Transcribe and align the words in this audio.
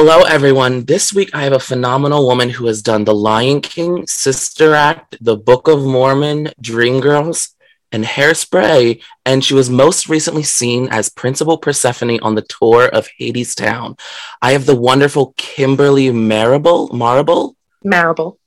Hello, 0.00 0.22
everyone. 0.22 0.84
This 0.84 1.12
week 1.12 1.34
I 1.34 1.42
have 1.42 1.52
a 1.52 1.58
phenomenal 1.58 2.24
woman 2.24 2.50
who 2.50 2.66
has 2.66 2.82
done 2.82 3.02
The 3.02 3.12
Lion 3.12 3.60
King, 3.60 4.06
Sister 4.06 4.72
Act, 4.72 5.16
The 5.20 5.36
Book 5.36 5.66
of 5.66 5.84
Mormon, 5.84 6.50
Dreamgirls, 6.62 7.56
and 7.90 8.04
Hairspray, 8.04 9.02
and 9.26 9.44
she 9.44 9.54
was 9.54 9.68
most 9.68 10.08
recently 10.08 10.44
seen 10.44 10.86
as 10.92 11.08
Principal 11.08 11.58
Persephone 11.58 12.20
on 12.20 12.36
the 12.36 12.42
tour 12.42 12.86
of 12.86 13.08
Hadestown. 13.18 13.98
I 14.40 14.52
have 14.52 14.66
the 14.66 14.76
wonderful 14.76 15.34
Kimberly 15.36 16.12
Marable. 16.12 16.90
Marable? 16.92 17.56
Marable. 17.82 18.38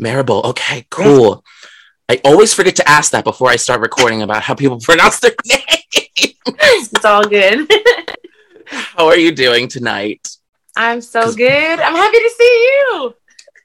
Marable. 0.00 0.42
Okay, 0.46 0.84
cool. 0.90 1.44
I 2.08 2.20
always 2.24 2.52
forget 2.52 2.74
to 2.74 2.88
ask 2.88 3.12
that 3.12 3.22
before 3.22 3.50
I 3.50 3.54
start 3.56 3.82
recording 3.82 4.22
about 4.22 4.42
how 4.42 4.56
people 4.56 4.80
pronounce 4.82 5.20
their 5.20 5.30
name. 5.46 6.34
it's 6.44 7.04
all 7.04 7.22
good. 7.22 7.70
how 8.66 9.06
are 9.06 9.16
you 9.16 9.30
doing 9.30 9.68
tonight? 9.68 10.37
I'm 10.78 11.00
so 11.00 11.34
good. 11.34 11.80
I'm 11.80 11.94
happy 11.96 12.18
to 12.18 12.30
see 12.38 12.68
you. 12.70 13.14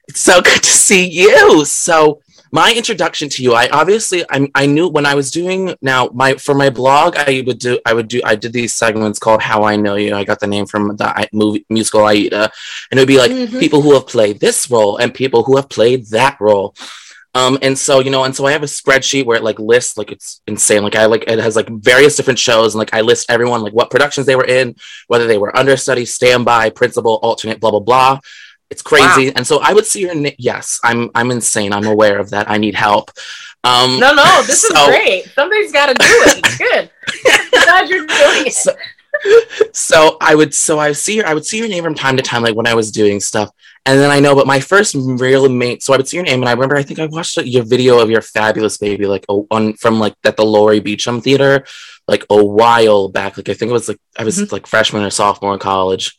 It's 0.08 0.20
so 0.20 0.42
good 0.42 0.62
to 0.64 0.68
see 0.68 1.08
you. 1.08 1.64
So, 1.64 2.20
my 2.50 2.72
introduction 2.72 3.28
to 3.30 3.42
you, 3.42 3.54
I 3.54 3.68
obviously 3.68 4.24
I, 4.30 4.48
I 4.54 4.66
knew 4.66 4.88
when 4.88 5.06
I 5.06 5.14
was 5.14 5.30
doing 5.30 5.76
now 5.80 6.10
my 6.12 6.34
for 6.34 6.54
my 6.56 6.70
blog, 6.70 7.14
I 7.16 7.44
would 7.46 7.60
do 7.60 7.78
I 7.86 7.94
would 7.94 8.08
do 8.08 8.20
I 8.24 8.34
did 8.34 8.52
these 8.52 8.74
segments 8.74 9.20
called 9.20 9.42
How 9.42 9.62
I 9.62 9.76
Know 9.76 9.94
You. 9.94 10.14
I 10.14 10.24
got 10.24 10.40
the 10.40 10.48
name 10.48 10.66
from 10.66 10.96
the 10.96 11.28
movie 11.32 11.64
musical 11.70 12.04
Aida, 12.04 12.50
and 12.90 12.98
it 12.98 13.00
would 13.00 13.08
be 13.08 13.18
like 13.18 13.30
mm-hmm. 13.30 13.60
people 13.60 13.80
who 13.80 13.94
have 13.94 14.08
played 14.08 14.40
this 14.40 14.68
role 14.68 14.96
and 14.96 15.14
people 15.14 15.44
who 15.44 15.54
have 15.54 15.68
played 15.68 16.06
that 16.06 16.36
role. 16.40 16.74
Um, 17.34 17.58
and 17.62 17.76
so, 17.76 17.98
you 17.98 18.10
know, 18.10 18.22
and 18.24 18.34
so 18.34 18.46
I 18.46 18.52
have 18.52 18.62
a 18.62 18.66
spreadsheet 18.66 19.24
where 19.26 19.36
it 19.36 19.42
like 19.42 19.58
lists, 19.58 19.98
like 19.98 20.12
it's 20.12 20.40
insane. 20.46 20.84
Like 20.84 20.94
I 20.94 21.06
like 21.06 21.24
it 21.26 21.40
has 21.40 21.56
like 21.56 21.68
various 21.68 22.16
different 22.16 22.38
shows 22.38 22.74
and 22.74 22.78
like 22.78 22.94
I 22.94 23.00
list 23.00 23.28
everyone, 23.28 23.62
like 23.62 23.72
what 23.72 23.90
productions 23.90 24.26
they 24.26 24.36
were 24.36 24.46
in, 24.46 24.76
whether 25.08 25.26
they 25.26 25.38
were 25.38 25.56
understudy, 25.56 26.04
standby, 26.04 26.70
principal, 26.70 27.18
alternate, 27.22 27.58
blah, 27.58 27.72
blah, 27.72 27.80
blah. 27.80 28.20
It's 28.70 28.82
crazy. 28.82 29.26
Wow. 29.26 29.32
And 29.36 29.46
so 29.46 29.60
I 29.60 29.72
would 29.72 29.86
see 29.86 30.00
your 30.00 30.14
name. 30.14 30.34
Yes, 30.38 30.80
I'm, 30.84 31.10
I'm 31.14 31.30
insane. 31.30 31.72
I'm 31.72 31.86
aware 31.86 32.18
of 32.18 32.30
that. 32.30 32.48
I 32.50 32.58
need 32.58 32.74
help. 32.74 33.10
Um, 33.62 33.98
no, 33.98 34.14
no, 34.14 34.42
this 34.46 34.62
so- 34.68 34.74
is 34.74 34.86
great. 34.86 35.24
Somebody's 35.34 35.72
got 35.72 35.86
to 35.86 35.94
do 35.94 36.04
it. 36.04 36.38
It's 36.38 36.58
good. 36.58 36.90
glad 37.64 37.88
you're 37.88 38.06
doing 38.06 38.46
it. 38.46 38.54
So, 39.22 39.40
so 39.72 40.16
I 40.20 40.34
would, 40.34 40.52
so 40.52 40.78
I 40.78 40.90
see 40.92 41.16
your, 41.16 41.26
I 41.26 41.34
would 41.34 41.46
see 41.46 41.58
your 41.58 41.68
name 41.68 41.84
from 41.84 41.94
time 41.94 42.16
to 42.16 42.22
time, 42.22 42.42
like 42.42 42.56
when 42.56 42.66
I 42.66 42.74
was 42.74 42.90
doing 42.90 43.20
stuff. 43.20 43.50
And 43.86 44.00
then 44.00 44.10
I 44.10 44.18
know, 44.18 44.34
but 44.34 44.46
my 44.46 44.60
first 44.60 44.94
real 44.96 45.46
mate, 45.48 45.82
so 45.82 45.92
I 45.92 45.98
would 45.98 46.08
see 46.08 46.16
your 46.16 46.24
name, 46.24 46.40
and 46.40 46.48
I 46.48 46.52
remember 46.52 46.76
I 46.76 46.82
think 46.82 47.00
I 47.00 47.06
watched 47.06 47.36
your 47.36 47.64
video 47.64 47.98
of 47.98 48.10
your 48.10 48.22
fabulous 48.22 48.78
baby, 48.78 49.06
like 49.06 49.26
on 49.28 49.74
from 49.74 50.00
like 50.00 50.14
at 50.24 50.38
the 50.38 50.44
Laurie 50.44 50.80
Beechman 50.80 51.22
Theater, 51.22 51.66
like 52.08 52.24
a 52.30 52.42
while 52.42 53.10
back. 53.10 53.36
Like 53.36 53.50
I 53.50 53.54
think 53.54 53.68
it 53.68 53.74
was 53.74 53.88
like 53.88 54.00
I 54.16 54.24
was 54.24 54.38
mm-hmm. 54.38 54.52
like 54.54 54.66
freshman 54.66 55.02
or 55.02 55.10
sophomore 55.10 55.52
in 55.52 55.58
college. 55.58 56.16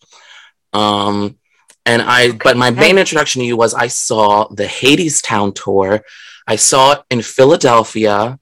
Um, 0.73 1.39
and 1.88 2.03
I, 2.03 2.33
but 2.33 2.58
my 2.58 2.69
main 2.69 2.99
introduction 2.99 3.41
to 3.41 3.45
you 3.45 3.58
was 3.58 3.73
I 3.73 3.88
saw 3.88 4.47
the 4.47 4.66
Hadestown 4.66 5.55
tour. 5.55 6.03
I 6.47 6.58
saw 6.58 6.93
it 6.93 7.03
in 7.09 7.23
Philadelphia 7.23 8.39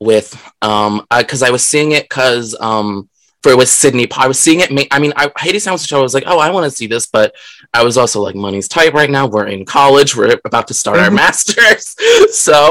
with 0.00 0.34
um 0.62 1.06
because 1.16 1.42
I, 1.42 1.48
I 1.48 1.50
was 1.50 1.62
seeing 1.62 1.92
it 1.92 2.08
because 2.08 2.56
um 2.58 3.08
for 3.42 3.50
it 3.50 3.58
was 3.58 3.70
Sydney. 3.70 4.06
I 4.16 4.26
was 4.26 4.38
seeing 4.38 4.60
it. 4.60 4.70
I 4.90 4.98
mean, 4.98 5.12
I 5.16 5.28
Hadestown 5.28 5.72
was 5.72 5.84
a 5.84 5.86
show. 5.86 5.98
I 5.98 6.02
was 6.02 6.14
like, 6.14 6.24
oh, 6.26 6.38
I 6.38 6.50
want 6.50 6.64
to 6.64 6.76
see 6.76 6.86
this, 6.86 7.06
but 7.06 7.34
I 7.72 7.84
was 7.84 7.96
also 7.96 8.20
like, 8.20 8.34
money's 8.34 8.68
tight 8.68 8.94
right 8.94 9.10
now. 9.10 9.26
We're 9.26 9.46
in 9.46 9.64
college. 9.64 10.16
We're 10.16 10.40
about 10.44 10.68
to 10.68 10.74
start 10.74 10.98
our 10.98 11.06
mm-hmm. 11.06 11.16
masters, 11.16 11.96
so 12.34 12.70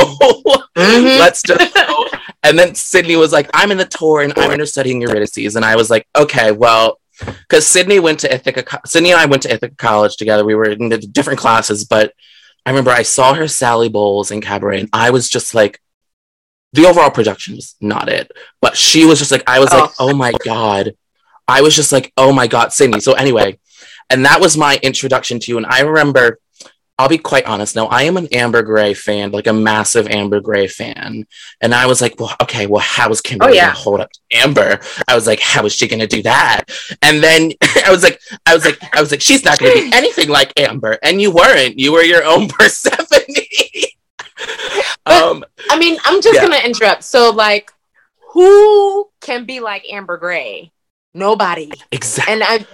mm-hmm. 0.76 1.20
let's 1.20 1.42
just. 1.42 1.74
Go. 1.74 2.06
And 2.44 2.58
then 2.58 2.74
Sydney 2.76 3.16
was 3.16 3.32
like, 3.34 3.50
I'm 3.54 3.72
in 3.72 3.78
the 3.78 3.86
tour 3.86 4.22
and 4.22 4.34
I'm 4.38 4.52
understudying 4.52 5.02
Eurydice, 5.02 5.56
and 5.56 5.66
I 5.66 5.76
was 5.76 5.90
like, 5.90 6.08
okay, 6.16 6.52
well, 6.52 7.00
because 7.20 7.68
Sydney 7.68 8.00
went 8.00 8.20
to 8.22 8.34
Ithaca. 8.34 8.82
Sydney 8.86 9.12
and 9.12 9.20
I 9.20 9.26
went 9.26 9.44
to 9.44 9.54
Ithaca 9.54 9.76
College 9.76 10.16
together. 10.18 10.46
We 10.46 10.56
were 10.56 10.70
in 10.70 10.90
the 10.90 10.98
different 10.98 11.40
classes, 11.40 11.84
but 11.86 12.14
I 12.66 12.70
remember 12.70 12.92
I 12.92 13.04
saw 13.04 13.34
her 13.34 13.48
Sally 13.48 13.90
Bowles 13.90 14.32
in 14.32 14.42
Cabaret, 14.42 14.82
and 14.82 14.90
I 14.94 15.10
was 15.12 15.30
just 15.30 15.54
like 15.54 15.82
the 16.74 16.86
overall 16.86 17.10
production 17.10 17.56
was 17.56 17.76
not 17.82 18.10
it, 18.10 18.32
but 18.62 18.78
she 18.78 19.06
was 19.06 19.20
just 19.20 19.32
like, 19.32 19.44
I 19.48 19.60
was 19.60 19.70
oh. 19.72 19.80
like, 19.80 19.92
oh 20.00 20.14
my 20.14 20.34
God. 20.46 20.94
I 21.48 21.62
was 21.62 21.76
just 21.76 21.92
like, 21.92 22.14
oh 22.16 22.32
my 22.32 22.46
God, 22.46 22.72
Sydney. 22.72 23.00
So 23.00 23.14
anyway, 23.14 23.58
and 24.10 24.26
that 24.26 24.42
was 24.42 24.58
my 24.58 24.80
introduction 24.82 25.40
to 25.40 25.52
you. 25.52 25.58
And 25.58 25.66
I 25.66 25.82
remember, 25.82 26.40
I'll 26.98 27.08
be 27.08 27.18
quite 27.18 27.46
honest 27.46 27.76
now, 27.76 27.86
I 27.86 28.04
am 28.04 28.18
an 28.18 28.28
Amber 28.34 28.62
Gray 28.62 28.94
fan, 28.94 29.32
like 29.32 29.48
a 29.48 29.54
massive 29.54 30.08
Amber 30.08 30.42
Gray 30.42 30.68
fan. 30.68 31.26
And 31.62 31.74
I 31.74 31.86
was 31.86 32.02
like, 32.02 32.20
well, 32.20 32.36
okay, 32.42 32.68
well, 32.68 32.82
how 32.82 33.10
is 33.10 33.22
Kimberly 33.22 33.52
oh, 33.52 33.56
yeah. 33.56 33.68
gonna 33.68 33.80
hold 33.80 34.02
up 34.02 34.10
Amber? 34.34 34.80
I 35.08 35.16
was 35.16 35.26
like, 35.26 35.40
how 35.40 35.66
is 35.66 35.74
she 35.74 35.88
gonna 35.88 36.08
do 36.08 36.22
that? 36.24 36.66
And 37.02 37.24
then 37.24 37.54
I 37.86 37.92
was 37.92 38.04
like, 38.04 38.20
I 38.46 38.54
was 38.54 38.66
like, 38.66 38.78
I 38.94 39.00
was 39.00 39.12
like, 39.12 39.22
she's 39.22 39.46
not 39.46 39.60
gonna 39.60 39.74
be 39.74 39.92
anything 39.94 40.28
like 40.28 40.60
Amber. 40.60 40.98
And 41.02 41.22
you 41.22 41.32
weren't. 41.32 41.80
You 41.80 41.94
were 41.94 42.04
your 42.04 42.26
own 42.26 42.48
Persephone. 42.50 43.20
um, 45.06 45.46
I 45.70 45.78
mean, 45.80 45.98
I'm 46.04 46.22
just 46.22 46.36
yeah. 46.36 46.42
gonna 46.42 46.66
interrupt. 46.66 47.04
So, 47.04 47.32
like, 47.32 47.72
who 48.34 49.10
can 49.22 49.46
be 49.46 49.60
like 49.60 49.86
Amber 49.90 50.18
Gray? 50.18 50.72
Nobody. 51.14 51.72
Exactly. 51.92 52.34
And 52.34 52.44
I 52.44 52.66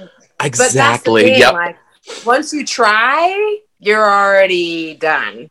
exactly. 0.42 1.38
Yeah. 1.38 1.52
Like, 1.52 1.78
once 2.26 2.54
you 2.54 2.66
try, 2.66 3.60
you're 3.80 4.04
already 4.04 4.96
done. 4.96 5.50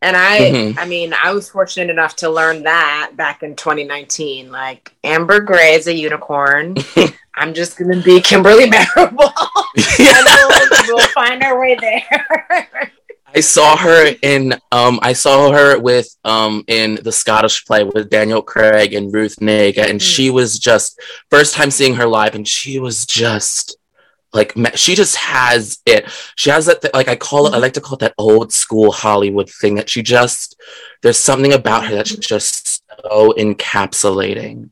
And 0.00 0.16
I, 0.16 0.38
mm-hmm. 0.38 0.78
I 0.78 0.84
mean, 0.84 1.12
I 1.12 1.32
was 1.32 1.50
fortunate 1.50 1.90
enough 1.90 2.16
to 2.16 2.30
learn 2.30 2.62
that 2.62 3.12
back 3.16 3.42
in 3.42 3.56
2019. 3.56 4.50
Like 4.50 4.94
Amber 5.02 5.40
Gray 5.40 5.74
is 5.74 5.88
a 5.88 5.94
unicorn. 5.94 6.76
I'm 7.34 7.54
just 7.54 7.78
gonna 7.78 8.00
be 8.02 8.20
Kimberly 8.20 8.68
Marable. 8.70 9.32
and 9.98 10.26
we'll, 10.26 10.68
we'll 10.88 11.08
find 11.08 11.42
our 11.42 11.58
way 11.58 11.76
there. 11.80 12.88
I 13.34 13.40
saw 13.40 13.76
her 13.76 14.14
in 14.22 14.54
um 14.72 14.98
I 15.02 15.12
saw 15.12 15.52
her 15.52 15.78
with 15.78 16.08
um 16.24 16.64
in 16.66 16.98
the 17.02 17.12
Scottish 17.12 17.64
play 17.66 17.84
with 17.84 18.08
Daniel 18.10 18.42
Craig 18.42 18.94
and 18.94 19.12
Ruth 19.12 19.36
Negga 19.36 19.88
and 19.88 20.00
mm. 20.00 20.02
she 20.02 20.30
was 20.30 20.58
just 20.58 21.00
first 21.30 21.54
time 21.54 21.70
seeing 21.70 21.94
her 21.96 22.06
live 22.06 22.34
and 22.34 22.48
she 22.48 22.78
was 22.78 23.04
just 23.04 23.76
like 24.32 24.52
she 24.74 24.94
just 24.94 25.16
has 25.16 25.80
it 25.86 26.08
she 26.36 26.50
has 26.50 26.66
that 26.66 26.82
th- 26.82 26.94
like 26.94 27.08
i 27.08 27.16
call 27.16 27.46
it 27.46 27.50
i 27.50 27.52
mm-hmm. 27.52 27.62
like 27.62 27.72
to 27.72 27.80
call 27.80 27.94
it 27.94 28.00
that 28.00 28.14
old 28.18 28.52
school 28.52 28.92
hollywood 28.92 29.48
thing 29.48 29.74
that 29.74 29.88
she 29.88 30.02
just 30.02 30.60
there's 31.02 31.18
something 31.18 31.52
about 31.52 31.86
her 31.86 31.94
that's 31.94 32.14
just 32.16 32.82
so 33.02 33.32
encapsulating 33.38 34.70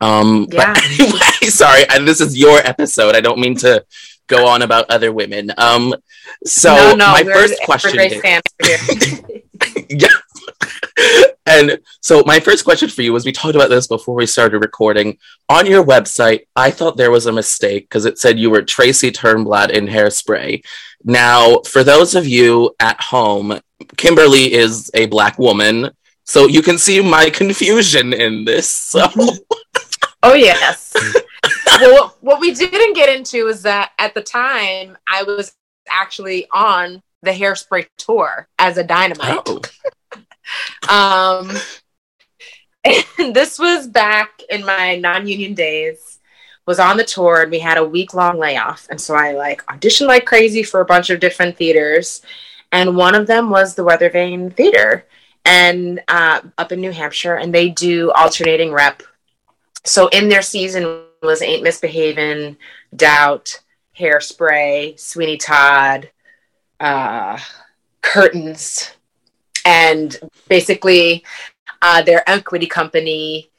um 0.00 0.46
yeah. 0.50 0.74
but 0.74 0.84
anyway 1.00 1.48
sorry 1.48 1.84
and 1.88 2.06
this 2.06 2.20
is 2.20 2.38
your 2.38 2.58
episode 2.58 3.14
i 3.14 3.20
don't 3.20 3.38
mean 3.38 3.56
to 3.56 3.84
go 4.26 4.46
on 4.46 4.62
about 4.62 4.90
other 4.90 5.12
women. 5.12 5.50
Um, 5.56 5.94
so 6.44 6.74
no, 6.74 6.94
no, 6.94 7.12
my 7.12 7.24
first 7.24 7.60
question. 7.64 7.98
yeah. 9.88 10.08
And 11.46 11.78
so 12.00 12.22
my 12.26 12.40
first 12.40 12.64
question 12.64 12.88
for 12.88 13.02
you 13.02 13.12
was 13.12 13.24
we 13.24 13.32
talked 13.32 13.54
about 13.54 13.70
this 13.70 13.86
before 13.86 14.16
we 14.16 14.26
started 14.26 14.58
recording. 14.58 15.16
On 15.48 15.64
your 15.64 15.84
website, 15.84 16.46
I 16.56 16.72
thought 16.72 16.96
there 16.96 17.12
was 17.12 17.26
a 17.26 17.32
mistake 17.32 17.84
because 17.84 18.04
it 18.04 18.18
said 18.18 18.38
you 18.38 18.50
were 18.50 18.62
Tracy 18.62 19.12
Turnblad 19.12 19.70
in 19.70 19.86
Hairspray. 19.86 20.64
Now, 21.04 21.60
for 21.60 21.84
those 21.84 22.16
of 22.16 22.26
you 22.26 22.74
at 22.80 23.00
home, 23.00 23.60
Kimberly 23.96 24.52
is 24.52 24.90
a 24.94 25.06
black 25.06 25.38
woman, 25.38 25.90
so 26.24 26.48
you 26.48 26.62
can 26.62 26.78
see 26.78 27.00
my 27.00 27.30
confusion 27.30 28.12
in 28.12 28.44
this. 28.44 28.68
So. 28.68 29.06
oh 30.24 30.34
yes. 30.34 30.92
well, 31.80 32.16
what 32.20 32.40
we 32.40 32.52
didn't 32.52 32.94
get 32.94 33.08
into 33.08 33.46
is 33.46 33.62
that 33.62 33.92
at 33.98 34.14
the 34.14 34.22
time 34.22 34.98
I 35.08 35.22
was 35.22 35.54
actually 35.88 36.48
on 36.52 37.02
the 37.22 37.30
hairspray 37.30 37.86
tour 37.98 38.48
as 38.58 38.78
a 38.78 38.84
dynamite. 38.84 39.42
Oh. 39.46 39.60
Um, 40.88 41.52
and 42.84 43.34
this 43.34 43.58
was 43.58 43.86
back 43.86 44.42
in 44.50 44.64
my 44.64 44.96
non-union 44.96 45.54
days. 45.54 46.18
Was 46.66 46.80
on 46.80 46.96
the 46.96 47.04
tour 47.04 47.42
and 47.42 47.50
we 47.50 47.60
had 47.60 47.78
a 47.78 47.84
week 47.84 48.12
long 48.12 48.38
layoff, 48.38 48.88
and 48.90 49.00
so 49.00 49.14
I 49.14 49.34
like 49.34 49.64
auditioned 49.66 50.08
like 50.08 50.26
crazy 50.26 50.64
for 50.64 50.80
a 50.80 50.84
bunch 50.84 51.10
of 51.10 51.20
different 51.20 51.56
theaters, 51.56 52.22
and 52.72 52.96
one 52.96 53.14
of 53.14 53.28
them 53.28 53.50
was 53.50 53.76
the 53.76 53.84
Weathervane 53.84 54.52
Theater, 54.52 55.06
and 55.44 56.02
uh, 56.08 56.40
up 56.58 56.72
in 56.72 56.80
New 56.80 56.90
Hampshire, 56.90 57.36
and 57.36 57.54
they 57.54 57.68
do 57.68 58.10
alternating 58.10 58.72
rep. 58.72 59.04
So 59.84 60.08
in 60.08 60.28
their 60.28 60.42
season 60.42 61.04
was 61.22 61.40
Ain't 61.40 61.62
Misbehaving, 61.62 62.56
Doubt, 62.96 63.60
Hairspray, 63.96 64.98
Sweeney 64.98 65.36
Todd, 65.36 66.10
uh, 66.80 67.38
Curtains, 68.02 68.95
and 69.66 70.20
basically 70.48 71.24
uh, 71.82 72.00
their 72.02 72.28
equity 72.30 72.66
company 72.66 73.50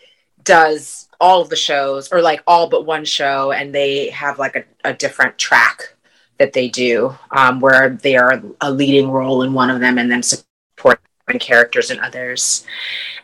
does 0.43 1.09
all 1.19 1.41
of 1.41 1.49
the 1.49 1.55
shows 1.55 2.11
or 2.11 2.21
like 2.21 2.41
all 2.47 2.69
but 2.69 2.85
one 2.85 3.03
show 3.03 3.51
and 3.51 3.75
they 3.75 4.09
have 4.09 4.39
like 4.39 4.55
a, 4.55 4.63
a 4.89 4.93
different 4.93 5.37
track 5.37 5.93
that 6.39 6.53
they 6.53 6.69
do 6.69 7.13
um, 7.31 7.59
where 7.59 7.89
they 7.89 8.15
are 8.15 8.41
a 8.61 8.71
leading 8.71 9.11
role 9.11 9.43
in 9.43 9.53
one 9.53 9.69
of 9.69 9.81
them 9.81 9.97
and 9.97 10.09
then 10.09 10.23
support 10.23 11.01
characters 11.39 11.91
in 11.91 11.99
others. 11.99 12.65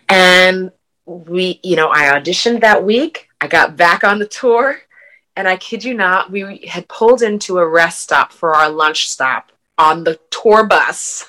And 0.10 0.72
we 1.06 1.60
you 1.64 1.76
know 1.76 1.90
i 1.90 2.06
auditioned 2.06 2.62
that 2.62 2.84
week. 2.84 3.30
I 3.40 3.48
got 3.48 3.78
back 3.78 4.04
on 4.04 4.20
the 4.20 4.28
tour. 4.28 4.78
And 5.36 5.48
I 5.48 5.58
kid 5.58 5.84
you 5.84 5.96
not, 5.96 6.32
we 6.32 6.68
had 6.70 6.88
pulled 6.88 7.24
into 7.24 7.58
a 7.58 7.68
rest 7.68 8.02
stop 8.02 8.32
for 8.32 8.54
our 8.54 8.70
lunch 8.70 9.10
stop 9.10 9.52
on 9.80 10.04
the 10.04 10.20
tour 10.30 10.64
bus. 10.68 11.28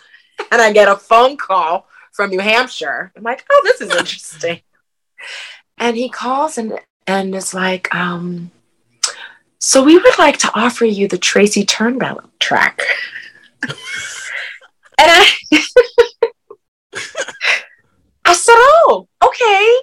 And 0.51 0.61
I 0.61 0.73
get 0.73 0.89
a 0.89 0.97
phone 0.97 1.37
call 1.37 1.87
from 2.13 2.31
New 2.31 2.41
Hampshire. 2.41 3.13
I'm 3.17 3.23
like, 3.23 3.45
oh, 3.51 3.61
this 3.65 3.81
is 3.81 3.91
interesting. 3.95 4.61
and 5.79 5.97
he 5.97 6.09
calls 6.09 6.59
and 6.59 6.79
and 7.07 7.35
is 7.35 7.53
like, 7.53 7.95
um, 7.95 8.51
so 9.59 9.83
we 9.83 9.97
would 9.99 10.19
like 10.19 10.39
to 10.39 10.51
offer 10.55 10.85
you 10.85 11.09
the 11.09 11.19
Tracy 11.19 11.65
Turnblad 11.67 12.25
track. 12.39 12.81
and 13.63 13.73
I 14.99 15.27
I 18.25 18.33
said, 18.33 18.55
oh, 18.57 19.09
okay. 19.23 19.79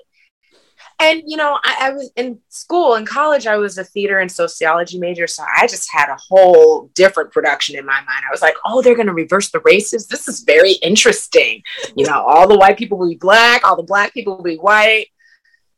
And 1.02 1.24
you 1.26 1.36
know, 1.36 1.58
I, 1.64 1.88
I, 1.88 1.90
was 1.90 2.12
in 2.16 2.38
school 2.50 2.94
in 2.94 3.08
college. 3.08 3.48
I 3.48 3.58
was 3.58 3.80
a 3.80 3.84
theater 3.84 4.20
and 4.20 4.32
sociology 4.32 5.00
major, 5.00 5.26
so 5.26 5.44
I 5.58 5.66
just 5.66 5.92
had 5.92 6.10
a 6.10 6.18
whole 6.30 6.92
different 6.94 7.32
production 7.32 7.76
in 7.76 7.88
my 7.88 7.96
mind. 7.96 8.24
I 8.28 8.32
was 8.32 8.44
like, 8.44 8.54
"Oh, 8.68 8.84
they're 8.84 8.96
going 8.96 9.08
to 9.08 9.14
reverse 9.14 9.50
the 9.50 9.62
races. 9.62 10.06
This 10.06 10.28
is 10.28 10.42
very 10.42 10.74
interesting." 10.74 11.64
You 11.96 12.06
know, 12.06 12.22
all 12.22 12.48
the 12.48 12.58
white 12.58 12.78
people 12.78 13.00
will 13.00 13.10
be 13.10 13.16
black, 13.16 13.66
all 13.66 13.76
the 13.76 13.82
black 13.82 14.14
people 14.14 14.38
will 14.38 14.44
be 14.44 14.58
white, 14.58 15.08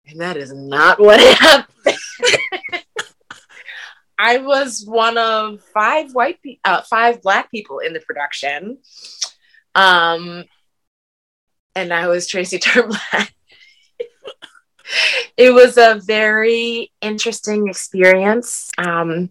and 0.05 0.19
that 0.19 0.35
is 0.35 0.51
not 0.51 0.99
what 0.99 1.21
happened. 1.39 1.97
I 4.19 4.39
was 4.39 4.83
one 4.85 5.17
of 5.17 5.61
five 5.73 6.13
white, 6.13 6.39
pe- 6.43 6.59
uh, 6.65 6.81
five 6.81 7.21
black 7.21 7.49
people 7.49 7.79
in 7.79 7.93
the 7.93 8.01
production, 8.01 8.79
um, 9.73 10.43
and 11.75 11.93
I 11.93 12.07
was 12.09 12.27
Tracy 12.27 12.59
Turnblad 12.59 13.29
it 15.37 15.51
was 15.51 15.77
a 15.77 16.01
very 16.03 16.91
interesting 17.01 17.67
experience. 17.67 18.71
Um, 18.77 19.29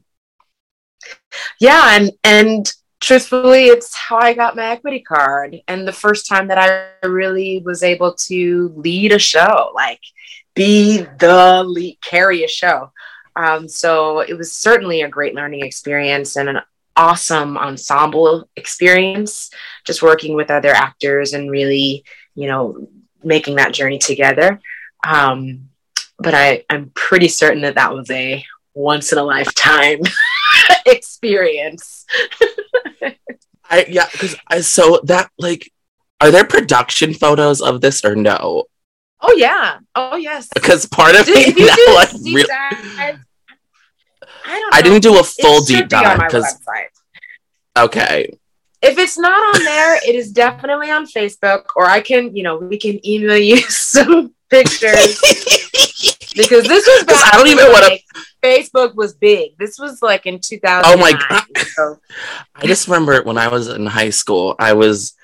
yeah, 1.60 1.96
and 1.96 2.10
and 2.24 2.72
truthfully, 3.00 3.66
it's 3.66 3.94
how 3.94 4.18
I 4.18 4.34
got 4.34 4.56
my 4.56 4.70
equity 4.70 5.00
card, 5.00 5.60
and 5.68 5.86
the 5.86 5.92
first 5.92 6.28
time 6.28 6.48
that 6.48 6.58
I 6.58 7.06
really 7.06 7.62
was 7.64 7.82
able 7.82 8.14
to 8.14 8.72
lead 8.76 9.12
a 9.12 9.18
show, 9.18 9.72
like 9.74 10.00
be 10.54 11.06
the 11.18 11.64
lead, 11.64 11.98
carry 12.02 12.44
a 12.44 12.48
show. 12.48 12.92
Um, 13.34 13.68
so 13.68 14.20
it 14.20 14.34
was 14.34 14.52
certainly 14.52 15.02
a 15.02 15.08
great 15.08 15.34
learning 15.34 15.64
experience 15.64 16.36
and 16.36 16.48
an 16.48 16.60
awesome 16.96 17.56
ensemble 17.56 18.48
experience. 18.56 19.50
Just 19.86 20.02
working 20.02 20.34
with 20.34 20.50
other 20.50 20.70
actors 20.72 21.32
and 21.32 21.50
really, 21.50 22.04
you 22.34 22.46
know, 22.46 22.88
making 23.24 23.56
that 23.56 23.72
journey 23.72 23.98
together. 23.98 24.60
Um, 25.02 25.68
but 26.18 26.34
I, 26.34 26.64
I'm 26.70 26.90
pretty 26.94 27.28
certain 27.28 27.62
that 27.62 27.74
that 27.74 27.92
was 27.92 28.10
a 28.10 28.44
once 28.74 29.12
in 29.12 29.18
a 29.18 29.24
lifetime 29.24 30.00
experience. 30.86 32.06
I 33.68 33.86
yeah, 33.88 34.06
because 34.10 34.36
I 34.48 34.60
so 34.60 35.00
that 35.04 35.30
like, 35.38 35.72
are 36.20 36.30
there 36.30 36.44
production 36.44 37.14
photos 37.14 37.60
of 37.60 37.80
this 37.80 38.04
or 38.04 38.14
no? 38.14 38.64
Oh 39.20 39.34
yeah, 39.36 39.78
oh 39.94 40.16
yes. 40.16 40.48
Because 40.54 40.86
part 40.86 41.14
of 41.14 41.26
me 41.26 41.52
now, 41.56 41.76
like, 41.94 42.12
really, 42.12 42.42
dive, 42.42 43.18
I 44.44 44.58
don't. 44.58 44.70
Know. 44.70 44.70
I 44.72 44.82
didn't 44.82 45.02
do 45.02 45.18
a 45.18 45.22
full 45.24 45.64
deep 45.64 45.88
dive 45.88 46.18
because. 46.18 46.58
Okay. 47.76 48.38
If 48.82 48.98
it's 48.98 49.16
not 49.16 49.56
on 49.56 49.64
there, 49.64 49.96
it 49.96 50.16
is 50.16 50.32
definitely 50.32 50.90
on 50.90 51.06
Facebook, 51.06 51.66
or 51.76 51.86
I 51.86 52.00
can, 52.00 52.34
you 52.34 52.42
know, 52.42 52.56
we 52.56 52.78
can 52.78 53.04
email 53.06 53.38
you 53.38 53.56
some 53.70 54.34
pictures 54.52 55.18
because 56.36 56.64
this 56.68 56.86
was 56.86 57.04
back 57.04 57.32
I 57.32 57.38
don't 57.38 57.48
even 57.48 57.66
want 57.72 57.86
to. 57.86 57.98
Facebook 58.44 58.94
was 58.94 59.14
big. 59.14 59.56
This 59.58 59.78
was 59.78 60.02
like 60.02 60.26
in 60.26 60.40
2000. 60.40 60.84
Oh 60.86 60.96
my 60.98 61.12
god! 61.12 61.44
So. 61.72 61.98
I 62.54 62.66
just 62.66 62.86
remember 62.86 63.22
when 63.22 63.38
I 63.38 63.48
was 63.48 63.68
in 63.68 63.86
high 63.86 64.10
school, 64.10 64.54
I 64.58 64.74
was 64.74 65.14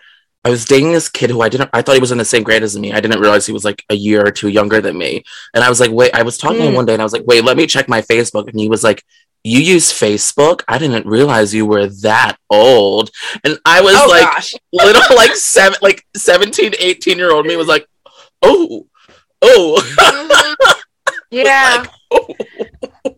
I 0.44 0.50
was 0.50 0.64
dating 0.64 0.92
this 0.92 1.10
kid 1.10 1.28
who 1.28 1.42
I 1.42 1.50
didn't. 1.50 1.68
I 1.74 1.82
thought 1.82 1.94
he 1.94 2.00
was 2.00 2.12
in 2.12 2.16
the 2.16 2.24
same 2.24 2.42
grade 2.42 2.62
as 2.62 2.78
me. 2.78 2.92
I 2.92 3.00
didn't 3.00 3.20
realize 3.20 3.44
he 3.44 3.52
was 3.52 3.66
like 3.66 3.84
a 3.90 3.94
year 3.94 4.24
or 4.24 4.30
two 4.30 4.48
younger 4.48 4.80
than 4.80 4.96
me. 4.96 5.24
And 5.52 5.62
I 5.62 5.68
was 5.68 5.78
like, 5.78 5.90
wait. 5.90 6.14
I 6.14 6.22
was 6.22 6.38
talking 6.38 6.58
mm. 6.58 6.62
to 6.62 6.68
him 6.68 6.74
one 6.74 6.86
day, 6.86 6.94
and 6.94 7.02
I 7.02 7.04
was 7.04 7.12
like, 7.12 7.26
wait, 7.26 7.44
let 7.44 7.58
me 7.58 7.66
check 7.66 7.86
my 7.86 8.00
Facebook. 8.00 8.48
And 8.48 8.58
he 8.58 8.68
was 8.68 8.82
like, 8.82 9.04
you 9.44 9.60
use 9.60 9.92
Facebook? 9.92 10.62
I 10.66 10.78
didn't 10.78 11.06
realize 11.06 11.52
you 11.52 11.66
were 11.66 11.88
that 12.02 12.36
old. 12.48 13.10
And 13.44 13.58
I 13.66 13.82
was 13.82 13.94
oh, 13.96 14.06
like, 14.08 14.44
little 14.72 15.16
like 15.16 15.34
seven, 15.34 15.78
like 15.82 16.06
17, 16.16 16.74
18 16.78 17.18
year 17.18 17.32
old 17.32 17.44
me 17.44 17.56
was 17.56 17.68
like, 17.68 17.86
oh, 18.40 18.86
oh. 19.42 19.82
Mm-hmm. 19.98 20.72
Yeah. 21.30 21.84
Like, 22.10 22.34
oh. 23.04 23.14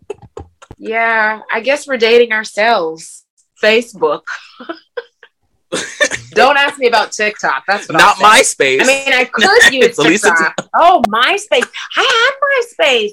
yeah. 0.78 1.42
I 1.52 1.60
guess 1.60 1.86
we're 1.86 1.96
dating 1.96 2.32
ourselves. 2.32 3.24
Facebook. 3.62 4.22
Don't 6.32 6.56
ask 6.56 6.78
me 6.78 6.88
about 6.88 7.12
TikTok. 7.12 7.64
That's 7.66 7.88
not 7.88 8.16
MySpace. 8.16 8.80
I 8.82 8.86
mean, 8.86 9.12
I 9.12 9.24
could 9.24 9.44
use 9.72 9.96
TikTok. 9.96 10.54
oh, 10.74 11.02
MySpace. 11.08 11.68
I 11.96 12.32
had 12.76 12.86
MySpace. 12.88 13.12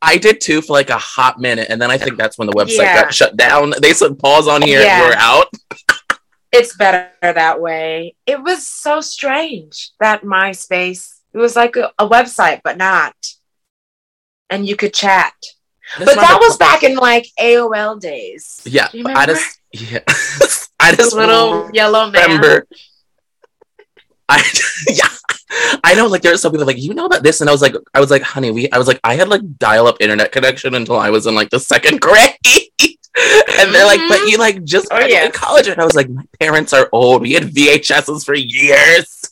I 0.00 0.16
did 0.16 0.40
too 0.40 0.60
for 0.62 0.74
like 0.74 0.90
a 0.90 0.98
hot 0.98 1.40
minute, 1.40 1.68
and 1.70 1.80
then 1.80 1.90
I 1.90 1.98
think 1.98 2.16
that's 2.16 2.38
when 2.38 2.46
the 2.46 2.52
website 2.52 2.78
yeah. 2.78 3.02
got 3.02 3.14
shut 3.14 3.36
down. 3.36 3.74
They 3.80 3.92
said 3.92 4.18
pause 4.18 4.46
on 4.46 4.62
here, 4.62 4.80
yeah. 4.80 5.00
we're 5.00 5.14
out. 5.14 5.46
it's 6.52 6.76
better 6.76 7.10
that 7.20 7.60
way. 7.60 8.14
It 8.26 8.42
was 8.42 8.66
so 8.66 9.00
strange 9.00 9.90
that 10.00 10.22
MySpace. 10.22 11.17
It 11.32 11.38
was 11.38 11.56
like 11.56 11.76
a, 11.76 11.92
a 11.98 12.08
website, 12.08 12.60
but 12.64 12.76
not 12.76 13.14
and 14.50 14.66
you 14.66 14.76
could 14.76 14.94
chat. 14.94 15.32
That's 15.98 16.14
but 16.14 16.20
that 16.20 16.38
was 16.40 16.56
back 16.56 16.82
in 16.82 16.96
like 16.96 17.26
AOL 17.40 18.00
days. 18.00 18.60
Yeah, 18.64 18.88
I 18.92 19.26
just 19.26 19.60
yeah, 19.72 20.00
I 20.80 20.94
just 20.94 21.14
little 21.14 21.70
yellow 21.72 22.10
man. 22.10 22.24
Remember, 22.24 22.66
I 24.28 24.44
yeah, 24.88 25.08
I 25.82 25.94
know. 25.94 26.06
Like 26.06 26.22
there 26.22 26.34
are 26.34 26.36
some 26.36 26.52
people 26.52 26.66
like 26.66 26.78
you 26.78 26.92
know 26.92 27.06
about 27.06 27.22
this, 27.22 27.40
and 27.40 27.48
I 27.48 27.52
was 27.52 27.62
like, 27.62 27.74
I 27.94 28.00
was 28.00 28.10
like, 28.10 28.22
honey, 28.22 28.50
we. 28.50 28.70
I 28.70 28.78
was 28.78 28.86
like, 28.86 29.00
I 29.02 29.14
had 29.14 29.28
like 29.28 29.58
dial 29.58 29.86
up 29.86 29.96
internet 30.00 30.30
connection 30.30 30.74
until 30.74 30.96
I 30.96 31.08
was 31.10 31.26
in 31.26 31.34
like 31.34 31.50
the 31.50 31.60
second 31.60 32.00
grade. 32.02 32.36
and 33.58 33.74
they're 33.74 33.86
like, 33.86 34.00
but 34.08 34.20
you 34.20 34.32
mm-hmm. 34.32 34.40
like 34.40 34.64
just 34.64 34.88
oh, 34.90 34.98
yeah. 34.98 35.24
in 35.24 35.32
college, 35.32 35.68
and 35.68 35.80
I 35.80 35.84
was 35.84 35.94
like, 35.94 36.10
my 36.10 36.24
parents 36.38 36.74
are 36.74 36.88
old. 36.92 37.22
We 37.22 37.32
had 37.32 37.44
VHSs 37.44 38.26
for 38.26 38.34
years. 38.34 39.24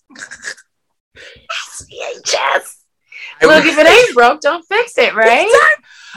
VHS. 1.82 2.76
Look, 3.42 3.64
if 3.66 3.78
it 3.78 3.86
ain't 3.86 4.14
broke, 4.14 4.40
don't 4.40 4.64
fix 4.66 4.96
it, 4.98 5.14
right? 5.14 5.48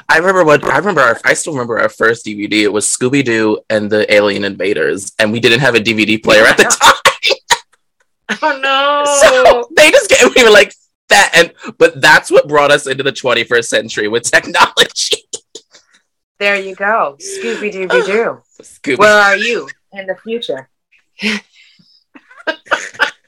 I 0.07 0.17
remember 0.17 0.45
what 0.45 0.63
I 0.63 0.77
remember. 0.77 1.01
Our, 1.01 1.19
I 1.25 1.33
still 1.33 1.53
remember 1.53 1.79
our 1.79 1.89
first 1.89 2.25
DVD. 2.25 2.63
It 2.63 2.71
was 2.71 2.85
Scooby 2.85 3.23
Doo 3.23 3.59
and 3.69 3.89
the 3.89 4.11
Alien 4.13 4.43
Invaders, 4.43 5.11
and 5.19 5.31
we 5.31 5.39
didn't 5.39 5.59
have 5.59 5.75
a 5.75 5.79
DVD 5.79 6.21
player 6.21 6.45
at 6.45 6.57
the 6.57 6.63
time. 8.29 8.39
oh 8.41 8.59
no! 8.61 9.03
So 9.19 9.67
they 9.75 9.91
just 9.91 10.09
get. 10.09 10.33
we 10.33 10.43
were 10.43 10.49
like 10.51 10.73
that, 11.09 11.31
and 11.35 11.53
but 11.77 11.99
that's 11.99 12.31
what 12.31 12.47
brought 12.47 12.71
us 12.71 12.87
into 12.87 13.03
the 13.03 13.11
21st 13.11 13.65
century 13.65 14.07
with 14.07 14.23
technology. 14.23 15.17
There 16.39 16.55
you 16.55 16.75
go, 16.75 17.17
Scooby 17.21 17.73
Dooby 17.73 18.05
Doo. 18.05 18.95
Where 18.95 19.21
are 19.21 19.35
you 19.35 19.67
in 19.91 20.07
the 20.07 20.15
future? 20.15 20.69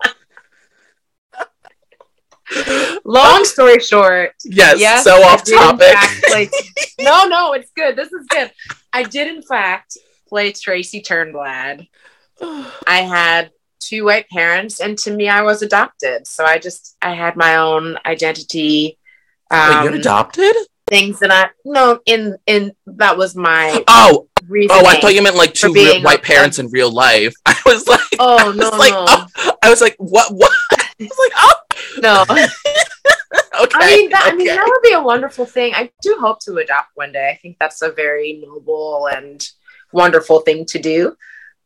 Long 3.06 3.46
story 3.46 3.80
short, 3.80 4.34
yes, 4.44 4.80
yes 4.80 5.04
so 5.04 5.22
off 5.24 5.44
topic. 5.44 5.96
Play, 6.24 6.50
no, 7.00 7.26
no, 7.26 7.54
it's 7.54 7.72
good. 7.76 7.96
This 7.96 8.12
is 8.12 8.26
good. 8.28 8.52
I 8.94 9.04
did 9.04 9.28
in 9.28 9.42
fact 9.42 9.98
play 10.28 10.52
Tracy 10.52 11.02
Turnblad. 11.02 11.88
I 12.88 13.02
had 13.02 13.52
two 13.80 14.06
white 14.06 14.30
parents, 14.30 14.80
and 14.80 14.98
to 15.00 15.12
me, 15.12 15.28
I 15.28 15.42
was 15.42 15.62
adopted. 15.62 16.26
So 16.28 16.46
I 16.46 16.58
just 16.58 16.96
I 17.02 17.14
had 17.14 17.36
my 17.36 17.58
own 17.58 17.98
identity. 18.06 18.98
Um, 19.50 19.70
Wait, 19.70 19.84
you're 19.84 20.00
adopted? 20.00 20.56
Things 20.88 21.20
that 21.20 21.32
I 21.32 21.50
no 21.64 22.00
in 22.06 22.38
in 22.48 22.74
that 22.86 23.18
was 23.18 23.36
my 23.36 23.84
oh 23.88 24.28
oh 24.70 24.86
I 24.86 25.00
thought 25.00 25.14
you 25.14 25.22
meant 25.22 25.38
like 25.38 25.54
two 25.54 25.72
real 25.72 26.02
white 26.02 26.24
parents 26.24 26.60
in 26.60 26.68
real 26.68 26.92
life. 26.92 27.34
I 27.46 27.56
was 27.66 27.88
like 27.88 28.02
oh 28.20 28.54
no 28.56 28.70
like, 28.72 28.92
no 28.92 29.06
oh, 29.08 29.58
I 29.62 29.70
was 29.70 29.80
like 29.80 29.96
what 29.98 30.34
what 30.34 30.52
I 30.72 30.86
was 31.00 31.18
like 31.20 31.32
oh 31.38 31.54
no. 32.02 32.22
okay. 32.30 32.38
I 33.74 33.96
mean, 33.96 34.10
that, 34.10 34.24
okay. 34.24 34.32
I 34.32 34.36
mean, 34.36 34.48
that 34.48 34.66
would 34.66 34.82
be 34.82 34.94
a 34.94 35.02
wonderful 35.02 35.46
thing. 35.46 35.74
I 35.76 35.92
do 36.02 36.18
hope 36.20 36.40
to 36.42 36.56
adopt 36.58 36.90
one 36.96 37.12
day. 37.12 37.30
I 37.30 37.40
think 37.42 37.58
that's 37.60 37.82
a 37.82 37.92
very 37.92 38.42
noble 38.46 39.08
and 39.08 39.46
wonderful 39.92 40.42
thing 40.42 40.66
to 40.68 40.80
do. 40.80 41.16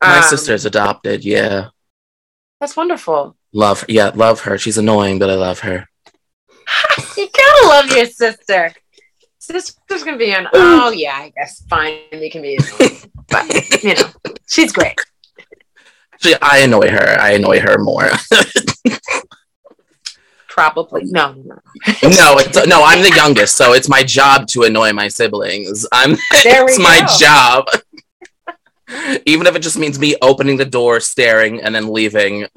My 0.03 0.17
um, 0.17 0.23
sister's 0.23 0.65
adopted. 0.65 1.23
Yeah. 1.23 1.69
That's 2.59 2.75
wonderful. 2.75 3.35
Love, 3.53 3.85
yeah, 3.87 4.11
love 4.13 4.41
her. 4.41 4.57
She's 4.57 4.77
annoying, 4.77 5.19
but 5.19 5.29
I 5.29 5.35
love 5.35 5.59
her. 5.59 5.87
you 7.17 7.27
gotta 7.31 7.67
love 7.67 7.91
your 7.91 8.05
sister. 8.05 8.73
Sister's 9.39 10.03
gonna 10.03 10.17
be 10.17 10.31
an. 10.31 10.47
Oh 10.53 10.91
yeah, 10.91 11.15
I 11.15 11.29
guess 11.29 11.63
fine. 11.69 11.99
You 12.11 12.31
can 12.31 12.41
be, 12.41 12.57
annoying. 12.57 13.11
but 13.29 13.83
you 13.83 13.93
know, 13.93 14.09
she's 14.47 14.71
great. 14.71 14.99
Actually, 16.13 16.35
I 16.41 16.59
annoy 16.59 16.89
her. 16.89 17.17
I 17.19 17.31
annoy 17.31 17.59
her 17.59 17.77
more. 17.77 18.09
Probably 20.55 21.03
no, 21.03 21.33
no, 21.33 21.59
no. 22.01 22.37
It's, 22.39 22.65
no, 22.65 22.81
I'm 22.85 23.01
the 23.01 23.11
youngest, 23.13 23.57
so 23.57 23.73
it's 23.73 23.89
my 23.89 24.03
job 24.03 24.47
to 24.47 24.63
annoy 24.63 24.93
my 24.93 25.09
siblings. 25.09 25.85
I'm. 25.91 26.11
There 26.43 26.63
it's 26.63 26.79
my 26.79 27.05
job. 27.19 27.67
Even 29.25 29.47
if 29.47 29.55
it 29.57 29.59
just 29.59 29.77
means 29.77 29.99
me 29.99 30.15
opening 30.21 30.55
the 30.55 30.63
door, 30.63 31.01
staring, 31.01 31.59
and 31.59 31.75
then 31.75 31.91
leaving 31.91 32.47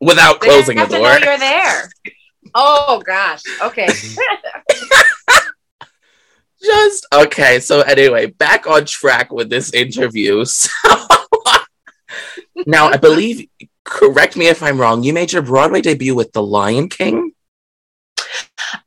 without 0.00 0.40
closing 0.40 0.76
the 0.78 0.86
door. 0.86 1.20
you're 1.20 1.38
there. 1.38 1.92
Oh 2.52 3.00
gosh. 3.06 3.42
Okay. 3.62 3.86
just 6.60 7.06
okay. 7.14 7.60
So 7.60 7.82
anyway, 7.82 8.26
back 8.26 8.66
on 8.66 8.86
track 8.86 9.30
with 9.30 9.48
this 9.50 9.72
interview. 9.72 10.44
So 10.44 10.68
now 12.66 12.88
I 12.88 12.96
believe 12.96 13.48
correct 13.90 14.36
me 14.36 14.46
if 14.46 14.62
I'm 14.62 14.80
wrong. 14.80 15.02
You 15.02 15.12
made 15.12 15.32
your 15.32 15.42
Broadway 15.42 15.82
debut 15.82 16.14
with 16.14 16.32
The 16.32 16.42
Lion 16.42 16.88
King. 16.88 17.32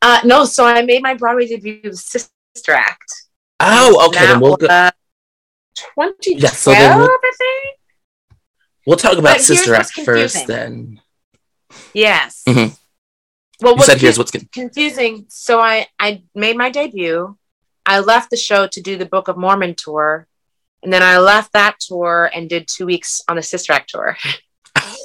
Uh, 0.02 0.22
no, 0.24 0.46
so 0.46 0.66
I 0.66 0.82
made 0.82 1.04
my 1.04 1.14
Broadway 1.14 1.46
debut 1.46 1.82
with 1.84 2.00
Sister 2.00 2.72
Act. 2.72 3.28
Oh, 3.60 4.08
okay. 4.08 4.26
Then 4.26 4.40
we'll 4.40 4.56
go. 4.56 4.90
2012, 5.76 6.42
yeah, 6.42 6.50
so 6.50 6.72
we'll, 6.72 6.80
I 6.80 7.32
think. 7.38 7.80
We'll 8.86 8.98
talk 8.98 9.18
about 9.18 9.38
but 9.38 9.42
Sister 9.42 9.76
Act 9.76 9.92
first, 10.02 10.48
then. 10.48 11.02
Yes. 11.94 12.44
Mm-hmm. 12.48 12.74
Well, 13.62 13.76
you 13.78 13.84
said 13.84 14.02
here's 14.02 14.18
what's 14.18 14.32
confusing. 14.32 15.26
So 15.30 15.60
I 15.60 15.88
I 16.00 16.24
made 16.36 16.58
my 16.58 16.70
debut. 16.70 17.38
I 17.86 18.00
left 18.00 18.30
the 18.30 18.38
show 18.38 18.68
to 18.68 18.82
do 18.82 18.98
the 18.98 19.06
Book 19.06 19.28
of 19.28 19.38
Mormon 19.38 19.76
tour, 19.76 20.28
and 20.82 20.92
then 20.92 21.02
I 21.02 21.18
left 21.18 21.54
that 21.54 21.80
tour 21.80 22.30
and 22.34 22.50
did 22.50 22.68
two 22.68 22.86
weeks 22.86 23.22
on 23.28 23.36
the 23.36 23.44
Sister 23.44 23.74
Act 23.74 23.90
tour. 23.90 24.18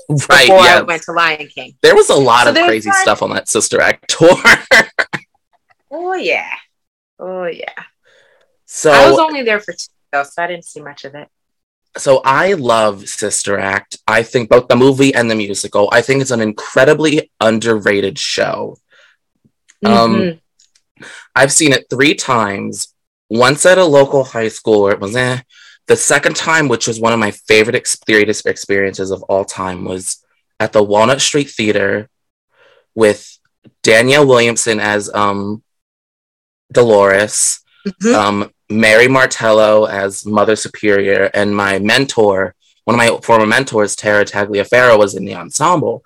right. 0.08 0.46
Before 0.46 0.64
yeah. 0.64 0.78
I 0.78 0.82
went 0.82 1.02
to 1.02 1.12
Lion 1.12 1.46
King. 1.48 1.76
There 1.82 1.94
was 1.94 2.10
a 2.10 2.14
lot 2.14 2.44
so 2.44 2.50
of 2.50 2.56
crazy 2.56 2.90
stuff 2.90 3.22
on 3.22 3.30
that 3.30 3.48
Sister 3.48 3.80
Act 3.80 4.08
tour. 4.08 4.30
oh 5.90 6.14
yeah. 6.14 6.50
Oh 7.18 7.44
yeah. 7.44 7.84
So 8.66 8.90
I 8.90 9.10
was 9.10 9.18
only 9.18 9.42
there 9.42 9.60
for 9.60 9.72
two, 9.72 9.88
though, 10.12 10.24
so 10.24 10.42
I 10.42 10.46
didn't 10.46 10.64
see 10.64 10.80
much 10.80 11.04
of 11.04 11.14
it. 11.14 11.28
So 11.96 12.20
I 12.24 12.52
love 12.52 13.08
Sister 13.08 13.58
Act. 13.58 13.96
I 14.06 14.22
think 14.22 14.50
both 14.50 14.68
the 14.68 14.76
movie 14.76 15.14
and 15.14 15.30
the 15.30 15.34
musical. 15.34 15.88
I 15.90 16.02
think 16.02 16.20
it's 16.20 16.30
an 16.30 16.40
incredibly 16.40 17.30
underrated 17.40 18.18
show. 18.18 18.76
Um, 19.84 20.14
mm-hmm. 20.14 21.02
Um, 21.02 21.08
I've 21.34 21.52
seen 21.52 21.72
it 21.72 21.86
three 21.90 22.14
times. 22.14 22.94
Once 23.30 23.66
at 23.66 23.78
a 23.78 23.84
local 23.84 24.24
high 24.24 24.48
school 24.48 24.82
where 24.82 24.92
it 24.92 25.00
was 25.00 25.14
eh, 25.14 25.40
the 25.88 25.96
second 25.96 26.36
time, 26.36 26.68
which 26.68 26.86
was 26.86 27.00
one 27.00 27.12
of 27.12 27.18
my 27.18 27.30
favorite 27.30 27.74
experiences 27.74 29.10
of 29.10 29.22
all 29.24 29.44
time, 29.44 29.84
was 29.84 30.24
at 30.60 30.72
the 30.72 30.82
Walnut 30.82 31.20
Street 31.20 31.50
Theater 31.50 32.08
with 32.94 33.38
Danielle 33.82 34.26
Williamson 34.26 34.80
as 34.80 35.12
um, 35.12 35.62
Dolores, 36.70 37.60
mm-hmm. 37.86 38.14
um, 38.14 38.52
Mary 38.68 39.08
Martello 39.08 39.86
as 39.86 40.26
Mother 40.26 40.56
Superior, 40.56 41.30
and 41.32 41.56
my 41.56 41.78
mentor, 41.78 42.54
one 42.84 42.94
of 42.94 42.98
my 42.98 43.18
former 43.22 43.46
mentors, 43.46 43.96
Tara 43.96 44.24
Tagliaferro, 44.24 44.98
was 44.98 45.14
in 45.14 45.24
the 45.24 45.34
ensemble. 45.34 46.04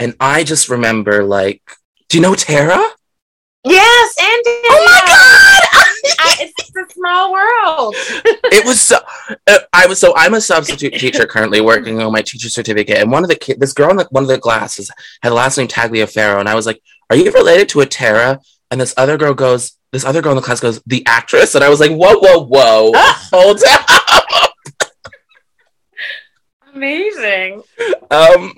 And 0.00 0.16
I 0.18 0.42
just 0.42 0.68
remember, 0.68 1.22
like, 1.24 1.62
do 2.08 2.18
you 2.18 2.22
know 2.22 2.34
Tara? 2.34 2.84
Yes, 3.62 4.14
and 4.18 4.42
oh 4.46 4.84
my 4.86 4.99
it's 6.40 6.76
a 6.76 6.92
small 6.92 7.32
world. 7.32 7.94
it 7.98 8.64
was 8.64 8.80
so. 8.80 8.98
Uh, 9.46 9.58
I 9.72 9.86
was 9.86 9.98
so. 9.98 10.14
I'm 10.16 10.34
a 10.34 10.40
substitute 10.40 10.94
teacher 10.94 11.26
currently 11.26 11.60
working 11.60 12.00
on 12.00 12.12
my 12.12 12.22
teacher 12.22 12.48
certificate, 12.48 12.98
and 12.98 13.10
one 13.10 13.22
of 13.22 13.28
the 13.28 13.36
kids, 13.36 13.58
this 13.58 13.72
girl 13.72 13.90
in 13.90 13.96
the, 13.96 14.08
one 14.10 14.24
of 14.24 14.28
the 14.28 14.38
classes 14.38 14.90
had 15.22 15.30
the 15.30 15.34
last 15.34 15.58
name 15.58 15.68
Tagliaferro, 15.68 16.40
and 16.40 16.48
I 16.48 16.54
was 16.54 16.66
like, 16.66 16.82
"Are 17.10 17.16
you 17.16 17.30
related 17.30 17.68
to 17.70 17.80
a 17.80 17.86
Tara?" 17.86 18.40
And 18.70 18.80
this 18.80 18.94
other 18.96 19.18
girl 19.18 19.34
goes, 19.34 19.76
"This 19.92 20.04
other 20.04 20.22
girl 20.22 20.32
in 20.32 20.36
the 20.36 20.42
class 20.42 20.60
goes, 20.60 20.82
the 20.86 21.04
actress," 21.06 21.54
and 21.54 21.62
I 21.62 21.68
was 21.68 21.80
like, 21.80 21.92
"Whoa, 21.92 22.18
whoa, 22.18 22.44
whoa, 22.44 22.92
hold 22.96 23.62
up!" 23.68 24.52
Amazing. 26.74 27.62
Um, 28.10 28.54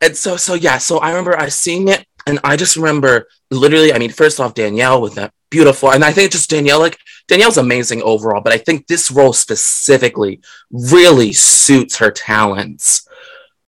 and 0.00 0.16
so 0.16 0.36
so 0.36 0.54
yeah, 0.54 0.78
so 0.78 0.98
I 0.98 1.10
remember 1.10 1.38
I 1.38 1.48
seeing 1.48 1.88
it, 1.88 2.04
and 2.26 2.40
I 2.42 2.56
just 2.56 2.76
remember 2.76 3.28
literally. 3.50 3.92
I 3.92 3.98
mean, 3.98 4.10
first 4.10 4.40
off, 4.40 4.54
Danielle 4.54 5.00
with 5.00 5.14
that 5.14 5.32
beautiful. 5.52 5.92
And 5.92 6.02
I 6.04 6.10
think 6.10 6.32
just 6.32 6.50
Danielle, 6.50 6.80
like 6.80 6.98
Danielle's 7.28 7.58
amazing 7.58 8.02
overall, 8.02 8.40
but 8.40 8.52
I 8.52 8.58
think 8.58 8.86
this 8.86 9.10
role 9.10 9.32
specifically 9.32 10.40
really 10.70 11.32
suits 11.32 11.96
her 11.98 12.10
talents. 12.10 13.08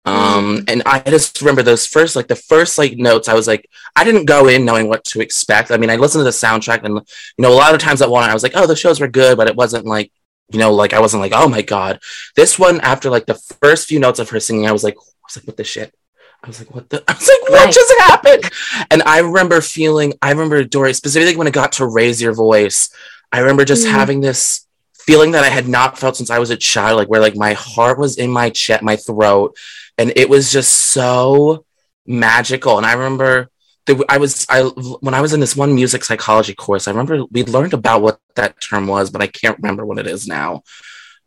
Um, 0.07 0.59
mm. 0.59 0.71
and 0.71 0.83
I 0.85 1.01
just 1.01 1.41
remember 1.41 1.63
those 1.63 1.87
first, 1.87 2.15
like 2.15 2.29
the 2.29 2.37
first 2.37 2.77
like 2.77 2.97
notes, 2.97 3.29
I 3.29 3.35
was 3.35 3.47
like, 3.47 3.69
I 3.97 4.05
didn't 4.05 4.27
go 4.27 4.49
in 4.49 4.65
knowing 4.65 4.89
what 4.89 5.05
to 5.05 5.21
expect. 5.21 5.71
I 5.71 5.79
mean, 5.79 5.91
I 5.91 5.97
listened 5.97 6.21
to 6.21 6.25
the 6.25 6.31
soundtrack 6.31 6.85
and, 6.85 6.95
you 6.95 7.43
know, 7.43 7.53
a 7.53 7.55
lot 7.55 7.75
of 7.75 7.81
times 7.81 8.01
that 8.01 8.11
one, 8.11 8.29
I 8.29 8.35
was 8.35 8.43
like, 8.43 8.53
oh, 8.55 8.67
the 8.67 8.77
shows 8.77 9.01
were 9.01 9.09
good, 9.09 9.37
but 9.37 9.49
it 9.49 9.57
wasn't 9.57 9.87
like, 9.87 10.13
you 10.51 10.59
know, 10.59 10.75
like 10.75 10.93
I 10.93 11.01
wasn't 11.01 11.23
like, 11.23 11.33
oh 11.35 11.49
my 11.49 11.63
God. 11.63 12.01
This 12.37 12.59
one, 12.59 12.81
after 12.83 13.09
like 13.09 13.27
the 13.27 13.35
first 13.35 13.89
few 13.89 13.99
notes 13.99 14.19
of 14.19 14.29
her 14.31 14.41
singing, 14.41 14.67
I 14.67 14.73
was 14.73 14.85
like, 14.85 14.97
I 14.97 15.27
was 15.27 15.37
like, 15.37 15.47
what 15.47 15.57
the 15.57 15.65
shit? 15.65 15.95
I 16.43 16.49
was 16.49 16.59
like, 16.59 16.75
what 16.75 16.91
the? 16.91 17.03
I 17.09 17.15
was 17.15 17.27
like, 17.29 17.51
what 17.51 17.65
right. 17.65 17.75
just 17.75 17.95
happened? 18.01 18.51
And 18.91 19.03
I 19.05 19.21
remember 19.21 19.63
feeling, 19.63 20.13
I 20.21 20.31
remember 20.31 20.63
Dory, 20.65 20.93
specifically 20.93 21.37
when 21.37 21.47
it 21.47 21.55
got 21.55 21.73
to 21.73 21.87
raise 21.87 22.21
your 22.21 22.35
voice, 22.35 22.91
I 23.33 23.41
remember 23.41 23.65
just 23.65 23.87
mm. 23.87 23.91
having 23.91 24.21
this 24.21 24.67
feeling 24.99 25.33
that 25.33 25.45
I 25.45 25.49
had 25.49 25.69
not 25.69 25.99
felt 25.99 26.17
since 26.17 26.31
I 26.31 26.39
was 26.39 26.51
a 26.51 26.57
child, 26.57 26.97
like 26.97 27.09
where 27.09 27.21
like 27.21 27.37
my 27.37 27.53
heart 27.53 27.99
was 27.99 28.17
in 28.17 28.31
my 28.31 28.51
chest, 28.51 28.83
my 28.83 28.97
throat, 28.97 29.57
and 29.99 30.13
it 30.17 30.29
was 30.29 30.51
just 30.53 30.71
so 30.71 31.65
magical. 32.07 32.77
And 32.79 32.87
I 32.87 32.93
remember 32.93 33.51
that 33.87 34.03
I 34.09 34.19
was 34.19 34.47
I 34.49 34.63
when 34.63 35.15
I 35.15 35.21
was 35.21 35.33
in 35.33 35.41
this 35.41 35.57
one 35.57 35.75
music 35.75 36.05
psychology 36.05 36.55
course, 36.55 36.89
I 36.89 36.93
remember 36.93 37.25
we 37.31 37.45
learned 37.45 37.75
about 37.75 38.03
what 38.03 38.21
that 38.37 38.61
term 38.61 38.87
was, 38.87 39.11
but 39.11 39.21
I 39.21 39.27
can't 39.27 39.59
remember 39.59 39.85
what 39.85 39.99
it 39.99 40.07
is 40.07 40.27
now. 40.27 40.63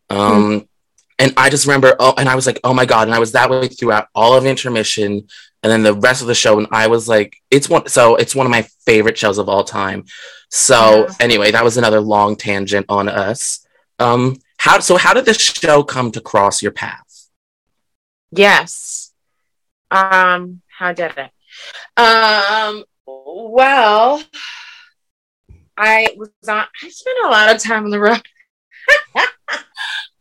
Um, 0.09 0.61
mm 0.61 0.67
and 1.19 1.33
I 1.35 1.49
just 1.49 1.65
remember, 1.65 1.95
oh, 1.99 2.13
and 2.17 2.29
I 2.29 2.35
was 2.35 2.45
like, 2.45 2.59
oh 2.63 2.73
my 2.73 2.85
god, 2.85 3.07
and 3.07 3.15
I 3.15 3.19
was 3.19 3.31
that 3.31 3.49
way 3.49 3.67
throughout 3.67 4.07
all 4.13 4.35
of 4.35 4.45
intermission, 4.45 5.27
and 5.63 5.71
then 5.71 5.83
the 5.83 5.93
rest 5.93 6.21
of 6.21 6.27
the 6.27 6.35
show, 6.35 6.57
and 6.59 6.67
I 6.71 6.87
was 6.87 7.09
like, 7.09 7.37
it's 7.49 7.69
one, 7.69 7.87
so 7.87 8.15
it's 8.15 8.35
one 8.35 8.45
of 8.45 8.51
my 8.51 8.67
favorite 8.85 9.17
shows 9.17 9.37
of 9.37 9.49
all 9.49 9.63
time. 9.63 10.05
So 10.49 11.07
yeah. 11.07 11.13
anyway, 11.19 11.51
that 11.51 11.63
was 11.63 11.77
another 11.77 11.99
long 11.99 12.35
tangent 12.35 12.85
on 12.89 13.09
us. 13.09 13.65
Um, 13.99 14.37
how 14.57 14.79
so? 14.79 14.97
How 14.97 15.13
did 15.13 15.25
this 15.25 15.37
show 15.37 15.83
come 15.83 16.11
to 16.11 16.21
cross 16.21 16.61
your 16.61 16.71
path? 16.71 17.29
Yes. 18.31 19.13
Um, 19.91 20.61
how 20.67 20.93
did 20.93 21.13
it? 21.17 21.31
Um, 21.95 22.83
well, 23.05 24.21
I 25.77 26.09
was 26.17 26.29
on. 26.47 26.65
I 26.83 26.89
spent 26.89 27.17
a 27.25 27.29
lot 27.29 27.55
of 27.55 27.61
time 27.61 27.85
on 27.85 27.91
the 27.91 27.99
road. 27.99 28.21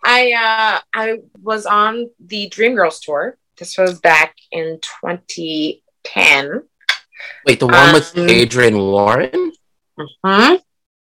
I 0.04 0.32
uh, 0.32 0.80
I 0.92 1.18
was 1.42 1.66
on 1.66 2.10
the 2.20 2.48
Dreamgirls 2.48 3.00
tour. 3.02 3.36
This 3.58 3.76
was 3.78 4.00
back 4.00 4.36
in 4.52 4.78
2010. 4.80 6.62
Wait, 7.46 7.58
the 7.58 7.66
one 7.66 7.88
um, 7.88 7.94
with 7.94 8.16
Adrienne 8.16 8.78
Warren? 8.78 9.52
Mhm. 9.98 10.60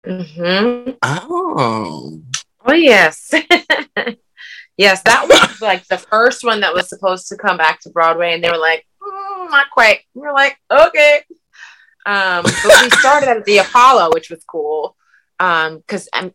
Mm 0.07 0.25
Mhm. 0.37 0.99
Oh. 1.03 2.23
Oh 2.65 2.73
yes. 2.73 3.31
yes, 4.77 5.03
that 5.03 5.29
was 5.29 5.61
like 5.61 5.87
the 5.89 5.99
first 5.99 6.45
one 6.45 6.61
that 6.61 6.73
was 6.75 6.89
supposed 6.89 7.29
to 7.29 7.37
come 7.37 7.57
back 7.57 7.81
to 7.81 7.91
Broadway, 7.91 8.35
and 8.35 8.43
they 8.43 8.51
were 8.51 8.59
like, 8.59 8.87
mm, 9.03 9.51
"Not 9.51 9.71
quite." 9.71 10.01
We 10.15 10.27
are 10.27 10.33
like, 10.35 10.57
"Okay." 10.71 11.23
Um, 12.07 12.43
but 12.43 12.83
we 12.83 12.91
started 12.91 13.29
at 13.29 13.45
the 13.45 13.59
Apollo, 13.59 14.11
which 14.15 14.31
was 14.31 14.43
cool 14.45 14.97
Um, 15.41 15.79
because 15.79 16.09
um, 16.13 16.33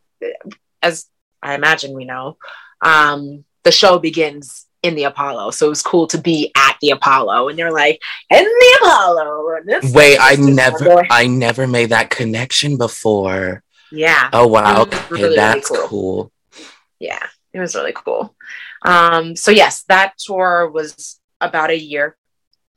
as 0.82 1.08
I 1.42 1.56
imagine 1.56 1.94
we 1.94 2.06
know, 2.06 2.38
um, 2.82 3.44
the 3.64 3.72
show 3.72 3.98
begins 4.00 4.68
in 4.84 4.96
the 4.96 5.06
Apollo. 5.06 5.52
So 5.52 5.66
it 5.68 5.70
was 5.70 5.82
cool 5.82 6.08
to 6.08 6.18
be 6.18 6.52
at 6.56 6.78
the 6.82 6.92
Apollo. 6.92 7.50
And 7.50 7.58
they're 7.58 7.72
like, 7.72 8.02
in 8.30 8.44
the 8.44 8.78
Apollo. 8.82 9.62
Wait, 9.94 10.18
I 10.20 10.36
never 10.36 11.04
I 11.10 11.28
never 11.28 11.66
made 11.66 11.90
that 11.90 12.10
connection 12.10 12.78
before. 12.78 13.64
Yeah. 13.92 14.30
Oh 14.34 14.48
wow. 14.48 14.82
Okay, 14.84 15.00
really, 15.10 15.36
that's 15.36 15.72
really 15.72 15.88
cool. 15.88 16.32
cool. 16.54 16.66
Yeah, 17.00 17.26
it 17.54 17.60
was 17.60 17.76
really 17.76 17.94
cool. 17.94 18.36
Um, 18.84 19.36
so 19.36 19.52
yes, 19.52 19.84
that 19.84 20.18
tour 20.18 20.70
was 20.70 21.20
about 21.40 21.70
a 21.70 21.78
year. 21.78 22.18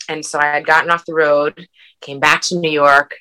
And 0.08 0.24
so 0.24 0.38
I 0.38 0.46
had 0.46 0.66
gotten 0.66 0.90
off 0.90 1.04
the 1.04 1.14
road, 1.14 1.66
came 2.00 2.20
back 2.20 2.42
to 2.42 2.56
New 2.56 2.70
York, 2.70 3.16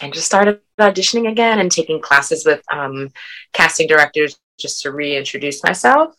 and 0.00 0.12
just 0.12 0.26
started 0.26 0.60
auditioning 0.78 1.28
again 1.30 1.58
and 1.58 1.72
taking 1.72 2.00
classes 2.00 2.44
with 2.46 2.62
um, 2.72 3.10
casting 3.52 3.88
directors 3.88 4.38
just 4.58 4.82
to 4.82 4.92
reintroduce 4.92 5.64
myself. 5.64 6.14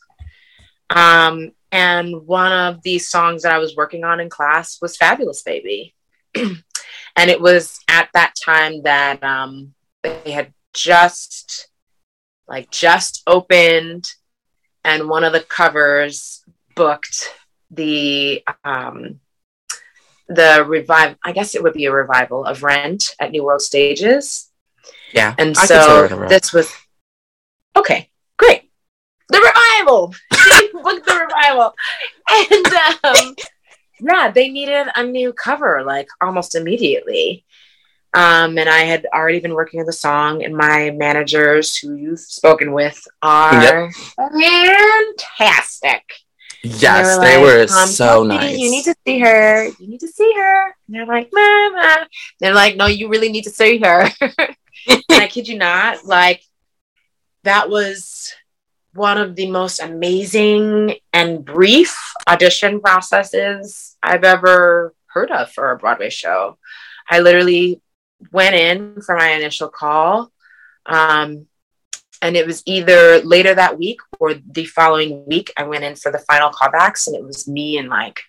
Um, 0.90 1.52
and 1.72 2.26
one 2.26 2.52
of 2.52 2.82
these 2.82 3.10
songs 3.10 3.44
that 3.44 3.54
I 3.54 3.60
was 3.60 3.76
working 3.76 4.04
on 4.04 4.20
in 4.20 4.30
class 4.30 4.80
was 4.82 4.98
Fabulous 4.98 5.42
Baby. 5.42 5.94
and 6.36 6.64
it 7.16 7.42
was 7.42 7.80
at 7.88 8.10
that 8.14 8.34
time 8.44 8.84
that 8.84 9.24
um, 9.24 9.74
they 10.04 10.32
had 10.32 10.54
just 10.74 11.70
like 12.48 12.70
just 12.72 13.24
opened 13.28 14.08
and 14.84 15.10
one 15.10 15.24
of 15.24 15.34
the 15.34 15.42
covers 15.42 16.44
booked 16.76 17.34
the 17.72 18.44
um, 18.64 19.20
the 20.30 20.64
revive. 20.66 21.18
I 21.24 21.34
guess 21.34 21.56
it 21.56 21.64
would 21.64 21.74
be 21.74 21.86
a 21.86 21.92
revival 21.92 22.46
of 22.46 22.64
Rent 22.64 23.16
at 23.20 23.32
New 23.32 23.44
World 23.44 23.62
Stages. 23.62 24.50
Yeah, 25.14 25.36
And 25.38 25.58
I 25.58 25.66
so 25.66 26.08
this 26.30 26.54
was 26.54 26.74
okay, 27.76 28.10
great. 28.38 28.67
The 29.30 29.40
revival. 29.40 30.14
She 30.34 30.70
booked 30.74 31.06
the 31.06 31.16
revival, 31.16 31.74
and 32.30 32.68
um, 33.04 33.36
yeah, 34.00 34.32
they 34.32 34.50
needed 34.50 34.88
a 34.96 35.04
new 35.04 35.34
cover 35.34 35.84
like 35.84 36.08
almost 36.22 36.56
immediately. 36.56 37.44
Um, 38.14 38.58
and 38.58 38.70
I 38.70 38.80
had 38.80 39.06
already 39.14 39.40
been 39.40 39.54
working 39.54 39.80
on 39.80 39.86
the 39.86 39.94
song, 39.94 40.44
and 40.44 40.56
my 40.56 40.92
managers, 40.92 41.78
who 41.78 41.96
you've 41.96 42.20
spoken 42.20 42.72
with, 42.72 43.00
are 43.22 43.92
fantastic. 44.16 46.04
Yes, 46.64 47.20
they 47.20 47.38
were, 47.38 47.66
like, 47.66 47.72
um, 47.72 47.88
so 47.88 48.24
nice. 48.24 48.58
You 48.58 48.72
need 48.72 48.86
to 48.86 48.96
see 49.06 49.20
her. 49.20 49.68
You 49.68 49.88
need 49.88 50.00
to 50.00 50.08
see 50.08 50.34
her. 50.36 50.66
And 50.66 50.96
they're 50.96 51.06
like, 51.06 51.30
Mama. 51.32 52.08
They're 52.40 52.54
like, 52.54 52.76
no, 52.76 52.88
you 52.88 53.10
really 53.10 53.30
need 53.30 53.44
to 53.44 53.52
see 53.52 53.78
her. 53.80 54.10
and 54.22 55.04
I 55.12 55.28
kid 55.28 55.48
you 55.48 55.58
not, 55.58 56.06
like, 56.06 56.42
that 57.44 57.70
was 57.70 58.34
one 58.98 59.18
of 59.20 59.36
the 59.36 59.50
most 59.50 59.80
amazing 59.80 60.96
and 61.14 61.46
brief 61.46 62.14
audition 62.28 62.82
processes 62.82 63.96
I've 64.02 64.24
ever 64.24 64.96
heard 65.06 65.30
of 65.30 65.52
for 65.52 65.72
a 65.72 65.78
Broadway 65.78 66.10
show. 66.10 66.58
I 67.08 67.20
literally 67.20 67.80
went 68.32 68.56
in 68.56 69.02
for 69.02 69.16
my 69.16 69.30
initial 69.30 69.70
call. 69.70 70.32
Um, 70.88 71.46
and 72.22 72.36
it 72.36 72.48
was 72.48 72.64
either 72.66 73.22
later 73.22 73.54
that 73.54 73.78
week 73.78 74.00
or 74.20 74.34
the 74.34 74.66
following 74.66 75.24
week 75.28 75.54
i 75.56 75.64
went 75.64 75.84
in 75.84 75.96
for 75.96 76.12
the 76.12 76.18
final 76.18 76.50
callbacks 76.50 77.06
and 77.06 77.16
it 77.16 77.24
was 77.24 77.48
me 77.48 77.78
and 77.78 77.90
like 77.90 78.22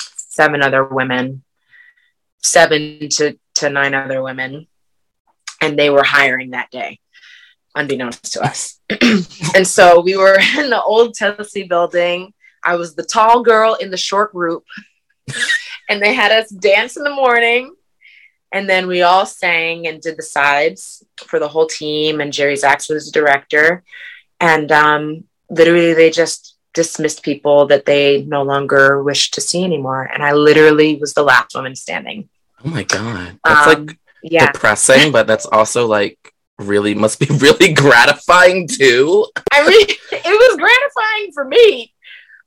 seven 0.00 0.62
other 0.62 0.82
women 0.82 1.42
seven 2.42 3.08
to, 3.10 3.38
to 3.54 3.68
nine 3.68 3.92
other 3.92 4.22
women 4.22 4.66
and 5.60 5.78
they 5.78 5.90
were 5.90 6.02
hiring 6.02 6.50
that 6.50 6.70
day 6.70 6.98
unbeknownst 7.76 8.32
to 8.32 8.42
us 8.42 8.80
and 9.54 9.66
so 9.66 10.00
we 10.00 10.16
were 10.16 10.38
in 10.58 10.70
the 10.70 10.82
old 10.82 11.14
tennessee 11.14 11.64
building 11.64 12.32
i 12.64 12.74
was 12.74 12.94
the 12.94 13.04
tall 13.04 13.42
girl 13.42 13.74
in 13.74 13.90
the 13.90 13.96
short 13.96 14.32
group 14.32 14.64
and 15.88 16.02
they 16.02 16.14
had 16.14 16.32
us 16.32 16.48
dance 16.50 16.96
in 16.96 17.04
the 17.04 17.10
morning 17.14 17.74
and 18.52 18.68
then 18.68 18.86
we 18.86 19.02
all 19.02 19.26
sang 19.26 19.86
and 19.86 20.00
did 20.00 20.16
the 20.16 20.22
sides 20.22 21.04
for 21.26 21.38
the 21.38 21.48
whole 21.48 21.66
team. 21.66 22.20
And 22.20 22.32
Jerry 22.32 22.56
Zaks 22.56 22.88
was 22.88 23.06
the 23.06 23.12
director. 23.12 23.82
And 24.40 24.70
um, 24.72 25.24
literally, 25.50 25.94
they 25.94 26.10
just 26.10 26.56
dismissed 26.72 27.22
people 27.22 27.66
that 27.66 27.86
they 27.86 28.22
no 28.22 28.42
longer 28.42 29.02
wished 29.02 29.34
to 29.34 29.40
see 29.40 29.64
anymore. 29.64 30.08
And 30.12 30.22
I 30.22 30.32
literally 30.32 30.96
was 30.96 31.12
the 31.12 31.22
last 31.22 31.54
woman 31.54 31.74
standing. 31.74 32.28
Oh 32.64 32.68
my 32.68 32.84
god, 32.84 33.38
that's 33.44 33.66
Um, 33.66 33.86
like 33.86 33.98
Yeah. 34.22 34.50
depressing, 34.52 35.12
but 35.12 35.26
that's 35.26 35.46
also 35.46 35.86
like 35.86 36.32
really 36.58 36.94
must 36.94 37.20
be 37.20 37.26
really 37.30 37.72
gratifying 37.72 38.68
too. 38.68 39.26
I 39.52 39.66
mean, 39.66 39.86
it 40.12 40.24
was 40.24 40.56
gratifying 40.56 41.32
for 41.32 41.44
me. 41.44 41.92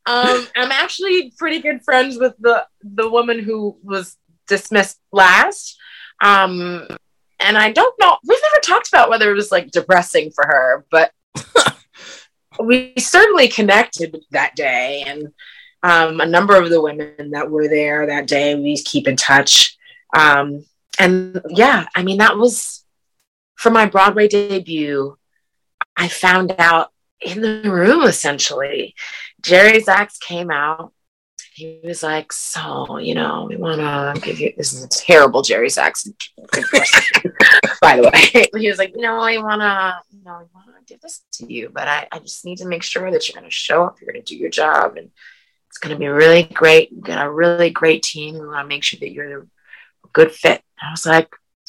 Um, 0.05 0.47
I'm 0.55 0.71
actually 0.71 1.33
pretty 1.37 1.61
good 1.61 1.83
friends 1.83 2.17
with 2.17 2.33
the 2.39 2.65
the 2.81 3.09
woman 3.09 3.39
who 3.39 3.77
was 3.83 4.17
dismissed 4.47 4.99
last. 5.11 5.77
Um, 6.21 6.87
and 7.39 7.57
I 7.57 7.71
don't 7.71 7.95
know. 7.99 8.17
We've 8.25 8.41
never 8.51 8.61
talked 8.61 8.89
about 8.89 9.09
whether 9.09 9.31
it 9.31 9.35
was 9.35 9.51
like 9.51 9.71
depressing 9.71 10.31
for 10.31 10.45
her, 10.45 10.85
but 10.91 11.11
we 12.59 12.93
certainly 12.97 13.47
connected 13.47 14.17
that 14.31 14.55
day. 14.55 15.03
And 15.07 15.31
um, 15.83 16.19
a 16.19 16.25
number 16.25 16.55
of 16.55 16.69
the 16.69 16.81
women 16.81 17.31
that 17.31 17.49
were 17.49 17.69
there 17.69 18.05
that 18.07 18.27
day, 18.27 18.55
we 18.55 18.77
keep 18.77 19.07
in 19.07 19.15
touch. 19.15 19.77
Um, 20.15 20.65
and 20.97 21.41
yeah, 21.49 21.87
I 21.95 22.03
mean, 22.03 22.17
that 22.17 22.37
was 22.37 22.78
for 23.59 23.69
my 23.71 23.85
Broadway 23.85 24.29
debut. 24.29 25.17
I 25.97 26.07
found 26.07 26.55
out 26.57 26.91
in 27.19 27.41
the 27.41 27.69
room 27.69 28.03
essentially. 28.03 28.95
Jerry 29.41 29.81
Zaks 29.81 30.17
came 30.17 30.49
out. 30.49 30.93
He 31.53 31.81
was 31.83 32.01
like, 32.01 32.31
So, 32.31 32.99
you 32.99 33.15
know, 33.15 33.47
we 33.49 33.57
want 33.57 33.81
to 33.81 34.21
give 34.21 34.39
you 34.39 34.53
this 34.55 34.71
is 34.71 34.81
a 34.85 34.87
terrible 34.87 35.41
Jerry 35.41 35.67
Zaks, 35.67 36.07
by 37.81 37.97
the 37.97 38.03
way. 38.03 38.47
He 38.57 38.69
was 38.69 38.77
like, 38.77 38.93
No, 38.95 39.19
I 39.19 39.37
want 39.39 39.61
to, 39.61 39.99
you 40.15 40.23
know, 40.23 40.31
I 40.31 40.45
want 40.55 40.77
to 40.77 40.93
give 40.93 41.01
this 41.01 41.21
to 41.33 41.53
you, 41.53 41.69
but 41.73 41.89
I, 41.89 42.07
I 42.13 42.19
just 42.19 42.45
need 42.45 42.59
to 42.59 42.65
make 42.65 42.83
sure 42.83 43.11
that 43.11 43.27
you're 43.27 43.37
going 43.39 43.49
to 43.49 43.53
show 43.53 43.83
up, 43.83 43.99
you're 43.99 44.13
going 44.13 44.23
to 44.23 44.33
do 44.33 44.39
your 44.39 44.49
job, 44.49 44.95
and 44.95 45.11
it's 45.67 45.79
going 45.79 45.93
to 45.93 45.99
be 45.99 46.07
really 46.07 46.43
great. 46.43 46.93
We've 46.93 47.03
got 47.03 47.25
a 47.25 47.29
really 47.29 47.71
great 47.71 48.03
team. 48.03 48.35
We 48.35 48.47
want 48.47 48.63
to 48.63 48.69
make 48.69 48.85
sure 48.85 49.01
that 49.01 49.11
you're 49.11 49.41
a 49.41 49.47
good 50.13 50.31
fit. 50.31 50.61
I 50.81 50.91
was 50.91 51.05
like, 51.05 51.27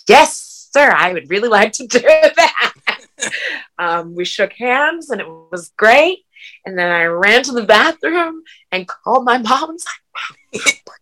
Yes, 0.08 0.49
sir, 0.70 0.92
I 0.94 1.12
would 1.12 1.30
really 1.30 1.48
like 1.58 1.72
to 1.74 1.86
do 1.86 2.00
that. 2.00 2.74
um, 3.78 4.14
we 4.14 4.24
shook 4.24 4.52
hands 4.52 5.10
and 5.10 5.20
it 5.20 5.26
was 5.28 5.72
great. 5.76 6.20
And 6.64 6.78
then 6.78 6.90
I 6.90 7.04
ran 7.04 7.42
to 7.44 7.52
the 7.52 7.64
bathroom 7.64 8.42
and 8.72 8.88
called 8.88 9.24
my 9.24 9.38
mom 9.38 9.70
and 9.70 9.72
was 9.74 9.84
like, 9.84 10.00
"Mom, 10.14 10.36
put 10.86 11.00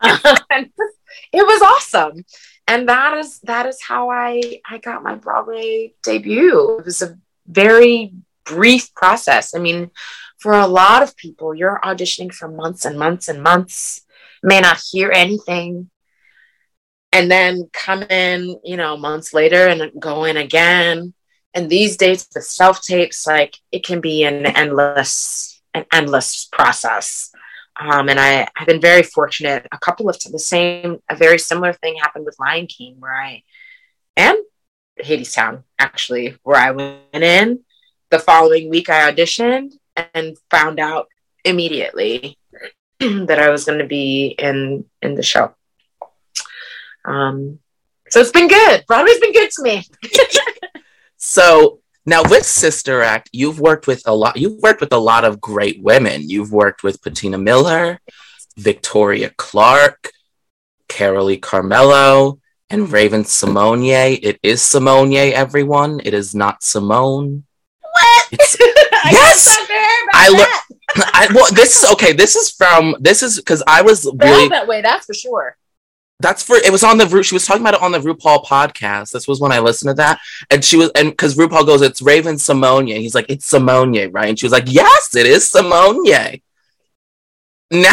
the 0.00 0.46
And 0.50 0.70
it 1.32 1.46
was 1.46 1.62
awesome. 1.62 2.24
And 2.66 2.88
that 2.88 3.16
is 3.18 3.40
that 3.40 3.66
is 3.66 3.80
how 3.82 4.10
I 4.10 4.60
I 4.68 4.78
got 4.78 5.02
my 5.02 5.14
Broadway 5.14 5.94
debut. 6.02 6.78
It 6.78 6.84
was 6.84 7.02
a 7.02 7.18
very 7.46 8.12
brief 8.44 8.94
process. 8.94 9.54
I 9.54 9.58
mean, 9.58 9.90
for 10.38 10.52
a 10.52 10.66
lot 10.66 11.02
of 11.02 11.16
people, 11.16 11.54
you're 11.54 11.80
auditioning 11.82 12.32
for 12.32 12.48
months 12.48 12.84
and 12.84 12.98
months 12.98 13.28
and 13.28 13.42
months, 13.42 14.02
may 14.42 14.60
not 14.60 14.80
hear 14.90 15.10
anything, 15.12 15.90
and 17.12 17.30
then 17.30 17.68
come 17.72 18.02
in, 18.02 18.58
you 18.64 18.76
know, 18.76 18.96
months 18.96 19.32
later 19.32 19.66
and 19.68 19.90
go 19.98 20.24
in 20.24 20.36
again. 20.36 21.14
And 21.54 21.70
these 21.70 21.96
days, 21.96 22.26
the 22.28 22.42
self 22.42 22.82
tapes, 22.82 23.26
like 23.26 23.56
it 23.72 23.84
can 23.84 24.00
be 24.00 24.24
an 24.24 24.46
endless, 24.46 25.60
an 25.74 25.86
endless 25.92 26.46
process. 26.52 27.30
Um, 27.80 28.08
and 28.08 28.18
I, 28.18 28.46
I've 28.56 28.66
been 28.66 28.80
very 28.80 29.02
fortunate. 29.02 29.66
A 29.72 29.78
couple 29.78 30.08
of 30.08 30.18
the 30.18 30.38
same, 30.38 30.98
a 31.08 31.16
very 31.16 31.38
similar 31.38 31.72
thing 31.72 31.96
happened 31.96 32.24
with 32.24 32.38
Lion 32.38 32.66
King, 32.66 32.96
where 32.98 33.14
I, 33.14 33.42
and 34.16 34.38
Hadestown, 35.00 35.62
actually, 35.78 36.36
where 36.42 36.60
I 36.60 36.72
went 36.72 36.98
in. 37.12 37.60
The 38.10 38.18
following 38.18 38.68
week, 38.68 38.90
I 38.90 39.10
auditioned 39.10 39.74
and 40.14 40.36
found 40.50 40.80
out 40.80 41.08
immediately 41.44 42.36
that 43.00 43.38
I 43.38 43.50
was 43.50 43.64
going 43.64 43.78
to 43.78 43.86
be 43.86 44.34
in 44.38 44.84
in 45.02 45.14
the 45.14 45.22
show. 45.22 45.54
Um, 47.08 47.58
so 48.10 48.20
it's 48.20 48.30
been 48.30 48.48
good. 48.48 48.84
Broadway's 48.86 49.20
been 49.20 49.32
good 49.32 49.50
to 49.50 49.62
me. 49.62 49.84
So 51.18 51.80
now 52.06 52.22
with 52.22 52.46
Sister 52.46 53.02
Act, 53.02 53.28
you've 53.32 53.60
worked 53.60 53.86
with 53.86 54.02
a 54.06 54.14
lot. 54.14 54.36
You've 54.36 54.62
worked 54.62 54.80
with 54.80 54.92
a 54.92 54.98
lot 54.98 55.24
of 55.24 55.40
great 55.40 55.82
women. 55.82 56.30
You've 56.30 56.52
worked 56.52 56.82
with 56.82 57.02
Patina 57.02 57.36
Miller, 57.36 58.00
Victoria 58.56 59.30
Clark, 59.36 60.12
Carolee 60.88 61.40
Carmello, 61.40 62.40
and 62.70 62.90
Raven 62.90 63.24
Simonier. 63.24 64.18
It 64.22 64.38
is 64.42 64.62
Simonier, 64.62 65.32
everyone. 65.32 66.00
It 66.04 66.14
is 66.14 66.34
not 66.34 66.62
Simone. 66.62 67.44
What? 67.82 68.28
It's, 68.30 68.56
I 68.60 69.10
Yes! 69.10 69.58
I'm 69.58 69.66
there 69.66 70.04
about 70.04 70.64
I 71.14 71.28
well, 71.34 71.52
this 71.52 71.82
is 71.82 71.90
okay. 71.92 72.12
This 72.12 72.36
is 72.36 72.50
from 72.50 72.96
this 73.00 73.22
is 73.22 73.36
because 73.36 73.62
I 73.66 73.82
was 73.82 74.04
Felt 74.04 74.22
really 74.22 74.48
that 74.48 74.66
way, 74.66 74.82
that's 74.82 75.06
for 75.06 75.14
sure. 75.14 75.56
That's 76.20 76.42
for 76.42 76.56
it 76.56 76.72
was 76.72 76.82
on 76.82 76.98
the 76.98 77.06
Ru- 77.06 77.22
she 77.22 77.34
was 77.34 77.46
talking 77.46 77.62
about 77.62 77.74
it 77.74 77.82
on 77.82 77.92
the 77.92 78.00
RuPaul 78.00 78.44
podcast. 78.44 79.12
This 79.12 79.28
was 79.28 79.40
when 79.40 79.52
I 79.52 79.60
listened 79.60 79.90
to 79.90 79.94
that, 79.94 80.20
and 80.50 80.64
she 80.64 80.76
was 80.76 80.90
and 80.94 81.10
because 81.10 81.36
RuPaul 81.36 81.66
goes, 81.66 81.82
it's 81.82 82.02
Raven 82.02 82.36
Simonier. 82.36 82.98
He's 82.98 83.14
like, 83.14 83.26
it's 83.28 83.50
Simonier, 83.50 84.12
right? 84.12 84.28
And 84.28 84.38
she 84.38 84.46
was 84.46 84.52
like, 84.52 84.64
yes, 84.66 85.14
it 85.14 85.26
is 85.26 85.50
Simonier. 85.50 86.40
Now, 87.70 87.92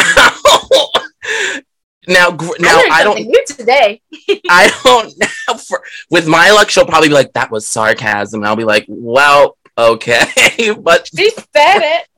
now, 2.08 2.30
now 2.30 2.78
learned 2.78 2.92
I 2.92 3.00
don't, 3.04 3.20
new 3.20 3.44
today. 3.46 4.00
I 4.48 4.72
don't 4.82 5.12
know. 5.18 5.58
For, 5.58 5.82
with 6.10 6.26
my 6.26 6.50
luck, 6.50 6.70
she'll 6.70 6.86
probably 6.86 7.08
be 7.08 7.14
like, 7.14 7.32
that 7.34 7.50
was 7.50 7.66
sarcasm. 7.66 8.40
And 8.40 8.48
I'll 8.48 8.56
be 8.56 8.64
like, 8.64 8.86
well, 8.88 9.56
okay, 9.76 10.72
but 10.80 11.08
She 11.14 11.30
said 11.30 11.46
it. 11.54 12.08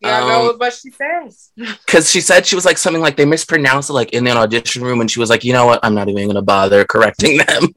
Yeah, 0.00 0.18
I 0.18 0.20
Um, 0.22 0.28
know 0.28 0.54
what 0.56 0.72
she 0.72 0.90
says. 0.90 1.50
because 1.56 2.10
she 2.10 2.20
said 2.22 2.46
she 2.46 2.54
was 2.54 2.64
like 2.64 2.78
something 2.78 3.02
like 3.02 3.16
they 3.16 3.24
mispronounced 3.26 3.90
it 3.90 3.92
like 3.94 4.12
in 4.12 4.24
the 4.24 4.30
audition 4.30 4.82
room 4.82 5.00
and 5.00 5.10
she 5.10 5.20
was 5.20 5.28
like 5.30 5.44
you 5.44 5.52
know 5.52 5.66
what 5.66 5.78
i'm 5.82 5.94
not 5.94 6.08
even 6.08 6.26
gonna 6.26 6.40
bother 6.42 6.84
correcting 6.86 7.36
them 7.46 7.68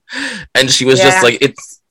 and 0.55 0.71
she 0.71 0.85
was 0.85 0.99
Yeah. 0.99 1.05
just 1.11 1.23
like 1.23 1.37
it's 1.41 1.81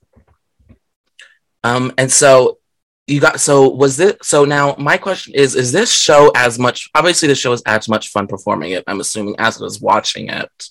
um 1.64 1.92
and 1.99 2.11
so 2.11 2.59
you 3.07 3.21
got 3.21 3.40
so 3.40 3.68
was 3.68 3.97
this 3.97 4.14
so 4.23 4.45
now 4.45 4.75
my 4.79 4.97
question 4.97 5.35
is 5.35 5.55
is 5.55 5.71
this 5.73 5.92
show 5.92 6.31
as 6.35 6.59
much 6.59 6.88
obviously 6.95 7.29
the 7.29 7.35
show 7.35 7.53
is 7.53 7.62
as 7.66 7.88
much 7.88 8.09
fun 8.09 8.27
performing 8.27 8.73
it 8.73 8.85
i'm 8.87 9.01
assuming 9.01 9.35
as 9.38 9.61
it 9.61 9.64
is 9.66 9.81
watching 9.81 10.29
it 10.29 10.68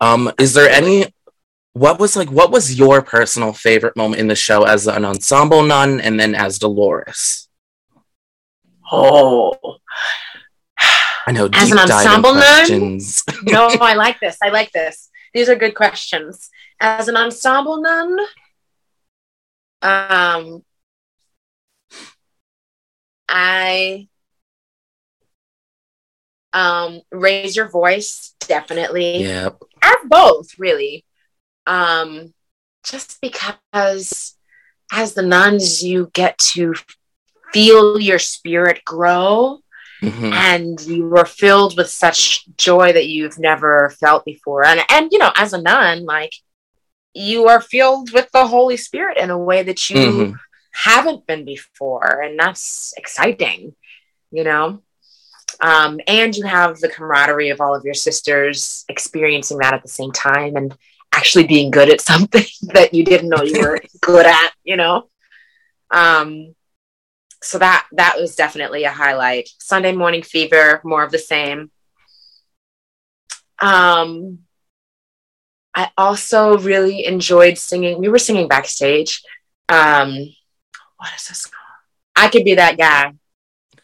um 0.00 0.30
is 0.38 0.54
there 0.54 0.68
any 0.70 1.12
what 1.72 1.98
was 1.98 2.14
like 2.16 2.30
what 2.30 2.50
was 2.50 2.78
your 2.78 3.02
personal 3.02 3.52
favorite 3.52 3.96
moment 3.96 4.20
in 4.20 4.28
the 4.28 4.34
show 4.36 4.62
as 4.64 4.86
an 4.86 5.04
ensemble 5.04 5.62
nun 5.62 6.00
and 6.00 6.18
then 6.20 6.34
as 6.34 6.58
dolores 6.58 7.48
Oh, 8.92 9.76
I 11.26 11.32
know. 11.32 11.48
As 11.52 11.70
an 11.70 11.78
ensemble 11.78 12.34
nun? 12.34 12.98
no, 13.44 13.68
I 13.80 13.94
like 13.94 14.20
this. 14.20 14.36
I 14.42 14.48
like 14.48 14.72
this. 14.72 15.10
These 15.32 15.48
are 15.48 15.54
good 15.54 15.74
questions. 15.74 16.50
As 16.80 17.08
an 17.08 17.16
ensemble 17.16 17.80
nun, 17.82 18.18
um, 19.82 20.64
I 23.28 24.08
um 26.52 27.00
raise 27.12 27.54
your 27.54 27.68
voice 27.68 28.34
definitely. 28.40 29.22
Yep. 29.22 29.62
As 29.82 29.96
both, 30.06 30.58
really. 30.58 31.04
Um, 31.66 32.34
just 32.84 33.20
because 33.20 34.36
as 34.90 35.14
the 35.14 35.22
nuns 35.22 35.84
you 35.84 36.10
get 36.12 36.38
to 36.38 36.74
feel 37.52 37.98
your 37.98 38.18
spirit 38.18 38.84
grow 38.84 39.60
mm-hmm. 40.02 40.32
and 40.32 40.80
you 40.82 41.14
are 41.16 41.26
filled 41.26 41.76
with 41.76 41.88
such 41.88 42.44
joy 42.56 42.92
that 42.92 43.06
you've 43.06 43.38
never 43.38 43.90
felt 44.00 44.24
before 44.24 44.64
and 44.64 44.80
and 44.88 45.10
you 45.12 45.18
know 45.18 45.32
as 45.36 45.52
a 45.52 45.60
nun 45.60 46.04
like 46.04 46.32
you 47.14 47.48
are 47.48 47.60
filled 47.60 48.12
with 48.12 48.30
the 48.32 48.46
holy 48.46 48.76
spirit 48.76 49.16
in 49.18 49.30
a 49.30 49.38
way 49.38 49.62
that 49.62 49.90
you 49.90 49.96
mm-hmm. 49.96 50.32
haven't 50.72 51.26
been 51.26 51.44
before 51.44 52.22
and 52.22 52.38
that's 52.38 52.94
exciting 52.96 53.74
you 54.30 54.44
know 54.44 54.82
um, 55.62 56.00
and 56.06 56.34
you 56.36 56.46
have 56.46 56.78
the 56.78 56.88
camaraderie 56.88 57.50
of 57.50 57.60
all 57.60 57.74
of 57.74 57.84
your 57.84 57.94
sisters 57.94 58.84
experiencing 58.88 59.58
that 59.58 59.74
at 59.74 59.82
the 59.82 59.88
same 59.88 60.12
time 60.12 60.56
and 60.56 60.74
actually 61.12 61.46
being 61.46 61.70
good 61.70 61.90
at 61.90 62.00
something 62.00 62.44
that 62.62 62.94
you 62.94 63.04
didn't 63.04 63.28
know 63.28 63.42
you 63.42 63.60
were 63.60 63.80
good 64.00 64.26
at 64.26 64.52
you 64.64 64.76
know 64.76 65.08
um, 65.90 66.54
so 67.42 67.58
that 67.58 67.86
that 67.92 68.16
was 68.18 68.36
definitely 68.36 68.84
a 68.84 68.90
highlight. 68.90 69.48
Sunday 69.58 69.92
morning 69.92 70.22
fever, 70.22 70.80
more 70.84 71.02
of 71.02 71.10
the 71.10 71.18
same. 71.18 71.70
Um, 73.60 74.40
I 75.74 75.90
also 75.96 76.58
really 76.58 77.06
enjoyed 77.06 77.56
singing. 77.56 77.98
We 77.98 78.08
were 78.08 78.18
singing 78.18 78.48
backstage. 78.48 79.22
Um, 79.68 80.14
what 80.96 81.10
is 81.16 81.28
this 81.28 81.46
called? 81.46 81.56
I 82.16 82.28
could 82.28 82.44
be 82.44 82.54
that 82.54 82.76
guy. 82.76 83.14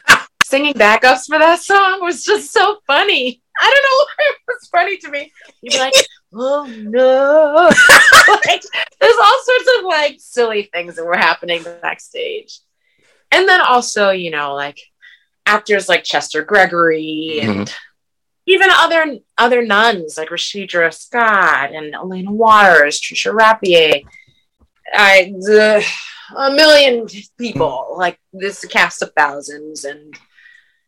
singing 0.44 0.74
backups 0.74 1.26
for 1.26 1.38
that 1.38 1.60
song 1.60 2.00
was 2.02 2.24
just 2.24 2.52
so 2.52 2.78
funny. 2.86 3.42
I 3.58 3.64
don't 3.64 3.82
know 3.82 4.04
why 4.04 4.30
it 4.30 4.36
was 4.48 4.68
funny 4.68 4.96
to 4.98 5.10
me. 5.10 5.32
You'd 5.62 5.72
be 5.72 5.78
like, 5.78 5.94
oh 6.34 6.66
no. 6.66 7.70
like, 8.46 8.62
there's 9.00 9.16
all 9.16 9.40
sorts 9.44 9.78
of 9.78 9.84
like 9.84 10.16
silly 10.18 10.64
things 10.64 10.96
that 10.96 11.06
were 11.06 11.16
happening 11.16 11.62
backstage 11.80 12.60
and 13.36 13.48
then 13.48 13.60
also 13.60 14.10
you 14.10 14.30
know 14.30 14.54
like 14.54 14.80
actors 15.44 15.88
like 15.88 16.04
Chester 16.04 16.42
Gregory 16.42 17.38
and 17.40 17.66
mm-hmm. 17.66 17.74
even 18.46 18.68
other 18.70 19.18
other 19.38 19.64
nuns 19.64 20.18
like 20.18 20.30
Rashidra 20.30 20.92
Scott 20.92 21.72
and 21.72 21.94
Elena 21.94 22.32
Waters, 22.32 23.00
Trisha 23.00 23.32
Rappier, 23.32 24.02
I 24.92 25.32
the, 25.38 25.86
a 26.36 26.50
million 26.50 27.06
people 27.38 27.94
like 27.96 28.18
this 28.32 28.64
cast 28.64 29.02
of 29.02 29.12
thousands 29.16 29.84
and 29.84 30.18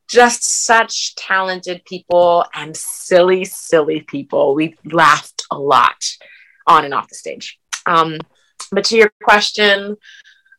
just 0.08 0.42
such 0.42 1.14
talented 1.16 1.84
people 1.84 2.44
and 2.54 2.76
silly 2.76 3.44
silly 3.44 4.00
people. 4.00 4.54
We 4.54 4.74
laughed 4.84 5.42
a 5.50 5.58
lot 5.58 6.02
on 6.66 6.84
and 6.84 6.94
off 6.94 7.08
the 7.08 7.14
stage. 7.14 7.58
Um, 7.86 8.18
but 8.72 8.84
to 8.86 8.96
your 8.96 9.10
question, 9.22 9.96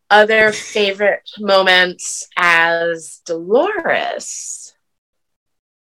other 0.09 0.51
favorite 0.51 1.29
moments 1.39 2.27
as 2.37 3.21
Dolores. 3.25 4.73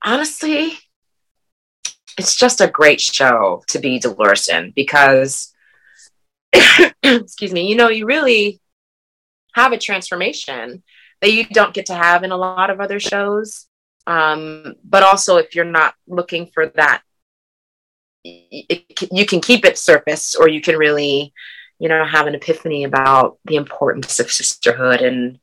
Honestly, 0.04 0.78
it's 2.18 2.36
just 2.36 2.60
a 2.60 2.68
great 2.68 3.00
show 3.00 3.62
to 3.68 3.78
be 3.78 3.98
Dolores 3.98 4.48
in 4.48 4.72
because, 4.74 5.52
excuse 7.02 7.52
me, 7.52 7.68
you 7.68 7.76
know, 7.76 7.88
you 7.88 8.06
really 8.06 8.60
have 9.54 9.72
a 9.72 9.78
transformation 9.78 10.82
that 11.20 11.32
you 11.32 11.46
don't 11.46 11.74
get 11.74 11.86
to 11.86 11.94
have 11.94 12.24
in 12.24 12.32
a 12.32 12.36
lot 12.36 12.70
of 12.70 12.80
other 12.80 13.00
shows. 13.00 13.66
Um, 14.06 14.74
but 14.84 15.02
also, 15.02 15.36
if 15.36 15.54
you're 15.54 15.64
not 15.64 15.94
looking 16.06 16.50
for 16.52 16.66
that, 16.66 17.02
it, 18.24 18.84
you 19.12 19.26
can 19.26 19.40
keep 19.40 19.64
it 19.64 19.78
surface 19.78 20.34
or 20.34 20.48
you 20.48 20.60
can 20.60 20.76
really 20.76 21.32
you 21.82 21.88
know, 21.88 22.04
have 22.04 22.28
an 22.28 22.36
epiphany 22.36 22.84
about 22.84 23.38
the 23.44 23.56
importance 23.56 24.20
of 24.20 24.30
sisterhood 24.30 25.00
and 25.02 25.40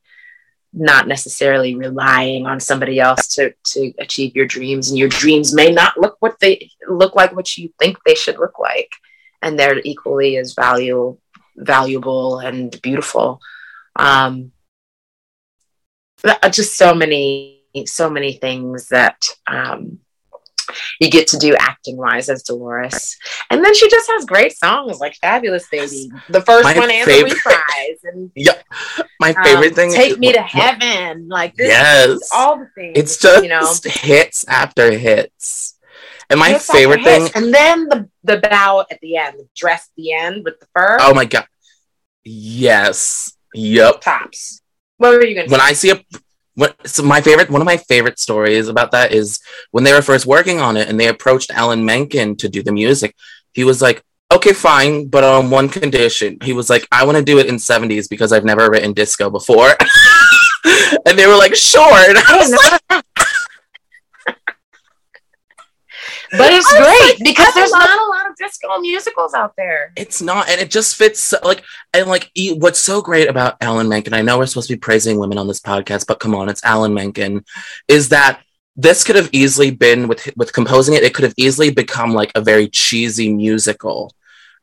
not 0.72 1.06
necessarily 1.06 1.74
relying 1.74 2.46
on 2.46 2.58
somebody 2.58 2.98
else 2.98 3.28
to 3.34 3.52
to 3.62 3.92
achieve 3.98 4.34
your 4.34 4.46
dreams. 4.46 4.88
And 4.88 4.98
your 4.98 5.10
dreams 5.10 5.54
may 5.54 5.70
not 5.70 5.98
look 5.98 6.16
what 6.20 6.40
they 6.40 6.70
look 6.88 7.14
like 7.14 7.36
what 7.36 7.58
you 7.58 7.68
think 7.78 7.98
they 8.06 8.14
should 8.14 8.38
look 8.38 8.58
like. 8.58 8.90
And 9.42 9.58
they're 9.58 9.80
equally 9.84 10.38
as 10.38 10.54
value 10.54 11.18
valuable 11.58 12.38
and 12.38 12.80
beautiful. 12.80 13.38
Um 13.96 14.52
just 16.50 16.78
so 16.78 16.94
many 16.94 17.64
so 17.84 18.08
many 18.08 18.32
things 18.32 18.88
that 18.88 19.22
um 19.46 19.98
you 21.00 21.10
get 21.10 21.26
to 21.28 21.38
do 21.38 21.54
acting 21.56 21.96
wise 21.96 22.28
as 22.28 22.42
Dolores. 22.42 23.16
And 23.50 23.64
then 23.64 23.74
she 23.74 23.88
just 23.88 24.10
has 24.10 24.24
great 24.24 24.56
songs 24.56 24.98
like 25.00 25.14
Fabulous 25.16 25.66
Baby, 25.70 26.10
the 26.28 26.40
first 26.42 26.64
my 26.64 26.74
one 26.74 26.90
and 26.90 27.04
favorite, 27.04 27.30
the 27.30 27.34
reprise. 27.34 27.98
And 28.04 28.30
yeah, 28.34 28.60
my 29.20 29.32
favorite 29.44 29.70
um, 29.70 29.74
thing 29.74 29.92
Take 29.92 30.18
Me 30.18 30.32
to 30.32 30.42
Heaven. 30.42 31.28
Like 31.28 31.54
this 31.54 31.68
yes. 31.68 32.30
all 32.34 32.58
the 32.58 32.68
things. 32.74 32.92
It's 32.96 33.16
just 33.18 33.42
you 33.42 33.48
know 33.48 33.74
hits 33.84 34.44
after 34.48 34.90
hits. 34.96 35.76
And 36.28 36.38
my 36.38 36.50
hits 36.50 36.70
favorite 36.70 37.02
thing 37.02 37.28
and 37.34 37.52
then 37.52 37.88
the 37.88 38.08
the 38.22 38.38
bow 38.38 38.84
at 38.90 39.00
the 39.00 39.16
end, 39.16 39.38
the 39.38 39.48
dress 39.56 39.88
at 39.88 39.96
the 39.96 40.12
end 40.12 40.44
with 40.44 40.60
the 40.60 40.66
fur. 40.74 40.98
Oh 41.00 41.14
my 41.14 41.24
god. 41.24 41.46
Yes. 42.24 43.36
Yep. 43.54 44.00
Tops. 44.02 44.62
What 44.98 45.12
were 45.12 45.24
you 45.24 45.34
gonna 45.34 45.48
when 45.48 45.60
say? 45.60 45.66
I 45.66 45.72
see 45.72 45.90
a 45.90 46.00
what, 46.60 46.76
so 46.86 47.02
my 47.02 47.22
favorite 47.22 47.48
one 47.48 47.62
of 47.62 47.64
my 47.64 47.78
favorite 47.78 48.18
stories 48.18 48.68
about 48.68 48.90
that 48.90 49.12
is 49.12 49.40
when 49.70 49.82
they 49.82 49.94
were 49.94 50.02
first 50.02 50.26
working 50.26 50.60
on 50.60 50.76
it 50.76 50.88
and 50.90 51.00
they 51.00 51.08
approached 51.08 51.50
Alan 51.50 51.86
Menken 51.86 52.36
to 52.36 52.50
do 52.50 52.62
the 52.62 52.70
music. 52.70 53.16
He 53.54 53.64
was 53.64 53.80
like, 53.80 54.04
"Okay, 54.30 54.52
fine, 54.52 55.06
but 55.06 55.24
on 55.24 55.48
one 55.48 55.70
condition." 55.70 56.36
He 56.44 56.52
was 56.52 56.68
like, 56.68 56.86
"I 56.92 57.06
want 57.06 57.16
to 57.16 57.24
do 57.24 57.38
it 57.38 57.46
in 57.46 57.56
70s 57.56 58.10
because 58.10 58.30
I've 58.30 58.44
never 58.44 58.70
written 58.70 58.92
disco 58.92 59.30
before." 59.30 59.70
and 61.06 61.18
they 61.18 61.26
were 61.26 61.36
like, 61.36 61.54
"Sure." 61.54 62.10
And 62.10 62.18
I 62.18 62.36
was 62.36 62.50
like, 62.52 63.04
but 66.32 66.52
it's 66.52 66.70
great 66.70 67.18
like, 67.18 67.24
because 67.24 67.54
there's 67.54 67.72
not 67.72 67.88
a 67.88 68.06
lot 68.06 68.28
of 68.28 68.29
musicals 68.80 69.34
out 69.34 69.54
there. 69.56 69.92
It's 69.96 70.22
not, 70.22 70.48
and 70.48 70.60
it 70.60 70.70
just 70.70 70.96
fits 70.96 71.34
like 71.42 71.62
and 71.92 72.08
like 72.08 72.30
what's 72.36 72.80
so 72.80 73.02
great 73.02 73.28
about 73.28 73.56
Alan 73.60 73.88
Menken. 73.88 74.14
I 74.14 74.22
know 74.22 74.38
we're 74.38 74.46
supposed 74.46 74.68
to 74.68 74.74
be 74.74 74.80
praising 74.80 75.18
women 75.18 75.38
on 75.38 75.48
this 75.48 75.60
podcast, 75.60 76.06
but 76.06 76.20
come 76.20 76.34
on, 76.34 76.48
it's 76.48 76.64
Alan 76.64 76.94
Menken. 76.94 77.44
Is 77.88 78.08
that 78.10 78.40
this 78.76 79.04
could 79.04 79.16
have 79.16 79.30
easily 79.32 79.70
been 79.70 80.08
with 80.08 80.30
with 80.36 80.52
composing 80.52 80.94
it? 80.94 81.02
It 81.02 81.14
could 81.14 81.24
have 81.24 81.34
easily 81.36 81.70
become 81.70 82.12
like 82.12 82.32
a 82.34 82.40
very 82.40 82.68
cheesy 82.68 83.32
musical 83.32 84.14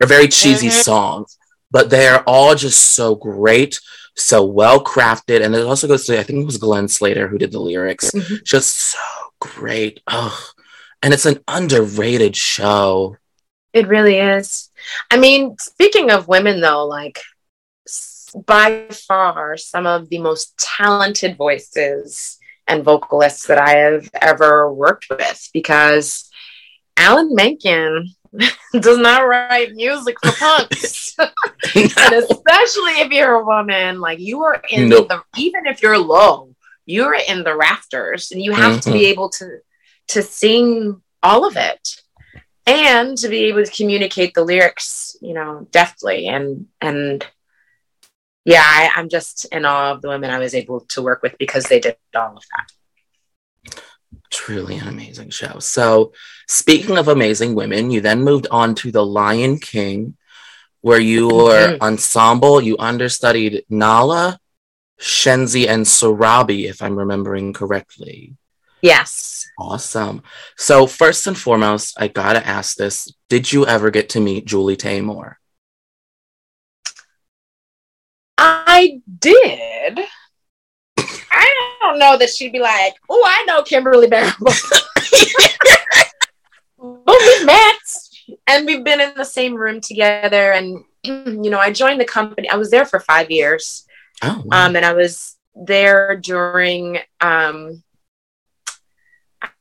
or 0.01 0.07
very 0.07 0.27
cheesy 0.27 0.67
mm-hmm. 0.67 0.81
songs, 0.81 1.37
but 1.71 1.89
they 1.89 2.07
are 2.07 2.23
all 2.25 2.55
just 2.55 2.91
so 2.91 3.15
great 3.15 3.79
so 4.19 4.43
well 4.43 4.83
crafted. 4.83 5.43
And 5.43 5.55
it 5.55 5.65
also 5.65 5.87
goes 5.87 6.05
to, 6.05 6.19
I 6.19 6.23
think 6.23 6.41
it 6.41 6.45
was 6.45 6.57
Glenn 6.57 6.87
Slater 6.87 7.27
who 7.27 7.37
did 7.37 7.51
the 7.51 7.59
lyrics. 7.59 8.11
Mm-hmm. 8.11 8.35
Just 8.43 8.75
so 8.75 8.99
great. 9.39 10.01
Oh, 10.07 10.37
and 11.01 11.13
it's 11.13 11.25
an 11.25 11.39
underrated 11.47 12.35
show. 12.35 13.17
It 13.73 13.87
really 13.87 14.17
is. 14.17 14.69
I 15.11 15.17
mean, 15.17 15.57
speaking 15.59 16.09
of 16.11 16.27
women, 16.27 16.61
though, 16.61 16.85
like 16.85 17.19
by 18.45 18.87
far 18.89 19.57
some 19.57 19.85
of 19.85 20.09
the 20.09 20.19
most 20.19 20.57
talented 20.57 21.37
voices 21.37 22.37
and 22.67 22.83
vocalists 22.83 23.47
that 23.47 23.57
I 23.57 23.71
have 23.77 24.09
ever 24.21 24.71
worked 24.71 25.07
with 25.09 25.49
because 25.53 26.29
Alan 26.97 27.33
Menken 27.33 28.09
does 28.73 28.97
not 28.97 29.27
write 29.27 29.73
music 29.73 30.17
for 30.21 30.31
punks. 30.31 31.15
and 31.19 32.13
especially 32.13 32.93
if 33.01 33.11
you're 33.11 33.35
a 33.35 33.45
woman, 33.45 33.99
like 33.99 34.19
you 34.19 34.43
are 34.43 34.61
in 34.69 34.89
nope. 34.89 35.09
the, 35.09 35.23
even 35.37 35.65
if 35.65 35.81
you're 35.81 35.97
low, 35.97 36.55
you're 36.85 37.17
in 37.27 37.43
the 37.43 37.55
rafters 37.55 38.31
and 38.31 38.41
you 38.41 38.51
have 38.53 38.73
mm-hmm. 38.73 38.79
to 38.79 38.91
be 38.91 38.99
mm-hmm. 38.99 39.11
able 39.11 39.29
to 39.29 39.59
to 40.09 40.21
sing 40.21 41.01
all 41.21 41.45
of 41.45 41.57
it 41.57 42.01
and 42.67 43.17
to 43.17 43.29
be 43.29 43.45
able 43.45 43.63
to 43.63 43.71
communicate 43.71 44.33
the 44.33 44.43
lyrics 44.43 45.15
you 45.21 45.33
know 45.33 45.67
deftly. 45.71 46.27
And 46.27 46.67
and 46.81 47.25
yeah 48.45 48.63
I, 48.63 48.91
i'm 48.95 49.09
just 49.09 49.45
in 49.51 49.65
awe 49.65 49.91
of 49.91 50.01
the 50.01 50.07
women 50.07 50.29
i 50.29 50.39
was 50.39 50.55
able 50.55 50.79
to 50.81 51.01
work 51.01 51.21
with 51.21 51.37
because 51.37 51.65
they 51.65 51.79
did 51.79 51.97
all 52.15 52.37
of 52.37 52.43
that. 52.51 53.81
Truly 54.29 54.77
an 54.77 54.87
amazing 54.87 55.29
show. 55.29 55.59
So 55.59 56.13
speaking 56.47 56.97
of 56.97 57.07
amazing 57.07 57.55
women 57.55 57.91
you 57.91 58.01
then 58.01 58.23
moved 58.23 58.47
on 58.51 58.75
to 58.75 58.91
the 58.91 59.05
lion 59.05 59.59
king 59.59 60.17
where 60.81 60.99
you 60.99 61.27
were 61.27 61.73
mm-hmm. 61.73 61.83
ensemble. 61.83 62.61
You 62.61 62.77
understudied 62.77 63.63
nala 63.69 64.39
shenzi 64.99 65.67
and 65.67 65.85
sarabi 65.85 66.69
if 66.69 66.81
i'm 66.81 66.97
remembering 66.97 67.53
correctly 67.53 68.35
Yes. 68.81 69.45
Awesome. 69.59 70.21
So 70.55 70.85
first 70.87 71.25
and 71.27 71.37
foremost, 71.37 71.95
I 71.99 72.07
gotta 72.07 72.45
ask 72.45 72.77
this: 72.77 73.11
Did 73.29 73.51
you 73.51 73.65
ever 73.65 73.89
get 73.89 74.09
to 74.09 74.19
meet 74.19 74.45
Julie 74.45 74.77
Taymor? 74.77 75.35
I 78.37 79.01
did. 79.19 79.99
I 80.99 81.77
don't 81.81 81.97
know 81.97 82.17
that 82.17 82.29
she'd 82.29 82.51
be 82.51 82.59
like, 82.59 82.93
"Oh, 83.09 83.23
I 83.25 83.43
know 83.45 83.63
Kimberly 83.63 84.07
Barrable." 84.07 84.53
But 86.79 87.17
we 87.19 87.45
met, 87.45 87.79
and 88.45 88.65
we've 88.65 88.83
been 88.83 89.01
in 89.01 89.13
the 89.15 89.25
same 89.25 89.55
room 89.55 89.81
together. 89.81 90.51
And 90.51 90.83
you 91.03 91.49
know, 91.49 91.59
I 91.59 91.71
joined 91.71 91.99
the 91.99 92.05
company. 92.05 92.49
I 92.49 92.57
was 92.57 92.69
there 92.69 92.85
for 92.85 92.99
five 92.99 93.31
years. 93.31 93.85
Oh, 94.23 94.43
wow. 94.45 94.67
um, 94.67 94.75
and 94.75 94.85
I 94.85 94.93
was 94.93 95.35
there 95.55 96.17
during. 96.17 96.99
Um, 97.19 97.83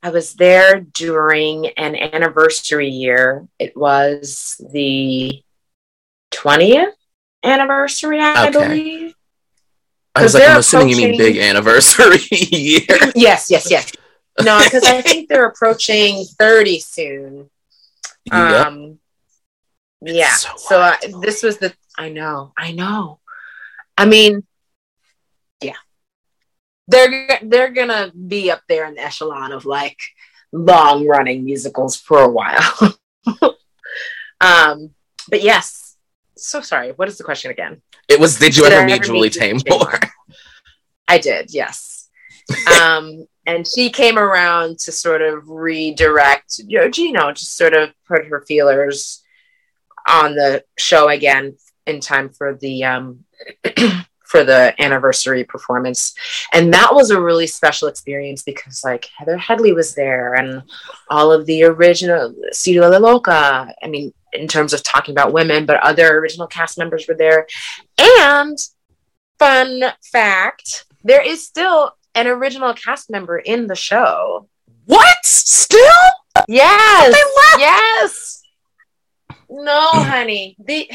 I 0.02 0.10
was 0.10 0.34
there 0.34 0.80
during 0.80 1.66
an 1.70 1.94
anniversary 1.96 2.88
year. 2.88 3.46
It 3.58 3.76
was 3.76 4.60
the 4.72 5.42
twentieth 6.30 6.94
anniversary, 7.42 8.20
I 8.20 8.48
Okay. 8.48 8.50
believe. 8.52 9.14
I 10.14 10.22
was 10.22 10.32
like, 10.34 10.48
I'm 10.48 10.58
assuming 10.58 10.88
you 10.88 10.96
mean 10.96 11.18
big 11.18 11.36
anniversary 11.36 12.18
year. 12.30 12.86
yes, 13.14 13.50
yes, 13.50 13.70
yes. 13.70 13.92
No, 14.42 14.58
because 14.64 14.84
I 14.84 15.02
think 15.02 15.28
they're 15.28 15.46
approaching 15.54 16.24
30 16.38 16.80
soon. 16.80 17.50
yep. 18.24 18.66
Um, 18.66 18.98
yeah. 20.00 20.34
so 20.34 20.50
So, 20.56 20.80
uh, 20.80 20.96
wild. 21.02 21.22
this 21.22 21.42
was 21.42 21.58
the. 21.58 21.74
I 21.98 22.08
know. 22.10 22.52
I 22.56 22.72
know. 22.72 23.20
I 23.98 24.06
mean. 24.06 24.46
They're 26.88 27.40
they're 27.42 27.72
gonna 27.72 28.12
be 28.12 28.50
up 28.50 28.62
there 28.68 28.86
in 28.86 28.94
the 28.94 29.02
echelon 29.02 29.52
of 29.52 29.64
like 29.64 29.98
long 30.52 31.06
running 31.06 31.44
musicals 31.44 31.96
for 31.96 32.20
a 32.20 32.28
while. 32.28 32.98
um, 34.40 34.90
but 35.28 35.42
yes. 35.42 35.96
So 36.36 36.60
sorry. 36.60 36.92
What 36.92 37.08
is 37.08 37.18
the 37.18 37.24
question 37.24 37.50
again? 37.50 37.82
It 38.08 38.20
was. 38.20 38.38
Did 38.38 38.56
you 38.56 38.64
Did 38.64 38.72
ever 38.72 38.86
meet 38.86 39.02
Julie 39.02 39.30
Julie 39.30 39.30
Taymor? 39.30 40.10
I 41.08 41.18
did, 41.18 41.52
yes. 41.52 42.08
um, 42.80 43.26
and 43.46 43.66
she 43.66 43.90
came 43.90 44.18
around 44.18 44.78
to 44.80 44.92
sort 44.92 45.22
of 45.22 45.48
redirect, 45.48 46.60
you 46.66 46.78
know, 46.78 46.90
know, 47.12 47.32
just 47.32 47.56
sort 47.56 47.74
of 47.74 47.90
put 48.06 48.26
her 48.26 48.44
feelers 48.46 49.22
on 50.08 50.34
the 50.34 50.64
show 50.78 51.08
again 51.08 51.56
in 51.86 52.00
time 52.00 52.30
for 52.30 52.54
the 52.54 52.84
um, 52.84 53.24
for 54.36 54.44
the 54.44 54.74
anniversary 54.82 55.44
performance, 55.44 56.14
and 56.52 56.72
that 56.74 56.94
was 56.94 57.10
a 57.10 57.20
really 57.20 57.46
special 57.46 57.88
experience 57.88 58.42
because 58.42 58.82
like 58.84 59.08
Heather 59.16 59.36
Headley 59.38 59.72
was 59.72 59.94
there, 59.94 60.34
and 60.34 60.62
all 61.08 61.32
of 61.32 61.46
the 61.46 61.64
original 61.64 62.34
Tsidii 62.52 62.80
Le 62.80 62.98
Loka. 63.00 63.72
I 63.82 63.86
mean, 63.88 64.12
in 64.32 64.46
terms 64.46 64.72
of 64.74 64.82
talking 64.82 65.12
about 65.14 65.32
women, 65.32 65.64
but 65.64 65.76
other 65.82 66.18
original 66.18 66.46
cast 66.46 66.76
members 66.78 67.06
were 67.08 67.14
there, 67.14 67.46
and 67.98 68.58
fun 69.38 69.82
fact 70.12 70.84
there 71.04 71.22
is 71.26 71.44
still 71.46 71.92
an 72.14 72.26
original 72.26 72.72
cast 72.74 73.10
member 73.10 73.38
in 73.38 73.66
the 73.66 73.74
show 73.76 74.48
What? 74.86 75.24
Still? 75.24 75.80
yes 76.48 77.12
They 77.12 77.20
left? 77.42 77.58
yes 77.58 78.42
no 79.50 79.80
honey 79.92 80.56
the 80.64 80.90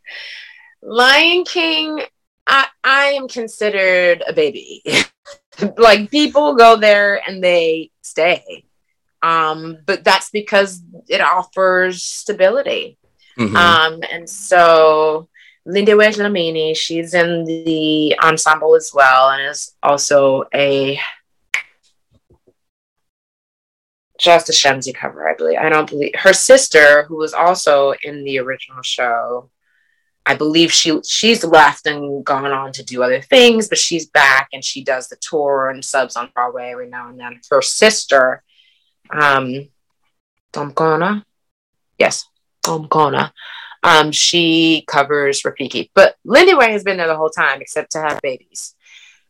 lion 0.82 1.44
king 1.44 2.00
i 2.46 2.66
i 2.84 3.04
am 3.06 3.28
considered 3.28 4.22
a 4.26 4.32
baby 4.32 4.82
like 5.78 6.10
people 6.10 6.54
go 6.54 6.76
there 6.76 7.20
and 7.28 7.42
they 7.42 7.90
stay 8.02 8.64
um 9.22 9.78
but 9.86 10.04
that's 10.04 10.30
because 10.30 10.82
it 11.08 11.20
offers 11.20 12.02
stability 12.02 12.98
Mhm. 13.38 13.54
um, 13.54 14.00
and 14.10 14.28
so 14.28 15.28
Lindiwe 15.68 16.14
Dlamini, 16.14 16.74
she's 16.74 17.12
in 17.12 17.44
the 17.44 18.16
ensemble 18.22 18.74
as 18.74 18.92
well, 18.94 19.28
and 19.28 19.50
is 19.50 19.74
also 19.82 20.44
a 20.54 20.98
just 24.18 24.48
a 24.48 24.52
Shenzi 24.52 24.94
cover, 24.94 25.28
I 25.28 25.34
believe. 25.34 25.58
I 25.58 25.68
don't 25.68 25.88
believe 25.90 26.12
her 26.14 26.32
sister, 26.32 27.02
who 27.04 27.16
was 27.16 27.34
also 27.34 27.92
in 28.02 28.24
the 28.24 28.38
original 28.38 28.82
show. 28.82 29.50
I 30.28 30.34
believe 30.34 30.72
she 30.72 31.00
she's 31.04 31.44
left 31.44 31.86
and 31.86 32.24
gone 32.24 32.50
on 32.50 32.72
to 32.72 32.82
do 32.84 33.02
other 33.04 33.22
things, 33.22 33.68
but 33.68 33.78
she's 33.78 34.06
back 34.06 34.48
and 34.52 34.64
she 34.64 34.82
does 34.82 35.08
the 35.08 35.16
tour 35.20 35.70
and 35.70 35.84
subs 35.84 36.16
on 36.16 36.30
Broadway 36.34 36.70
every 36.72 36.88
now 36.88 37.08
and 37.08 37.18
then. 37.18 37.40
Her 37.48 37.62
sister, 37.62 38.42
um, 39.10 39.68
Ntomb'khona, 40.52 41.22
yes, 41.96 42.26
Ntomb'khona. 42.64 43.30
Um, 43.84 44.10
she 44.10 44.84
covers 44.88 45.42
Rafiki, 45.42 45.90
but 45.94 46.16
Lindiwe 46.26 46.70
has 46.72 46.82
been 46.82 46.96
there 46.96 47.06
the 47.06 47.16
whole 47.16 47.30
time 47.30 47.60
except 47.60 47.92
to 47.92 48.00
have 48.00 48.20
babies, 48.20 48.74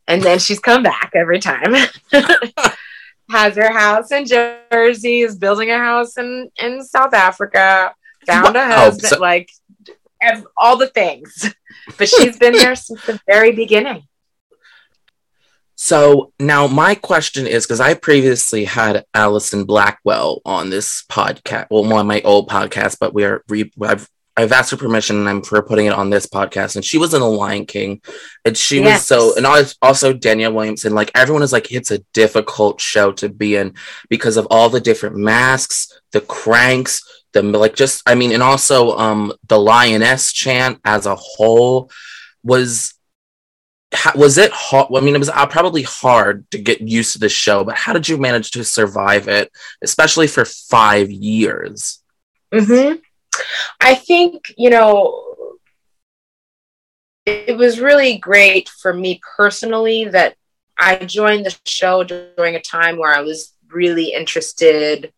and 0.08 0.22
then 0.22 0.38
she's 0.38 0.60
come 0.60 0.82
back 0.82 1.12
every 1.14 1.40
time. 1.40 1.74
Has 3.28 3.56
her 3.56 3.72
house 3.72 4.12
in 4.12 4.24
Jersey, 4.24 5.22
is 5.22 5.34
building 5.36 5.68
a 5.72 5.78
house 5.78 6.16
in 6.16 6.48
in 6.58 6.82
South 6.84 7.12
Africa, 7.12 7.92
found 8.24 8.54
a 8.54 8.64
husband, 8.64 9.08
so- 9.08 9.18
like 9.18 9.50
ev- 10.20 10.46
all 10.56 10.76
the 10.76 10.88
things. 10.88 11.54
But 11.98 12.08
she's 12.08 12.36
been 12.36 12.54
there 12.54 12.74
since 12.74 13.06
the 13.06 13.20
very 13.28 13.52
beginning. 13.52 14.08
So 15.76 16.32
now 16.40 16.66
my 16.66 16.94
question 16.96 17.46
is 17.46 17.64
because 17.64 17.80
I 17.80 17.94
previously 17.94 18.64
had 18.64 19.04
Allison 19.14 19.64
Blackwell 19.64 20.40
on 20.44 20.68
this 20.70 21.04
podcast, 21.04 21.66
well, 21.70 21.92
on 21.92 22.06
my 22.06 22.22
old 22.22 22.48
podcast, 22.48 22.96
but 22.98 23.14
we 23.14 23.24
are 23.24 23.44
re- 23.48 23.70
I've 23.82 24.08
I've 24.38 24.52
asked 24.52 24.70
her 24.70 24.76
permission 24.76 25.16
and 25.16 25.28
I'm 25.28 25.42
for 25.42 25.62
putting 25.62 25.86
it 25.86 25.92
on 25.92 26.10
this 26.10 26.26
podcast, 26.26 26.76
and 26.76 26.84
she 26.84 26.98
was 26.98 27.14
in 27.14 27.20
The 27.20 27.26
Lion 27.28 27.64
King, 27.64 28.02
and 28.44 28.56
she 28.56 28.80
was 28.80 29.02
so, 29.02 29.34
and 29.34 29.46
al- 29.46 29.64
also 29.80 30.12
Danielle 30.12 30.52
Williamson. 30.52 30.94
Like 30.94 31.10
everyone 31.14 31.42
is 31.42 31.52
like, 31.52 31.72
it's 31.72 31.90
a 31.90 32.04
difficult 32.12 32.80
show 32.80 33.12
to 33.12 33.30
be 33.30 33.56
in 33.56 33.74
because 34.10 34.36
of 34.36 34.46
all 34.50 34.68
the 34.68 34.80
different 34.80 35.16
masks, 35.16 36.00
the 36.12 36.20
cranks, 36.20 37.02
the 37.36 37.58
like, 37.58 37.76
just 37.76 38.02
I 38.06 38.14
mean, 38.14 38.32
and 38.32 38.42
also 38.42 38.96
um 38.96 39.32
the 39.48 39.58
lioness 39.58 40.32
chant 40.32 40.80
as 40.84 41.06
a 41.06 41.16
whole 41.16 41.90
was 42.42 42.94
was 44.14 44.38
it 44.38 44.50
hard? 44.52 44.88
I 44.94 45.00
mean, 45.00 45.14
it 45.14 45.18
was 45.18 45.28
uh, 45.28 45.46
probably 45.46 45.82
hard 45.82 46.50
to 46.50 46.58
get 46.58 46.80
used 46.80 47.12
to 47.12 47.18
the 47.18 47.28
show, 47.28 47.64
but 47.64 47.76
how 47.76 47.92
did 47.92 48.08
you 48.08 48.18
manage 48.18 48.50
to 48.52 48.64
survive 48.64 49.28
it, 49.28 49.50
especially 49.82 50.26
for 50.26 50.44
five 50.44 51.10
years? 51.10 52.02
hmm 52.52 52.94
I 53.80 53.94
think, 53.94 54.54
you 54.56 54.70
know, 54.70 55.58
it 57.26 57.56
was 57.56 57.80
really 57.80 58.18
great 58.18 58.68
for 58.68 58.94
me 58.94 59.20
personally 59.36 60.04
that 60.04 60.36
I 60.78 60.96
joined 60.96 61.46
the 61.46 61.56
show 61.66 62.04
during 62.04 62.54
a 62.54 62.60
time 62.60 62.98
where 62.98 63.14
I 63.14 63.20
was 63.20 63.52
really 63.68 64.12
interested 64.12 65.12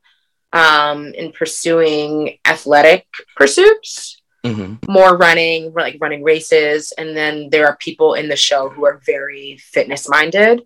um, 0.52 1.06
in 1.14 1.32
pursuing 1.32 2.38
athletic 2.44 3.06
pursuits, 3.36 4.20
hmm 4.44 4.74
more 4.88 5.16
running, 5.16 5.72
like 5.74 5.98
running 6.00 6.22
races. 6.22 6.92
And 6.96 7.16
then 7.16 7.50
there 7.50 7.66
are 7.66 7.76
people 7.76 8.14
in 8.14 8.28
the 8.28 8.36
show 8.36 8.68
who 8.68 8.86
are 8.86 9.00
very 9.04 9.58
fitness 9.58 10.08
minded. 10.08 10.60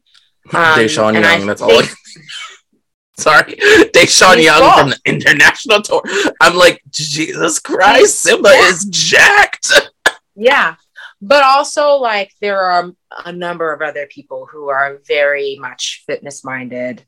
Um, 0.53 0.79
Deshaun 0.79 1.17
and 1.17 1.25
I 1.25 1.39
Young, 1.39 1.47
that's 1.47 1.63
all. 1.63 1.71
I- 1.73 1.89
Sorry, 3.19 3.55
Deshaun 3.95 4.43
Young 4.43 4.79
from 4.79 4.91
the 4.91 5.01
international 5.05 5.83
tour. 5.83 6.03
I'm 6.41 6.57
like, 6.57 6.83
Jesus 6.91 7.59
Christ, 7.59 8.19
Simba 8.21 8.51
yeah. 8.53 8.69
is 8.69 8.85
jacked. 8.85 9.73
Yeah. 10.35 10.77
But 11.21 11.45
also, 11.45 11.97
like, 11.97 12.33
there 12.41 12.59
are 12.59 12.91
a 13.25 13.33
number 13.33 13.73
of 13.73 13.83
other 13.83 14.07
people 14.07 14.49
who 14.51 14.71
are 14.71 14.99
very 15.07 15.59
much 15.61 16.05
fitness 16.07 16.43
minded. 16.43 17.05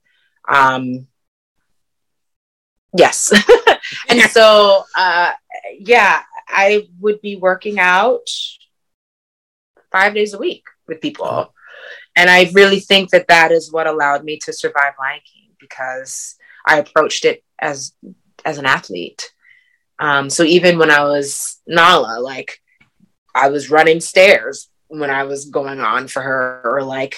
Um, 0.47 1.07
yes. 2.97 3.33
and 4.09 4.21
so, 4.31 4.85
uh, 4.97 5.33
yeah, 5.79 6.23
I 6.49 6.89
would 7.01 7.21
be 7.21 7.37
working 7.37 7.79
out 7.79 8.29
five 9.91 10.15
days 10.15 10.35
a 10.35 10.39
week 10.39 10.65
with 10.87 11.01
people. 11.01 11.55
And 12.17 12.31
I 12.31 12.51
really 12.53 12.81
think 12.81 13.11
that 13.11 13.29
that 13.29 13.51
is 13.51 13.73
what 13.73 13.87
allowed 13.87 14.25
me 14.25 14.39
to 14.45 14.53
survive 14.53 14.95
Lion 14.99 15.21
King 15.25 15.51
because 15.59 16.37
I 16.67 16.79
approached 16.79 17.25
it 17.25 17.43
as 17.59 17.93
as 18.45 18.59
an 18.59 18.67
athlete. 18.67 19.33
Um, 19.99 20.29
so 20.29 20.43
even 20.43 20.79
when 20.79 20.91
I 20.91 21.05
was 21.05 21.61
Nala, 21.67 22.21
like 22.21 22.61
I 23.35 23.49
was 23.49 23.71
running 23.71 24.01
stairs 24.01 24.69
when 24.89 25.11
I 25.11 25.25
was 25.25 25.47
going 25.47 25.81
on 25.81 26.09
for 26.09 26.23
her, 26.23 26.63
or 26.65 26.83
like 26.83 27.17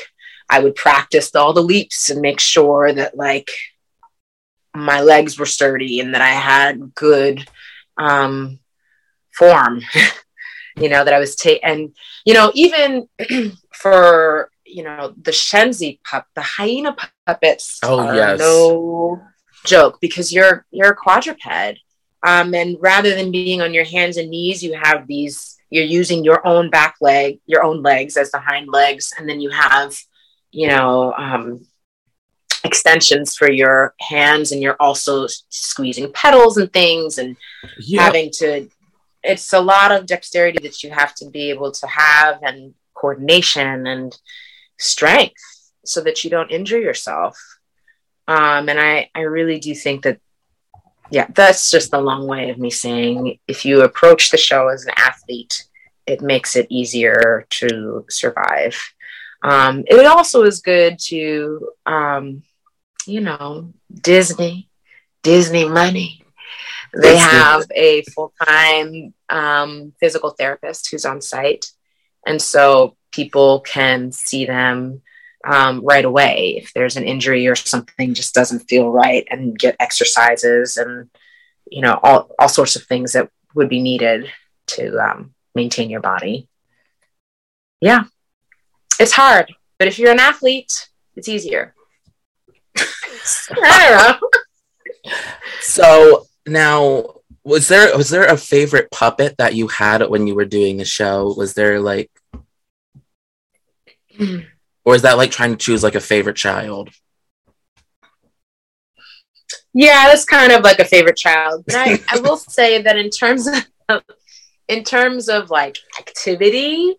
I 0.49 0.61
would 0.61 0.77
practice 0.77 1.35
all 1.35 1.53
the 1.53 1.62
leaps 1.62 2.11
and 2.11 2.21
make 2.21 2.41
sure 2.41 2.93
that 2.93 3.17
like 3.17 3.51
my 4.77 5.01
legs 5.01 5.39
were 5.39 5.47
sturdy 5.47 6.01
and 6.01 6.15
that 6.15 6.23
I 6.23 6.31
had 6.31 6.95
good 6.95 7.49
um, 7.97 8.59
form. 9.33 9.83
you 10.77 10.91
know 10.91 11.05
that 11.05 11.15
I 11.15 11.19
was 11.19 11.37
taking, 11.37 11.65
and 11.65 11.97
you 12.25 12.35
know 12.35 12.53
even 12.55 13.09
for 13.73 14.51
you 14.67 14.83
know, 14.83 15.15
the 15.21 15.31
Shenzi 15.31 16.01
pup, 16.05 16.27
the 16.35 16.43
hyena 16.43 16.97
puppets 17.27 17.79
oh, 17.83 18.01
are 18.01 18.15
yes. 18.15 18.39
no 18.39 19.23
joke 19.65 19.99
because 20.01 20.33
you're 20.33 20.67
you're 20.71 20.93
a 20.93 20.97
quadruped. 20.97 21.81
Um, 22.23 22.55
and 22.55 22.77
rather 22.81 23.15
than 23.15 23.31
being 23.31 23.62
on 23.62 23.73
your 23.73 23.85
hands 23.85 24.17
and 24.17 24.31
knees, 24.31 24.62
you 24.62 24.75
have 24.75 25.07
these, 25.07 25.57
you're 25.71 25.85
using 25.85 26.25
your 26.25 26.45
own 26.47 26.71
back 26.71 26.97
leg, 27.01 27.39
your 27.47 27.62
own 27.62 27.83
legs 27.83 28.17
as 28.17 28.31
the 28.33 28.41
hind 28.41 28.69
legs, 28.69 29.12
and 29.17 29.29
then 29.29 29.41
you 29.41 29.51
have, 29.51 29.97
you 30.51 30.67
know, 30.67 31.12
um, 31.12 31.67
extensions 32.66 33.37
for 33.37 33.50
your 33.50 33.94
hands, 34.00 34.52
and 34.52 34.61
you're 34.62 34.76
also 34.81 35.26
squeezing 35.48 36.12
pedals 36.12 36.57
and 36.57 36.72
things 36.72 37.18
and 37.18 37.37
Yeah. 37.79 38.02
having 38.02 38.31
to 38.40 38.68
it's 39.22 39.52
a 39.52 39.61
lot 39.61 39.90
of 39.90 40.07
dexterity 40.07 40.59
that 40.62 40.83
you 40.85 40.90
have 40.90 41.12
to 41.16 41.29
be 41.31 41.50
able 41.50 41.72
to 41.72 41.87
have 41.87 42.35
and 42.42 42.74
coordination 42.94 43.87
and 43.87 44.16
strength 44.79 45.42
so 45.85 46.00
that 46.00 46.22
you 46.22 46.31
don't 46.31 46.50
injure 46.52 46.79
yourself 46.81 47.37
um, 48.29 48.68
and 48.68 48.81
I, 48.81 49.11
I 49.14 49.20
really 49.20 49.59
do 49.59 49.74
think 49.74 50.02
that 50.05 50.18
yeah 51.11 51.26
that's 51.35 51.70
just 51.70 51.92
a 51.92 52.00
long 52.00 52.26
way 52.26 52.50
of 52.50 52.59
me 52.59 52.70
saying 52.70 53.38
if 53.46 53.64
you 53.64 53.83
approach 53.83 54.31
the 54.31 54.37
show 54.48 54.68
as 54.68 54.85
an 54.85 54.94
athlete 54.96 55.64
it 56.07 56.20
makes 56.20 56.55
it 56.57 56.66
easier 56.70 57.46
to 57.50 58.05
survive 58.09 58.76
um, 59.42 59.85
it 59.87 60.07
also 60.07 60.42
is 60.44 60.61
good 60.61 60.98
to 61.11 61.68
um, 61.85 62.42
you 63.07 63.21
know 63.21 63.73
disney 63.92 64.69
disney 65.27 65.69
money. 65.69 66.23
They 66.95 67.16
have 67.16 67.64
a 67.75 68.03
full-time 68.14 69.12
um, 69.29 69.92
physical 69.99 70.31
therapist 70.31 70.88
who's 70.88 71.05
on 71.05 71.21
site. 71.21 71.66
And 72.25 72.40
so 72.40 72.97
people 73.11 73.61
can 73.61 74.12
see 74.12 74.47
them 74.47 75.03
um, 75.45 75.85
right 75.85 76.05
away. 76.05 76.55
If 76.62 76.73
there's 76.75 76.97
an 76.97 77.03
injury 77.03 77.49
or 77.49 77.57
something 77.57 78.14
just 78.14 78.35
doesn't 78.35 78.69
feel 78.69 78.88
right 78.88 79.27
and 79.29 79.59
get 79.59 79.75
exercises 79.81 80.77
and 80.77 81.11
you 81.69 81.83
know 81.83 81.99
all, 82.05 82.31
all 82.38 82.49
sorts 82.49 82.77
of 82.77 82.85
things 82.85 83.14
that 83.14 83.29
would 83.57 83.69
be 83.69 83.83
needed 83.83 84.31
to 84.69 84.97
um, 84.99 85.35
maintain 85.57 85.90
your 85.90 86.01
body. 86.01 86.49
Yeah. 87.81 88.05
It's 89.01 89.12
hard 89.12 89.53
but 89.79 89.88
if 89.88 89.99
you're 89.99 90.12
an 90.12 90.21
athlete 90.21 90.88
it's 91.16 91.29
easier 91.29 91.75
i 93.62 94.19
So 95.61 96.27
now, 96.47 97.15
was 97.45 97.69
there 97.69 97.97
was 97.97 98.11
there 98.11 98.27
a 98.27 98.37
favorite 98.37 98.91
puppet 98.91 99.37
that 99.39 99.55
you 99.55 99.69
had 99.69 100.09
when 100.09 100.27
you 100.27 100.35
were 100.35 100.45
doing 100.45 100.77
the 100.77 100.85
show? 100.85 101.35
Was 101.37 101.55
there 101.55 101.81
like, 101.81 102.11
or 104.85 104.95
is 104.95 105.03
that 105.03 105.17
like 105.17 105.31
trying 105.31 105.51
to 105.53 105.57
choose 105.57 105.83
like 105.83 105.95
a 105.95 106.01
favorite 106.01 106.37
child? 106.37 106.91
Yeah, 109.73 110.09
that's 110.09 110.25
kind 110.25 110.53
of 110.53 110.62
like 110.62 110.79
a 110.79 110.85
favorite 110.85 111.17
child. 111.17 111.65
But 111.67 111.77
I, 111.77 111.99
I 112.09 112.19
will 112.21 112.39
say 112.39 112.81
that 112.83 112.97
in 112.97 113.11
terms 113.11 113.47
of 113.89 114.03
in 114.69 114.85
terms 114.85 115.29
of 115.29 115.51
like 115.51 115.77
activity, 115.99 116.97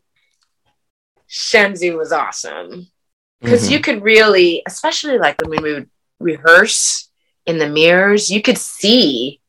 Shenzi 1.29 1.95
was 1.95 2.11
awesome. 2.11 2.87
Because 3.41 3.67
Mhm. 3.67 3.71
you 3.71 3.79
could 3.79 4.03
really, 4.03 4.61
especially 4.65 5.17
like 5.17 5.41
when 5.41 5.61
we 5.61 5.73
would 5.73 5.89
rehearse 6.19 7.09
in 7.45 7.57
the 7.57 7.69
mirrors, 7.69 8.29
you 8.29 8.41
could 8.41 8.57
see 8.57 9.41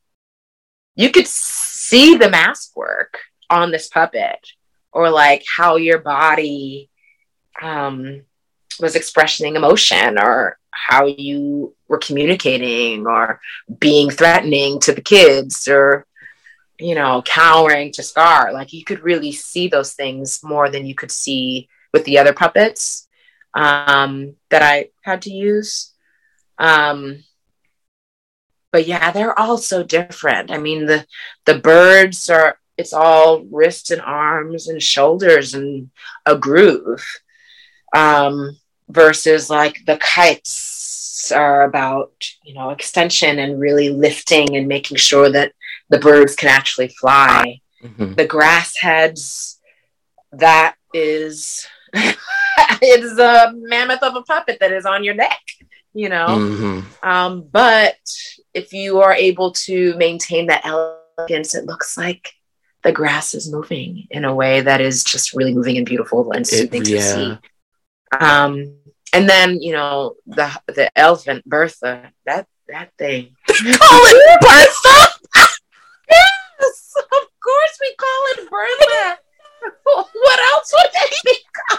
you 0.95 1.11
could 1.11 1.27
see 1.27 2.15
the 2.17 2.29
mask 2.29 2.75
work 2.75 3.19
on 3.49 3.71
this 3.71 3.87
puppet 3.87 4.39
or 4.91 5.09
like 5.09 5.43
how 5.57 5.77
your 5.77 5.97
body 5.97 6.89
um 7.61 8.21
was 8.79 8.95
expressing 8.95 9.55
emotion 9.55 10.17
or 10.19 10.57
how 10.71 11.05
you 11.05 11.73
were 11.87 11.97
communicating 11.97 13.07
or 13.07 13.39
being 13.79 14.09
threatening 14.09 14.79
to 14.79 14.93
the 14.93 15.01
kids 15.01 15.67
or 15.67 16.05
you 16.79 16.95
know 16.95 17.21
cowering 17.25 17.91
to 17.91 18.03
scar 18.03 18.53
like 18.53 18.73
you 18.73 18.83
could 18.83 18.99
really 19.01 19.31
see 19.31 19.67
those 19.67 19.93
things 19.93 20.41
more 20.43 20.69
than 20.69 20.85
you 20.85 20.95
could 20.95 21.11
see 21.11 21.67
with 21.93 22.03
the 22.05 22.17
other 22.17 22.33
puppets 22.33 23.07
um, 23.53 24.35
that 24.49 24.61
i 24.61 24.89
had 25.01 25.21
to 25.23 25.31
use. 25.31 25.93
Um, 26.57 27.23
but 28.71 28.85
yeah 28.85 29.11
they're 29.11 29.37
all 29.37 29.57
so 29.57 29.83
different. 29.83 30.51
I 30.51 30.57
mean 30.57 30.85
the 30.85 31.05
the 31.45 31.57
birds 31.57 32.29
are 32.29 32.59
it's 32.77 32.93
all 32.93 33.41
wrists 33.51 33.91
and 33.91 34.01
arms 34.01 34.67
and 34.67 34.81
shoulders 34.81 35.53
and 35.53 35.89
a 36.25 36.37
groove 36.37 37.05
um, 37.95 38.57
versus 38.87 39.49
like 39.49 39.83
the 39.85 39.97
kites 39.97 41.31
are 41.35 41.63
about 41.63 42.11
you 42.43 42.53
know 42.53 42.69
extension 42.69 43.39
and 43.39 43.59
really 43.59 43.89
lifting 43.89 44.55
and 44.55 44.67
making 44.67 44.97
sure 44.97 45.29
that 45.31 45.53
the 45.89 45.99
birds 45.99 46.35
can 46.35 46.49
actually 46.49 46.87
fly. 46.89 47.59
Mhm. 47.83 48.17
the 48.17 48.25
grass 48.27 48.75
heads 48.77 49.57
that 50.33 50.75
is 50.93 51.65
it's 52.81 53.19
a 53.19 53.51
mammoth 53.55 54.03
of 54.03 54.15
a 54.15 54.21
puppet 54.23 54.57
that 54.59 54.71
is 54.71 54.85
on 54.85 55.03
your 55.03 55.13
neck 55.15 55.39
you 55.93 56.07
know? 56.07 56.27
Mhm. 56.27 56.83
um, 57.03 57.41
but 57.51 57.97
if 58.53 58.73
you 58.73 58.99
are 59.01 59.13
able 59.13 59.51
to 59.53 59.95
maintain 59.97 60.47
that 60.47 60.63
elegance 60.65 61.55
it 61.55 61.65
looks 61.65 61.97
like 61.97 62.31
the 62.83 62.91
grass 62.91 63.33
is 63.33 63.51
moving 63.51 64.07
in 64.11 64.23
a 64.23 64.33
way 64.33 64.61
that 64.61 64.81
is 64.81 65.03
just 65.03 65.33
really 65.33 65.53
moving 65.53 65.77
and 65.77 65.85
beautiful 65.87 66.31
and 66.31 66.41
It- 66.41 66.47
soothing 66.47 66.83
to 66.83 67.01
see. 67.01 67.37
um, 68.19 68.75
and 69.13 69.27
then 69.27 69.59
you 69.61 69.73
know 69.73 70.15
the 70.27 70.49
the 70.67 70.95
elephant 70.97 71.43
Bertha 71.45 72.11
that 72.25 72.45
that 72.67 72.91
thing. 72.99 73.35
Call 73.47 74.01
it 74.05 74.41
Bertha. 74.41 74.97
yes 76.11 76.93
of 76.97 77.23
course 77.43 77.75
we 77.81 77.95
call 77.95 78.21
it 78.33 78.49
Bertha. 78.49 79.17
What 79.83 80.39
else 80.53 80.73
would 80.77 80.91
it 80.93 81.13
be 81.25 81.37
called 81.67 81.78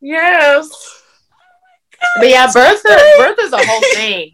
yes. 0.00 0.68
But 2.18 2.28
yeah 2.28 2.50
birth 2.52 2.82
birth 2.82 3.38
is 3.40 3.52
a 3.52 3.64
whole 3.64 3.82
thing. 3.94 4.32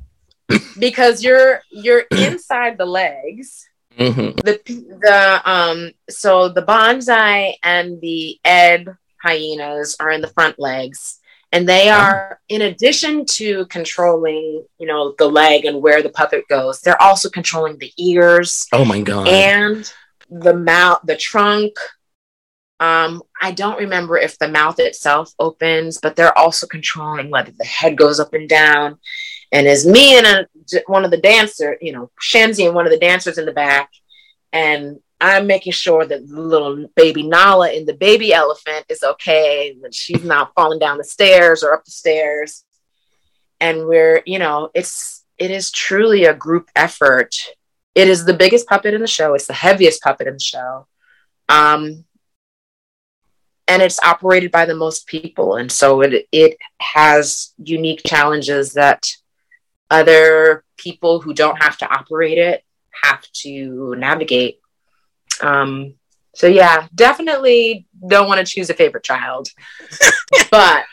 Because 0.78 1.22
you're 1.22 1.60
you're 1.70 2.04
inside 2.10 2.76
the 2.78 2.86
legs. 2.86 3.68
Mhm. 3.98 4.36
the 4.42 4.58
the 5.02 5.42
um 5.50 5.90
so 6.08 6.48
the 6.48 6.62
Banzai 6.62 7.56
and 7.62 8.00
the 8.00 8.38
ed 8.44 8.86
hyenas 9.22 9.96
are 10.00 10.10
in 10.10 10.20
the 10.22 10.28
front 10.28 10.58
legs. 10.58 11.18
And 11.54 11.68
they 11.68 11.90
are 11.90 12.40
in 12.48 12.62
addition 12.62 13.26
to 13.36 13.66
controlling 13.66 14.64
you 14.78 14.86
know 14.86 15.14
the 15.18 15.28
leg 15.28 15.66
and 15.66 15.82
where 15.82 16.02
the 16.02 16.08
puppet 16.08 16.44
goes 16.48 16.80
they're 16.80 17.00
also 17.02 17.28
controlling 17.28 17.76
the 17.78 17.92
ears 17.98 18.66
Oh 18.72 18.84
my 18.86 19.02
god. 19.02 19.28
and 19.28 19.92
the 20.30 20.54
mouth 20.54 21.00
the 21.04 21.16
trunk 21.16 21.74
um 22.82 23.22
i 23.40 23.50
don't 23.50 23.78
remember 23.78 24.16
if 24.16 24.38
the 24.38 24.48
mouth 24.48 24.78
itself 24.78 25.32
opens 25.38 25.98
but 25.98 26.16
they're 26.16 26.36
also 26.36 26.66
controlling 26.66 27.30
whether 27.30 27.52
the 27.52 27.64
head 27.64 27.96
goes 27.96 28.18
up 28.18 28.34
and 28.34 28.48
down 28.48 28.98
and 29.52 29.66
as 29.66 29.86
me 29.86 30.16
and 30.18 30.26
a, 30.26 30.46
one 30.86 31.04
of 31.04 31.10
the 31.10 31.20
dancer 31.32 31.76
you 31.80 31.92
know 31.92 32.10
shenzi 32.20 32.66
and 32.66 32.74
one 32.74 32.86
of 32.86 32.92
the 32.92 32.98
dancers 32.98 33.38
in 33.38 33.46
the 33.46 33.52
back 33.52 33.90
and 34.52 34.98
i'm 35.20 35.46
making 35.46 35.72
sure 35.72 36.04
that 36.04 36.26
little 36.28 36.86
baby 36.96 37.22
nala 37.22 37.70
in 37.72 37.86
the 37.86 37.94
baby 37.94 38.32
elephant 38.32 38.84
is 38.88 39.02
okay 39.02 39.76
that 39.82 39.94
she's 39.94 40.24
not 40.24 40.52
falling 40.54 40.78
down 40.78 40.98
the 40.98 41.04
stairs 41.04 41.62
or 41.62 41.72
up 41.72 41.84
the 41.84 41.90
stairs 41.90 42.64
and 43.60 43.86
we're 43.86 44.22
you 44.26 44.38
know 44.38 44.70
it's 44.74 45.24
it 45.38 45.50
is 45.50 45.70
truly 45.70 46.24
a 46.24 46.34
group 46.34 46.68
effort 46.74 47.34
it 47.94 48.08
is 48.08 48.24
the 48.24 48.34
biggest 48.34 48.66
puppet 48.66 48.94
in 48.94 49.00
the 49.00 49.06
show. 49.06 49.34
It's 49.34 49.46
the 49.46 49.52
heaviest 49.52 50.02
puppet 50.02 50.26
in 50.26 50.34
the 50.34 50.40
show. 50.40 50.86
Um, 51.48 52.04
and 53.72 53.80
it's 53.80 53.98
operated 54.04 54.50
by 54.50 54.66
the 54.66 54.74
most 54.74 55.06
people. 55.06 55.56
And 55.56 55.72
so 55.72 56.02
it, 56.02 56.28
it 56.30 56.58
has 56.78 57.54
unique 57.56 58.02
challenges 58.06 58.74
that 58.74 59.06
other 59.90 60.62
people 60.76 61.22
who 61.22 61.32
don't 61.32 61.62
have 61.62 61.78
to 61.78 61.90
operate 61.90 62.36
it 62.36 62.64
have 63.02 63.22
to 63.32 63.94
navigate. 63.96 64.60
Um, 65.40 65.94
so, 66.34 66.48
yeah, 66.48 66.86
definitely 66.94 67.86
don't 68.06 68.28
want 68.28 68.46
to 68.46 68.52
choose 68.52 68.68
a 68.68 68.74
favorite 68.74 69.04
child. 69.04 69.48
but 70.50 70.84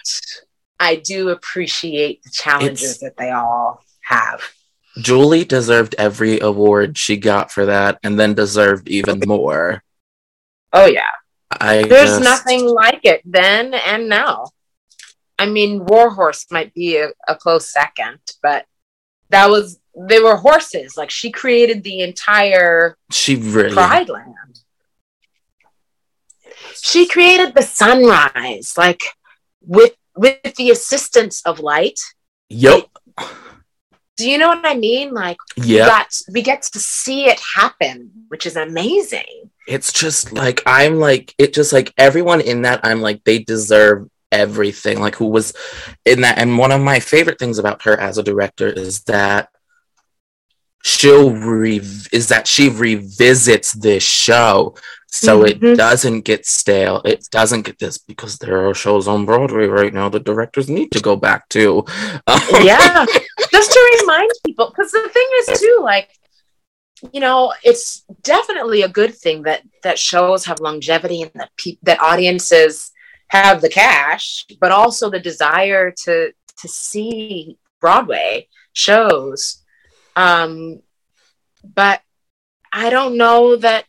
I 0.79 0.95
do 0.95 1.29
appreciate 1.29 2.23
the 2.23 2.31
challenges 2.31 2.83
It's- 2.83 2.99
that 2.99 3.17
they 3.17 3.31
all 3.31 3.83
have. 4.03 4.41
Julie 5.01 5.45
deserved 5.45 5.95
every 5.97 6.39
award 6.39 6.97
she 6.97 7.15
got 7.17 7.51
for 7.51 7.65
that, 7.67 7.99
and 8.03 8.19
then 8.19 8.33
deserved 8.33 8.89
even 8.89 9.21
more. 9.25 9.83
Oh, 10.73 10.87
yeah. 10.87 11.11
I 11.51 11.83
There's 11.83 12.09
just- 12.09 12.23
nothing 12.23 12.65
like 12.65 13.01
it 13.03 13.21
then 13.25 13.73
and 13.73 14.07
now. 14.09 14.47
I 15.37 15.45
mean, 15.45 15.85
Warhorse 15.85 16.47
might 16.51 16.73
be 16.73 16.97
a, 16.97 17.11
a 17.27 17.35
close 17.35 17.71
second, 17.71 18.19
but 18.43 18.65
that 19.29 19.49
was 19.49 19.79
they 19.95 20.19
were 20.19 20.35
horses. 20.35 20.97
Like 20.97 21.09
she 21.09 21.31
created 21.31 21.83
the 21.83 22.01
entire 22.01 22.97
She 23.11 23.35
really. 23.35 23.73
Pride 23.73 24.09
Land. 24.09 24.59
She 26.81 27.07
created 27.07 27.53
the 27.55 27.61
sunrise, 27.61 28.75
like 28.77 29.01
with 29.61 29.93
with 30.15 30.55
the 30.55 30.71
assistance 30.71 31.41
of 31.43 31.59
light. 31.59 31.99
Yep. 32.49 32.87
Do 34.17 34.29
you 34.29 34.37
know 34.37 34.49
what 34.49 34.65
I 34.65 34.75
mean? 34.75 35.13
Like, 35.13 35.37
yeah, 35.55 35.83
we, 35.83 35.89
got, 35.89 36.21
we 36.33 36.41
get 36.41 36.61
to 36.63 36.79
see 36.79 37.27
it 37.27 37.39
happen, 37.55 38.11
which 38.27 38.45
is 38.45 38.57
amazing. 38.57 39.49
It's 39.69 39.93
just 39.93 40.33
like 40.33 40.63
I'm 40.65 40.99
like 40.99 41.33
it. 41.37 41.53
Just 41.53 41.71
like 41.71 41.93
everyone 41.97 42.41
in 42.41 42.63
that, 42.63 42.81
I'm 42.83 43.01
like 43.01 43.23
they 43.23 43.39
deserve 43.39 44.09
everything. 44.31 44.99
Like 44.99 45.15
who 45.15 45.27
was 45.27 45.53
in 46.05 46.21
that, 46.21 46.39
and 46.39 46.57
one 46.57 46.71
of 46.71 46.81
my 46.81 46.99
favorite 46.99 47.39
things 47.39 47.59
about 47.59 47.83
her 47.83 47.97
as 47.99 48.17
a 48.17 48.23
director 48.23 48.67
is 48.67 49.03
that 49.03 49.49
she'll 50.83 51.31
re 51.31 51.77
is 52.11 52.29
that 52.29 52.47
she 52.47 52.69
revisits 52.69 53.73
this 53.73 54.03
show 54.03 54.73
so 55.07 55.43
mm-hmm. 55.43 55.65
it 55.65 55.75
doesn't 55.75 56.21
get 56.21 56.45
stale 56.45 57.01
it 57.03 57.27
doesn't 57.31 57.63
get 57.63 57.77
this 57.79 57.97
because 57.97 58.37
there 58.37 58.67
are 58.67 58.73
shows 58.73 59.07
on 59.07 59.25
broadway 59.25 59.65
right 59.65 59.93
now 59.93 60.07
the 60.07 60.19
directors 60.19 60.69
need 60.69 60.91
to 60.91 61.01
go 61.01 61.15
back 61.15 61.49
to 61.49 61.79
um, 62.27 62.39
yeah 62.61 63.05
just 63.51 63.71
to 63.71 63.99
remind 64.01 64.29
people 64.45 64.69
because 64.69 64.91
the 64.91 65.09
thing 65.11 65.27
is 65.39 65.59
too 65.59 65.79
like 65.81 66.09
you 67.13 67.19
know 67.19 67.53
it's 67.63 68.05
definitely 68.23 68.81
a 68.81 68.89
good 68.89 69.15
thing 69.15 69.43
that 69.43 69.61
that 69.83 69.99
shows 69.99 70.45
have 70.45 70.59
longevity 70.59 71.21
and 71.21 71.31
that 71.35 71.51
pe- 71.57 71.77
that 71.83 72.01
audiences 72.01 72.91
have 73.27 73.61
the 73.61 73.69
cash 73.69 74.45
but 74.59 74.71
also 74.71 75.09
the 75.09 75.19
desire 75.19 75.91
to 75.91 76.31
to 76.57 76.67
see 76.67 77.57
broadway 77.79 78.47
shows 78.73 79.63
um, 80.19 80.81
but 81.63 82.01
I 82.73 82.89
don't 82.89 83.17
know 83.17 83.55
that 83.55 83.85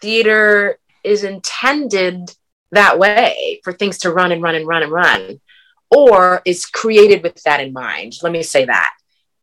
theater 0.00 0.78
is 1.02 1.24
intended 1.24 2.30
that 2.72 2.98
way 2.98 3.60
for 3.64 3.72
things 3.72 3.98
to 3.98 4.12
run 4.12 4.32
and 4.32 4.42
run 4.42 4.54
and 4.54 4.66
run 4.66 4.82
and 4.82 4.92
run, 4.92 5.40
or 5.90 6.42
is 6.44 6.66
created 6.66 7.22
with 7.22 7.42
that 7.44 7.60
in 7.60 7.72
mind. 7.72 8.14
Let 8.22 8.32
me 8.32 8.42
say 8.42 8.66
that. 8.66 8.90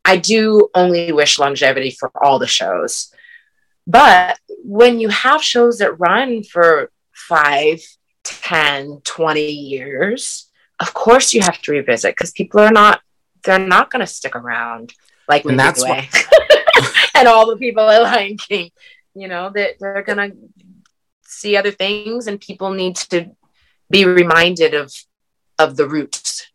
I 0.04 0.16
do 0.16 0.68
only 0.74 1.12
wish 1.12 1.38
longevity 1.38 1.90
for 1.90 2.10
all 2.22 2.38
the 2.38 2.46
shows. 2.46 3.12
But 3.86 4.38
when 4.64 5.00
you 5.00 5.08
have 5.08 5.42
shows 5.42 5.78
that 5.78 5.98
run 5.98 6.42
for 6.42 6.90
five, 7.12 7.80
10, 8.24 9.02
20 9.04 9.46
years, 9.50 10.50
of 10.80 10.94
course 10.94 11.34
you 11.34 11.40
have 11.42 11.60
to 11.62 11.72
revisit 11.72 12.12
because 12.16 12.32
people 12.32 12.60
are 12.60 12.72
not, 12.72 13.00
they're 13.44 13.58
not 13.58 13.90
going 13.90 14.00
to 14.00 14.06
stick 14.06 14.36
around 14.36 14.94
like 15.28 15.44
and 15.44 15.58
that's 15.58 15.82
why 15.82 16.08
and 17.14 17.28
all 17.28 17.46
the 17.48 17.56
people 17.56 17.88
at 17.88 18.02
Lion 18.02 18.36
King, 18.36 18.70
you 19.14 19.28
know, 19.28 19.50
that 19.50 19.76
they're, 19.78 19.94
they're 19.94 20.02
gonna 20.02 20.32
see 21.22 21.56
other 21.56 21.70
things, 21.70 22.26
and 22.26 22.40
people 22.40 22.70
need 22.72 22.96
to 22.96 23.30
be 23.90 24.04
reminded 24.04 24.74
of 24.74 24.92
of 25.58 25.76
the 25.76 25.88
roots. 25.88 26.48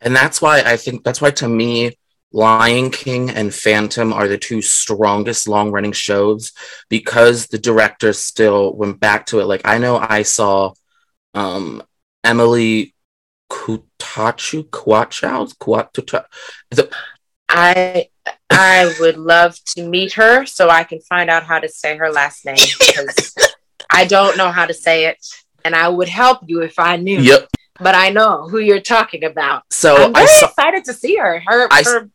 And 0.00 0.14
that's 0.14 0.42
why 0.42 0.60
I 0.60 0.76
think 0.76 1.04
that's 1.04 1.20
why 1.20 1.30
to 1.32 1.48
me, 1.48 1.96
Lion 2.32 2.90
King 2.90 3.30
and 3.30 3.54
Phantom 3.54 4.12
are 4.12 4.28
the 4.28 4.38
two 4.38 4.60
strongest 4.60 5.48
long 5.48 5.70
running 5.70 5.92
shows 5.92 6.52
because 6.88 7.46
the 7.46 7.58
director 7.58 8.12
still 8.12 8.74
went 8.74 9.00
back 9.00 9.26
to 9.26 9.40
it. 9.40 9.46
Like 9.46 9.62
I 9.64 9.78
know 9.78 9.96
I 9.96 10.22
saw 10.22 10.72
um, 11.34 11.82
Emily 12.24 12.94
Kutachu 13.50 14.68
Kuachow. 14.68 15.52
I 17.48 18.08
I 18.50 18.94
would 19.00 19.16
love 19.16 19.56
to 19.76 19.88
meet 19.88 20.14
her 20.14 20.46
so 20.46 20.68
I 20.68 20.84
can 20.84 21.00
find 21.00 21.30
out 21.30 21.44
how 21.44 21.58
to 21.58 21.68
say 21.68 21.96
her 21.96 22.10
last 22.10 22.44
name 22.44 22.56
because 22.78 23.34
I 23.90 24.04
don't 24.04 24.36
know 24.36 24.50
how 24.50 24.66
to 24.66 24.74
say 24.74 25.06
it, 25.06 25.24
and 25.64 25.74
I 25.74 25.88
would 25.88 26.08
help 26.08 26.40
you 26.46 26.62
if 26.62 26.78
I 26.78 26.96
knew. 26.96 27.20
Yep. 27.20 27.48
But 27.78 27.94
I 27.94 28.08
know 28.08 28.48
who 28.48 28.58
you're 28.58 28.80
talking 28.80 29.24
about. 29.24 29.64
So 29.70 29.96
I'm 29.96 30.14
very 30.14 30.26
saw, 30.26 30.46
excited 30.46 30.84
to 30.86 30.94
see 30.94 31.16
her. 31.16 31.42
Her 31.46 31.68
I, 31.70 31.82
her 31.82 32.10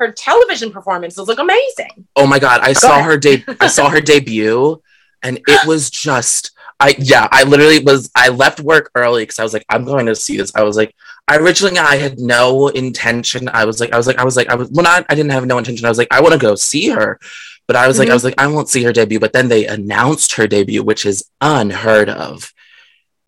her 0.00 0.12
television 0.12 0.70
performances 0.70 1.26
look 1.28 1.38
amazing. 1.38 2.06
Oh 2.16 2.26
my 2.26 2.38
god! 2.38 2.60
I 2.60 2.68
Go 2.68 2.80
saw 2.80 2.98
ahead. 2.98 3.04
her 3.04 3.16
de- 3.16 3.44
I 3.60 3.66
saw 3.68 3.88
her 3.88 4.00
debut, 4.12 4.82
and 5.22 5.40
it 5.46 5.66
was 5.66 5.90
just 5.90 6.50
I 6.80 6.94
yeah, 6.98 7.28
I 7.30 7.44
literally 7.44 7.78
was 7.80 8.10
I 8.14 8.28
left 8.28 8.60
work 8.60 8.90
early 8.94 9.22
because 9.22 9.38
I 9.38 9.42
was 9.42 9.52
like, 9.52 9.64
I'm 9.68 9.84
going 9.84 10.06
to 10.06 10.14
see 10.14 10.36
this. 10.36 10.54
I 10.54 10.62
was 10.64 10.76
like, 10.76 10.94
I 11.28 11.36
originally 11.36 11.78
I 11.78 11.96
had 11.96 12.18
no 12.18 12.68
intention. 12.68 13.48
I 13.48 13.64
was 13.64 13.80
like, 13.80 13.92
I 13.92 13.96
was 13.96 14.06
like, 14.06 14.18
I 14.18 14.24
was 14.24 14.36
like, 14.36 14.48
I 14.48 14.54
was 14.54 14.70
well 14.70 14.84
not 14.84 15.06
I 15.08 15.14
didn't 15.14 15.32
have 15.32 15.46
no 15.46 15.58
intention. 15.58 15.86
I 15.86 15.88
was 15.88 15.98
like, 15.98 16.08
I 16.10 16.20
want 16.20 16.32
to 16.32 16.38
go 16.38 16.54
see 16.54 16.88
her. 16.90 17.18
But 17.66 17.76
I 17.76 17.86
was 17.86 17.94
mm-hmm. 17.94 18.00
like, 18.00 18.08
I 18.08 18.10
mm-hmm. 18.10 18.14
was 18.14 18.24
like, 18.24 18.34
I 18.38 18.46
won't 18.48 18.68
see 18.68 18.82
her 18.82 18.92
debut. 18.92 19.20
But 19.20 19.32
then 19.32 19.48
they 19.48 19.66
announced 19.66 20.34
her 20.34 20.46
debut, 20.46 20.82
which 20.82 21.06
is 21.06 21.24
unheard 21.40 22.10
of. 22.10 22.52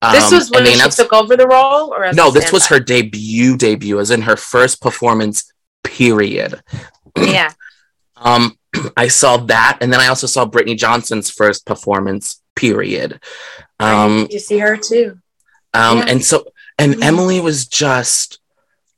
Um, 0.02 0.12
this 0.12 0.30
was 0.30 0.50
when 0.50 0.66
she 0.66 0.90
took 0.90 1.12
over 1.14 1.36
the 1.36 1.46
role, 1.46 1.94
or 1.94 2.12
no? 2.12 2.30
This 2.30 2.52
was 2.52 2.66
her 2.66 2.78
debut. 2.78 3.56
Debut, 3.56 3.98
as 3.98 4.10
in 4.10 4.22
her 4.22 4.36
first 4.36 4.82
performance. 4.82 5.50
Period. 5.86 6.60
Yeah. 7.16 7.52
um, 8.16 8.58
I 8.96 9.08
saw 9.08 9.38
that, 9.38 9.78
and 9.80 9.92
then 9.92 10.00
I 10.00 10.08
also 10.08 10.26
saw 10.26 10.44
Brittany 10.44 10.74
Johnson's 10.74 11.30
first 11.30 11.66
performance 11.66 12.42
period. 12.54 13.20
Um, 13.78 14.26
you 14.30 14.38
see 14.38 14.58
her 14.58 14.76
too. 14.76 15.18
Um, 15.74 15.98
yeah. 15.98 16.04
And 16.08 16.24
so, 16.24 16.46
and 16.78 16.94
mm-hmm. 16.94 17.02
Emily 17.02 17.40
was 17.40 17.66
just, 17.66 18.40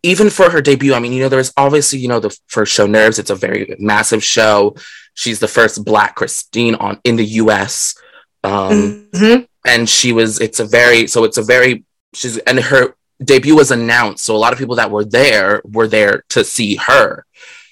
even 0.03 0.31
for 0.31 0.51
her 0.51 0.61
debut, 0.61 0.95
I 0.95 1.01
mean, 1.01 1.13
you 1.13 1.23
know, 1.23 1.29
there 1.29 1.39
was 1.39 1.53
obviously, 1.57 1.99
you 1.99 2.09
know, 2.09 2.21
the 2.21 2.37
first 2.47 2.73
show 2.73 2.87
Nerves, 2.87 3.19
it's 3.19 3.31
a 3.31 3.35
very 3.35 3.75
massive 3.79 4.23
show. 4.23 4.77
She's 5.15 5.41
the 5.41 5.49
first 5.49 5.85
Black 5.85 6.15
Christine 6.15 6.77
on 6.77 7.01
in 7.03 7.17
the 7.17 7.25
US. 7.25 8.01
Um, 8.45 9.09
mm-hmm. 9.13 9.43
And 9.67 9.89
she 9.89 10.13
was, 10.13 10.41
it's 10.41 10.61
a 10.61 10.65
very, 10.65 11.09
so 11.09 11.25
it's 11.25 11.39
a 11.39 11.43
very, 11.43 11.85
she's, 12.15 12.39
and 12.39 12.61
her 12.61 12.95
debut 13.23 13.57
was 13.57 13.71
announced. 13.71 14.25
So 14.25 14.35
a 14.35 14.39
lot 14.39 14.53
of 14.53 14.59
people 14.59 14.77
that 14.77 14.91
were 14.91 15.05
there 15.05 15.63
were 15.65 15.89
there 15.89 16.25
to 16.31 16.45
see 16.45 16.77
her. 16.77 17.25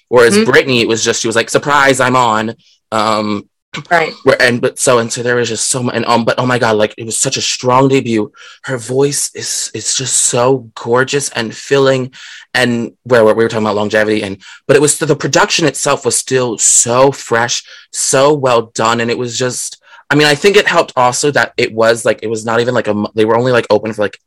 Whereas 0.09 0.34
mm-hmm. 0.34 0.51
Brittany, 0.51 0.80
it 0.80 0.88
was 0.88 1.05
just, 1.05 1.20
she 1.20 1.28
was 1.28 1.36
like, 1.36 1.51
surprise, 1.51 2.01
I'm 2.01 2.16
on. 2.16 2.55
Um, 2.92 3.49
right 3.90 4.14
where 4.22 4.40
and 4.40 4.62
but 4.62 4.78
so 4.78 4.99
and 5.01 5.12
so 5.12 5.22
there 5.22 5.36
was 5.36 5.51
just 5.51 5.68
so 5.68 5.82
much 5.82 5.94
and 5.94 6.07
um 6.07 6.24
but 6.24 6.38
oh 6.38 6.47
my 6.47 6.59
god 6.59 6.76
like 6.76 6.94
it 6.97 7.05
was 7.05 7.18
such 7.18 7.36
a 7.36 7.42
strong 7.42 7.88
debut 7.88 8.32
her 8.64 8.78
voice 8.78 9.30
is 9.34 9.70
is 9.74 9.94
just 9.94 10.16
so 10.16 10.70
gorgeous 10.74 11.28
and 11.30 11.55
filling 11.55 12.11
and 12.55 12.97
where, 13.03 13.22
where 13.22 13.34
we 13.34 13.44
were 13.44 13.51
talking 13.51 13.66
about 13.66 13.76
longevity 13.76 14.22
and 14.22 14.42
but 14.66 14.76
it 14.76 14.80
was 14.80 14.99
the 14.99 15.14
production 15.14 15.66
itself 15.66 16.07
was 16.07 16.16
still 16.16 16.57
so 16.57 17.12
fresh 17.12 17.64
so 17.92 18.32
well 18.32 18.62
done 18.74 19.01
and 19.01 19.11
it 19.11 19.18
was 19.18 19.38
just 19.38 19.82
I 20.09 20.14
mean, 20.14 20.26
I 20.26 20.34
think 20.34 20.57
it 20.57 20.68
helped 20.68 20.92
also 20.97 21.30
that 21.32 21.53
it 21.57 21.72
was 21.72 22.05
like 22.05 22.20
it 22.22 22.28
was 22.28 22.44
not 22.44 22.61
even 22.61 22.74
like 22.74 22.88
a 22.88 23.05
they 23.14 23.24
were 23.24 23.36
only 23.36 23.53
like 23.53 23.66
open 23.70 23.92
for 23.92 24.03
like 24.03 24.18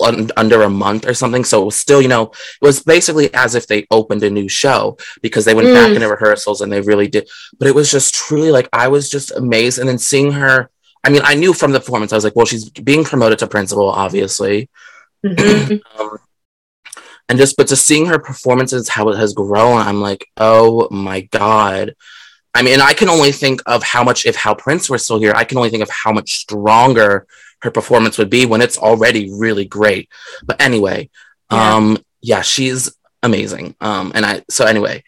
un- 0.00 0.30
under 0.36 0.62
a 0.62 0.70
month 0.70 1.06
or 1.06 1.14
something. 1.14 1.44
So 1.44 1.62
it 1.62 1.66
was 1.66 1.76
still, 1.76 2.02
you 2.02 2.08
know, 2.08 2.24
it 2.24 2.62
was 2.62 2.82
basically 2.82 3.32
as 3.34 3.54
if 3.54 3.66
they 3.66 3.86
opened 3.90 4.22
a 4.22 4.30
new 4.30 4.48
show 4.48 4.98
because 5.22 5.44
they 5.44 5.54
went 5.54 5.68
mm. 5.68 5.74
back 5.74 5.94
into 5.94 6.08
rehearsals 6.08 6.60
and 6.60 6.72
they 6.72 6.80
really 6.80 7.08
did. 7.08 7.28
But 7.58 7.68
it 7.68 7.74
was 7.74 7.90
just 7.90 8.14
truly 8.14 8.50
like 8.50 8.68
I 8.72 8.88
was 8.88 9.08
just 9.08 9.32
amazed. 9.32 9.78
And 9.78 9.88
then 9.88 9.98
seeing 9.98 10.32
her, 10.32 10.70
I 11.04 11.10
mean, 11.10 11.22
I 11.24 11.34
knew 11.34 11.52
from 11.52 11.72
the 11.72 11.80
performance, 11.80 12.12
I 12.12 12.16
was 12.16 12.24
like, 12.24 12.36
well, 12.36 12.46
she's 12.46 12.68
being 12.70 13.04
promoted 13.04 13.38
to 13.40 13.46
principal, 13.46 13.88
obviously. 13.88 14.68
Mm-hmm. 15.24 15.76
um, 16.00 16.18
and 17.28 17.38
just, 17.38 17.56
but 17.56 17.68
to 17.68 17.76
seeing 17.76 18.06
her 18.06 18.18
performances, 18.18 18.88
how 18.88 19.08
it 19.08 19.16
has 19.16 19.34
grown, 19.34 19.80
I'm 19.80 20.00
like, 20.00 20.26
oh 20.36 20.88
my 20.90 21.22
God. 21.22 21.94
I 22.54 22.62
mean, 22.62 22.80
I 22.80 22.94
can 22.94 23.08
only 23.08 23.32
think 23.32 23.60
of 23.66 23.82
how 23.82 24.02
much, 24.02 24.24
if 24.24 24.36
Hal 24.36 24.54
Prince 24.54 24.88
were 24.88 24.98
still 24.98 25.18
here, 25.18 25.32
I 25.34 25.44
can 25.44 25.58
only 25.58 25.68
think 25.68 25.82
of 25.82 25.90
how 25.90 26.12
much 26.12 26.38
stronger 26.38 27.26
her 27.66 27.70
performance 27.72 28.16
would 28.16 28.30
be 28.30 28.46
when 28.46 28.62
it's 28.62 28.78
already 28.78 29.28
really 29.34 29.64
great. 29.64 30.08
But 30.44 30.62
anyway, 30.62 31.10
yeah. 31.50 31.74
um, 31.74 31.98
yeah, 32.22 32.42
she's 32.42 32.96
amazing. 33.24 33.74
Um, 33.80 34.12
and 34.14 34.24
I 34.24 34.42
so 34.48 34.64
anyway, 34.64 35.02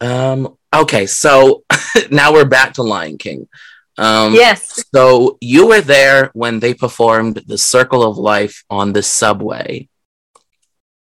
um, 0.00 0.56
okay, 0.74 1.06
so 1.06 1.62
now 2.10 2.32
we're 2.32 2.44
back 2.44 2.74
to 2.74 2.82
Lion 2.82 3.16
King. 3.16 3.48
Um, 3.96 4.34
yes. 4.34 4.82
So 4.92 5.38
you 5.40 5.68
were 5.68 5.82
there 5.82 6.30
when 6.34 6.58
they 6.58 6.74
performed 6.74 7.42
the 7.46 7.58
Circle 7.58 8.02
of 8.02 8.18
Life 8.18 8.64
on 8.68 8.92
the 8.92 9.02
subway. 9.02 9.88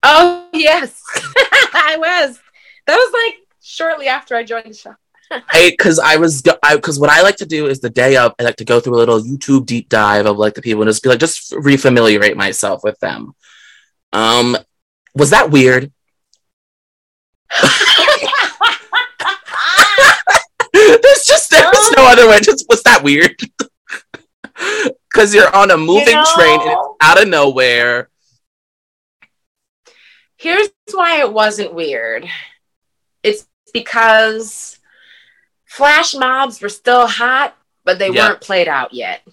Oh 0.05 0.49
yes, 0.53 1.03
I 1.75 1.97
was. 1.99 2.39
That 2.87 2.97
was 2.97 3.13
like 3.13 3.35
shortly 3.61 4.07
after 4.07 4.37
I 4.37 4.45
joined 4.45 4.67
the 4.67 4.75
show 4.75 4.95
because 5.53 5.99
I, 5.99 6.17
was 6.17 6.43
because 6.43 6.99
what 6.99 7.11
I 7.11 7.23
like 7.23 7.37
to 7.37 7.47
do 7.47 7.67
is 7.67 7.81
the 7.81 7.91
day 7.91 8.17
of 8.17 8.35
I 8.39 8.43
like 8.43 8.57
to 8.57 8.65
go 8.65 8.81
through 8.81 8.97
a 8.97 8.97
little 8.97 9.21
YouTube 9.21 9.67
deep 9.67 9.89
dive 9.89 10.27
of 10.27 10.37
like 10.37 10.55
the 10.55 10.63
people 10.63 10.83
and 10.83 10.89
just 10.89 11.03
be 11.03 11.09
like 11.09 11.19
just 11.19 11.53
refamiliate 11.53 12.37
myself 12.37 12.83
with 12.85 12.99
them. 13.01 13.35
Um, 14.13 14.57
was 15.15 15.31
that 15.31 15.51
weird? 15.51 15.93
there's 20.73 21.25
just 21.25 21.51
there 21.51 21.65
was 21.65 21.93
no 21.97 22.05
other 22.07 22.29
way. 22.29 22.41
Just 22.41 22.67
was 22.69 22.83
that 22.83 23.03
weird? 23.03 23.37
Because 25.13 25.35
you're 25.35 25.55
on 25.55 25.71
a 25.71 25.77
moving 25.77 26.09
you 26.09 26.15
know, 26.15 26.25
train 26.35 26.61
and 26.61 26.71
it's 26.71 26.89
out 27.01 27.23
of 27.23 27.29
nowhere. 27.29 28.09
Here's 30.37 30.69
why 30.93 31.21
it 31.21 31.33
wasn't 31.33 31.75
weird. 31.75 32.27
It's 33.23 33.47
because 33.73 34.79
flash 35.75 36.15
mobs 36.15 36.61
were 36.61 36.69
still 36.69 37.07
hot, 37.07 37.57
but 37.85 37.99
they 37.99 38.11
weren't 38.11 38.41
played 38.41 38.69
out 38.69 38.93
yet. 38.93 39.27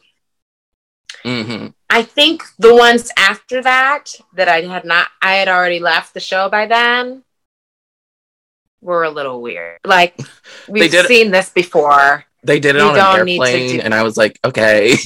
Mm-hmm. 1.23 1.67
I 1.89 2.01
think 2.03 2.43
the 2.57 2.73
ones 2.73 3.11
after 3.17 3.61
that 3.61 4.15
that 4.33 4.47
I 4.47 4.61
had 4.61 4.85
not, 4.85 5.07
I 5.21 5.33
had 5.35 5.47
already 5.47 5.79
left 5.79 6.13
the 6.13 6.19
show 6.19 6.49
by 6.49 6.65
then, 6.65 7.23
were 8.81 9.03
a 9.03 9.09
little 9.11 9.41
weird. 9.41 9.79
Like 9.85 10.19
we've 10.67 10.91
seen 10.91 11.31
this 11.31 11.49
before. 11.49 12.25
They 12.43 12.59
did 12.59 12.75
it 12.75 12.79
We 12.79 12.89
on 12.89 12.97
an 12.97 13.29
airplane, 13.29 13.77
do- 13.77 13.81
and 13.81 13.93
I 13.93 14.01
was 14.03 14.17
like, 14.17 14.39
okay. 14.43 14.95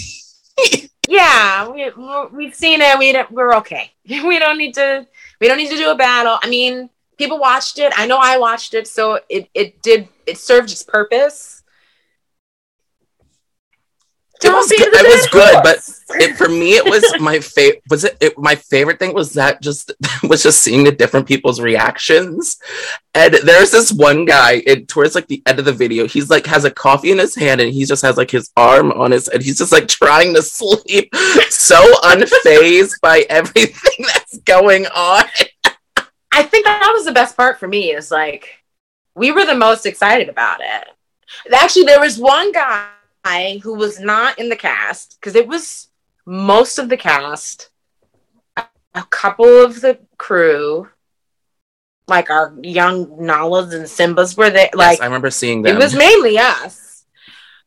Yeah, 1.07 1.69
we, 1.69 1.91
we've 2.31 2.55
seen 2.55 2.81
it. 2.81 2.97
We 2.97 3.15
we're 3.29 3.55
okay. 3.57 3.91
We 4.07 4.39
don't 4.39 4.57
need 4.57 4.73
to. 4.75 5.05
We 5.39 5.47
don't 5.47 5.57
need 5.57 5.69
to 5.69 5.77
do 5.77 5.91
a 5.91 5.95
battle. 5.95 6.37
I 6.41 6.49
mean, 6.49 6.89
people 7.17 7.39
watched 7.39 7.79
it. 7.79 7.93
I 7.95 8.07
know 8.07 8.17
I 8.17 8.37
watched 8.37 8.73
it, 8.73 8.87
so 8.87 9.19
it 9.29 9.49
it 9.53 9.81
did. 9.81 10.07
It 10.25 10.37
served 10.37 10.71
its 10.71 10.83
purpose. 10.83 11.63
It 14.43 14.51
was 14.51 14.67
good- 14.67 14.93
it 14.93 15.07
was 15.07 15.27
good, 15.27 15.63
but 15.63 16.21
it, 16.21 16.35
for 16.35 16.49
me, 16.49 16.75
it 16.75 16.83
was 16.83 17.03
my 17.19 17.39
favorite. 17.39 17.81
Was 17.89 18.03
it, 18.03 18.17
it? 18.19 18.37
My 18.37 18.55
favorite 18.55 18.99
thing 18.99 19.13
was 19.13 19.33
that 19.33 19.61
just 19.61 19.91
was 20.23 20.43
just 20.43 20.59
seeing 20.61 20.83
the 20.83 20.91
different 20.91 21.25
people's 21.25 21.61
reactions. 21.61 22.57
And 23.13 23.33
there's 23.33 23.71
this 23.71 23.93
one 23.93 24.25
guy, 24.25 24.61
it, 24.65 24.87
towards 24.89 25.15
like 25.15 25.27
the 25.27 25.41
end 25.45 25.59
of 25.59 25.65
the 25.65 25.71
video, 25.71 26.05
he's 26.05 26.29
like 26.29 26.45
has 26.47 26.65
a 26.65 26.71
coffee 26.71 27.11
in 27.11 27.17
his 27.17 27.33
hand, 27.33 27.61
and 27.61 27.71
he 27.71 27.85
just 27.85 28.01
has 28.01 28.17
like 28.17 28.29
his 28.29 28.51
arm 28.57 28.91
on 28.91 29.11
his, 29.11 29.29
and 29.29 29.41
he's 29.41 29.57
just 29.57 29.71
like 29.71 29.87
trying 29.87 30.33
to 30.35 30.41
sleep, 30.43 31.15
so 31.49 31.81
unfazed 32.03 32.99
by 33.01 33.25
everything 33.29 34.05
that's 34.13 34.37
going 34.39 34.85
on. 34.87 35.23
I 36.35 36.43
think 36.43 36.65
that 36.65 36.91
was 36.93 37.05
the 37.05 37.13
best 37.13 37.37
part 37.37 37.59
for 37.59 37.67
me. 37.67 37.91
Is 37.91 38.11
like 38.11 38.63
we 39.15 39.31
were 39.31 39.45
the 39.45 39.55
most 39.55 39.85
excited 39.85 40.27
about 40.27 40.59
it. 40.61 40.89
Actually, 41.53 41.85
there 41.85 42.01
was 42.01 42.19
one 42.19 42.51
guy 42.51 43.59
who 43.63 43.73
was 43.75 43.99
not 43.99 44.37
in 44.37 44.49
the 44.49 44.55
cast 44.55 45.17
because 45.19 45.35
it 45.35 45.47
was 45.47 45.87
most 46.25 46.77
of 46.77 46.89
the 46.89 46.97
cast, 46.97 47.69
a 48.57 49.03
couple 49.09 49.63
of 49.63 49.79
the 49.79 49.97
crew, 50.17 50.89
like 52.07 52.29
our 52.29 52.53
young 52.61 53.07
Nalas 53.07 53.73
and 53.73 53.85
Simbas 53.85 54.37
were 54.37 54.49
there. 54.49 54.69
Like 54.73 55.01
I 55.01 55.05
remember 55.05 55.31
seeing 55.31 55.61
them. 55.61 55.77
it 55.77 55.79
was 55.79 55.95
mainly 55.95 56.37
us. 56.37 57.05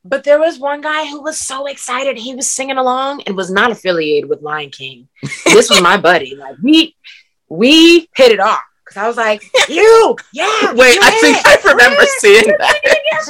But 0.04 0.24
there 0.24 0.38
was 0.38 0.58
one 0.58 0.80
guy 0.80 1.06
who 1.06 1.22
was 1.22 1.38
so 1.38 1.66
excited. 1.66 2.16
He 2.16 2.34
was 2.34 2.48
singing 2.48 2.78
along 2.78 3.22
and 3.22 3.36
was 3.36 3.50
not 3.50 3.70
affiliated 3.70 4.28
with 4.28 4.42
Lion 4.42 4.70
King. 4.70 5.08
This 5.44 5.68
was 5.68 5.82
my 5.82 5.96
buddy. 5.96 6.36
Like 6.36 6.56
we 6.62 6.94
we 7.48 8.08
hit 8.16 8.32
it 8.32 8.40
off. 8.40 8.62
Cause 8.86 8.96
I 8.96 9.06
was 9.06 9.16
like, 9.16 9.42
you, 9.68 10.16
yeah. 10.32 10.72
Wait, 10.72 10.94
you 10.94 11.00
I 11.02 11.12
in 11.14 11.20
think 11.20 11.36
I 11.46 11.58
remember 11.64 12.02
seeing 12.18 12.46
that. 12.58 13.28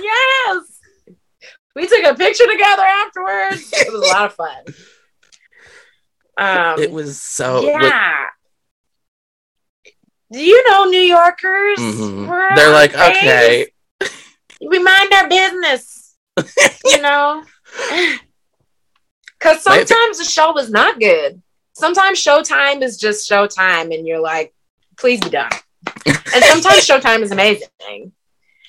yes. 0.00 0.80
We 1.74 1.88
took 1.88 2.04
a 2.04 2.14
picture 2.14 2.46
together 2.46 2.82
afterwards. 2.82 3.70
It 3.72 3.92
was 3.92 4.08
a 4.08 4.12
lot 4.12 4.26
of 4.26 4.34
fun. 4.34 4.64
Um, 6.36 6.78
it 6.80 6.90
was 6.90 7.20
so. 7.20 7.62
yeah. 7.62 8.26
Do 10.30 10.38
you 10.40 10.70
know 10.70 10.84
New 10.86 11.00
Yorkers? 11.00 11.78
Mhm. 11.78 12.54
They're 12.56 12.72
like, 12.72 12.94
okay. 12.94 13.66
okay, 14.00 14.10
we 14.66 14.78
mind 14.78 15.12
our 15.12 15.28
business, 15.28 16.14
you 16.84 17.02
know? 17.02 17.42
Because 19.38 19.62
sometimes 19.62 20.18
the 20.18 20.24
show 20.24 20.52
was 20.52 20.70
not 20.70 20.98
good. 20.98 21.41
Sometimes 21.74 22.22
Showtime 22.22 22.82
is 22.82 22.98
just 22.98 23.28
Showtime, 23.28 23.94
and 23.94 24.06
you're 24.06 24.20
like, 24.20 24.54
please 24.98 25.20
be 25.20 25.30
done. 25.30 25.50
and 26.06 26.44
sometimes 26.44 26.86
Showtime 26.86 27.20
is 27.22 27.30
amazing. 27.32 28.12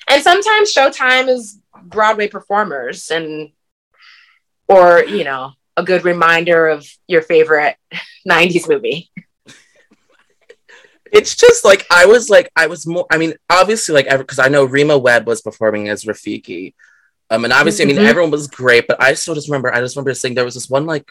And 0.08 0.22
sometimes 0.22 0.74
Showtime 0.74 1.28
is 1.28 1.58
Broadway 1.82 2.28
performers 2.28 3.10
and, 3.10 3.50
or, 4.68 5.04
you 5.04 5.24
know, 5.24 5.52
a 5.76 5.82
good 5.82 6.04
reminder 6.04 6.68
of 6.68 6.86
your 7.06 7.22
favorite 7.22 7.76
90s 8.28 8.68
movie. 8.68 9.10
it's 11.12 11.36
just 11.36 11.64
like 11.64 11.86
I 11.90 12.06
was 12.06 12.28
like 12.30 12.50
I 12.56 12.66
was 12.66 12.86
more. 12.86 13.06
I 13.10 13.18
mean, 13.18 13.34
obviously, 13.50 13.94
like 13.94 14.18
because 14.18 14.38
I 14.38 14.48
know 14.48 14.64
Rema 14.64 14.98
Webb 14.98 15.26
was 15.26 15.42
performing 15.42 15.88
as 15.88 16.04
Rafiki, 16.04 16.74
um, 17.30 17.44
and 17.44 17.52
obviously, 17.52 17.84
I 17.84 17.88
mean, 17.88 17.98
everyone 17.98 18.30
was 18.30 18.48
great, 18.48 18.86
but 18.86 19.00
I 19.02 19.14
still 19.14 19.34
just 19.34 19.48
remember. 19.48 19.72
I 19.72 19.80
just 19.80 19.96
remember 19.96 20.14
saying 20.14 20.34
there 20.34 20.44
was 20.44 20.54
this 20.54 20.68
one 20.70 20.86
like 20.86 21.10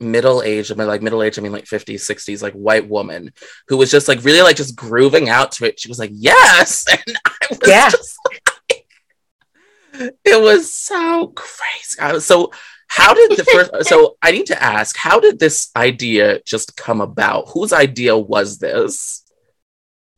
middle 0.00 0.42
age. 0.42 0.70
I 0.70 0.74
mean, 0.74 0.88
like 0.88 1.02
middle 1.02 1.22
age. 1.22 1.38
I 1.38 1.42
mean, 1.42 1.52
like 1.52 1.66
fifties, 1.66 2.04
sixties, 2.04 2.42
like 2.42 2.54
white 2.54 2.88
woman 2.88 3.32
who 3.68 3.76
was 3.76 3.90
just 3.90 4.08
like 4.08 4.24
really 4.24 4.42
like 4.42 4.56
just 4.56 4.76
grooving 4.76 5.28
out 5.28 5.52
to 5.52 5.64
it. 5.66 5.78
She 5.80 5.88
was 5.88 5.98
like, 5.98 6.10
"Yes," 6.12 6.84
and 6.90 7.16
I 7.24 7.32
was 7.50 7.58
Yeah. 7.66 7.90
just 7.90 8.16
like, 8.30 8.86
it 10.24 10.40
was 10.40 10.72
so 10.72 11.28
crazy. 11.28 12.00
I 12.00 12.12
was 12.12 12.24
so. 12.24 12.52
How 12.88 13.14
did 13.14 13.30
the 13.38 13.44
first? 13.44 13.70
so 13.88 14.16
I 14.22 14.32
need 14.32 14.46
to 14.46 14.62
ask, 14.62 14.96
how 14.96 15.18
did 15.20 15.38
this 15.38 15.70
idea 15.76 16.40
just 16.44 16.76
come 16.76 17.00
about? 17.00 17.48
Whose 17.50 17.72
idea 17.72 18.16
was 18.16 18.58
this? 18.58 19.22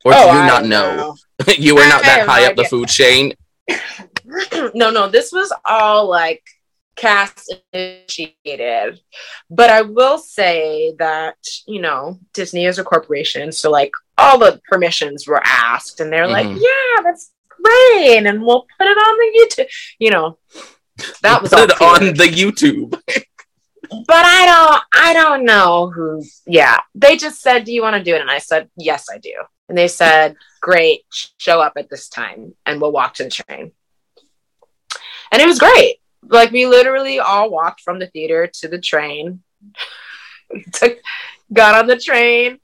Or 0.03 0.11
do 0.11 0.17
Oh, 0.19 0.25
you 0.33 0.39
I 0.39 0.47
not 0.47 0.59
don't 0.61 0.69
know? 0.69 1.15
you 1.57 1.75
were 1.75 1.87
not 1.87 2.03
I 2.03 2.07
that 2.07 2.27
high 2.27 2.45
up 2.45 2.55
the 2.55 2.65
food 2.65 2.89
chain. 2.89 3.33
no, 4.73 4.89
no, 4.91 5.07
this 5.09 5.31
was 5.31 5.53
all 5.65 6.09
like 6.09 6.43
cast 6.95 7.53
initiated. 7.73 8.99
But 9.49 9.69
I 9.69 9.81
will 9.81 10.17
say 10.17 10.93
that, 10.99 11.35
you 11.67 11.81
know, 11.81 12.19
Disney 12.33 12.65
is 12.65 12.79
a 12.79 12.83
corporation. 12.83 13.51
So, 13.51 13.69
like, 13.69 13.91
all 14.17 14.37
the 14.37 14.61
permissions 14.69 15.27
were 15.27 15.41
asked, 15.43 15.99
and 15.99 16.11
they're 16.11 16.27
like, 16.27 16.47
Mhm. 16.47 16.61
yeah, 16.61 17.03
that's 17.03 17.31
great. 17.49 18.25
And 18.25 18.41
we'll 18.41 18.65
put 18.77 18.87
it 18.87 18.97
on 18.97 19.17
the 19.17 19.39
YouTube. 19.39 19.67
You 19.99 20.11
know, 20.11 20.37
that 21.21 21.41
was 21.41 21.51
Put 21.51 21.71
it 21.71 21.81
on 21.81 22.13
the 22.13 22.27
YouTube. 22.27 22.99
But 24.07 24.25
I 24.25 24.45
don't, 24.47 24.83
I 25.05 25.13
don't 25.13 25.45
know 25.45 25.91
who. 25.91 26.23
Yeah, 26.47 26.79
they 26.95 27.17
just 27.17 27.39
said, 27.39 27.65
"Do 27.65 27.71
you 27.71 27.83
want 27.83 27.95
to 27.95 28.03
do 28.03 28.15
it?" 28.15 28.21
And 28.21 28.31
I 28.31 28.39
said, 28.39 28.67
"Yes, 28.75 29.05
I 29.13 29.19
do." 29.19 29.33
And 29.69 29.77
they 29.77 29.87
said, 29.87 30.35
"Great, 30.59 31.03
show 31.37 31.61
up 31.61 31.73
at 31.77 31.87
this 31.87 32.09
time, 32.09 32.55
and 32.65 32.81
we'll 32.81 32.91
walk 32.91 33.13
to 33.15 33.25
the 33.25 33.29
train." 33.29 33.73
And 35.31 35.39
it 35.39 35.45
was 35.47 35.59
great. 35.59 35.97
Like 36.27 36.51
we 36.51 36.65
literally 36.65 37.19
all 37.19 37.49
walked 37.49 37.81
from 37.81 37.99
the 37.99 38.07
theater 38.07 38.49
to 38.59 38.67
the 38.67 38.79
train. 38.79 39.41
Took, 40.73 40.97
got 41.51 41.75
on 41.75 41.87
the 41.87 41.97
train, 41.97 42.59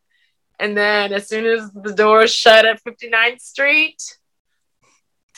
and 0.60 0.78
then 0.78 1.14
as 1.14 1.28
soon 1.28 1.46
as 1.46 1.72
the 1.72 1.94
doors 1.94 2.34
shut 2.34 2.66
at 2.66 2.84
59th 2.84 3.42
Street, 3.42 3.98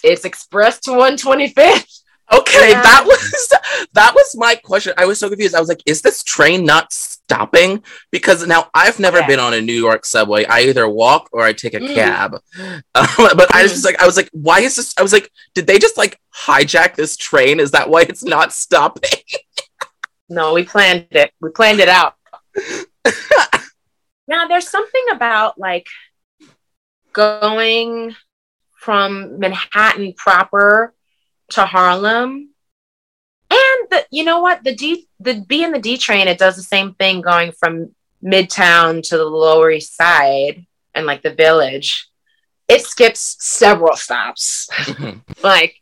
it's 0.04 0.26
express 0.26 0.80
to 0.82 0.92
125th. 0.92 2.03
Okay, 2.32 2.72
Yeah. 2.72 2.82
that 2.82 3.04
was 3.06 3.54
that 3.94 4.16
was 4.16 4.36
my 4.36 4.56
question. 4.56 4.94
I 4.98 5.06
was 5.06 5.20
so 5.20 5.28
confused. 5.30 5.54
I 5.56 5.60
was 5.60 5.70
like, 5.70 5.84
is 5.86 6.02
this 6.02 6.24
train 6.24 6.66
not 6.66 6.92
stopping? 6.94 7.84
Because 8.12 8.46
now 8.48 8.70
I've 8.74 9.00
never 9.00 9.22
been 9.28 9.40
on 9.40 9.54
a 9.54 9.62
New 9.62 9.74
York 9.74 10.06
subway. 10.06 10.46
I 10.46 10.62
either 10.62 10.88
walk 10.90 11.30
or 11.34 11.42
I 11.44 11.54
take 11.54 11.74
a 11.74 11.80
Mm. 11.80 11.94
cab. 11.94 12.38
Um, 12.96 13.08
but 13.36 13.54
I 13.54 13.64
was 13.64 13.72
just 13.72 13.86
like, 13.86 14.00
I 14.02 14.06
was 14.06 14.16
like, 14.18 14.30
why 14.32 14.60
is 14.62 14.76
this? 14.76 14.94
I 14.98 15.02
was 15.02 15.12
like, 15.14 15.30
did 15.54 15.68
they 15.68 15.80
just 15.80 15.98
like 15.98 16.20
hijack 16.36 16.96
this 16.96 17.18
train? 17.18 17.60
Is 17.60 17.72
that 17.72 17.90
why 17.90 18.02
it's 18.04 18.24
not 18.24 18.54
stopping? 18.54 19.10
No, 20.30 20.54
we 20.54 20.64
planned 20.64 21.08
it. 21.12 21.32
We 21.42 21.50
planned 21.52 21.80
it 21.82 21.90
out. 21.90 22.16
now, 24.28 24.48
there's 24.48 24.68
something 24.70 25.04
about 25.12 25.60
like 25.60 25.86
going 27.12 28.16
from 28.78 29.38
Manhattan 29.40 30.14
proper 30.14 30.94
to 31.54 31.66
Harlem. 31.66 32.50
And 33.50 33.90
the, 33.90 34.06
you 34.12 34.24
know 34.24 34.42
what? 34.42 34.64
The 34.64 34.76
D 34.76 35.08
the 35.20 35.44
B 35.48 35.64
and 35.64 35.74
the 35.74 35.80
D 35.80 35.98
train, 35.98 36.28
it 36.28 36.38
does 36.38 36.56
the 36.56 36.64
same 36.64 36.94
thing 36.96 37.22
going 37.22 37.52
from 37.52 37.94
Midtown 38.24 39.08
to 39.10 39.18
the 39.18 39.26
Lower 39.26 39.72
East 39.72 39.96
Side 39.96 40.66
and 40.94 41.06
like 41.06 41.22
the 41.22 41.34
village. 41.34 42.08
It 42.68 42.82
skips 42.82 43.38
several 43.40 43.96
stops. 43.96 44.70
like 45.44 45.82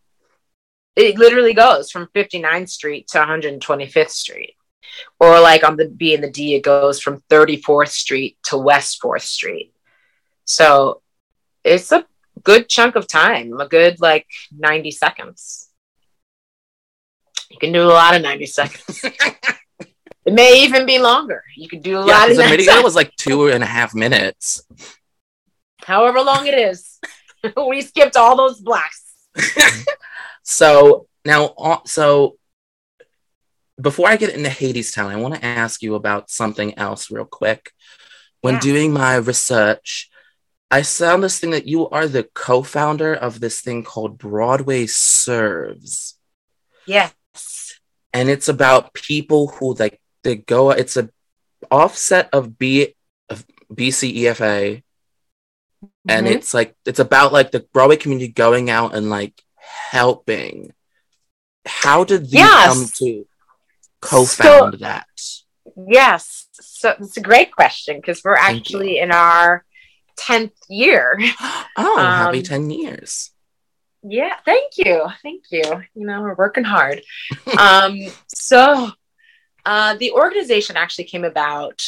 it 0.96 1.18
literally 1.18 1.54
goes 1.54 1.92
from 1.92 2.10
59th 2.14 2.70
Street 2.70 3.08
to 3.10 3.20
125th 3.20 4.10
Street. 4.10 4.56
Or 5.20 5.40
like 5.40 5.64
on 5.64 5.78
the 5.78 5.88
B 5.88 6.14
and 6.14 6.24
the 6.24 6.30
D, 6.30 6.56
it 6.56 6.64
goes 6.64 7.00
from 7.00 7.24
34th 7.30 7.90
Street 7.90 8.38
to 8.46 8.58
West 8.58 9.02
4th 9.02 9.22
Street. 9.22 9.74
So 10.46 11.02
it's 11.64 11.92
a 11.92 12.06
good 12.44 12.70
chunk 12.70 12.96
of 12.96 13.08
time, 13.08 13.60
a 13.60 13.68
good 13.68 14.00
like 14.02 14.26
90 14.58 14.92
seconds. 14.92 15.70
You 17.50 17.58
can 17.60 17.72
do 17.74 17.84
a 17.84 17.86
lot 17.92 18.16
of 18.16 18.22
90 18.22 18.46
seconds. 18.46 19.04
it 20.26 20.34
may 20.34 20.64
even 20.64 20.86
be 20.86 21.00
longer. 21.00 21.44
You 21.56 21.68
could 21.68 21.82
do 21.84 21.98
a 21.98 22.06
yeah, 22.06 22.18
lot 22.20 22.30
of 22.30 22.36
the 22.38 22.44
90 22.44 22.58
video 22.58 22.66
seconds. 22.72 22.84
was 22.84 22.96
like 22.96 23.16
two 23.18 23.48
and 23.50 23.64
a 23.64 23.68
half 23.68 23.94
minutes. 23.94 24.64
However 25.84 26.22
long 26.22 26.48
it 26.48 26.54
is. 26.54 27.00
we 27.70 27.82
skipped 27.82 28.16
all 28.16 28.36
those 28.38 28.60
blocks. 28.60 29.14
So 30.44 31.08
now, 31.24 31.46
uh, 31.58 31.78
so 31.86 32.38
before 33.80 34.08
I 34.10 34.16
get 34.18 34.34
into 34.34 34.50
Hadestown, 34.50 35.08
I 35.08 35.16
want 35.18 35.36
to 35.36 35.46
ask 35.46 35.82
you 35.82 35.96
about 35.96 36.30
something 36.30 36.78
else 36.78 37.12
real 37.12 37.26
quick. 37.26 37.72
When 38.42 38.56
Yeah. 38.56 38.60
doing 38.60 38.92
my 38.94 39.16
research, 39.16 40.10
I 40.72 40.84
found 40.84 41.22
this 41.24 41.38
thing 41.40 41.52
that 41.52 41.68
you 41.68 41.90
are 41.90 42.08
the 42.08 42.24
co-founder 42.24 43.14
of 43.14 43.40
this 43.42 43.60
thing 43.60 43.84
called 43.84 44.18
Broadway 44.18 44.86
Serves, 44.88 46.18
Yes. 46.86 47.14
and 48.14 48.30
it's 48.30 48.48
about 48.48 48.94
people 48.94 49.48
who 49.48 49.74
like 49.76 50.00
they 50.24 50.36
go. 50.38 50.72
It's 50.72 50.96
a 50.96 51.10
offset 51.70 52.30
of 52.32 52.58
B 52.58 52.96
of 53.30 53.46
BCEFA, 53.74 54.82
and 56.08 56.28
Mhm. 56.28 56.32
it's 56.32 56.54
like 56.54 56.76
it's 56.86 57.00
about 57.00 57.34
like 57.34 57.52
the 57.52 57.60
Broadway 57.74 57.98
community 57.98 58.30
going 58.30 58.70
out 58.70 58.96
and 58.96 59.10
like 59.10 59.44
helping. 59.60 60.74
How 61.66 62.04
did 62.06 62.32
you 62.32 62.40
Yes. 62.40 62.74
come 62.74 62.88
to 63.00 63.28
co-found 64.00 64.80
that? 64.80 65.08
Yes. 65.88 66.48
So 66.54 66.96
it's 67.00 67.18
a 67.18 67.22
great 67.22 67.52
question 67.52 67.98
because 67.98 68.24
we're 68.24 68.38
Thank 68.38 68.62
actually 68.62 69.00
in 69.00 69.12
our 69.12 69.66
10th 70.18 70.52
year. 70.70 71.20
Oh, 71.78 71.98
happy 71.98 72.40
Um, 72.40 72.44
10 72.44 72.70
years. 72.70 73.32
Yeah, 74.04 74.36
thank 74.46 74.78
you. 74.78 75.08
Thank 75.22 75.44
you. 75.52 75.64
You 75.96 76.06
know, 76.06 76.22
we're 76.22 76.36
working 76.36 76.64
hard. 76.64 77.02
um, 77.60 78.00
so 78.28 78.90
uh, 79.66 79.96
the 79.96 80.12
organization 80.12 80.76
actually 80.76 81.06
came 81.06 81.24
about 81.24 81.82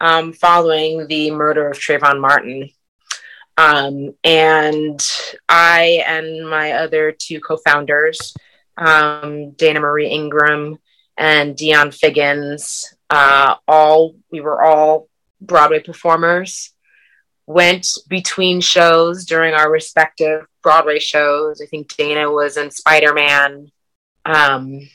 um, 0.00 0.32
following 0.32 1.06
the 1.06 1.30
murder 1.30 1.68
of 1.68 1.78
Trayvon 1.78 2.20
Martin. 2.20 2.70
Um, 3.58 4.14
and 4.24 5.00
I 5.48 6.02
and 6.06 6.48
my 6.48 6.72
other 6.72 7.12
two 7.12 7.40
co 7.40 7.58
founders, 7.58 8.34
um, 8.78 9.50
Dana 9.52 9.80
Marie 9.80 10.08
Ingram 10.08 10.78
and 11.18 11.54
Dionne 11.54 11.94
Figgins, 11.94 12.94
uh, 13.10 13.56
all 13.68 14.16
we 14.30 14.40
were 14.40 14.62
all 14.62 15.08
Broadway 15.40 15.80
performers 15.80 16.72
went 17.46 17.88
between 18.08 18.60
shows 18.60 19.24
during 19.24 19.54
our 19.54 19.70
respective 19.70 20.46
Broadway 20.62 20.98
shows. 20.98 21.60
I 21.60 21.66
think 21.66 21.94
Dana 21.96 22.30
was 22.30 22.56
in 22.56 22.70
Spider 22.70 23.12
Man. 23.12 23.70
Um, 24.24 24.88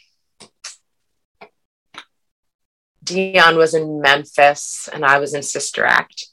Dionne 3.04 3.58
was 3.58 3.74
in 3.74 4.02
Memphis, 4.02 4.90
and 4.92 5.06
I 5.06 5.20
was 5.20 5.34
in 5.34 5.44
Sister 5.44 5.86
Act. 5.86 6.28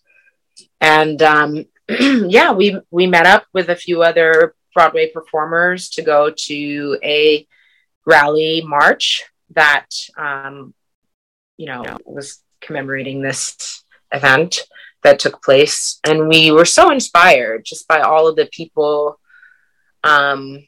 And 0.81 1.23
um, 1.23 1.65
yeah, 1.89 2.53
we 2.53 2.79
we 2.91 3.07
met 3.07 3.27
up 3.27 3.47
with 3.53 3.69
a 3.69 3.77
few 3.77 4.03
other 4.03 4.55
Broadway 4.75 5.11
performers 5.11 5.91
to 5.91 6.03
go 6.03 6.33
to 6.37 6.99
a 7.03 7.47
rally 8.07 8.63
march 8.65 9.25
that 9.51 9.87
um, 10.17 10.75
you 11.57 11.67
know 11.67 11.97
was 12.05 12.43
commemorating 12.61 13.23
this 13.23 13.85
event 14.13 14.61
that 15.05 15.19
took 15.19 15.43
place. 15.43 16.01
And 16.05 16.29
we 16.29 16.51
were 16.51 16.65
so 16.65 16.91
inspired 16.91 17.65
just 17.65 17.87
by 17.87 18.01
all 18.01 18.27
of 18.27 18.37
the 18.37 18.47
people 18.47 19.21
um 20.03 20.63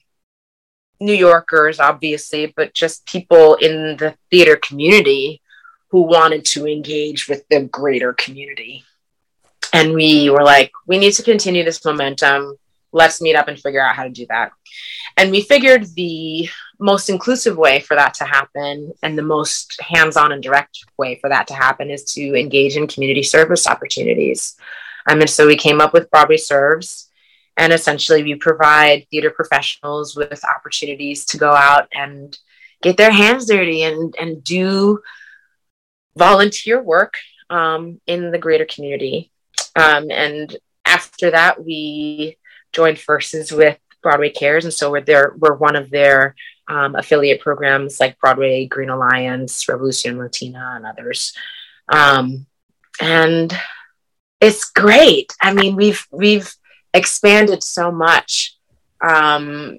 new 0.99 1.13
yorkers 1.13 1.79
obviously 1.79 2.47
but 2.57 2.73
just 2.73 3.05
people 3.05 3.57
in 3.57 3.99
the 3.99 4.17
theater 4.31 4.57
community 4.57 5.43
who 5.89 6.03
wanted 6.03 6.45
to 6.45 6.67
engage 6.67 7.29
with 7.29 7.47
the 7.49 7.63
greater 7.63 8.13
community. 8.13 8.85
And 9.73 9.95
we 9.95 10.31
were 10.31 10.43
like 10.43 10.71
we 10.87 10.99
need 10.99 11.13
to 11.13 11.23
continue 11.23 11.65
this 11.65 11.85
momentum. 11.85 12.57
Let's 12.93 13.21
meet 13.21 13.37
up 13.37 13.49
and 13.49 13.59
figure 13.59 13.81
out 13.81 13.95
how 13.95 14.05
to 14.05 14.11
do 14.11 14.27
that. 14.29 14.53
And 15.17 15.31
we 15.31 15.43
figured 15.43 15.87
the 15.95 16.49
most 16.79 17.09
inclusive 17.09 17.57
way 17.57 17.81
for 17.81 17.95
that 17.95 18.15
to 18.15 18.25
happen 18.25 18.93
and 19.03 19.17
the 19.17 19.23
most 19.23 19.81
hands-on 19.81 20.33
and 20.33 20.43
direct 20.43 20.85
way 20.99 21.19
for 21.21 21.29
that 21.31 21.47
to 21.49 21.55
happen 21.55 21.91
is 21.91 22.05
to 22.13 22.35
engage 22.39 22.77
in 22.77 22.87
community 22.87 23.23
service 23.23 23.67
opportunities. 23.67 24.57
Um, 25.09 25.21
and 25.21 25.31
so 25.31 25.47
we 25.47 25.57
came 25.57 25.81
up 25.81 25.93
with 25.93 26.11
broadway 26.11 26.37
serves 26.37 27.11
and 27.57 27.73
essentially 27.73 28.23
we 28.23 28.35
provide 28.35 29.07
theater 29.11 29.31
professionals 29.31 30.17
with 30.17 30.45
opportunities 30.45 31.25
to 31.27 31.39
go 31.39 31.53
out 31.53 31.89
and 31.93 32.37
get 32.83 32.97
their 32.97 33.13
hands 33.13 33.47
dirty 33.47 33.83
and, 33.83 34.15
and 34.21 34.45
do 34.45 35.01
volunteer 36.17 36.83
work 36.83 37.15
um, 37.49 38.01
in 38.07 38.31
the 38.31 38.39
greater 38.39 38.67
community. 38.67 39.31
Um, 39.77 40.11
and 40.11 40.55
after 40.85 41.31
that 41.31 41.65
we 41.65 42.37
joined 42.73 42.99
forces 42.99 43.53
with 43.53 43.79
broadway 44.03 44.31
cares 44.31 44.65
and 44.65 44.73
so 44.73 44.91
we're 44.91 45.01
there 45.01 45.35
we're 45.39 45.55
one 45.55 45.75
of 45.75 45.91
their 45.91 46.37
um, 46.69 46.95
affiliate 46.95 47.41
programs 47.41 48.01
like 48.01 48.19
Broadway 48.19 48.67
Green 48.67 48.91
Alliance, 48.91 49.69
Revolution 49.69 50.19
Latina, 50.19 50.75
and 50.77 50.87
others. 50.87 51.35
Um, 51.89 52.47
and 53.01 53.57
it's 54.41 54.71
great. 54.71 55.33
I 55.41 55.53
mean, 55.53 55.77
we've 55.77 56.07
we've 56.11 56.53
expanded 56.93 57.63
so 57.63 57.91
much 57.93 58.57
um, 59.01 59.79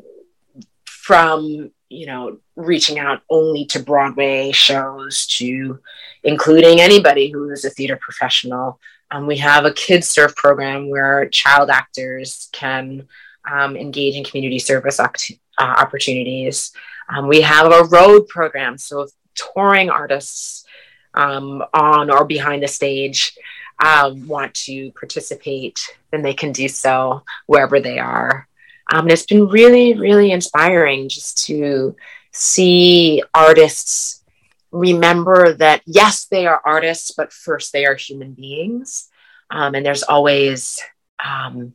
from 0.85 1.71
you 1.89 2.05
know 2.05 2.39
reaching 2.55 2.99
out 2.99 3.21
only 3.29 3.65
to 3.65 3.79
Broadway 3.83 4.51
shows 4.51 5.27
to 5.38 5.79
including 6.23 6.81
anybody 6.81 7.29
who 7.29 7.49
is 7.49 7.65
a 7.65 7.69
theater 7.69 7.97
professional. 8.01 8.79
Um, 9.09 9.25
we 9.25 9.38
have 9.38 9.63
a 9.65 9.73
kids 9.73 10.07
serve 10.07 10.35
program 10.35 10.89
where 10.89 11.29
child 11.29 11.69
actors 11.69 12.49
can 12.51 13.07
um, 13.49 13.77
engage 13.77 14.15
in 14.15 14.25
community 14.25 14.59
service 14.59 14.97
oct- 14.97 15.39
uh, 15.58 15.76
opportunities. 15.78 16.72
Um, 17.10 17.28
we 17.28 17.41
have 17.41 17.72
a 17.72 17.86
road 17.86 18.28
program, 18.28 18.78
so 18.78 19.08
touring 19.36 19.89
artists 19.89 20.66
um, 21.14 21.64
on 21.74 22.10
or 22.10 22.26
behind 22.26 22.64
the 22.64 22.68
stage 22.68 23.38
um, 23.84 24.28
want 24.28 24.53
to 24.53 24.91
participate, 24.93 25.80
then 26.12 26.22
they 26.22 26.34
can 26.34 26.51
do 26.51 26.68
so 26.68 27.24
wherever 27.45 27.80
they 27.80 27.99
are. 27.99 28.47
Um, 28.91 29.01
and 29.01 29.12
it's 29.12 29.26
been 29.26 29.47
really, 29.47 29.93
really 29.93 30.32
inspiring 30.32 31.10
just 31.10 31.45
to 31.47 31.95
see 32.32 33.22
artists 33.34 34.24
remember 34.72 35.53
that 35.53 35.82
yes, 35.86 36.26
they 36.26 36.45
are 36.45 36.62
artists, 36.64 37.12
but 37.12 37.34
first 37.34 37.74
they 37.74 37.86
are 37.86 37.95
human 37.95 38.34
beings. 38.34 39.10
Um, 39.49 39.76
and 39.76 39.86
there's 39.86 40.03
always 40.03 40.82
um, 41.24 41.74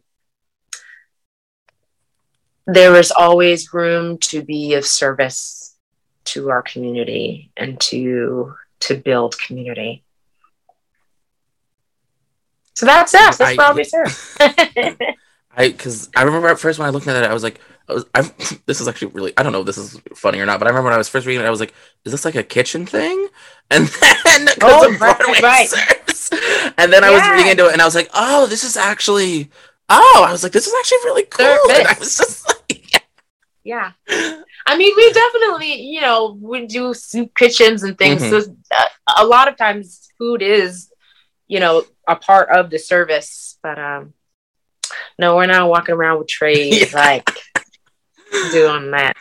there 2.74 2.96
is 2.96 3.10
always 3.10 3.72
room 3.74 4.18
to 4.18 4.42
be 4.42 4.74
of 4.74 4.86
service 4.86 5.76
to 6.24 6.50
our 6.50 6.62
community 6.62 7.50
and 7.56 7.78
to 7.80 8.54
to 8.80 8.96
build 8.96 9.38
community. 9.38 10.02
So 12.74 12.86
that's 12.86 13.14
us. 13.14 13.36
That's 13.36 13.52
I- 13.52 13.56
Broadway 13.56 13.84
Serve. 13.84 14.36
I 15.54 15.68
because 15.68 16.08
I 16.16 16.22
remember 16.22 16.48
at 16.48 16.58
first 16.58 16.78
when 16.78 16.86
I 16.86 16.90
looked 16.90 17.06
at 17.06 17.22
it, 17.22 17.28
I 17.30 17.34
was 17.34 17.42
like, 17.42 17.60
I 17.88 17.92
was, 17.92 18.06
I'm, 18.14 18.24
this 18.66 18.80
is 18.80 18.88
actually 18.88 19.08
really 19.12 19.32
I 19.36 19.42
don't 19.42 19.52
know 19.52 19.60
if 19.60 19.66
this 19.66 19.76
is 19.78 20.00
funny 20.14 20.40
or 20.40 20.46
not, 20.46 20.58
but 20.58 20.66
I 20.66 20.70
remember 20.70 20.86
when 20.86 20.94
I 20.94 20.98
was 20.98 21.08
first 21.10 21.26
reading 21.26 21.42
it, 21.44 21.46
I 21.46 21.50
was 21.50 21.60
like, 21.60 21.74
is 22.04 22.12
this 22.12 22.24
like 22.24 22.34
a 22.36 22.42
kitchen 22.42 22.86
thing? 22.86 23.28
And 23.70 23.86
then 23.86 24.44
because 24.46 24.84
Oh, 24.84 24.92
of 24.94 25.00
right, 25.00 25.18
Broadway 25.18 25.40
right. 25.42 25.68
and 26.76 26.92
then 26.92 27.04
I 27.04 27.10
was 27.10 27.22
reading 27.30 27.50
into 27.50 27.66
it, 27.68 27.72
and 27.72 27.80
I 27.80 27.86
was 27.86 27.94
like, 27.94 28.10
oh, 28.12 28.46
this 28.46 28.64
is 28.64 28.76
actually, 28.76 29.50
oh, 29.88 30.24
I 30.28 30.30
was 30.32 30.42
like, 30.42 30.52
this 30.52 30.66
is 30.66 30.74
actually 30.78 30.98
really 31.04 31.22
cool. 31.24 31.46
I 31.46 31.96
was 31.98 32.18
just 32.18 32.46
like, 32.48 32.61
yeah. 33.64 33.92
I 34.66 34.76
mean, 34.76 34.92
we 34.96 35.12
definitely, 35.12 35.82
you 35.82 36.00
know, 36.00 36.38
we 36.40 36.66
do 36.66 36.94
soup 36.94 37.34
kitchens 37.34 37.82
and 37.82 37.96
things. 37.96 38.22
Mhm. 38.22 38.30
So 38.30 38.56
uh, 38.76 38.84
a 39.18 39.24
lot 39.26 39.48
of 39.48 39.56
times 39.56 40.08
food 40.18 40.42
is, 40.42 40.90
you 41.48 41.60
know, 41.60 41.84
a 42.08 42.16
part 42.16 42.48
of 42.50 42.70
the 42.70 42.78
service. 42.78 43.58
But 43.62 43.78
um 43.78 44.14
no, 45.18 45.36
we're 45.36 45.46
not 45.46 45.68
walking 45.68 45.94
around 45.94 46.18
with 46.18 46.28
trays 46.28 46.92
Yeah. 46.92 46.98
like 46.98 47.30
doing 48.50 48.90
that. 48.92 49.16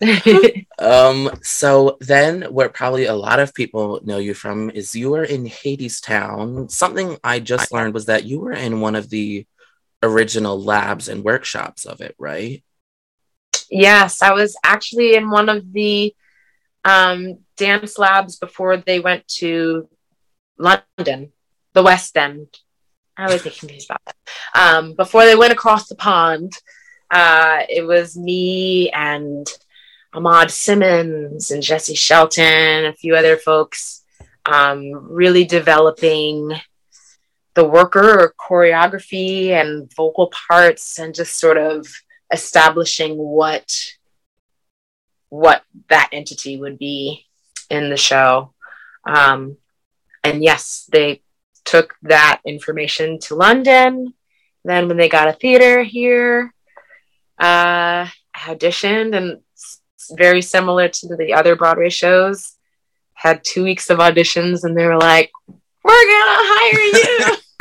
Um, 0.78 1.30
so 1.42 1.96
then 2.00 2.42
what 2.42 2.74
probably 2.74 3.04
a 3.04 3.14
lot 3.14 3.38
of 3.38 3.54
people 3.54 4.00
know 4.02 4.18
you 4.18 4.34
from 4.34 4.68
is 4.70 4.96
you 4.96 5.10
were 5.10 5.22
in 5.22 5.44
Hadestown. 5.44 6.68
Something 6.68 7.18
I 7.22 7.38
just 7.38 7.72
learned 7.72 7.94
was 7.94 8.06
that 8.06 8.24
you 8.24 8.40
were 8.40 8.52
in 8.52 8.80
one 8.80 8.96
of 8.96 9.08
the 9.10 9.46
original 10.02 10.60
labs 10.60 11.08
and 11.08 11.22
workshops 11.22 11.84
of 11.84 12.00
it, 12.00 12.16
right? 12.18 12.64
Yes, 13.70 14.22
I 14.22 14.32
was 14.32 14.56
actually 14.64 15.14
in 15.14 15.30
one 15.30 15.48
of 15.48 15.72
the 15.72 16.14
um, 16.84 17.38
dance 17.56 17.98
labs 17.98 18.36
before 18.36 18.76
they 18.76 19.00
went 19.00 19.26
to 19.38 19.88
London, 20.58 21.32
the 21.72 21.82
West 21.82 22.16
End. 22.16 22.48
I 23.16 23.28
get 23.38 23.56
confused 23.56 23.90
about 23.90 24.00
that. 24.06 24.16
Um, 24.54 24.94
before 24.94 25.24
they 25.24 25.36
went 25.36 25.52
across 25.52 25.88
the 25.88 25.94
pond, 25.94 26.52
uh, 27.10 27.60
it 27.68 27.86
was 27.86 28.16
me 28.16 28.90
and 28.90 29.46
Ahmad 30.14 30.50
Simmons 30.50 31.50
and 31.50 31.62
Jesse 31.62 31.94
Shelton, 31.94 32.86
a 32.86 32.92
few 32.94 33.14
other 33.14 33.36
folks, 33.36 34.02
um, 34.46 34.92
really 35.10 35.44
developing 35.44 36.52
the 37.54 37.64
worker 37.64 38.34
choreography 38.40 39.48
and 39.48 39.92
vocal 39.94 40.32
parts 40.48 40.98
and 40.98 41.14
just 41.14 41.38
sort 41.38 41.58
of 41.58 41.86
establishing 42.32 43.16
what 43.16 43.70
what 45.28 45.62
that 45.88 46.08
entity 46.12 46.58
would 46.58 46.78
be 46.78 47.26
in 47.70 47.90
the 47.90 47.96
show 47.96 48.52
um, 49.06 49.56
and 50.24 50.42
yes 50.42 50.88
they 50.92 51.22
took 51.64 51.94
that 52.02 52.40
information 52.44 53.18
to 53.18 53.34
london 53.34 54.12
then 54.64 54.88
when 54.88 54.96
they 54.96 55.08
got 55.08 55.28
a 55.28 55.32
theater 55.32 55.82
here 55.82 56.52
uh 57.38 58.06
auditioned 58.36 59.16
and 59.16 59.40
very 60.16 60.42
similar 60.42 60.88
to 60.88 61.14
the 61.16 61.32
other 61.32 61.54
broadway 61.56 61.88
shows 61.88 62.56
had 63.22 63.44
two 63.44 63.62
weeks 63.62 63.88
of 63.88 63.98
auditions, 63.98 64.64
and 64.64 64.76
they 64.76 64.84
were 64.84 64.98
like, 64.98 65.30
"We're 65.84 66.06
gonna 66.12 66.42
hire 66.52 67.30
you." 67.30 67.36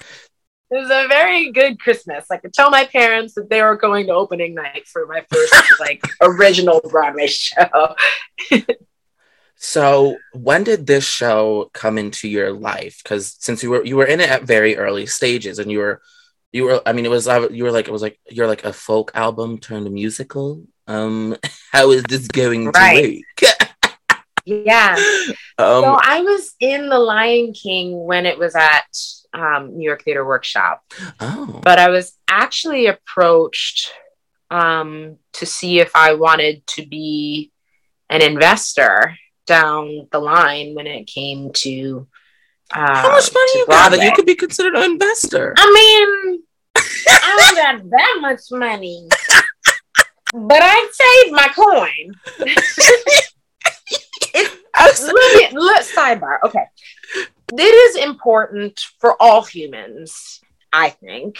it 0.72 0.76
was 0.76 0.90
a 0.90 1.08
very 1.10 1.52
good 1.52 1.80
Christmas. 1.80 2.32
I 2.32 2.38
could 2.38 2.54
tell 2.54 2.70
my 2.70 2.86
parents 2.86 3.34
that 3.34 3.50
they 3.50 3.62
were 3.62 3.76
going 3.76 4.08
to 4.08 4.14
opening 4.14 4.56
night 4.56 4.88
for 4.88 5.06
my 5.06 5.24
first 5.30 5.54
like 5.82 6.02
original 6.22 6.80
Broadway 6.90 7.28
show. 7.28 7.96
so 9.56 10.16
when 10.34 10.64
did 10.64 10.88
this 10.88 11.06
show 11.06 11.70
come 11.74 11.98
into 11.98 12.30
your 12.30 12.54
life? 12.54 13.02
Because 13.04 13.36
since 13.40 13.62
you 13.62 13.70
were 13.70 13.84
you 13.84 13.98
were 13.98 14.06
in 14.06 14.22
it 14.22 14.30
at 14.30 14.44
very 14.44 14.78
early 14.78 15.06
stages, 15.06 15.60
and 15.60 15.70
you 15.70 15.80
were 15.80 16.02
you 16.54 16.64
were 16.64 16.82
I 16.86 16.94
mean 16.94 17.06
it 17.06 17.12
was 17.12 17.28
uh, 17.28 17.50
you 17.50 17.66
were 17.66 17.72
like 17.72 17.90
it 17.90 17.92
was 17.92 18.02
like 18.02 18.18
you're 18.30 18.48
like 18.48 18.64
a 18.64 18.72
folk 18.72 19.12
album 19.14 19.58
turned 19.58 19.92
musical. 19.92 20.64
Um, 20.88 21.36
how 21.74 21.92
is 21.92 22.04
this 22.04 22.30
going 22.30 22.68
right. 22.68 23.22
to 23.36 23.46
work? 23.46 23.92
yeah. 24.46 24.96
Um, 25.58 25.84
so 25.84 26.00
I 26.02 26.22
was 26.22 26.56
in 26.62 26.88
The 26.88 26.98
Lion 26.98 27.52
King 27.52 28.06
when 28.06 28.26
it 28.26 28.40
was 28.40 28.56
at 28.56 28.86
um, 29.34 29.78
New 29.78 29.86
York 29.86 30.04
Theater 30.04 30.26
Workshop. 30.26 30.84
Oh. 31.20 31.60
But 31.64 31.80
I 31.80 31.90
was 31.90 32.18
actually 32.28 32.88
approached 32.88 33.92
um, 34.50 35.18
to 35.34 35.46
see 35.46 35.80
if 35.80 35.96
I 35.96 36.14
wanted 36.14 36.66
to 36.68 36.86
be 36.86 37.52
an 38.10 38.22
investor 38.22 39.16
down 39.48 40.08
the 40.12 40.20
line 40.20 40.76
when 40.76 40.88
it 40.88 41.08
came 41.08 41.52
to. 41.54 42.08
Uh, 42.74 43.02
How 43.02 43.12
much 43.12 43.34
money 43.34 43.52
you 43.56 43.66
got 43.68 43.92
that 43.92 44.02
you 44.04 44.12
could 44.14 44.26
be 44.26 44.36
considered 44.36 44.76
an 44.76 44.84
investor? 44.84 45.54
I 45.58 45.72
mean, 45.74 46.44
I 47.10 47.54
don't 47.54 47.56
got 47.82 47.90
that 47.90 48.18
much 48.22 48.42
money, 48.52 49.08
but 50.34 50.60
I 50.62 50.90
saved 50.92 51.34
my 51.34 51.48
coin. 51.48 52.14
let 55.02 55.52
me, 55.52 55.58
let 55.58 55.86
sidebar. 55.86 56.38
Okay, 56.46 56.64
it 57.60 57.62
is 57.62 57.96
important 57.96 58.80
for 59.00 59.16
all 59.22 59.44
humans, 59.44 60.42
I 60.72 60.90
think, 60.90 61.38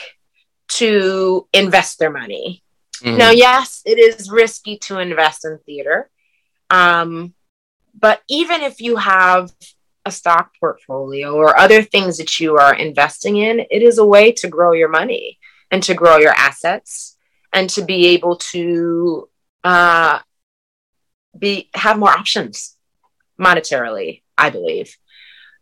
to 0.70 1.48
invest 1.54 2.00
their 2.00 2.12
money. 2.12 2.64
Mm-hmm. 3.02 3.18
Now, 3.18 3.32
yes, 3.32 3.82
it 3.86 3.98
is 3.98 4.30
risky 4.30 4.78
to 4.80 5.00
invest 5.00 5.46
in 5.46 5.58
theater. 5.66 6.10
Um, 6.70 7.34
but 8.00 8.22
even 8.30 8.62
if 8.62 8.80
you 8.80 8.96
have 8.96 9.52
a 10.06 10.12
stock 10.12 10.52
portfolio 10.60 11.34
or 11.34 11.58
other 11.58 11.84
things 11.84 12.18
that 12.18 12.40
you 12.40 12.58
are 12.58 12.74
investing 12.74 13.38
in, 13.38 13.60
it 13.60 13.84
is 13.84 13.98
a 13.98 14.06
way 14.06 14.32
to 14.34 14.48
grow 14.48 14.72
your 14.72 14.90
money 14.90 15.38
and 15.70 15.84
to 15.84 15.94
grow 15.94 16.18
your 16.18 16.34
assets 16.34 17.18
and 17.54 17.70
to 17.72 17.82
be 17.84 18.08
able 18.08 18.38
to 18.38 19.30
uh, 19.64 20.20
be 21.38 21.70
have 21.74 22.00
more 22.00 22.10
options 22.10 22.78
monetarily, 23.40 24.22
I 24.38 24.50
believe. 24.50 24.96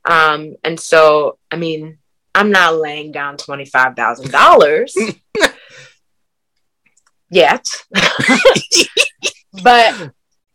Um, 0.05 0.55
and 0.63 0.79
so, 0.79 1.37
I 1.51 1.57
mean, 1.57 1.97
I'm 2.33 2.51
not 2.51 2.77
laying 2.77 3.11
down 3.11 3.37
$25,000 3.37 5.19
yet, 7.29 7.65
but 9.63 10.11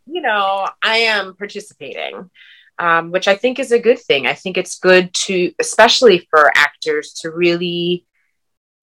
you 0.06 0.20
know, 0.20 0.68
I 0.82 0.98
am 0.98 1.34
participating, 1.34 2.30
um, 2.78 3.10
which 3.10 3.28
I 3.28 3.36
think 3.36 3.58
is 3.58 3.72
a 3.72 3.78
good 3.78 3.98
thing. 3.98 4.26
I 4.26 4.34
think 4.34 4.56
it's 4.56 4.78
good 4.78 5.12
to, 5.14 5.52
especially 5.58 6.26
for 6.30 6.52
actors, 6.56 7.14
to 7.22 7.30
really 7.30 8.06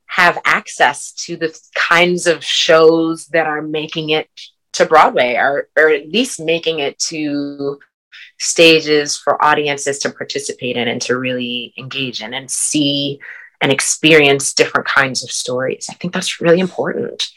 have 0.07 0.39
access 0.43 1.13
to 1.13 1.37
the 1.37 1.57
kinds 1.73 2.27
of 2.27 2.43
shows 2.43 3.27
that 3.27 3.47
are 3.47 3.61
making 3.61 4.09
it 4.09 4.29
to 4.73 4.85
Broadway 4.85 5.35
or, 5.35 5.69
or 5.77 5.89
at 5.89 6.09
least 6.09 6.39
making 6.39 6.79
it 6.79 6.99
to 6.99 7.79
stages 8.41 9.15
for 9.15 9.43
audiences 9.45 9.99
to 9.99 10.09
participate 10.09 10.75
in 10.75 10.87
and 10.87 10.99
to 10.99 11.15
really 11.15 11.73
engage 11.77 12.23
in 12.23 12.33
and 12.33 12.49
see 12.49 13.19
and 13.61 13.71
experience 13.71 14.55
different 14.55 14.87
kinds 14.87 15.23
of 15.23 15.29
stories. 15.29 15.87
I 15.91 15.93
think 15.93 16.11
that's 16.11 16.41
really 16.41 16.59
important 16.59 17.29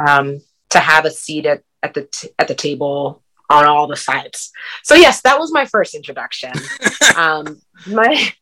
um, 0.00 0.40
to 0.70 0.78
have 0.78 1.04
a 1.04 1.10
seat 1.10 1.46
at, 1.46 1.62
at 1.82 1.94
the 1.94 2.02
t- 2.04 2.28
at 2.38 2.46
the 2.46 2.54
table 2.54 3.24
on 3.50 3.66
all 3.66 3.88
the 3.88 3.96
sides. 3.96 4.52
So 4.84 4.94
yes, 4.94 5.20
that 5.22 5.38
was 5.38 5.52
my 5.52 5.64
first 5.66 5.96
introduction. 5.96 6.52
um, 7.16 7.60
my 7.88 8.32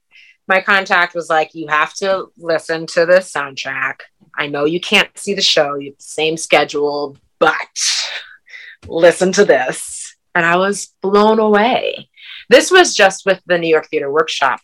my 0.47 0.61
contact 0.61 1.15
was 1.15 1.31
like, 1.31 1.55
"You 1.55 1.69
have 1.69 1.95
to 1.95 2.27
listen 2.37 2.87
to 2.89 3.07
the 3.07 3.21
soundtrack. 3.21 4.01
I 4.37 4.47
know 4.49 4.67
you 4.67 4.81
can't 4.81 5.17
see 5.17 5.33
the 5.33 5.41
show; 5.41 5.77
you 5.77 5.93
have 5.93 5.99
the 5.99 6.05
same 6.05 6.37
schedule, 6.37 7.17
but 7.39 7.81
listen 8.87 9.33
to 9.33 9.47
this." 9.47 10.04
And 10.35 10.45
I 10.45 10.57
was 10.57 10.95
blown 11.01 11.39
away. 11.39 12.09
This 12.49 12.71
was 12.71 12.95
just 12.95 13.25
with 13.25 13.41
the 13.47 13.59
New 13.59 13.69
York 13.69 13.89
Theater 13.89 14.11
Workshop 14.11 14.61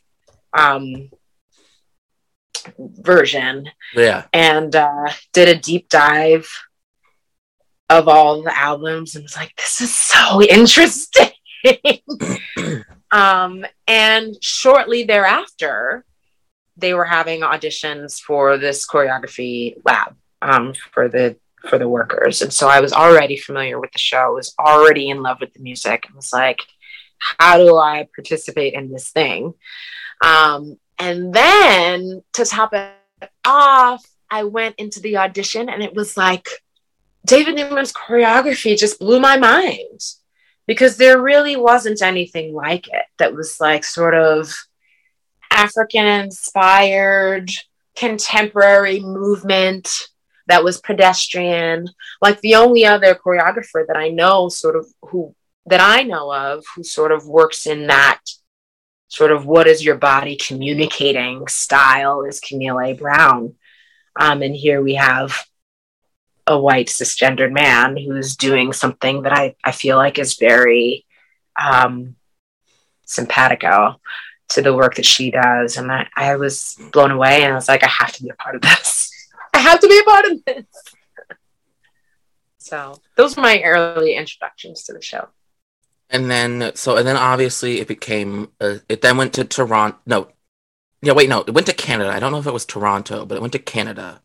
um, 0.52 1.10
version. 2.78 3.70
Yeah. 3.94 4.26
And 4.32 4.74
uh, 4.74 5.08
did 5.32 5.48
a 5.48 5.58
deep 5.58 5.88
dive 5.88 6.48
of 7.88 8.08
all 8.08 8.42
the 8.42 8.56
albums 8.56 9.14
and 9.14 9.24
was 9.24 9.36
like, 9.36 9.54
this 9.56 9.80
is 9.80 9.94
so 9.94 10.42
interesting. 10.42 11.30
um, 13.10 13.64
and 13.86 14.36
shortly 14.42 15.04
thereafter, 15.04 16.04
they 16.76 16.94
were 16.94 17.04
having 17.04 17.40
auditions 17.40 18.20
for 18.20 18.56
this 18.56 18.86
choreography 18.86 19.76
lab 19.84 20.16
um, 20.40 20.72
for 20.92 21.08
the 21.08 21.36
for 21.68 21.78
the 21.78 21.88
workers. 21.88 22.42
And 22.42 22.52
so 22.52 22.68
I 22.68 22.80
was 22.80 22.92
already 22.92 23.36
familiar 23.36 23.80
with 23.80 23.92
the 23.92 23.98
show, 23.98 24.34
was 24.34 24.54
already 24.58 25.10
in 25.10 25.22
love 25.22 25.38
with 25.40 25.52
the 25.52 25.60
music, 25.60 26.04
and 26.06 26.14
was 26.14 26.32
like, 26.32 26.60
how 27.18 27.58
do 27.58 27.76
I 27.76 28.08
participate 28.14 28.74
in 28.74 28.90
this 28.90 29.10
thing? 29.10 29.54
Um, 30.24 30.78
and 30.98 31.32
then 31.32 32.22
to 32.34 32.44
top 32.44 32.72
it 32.72 33.30
off, 33.44 34.04
I 34.30 34.44
went 34.44 34.76
into 34.78 35.00
the 35.00 35.16
audition 35.16 35.68
and 35.68 35.82
it 35.82 35.94
was 35.94 36.16
like 36.16 36.48
David 37.26 37.56
Neumann's 37.56 37.92
choreography 37.92 38.78
just 38.78 39.00
blew 39.00 39.20
my 39.20 39.36
mind 39.36 40.00
because 40.66 40.96
there 40.96 41.20
really 41.20 41.56
wasn't 41.56 42.00
anything 42.00 42.54
like 42.54 42.86
it 42.88 43.04
that 43.18 43.34
was 43.34 43.58
like 43.60 43.84
sort 43.84 44.14
of 44.14 44.54
African 45.50 46.06
inspired 46.06 47.50
contemporary 47.96 49.00
movement 49.00 50.09
that 50.50 50.64
was 50.64 50.80
pedestrian. 50.80 51.88
Like 52.20 52.40
the 52.40 52.56
only 52.56 52.84
other 52.84 53.14
choreographer 53.14 53.86
that 53.86 53.96
I 53.96 54.08
know, 54.08 54.48
sort 54.48 54.76
of 54.76 54.86
who 55.02 55.34
that 55.66 55.80
I 55.80 56.02
know 56.02 56.32
of, 56.32 56.64
who 56.74 56.82
sort 56.82 57.12
of 57.12 57.26
works 57.26 57.66
in 57.66 57.86
that 57.86 58.20
sort 59.08 59.32
of 59.32 59.44
what 59.44 59.66
is 59.66 59.84
your 59.84 59.96
body 59.96 60.36
communicating 60.36 61.46
style 61.48 62.22
is 62.22 62.40
Camille 62.40 62.80
A. 62.80 62.94
Brown. 62.94 63.54
Um, 64.18 64.42
and 64.42 64.54
here 64.54 64.82
we 64.82 64.94
have 64.94 65.44
a 66.46 66.58
white 66.58 66.88
cisgendered 66.88 67.52
man 67.52 67.96
who's 67.96 68.36
doing 68.36 68.72
something 68.72 69.22
that 69.22 69.32
I, 69.32 69.56
I 69.64 69.72
feel 69.72 69.96
like 69.96 70.18
is 70.18 70.34
very 70.34 71.04
um, 71.60 72.16
simpatico 73.04 74.00
to 74.50 74.62
the 74.62 74.74
work 74.74 74.96
that 74.96 75.06
she 75.06 75.30
does. 75.30 75.76
And 75.76 75.90
I, 75.90 76.08
I 76.16 76.36
was 76.36 76.76
blown 76.92 77.10
away 77.10 77.42
and 77.42 77.52
I 77.52 77.56
was 77.56 77.68
like, 77.68 77.84
I 77.84 77.88
have 77.88 78.12
to 78.12 78.22
be 78.22 78.30
a 78.30 78.34
part 78.34 78.56
of 78.56 78.62
this. 78.62 79.09
I 79.60 79.62
have 79.62 79.80
to 79.80 79.88
be 79.88 79.98
a 79.98 80.02
part 80.04 80.24
of 80.24 80.44
this. 80.46 80.64
so 82.56 82.98
those 83.16 83.36
were 83.36 83.42
my 83.42 83.60
early 83.62 84.14
introductions 84.14 84.84
to 84.84 84.94
the 84.94 85.02
show. 85.02 85.28
And 86.08 86.30
then, 86.30 86.72
so, 86.74 86.96
and 86.96 87.06
then 87.06 87.18
obviously 87.18 87.78
it 87.78 87.86
became, 87.86 88.50
uh, 88.58 88.76
it 88.88 89.02
then 89.02 89.18
went 89.18 89.34
to 89.34 89.44
Toronto. 89.44 89.98
No, 90.06 90.28
yeah, 91.02 91.12
wait, 91.12 91.28
no, 91.28 91.40
it 91.40 91.52
went 91.52 91.66
to 91.66 91.74
Canada. 91.74 92.10
I 92.10 92.18
don't 92.20 92.32
know 92.32 92.38
if 92.38 92.46
it 92.46 92.54
was 92.54 92.64
Toronto, 92.64 93.26
but 93.26 93.36
it 93.36 93.42
went 93.42 93.52
to 93.52 93.58
Canada. 93.58 94.22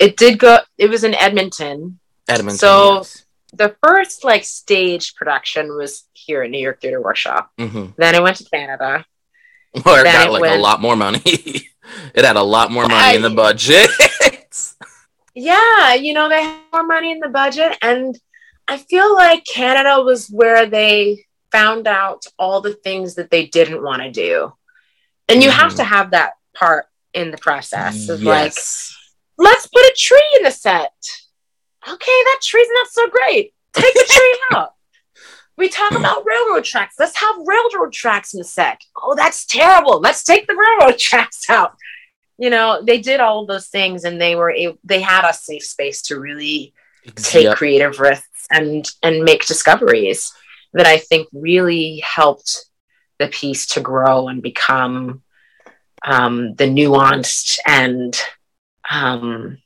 It 0.00 0.16
did 0.16 0.40
go, 0.40 0.58
it 0.76 0.90
was 0.90 1.04
in 1.04 1.14
Edmonton. 1.14 2.00
Edmonton. 2.28 2.58
So 2.58 2.96
yes. 2.96 3.24
the 3.52 3.76
first 3.84 4.24
like 4.24 4.42
stage 4.42 5.14
production 5.14 5.76
was 5.76 6.04
here 6.12 6.42
at 6.42 6.50
New 6.50 6.60
York 6.60 6.80
Theater 6.80 7.00
Workshop. 7.00 7.52
Mm-hmm. 7.56 7.92
Then 7.96 8.16
it 8.16 8.22
went 8.22 8.38
to 8.38 8.44
Canada. 8.50 9.06
Where 9.84 10.00
it 10.00 10.12
got 10.12 10.26
it 10.26 10.32
like 10.32 10.42
went, 10.42 10.58
a 10.58 10.62
lot 10.62 10.80
more 10.80 10.96
money. 10.96 11.22
it 12.14 12.24
had 12.24 12.36
a 12.36 12.42
lot 12.42 12.70
more 12.70 12.82
money 12.84 12.94
I, 12.94 13.12
in 13.12 13.22
the 13.22 13.30
budget. 13.30 13.90
yeah, 15.34 15.94
you 15.94 16.12
know, 16.12 16.28
they 16.28 16.42
had 16.42 16.60
more 16.72 16.84
money 16.84 17.10
in 17.10 17.20
the 17.20 17.28
budget. 17.28 17.76
And 17.82 18.18
I 18.68 18.78
feel 18.78 19.14
like 19.14 19.44
Canada 19.44 20.02
was 20.02 20.28
where 20.28 20.66
they 20.66 21.26
found 21.50 21.86
out 21.86 22.26
all 22.38 22.60
the 22.60 22.74
things 22.74 23.16
that 23.16 23.30
they 23.30 23.46
didn't 23.46 23.82
want 23.82 24.02
to 24.02 24.10
do. 24.10 24.52
And 25.28 25.42
you 25.42 25.50
mm. 25.50 25.54
have 25.54 25.76
to 25.76 25.84
have 25.84 26.10
that 26.10 26.32
part 26.54 26.86
in 27.14 27.30
the 27.30 27.38
process 27.38 28.08
of 28.08 28.22
yes. 28.22 28.96
like, 29.38 29.46
let's 29.46 29.66
put 29.66 29.82
a 29.82 29.94
tree 29.96 30.36
in 30.38 30.44
the 30.44 30.50
set. 30.50 30.92
Okay, 31.86 32.22
that 32.24 32.40
tree's 32.42 32.68
not 32.72 32.88
so 32.88 33.08
great. 33.08 33.54
Take 33.72 33.94
the 33.94 34.06
tree 34.08 34.38
out. 34.52 34.74
We 35.56 35.68
talk 35.68 35.92
about 35.92 36.24
railroad 36.24 36.64
tracks. 36.64 36.96
Let's 36.98 37.16
have 37.18 37.36
railroad 37.44 37.92
tracks 37.92 38.34
in 38.34 38.38
the 38.38 38.44
set. 38.44 38.80
Oh, 38.96 39.14
that's 39.14 39.44
terrible. 39.44 40.00
Let's 40.00 40.24
take 40.24 40.46
the 40.46 40.56
railroad 40.56 40.98
tracks 40.98 41.48
out. 41.50 41.76
You 42.38 42.50
know, 42.50 42.82
they 42.84 42.98
did 42.98 43.20
all 43.20 43.46
those 43.46 43.68
things 43.68 44.04
and 44.04 44.20
they 44.20 44.34
were 44.34 44.50
able, 44.50 44.78
they 44.82 45.00
had 45.00 45.28
a 45.28 45.34
safe 45.34 45.64
space 45.64 46.02
to 46.02 46.18
really 46.18 46.72
take 47.16 47.54
creative 47.56 48.00
risks 48.00 48.46
and 48.50 48.88
and 49.02 49.24
make 49.24 49.46
discoveries. 49.46 50.32
that 50.72 50.86
I 50.86 50.98
think 50.98 51.28
really 51.32 51.98
helped 51.98 52.66
the 53.18 53.28
piece 53.28 53.66
to 53.66 53.80
grow 53.80 54.28
and 54.28 54.42
become 54.42 55.22
um, 56.04 56.54
the 56.54 56.64
nuanced 56.64 57.58
and 57.66 58.18
um, 58.90 59.58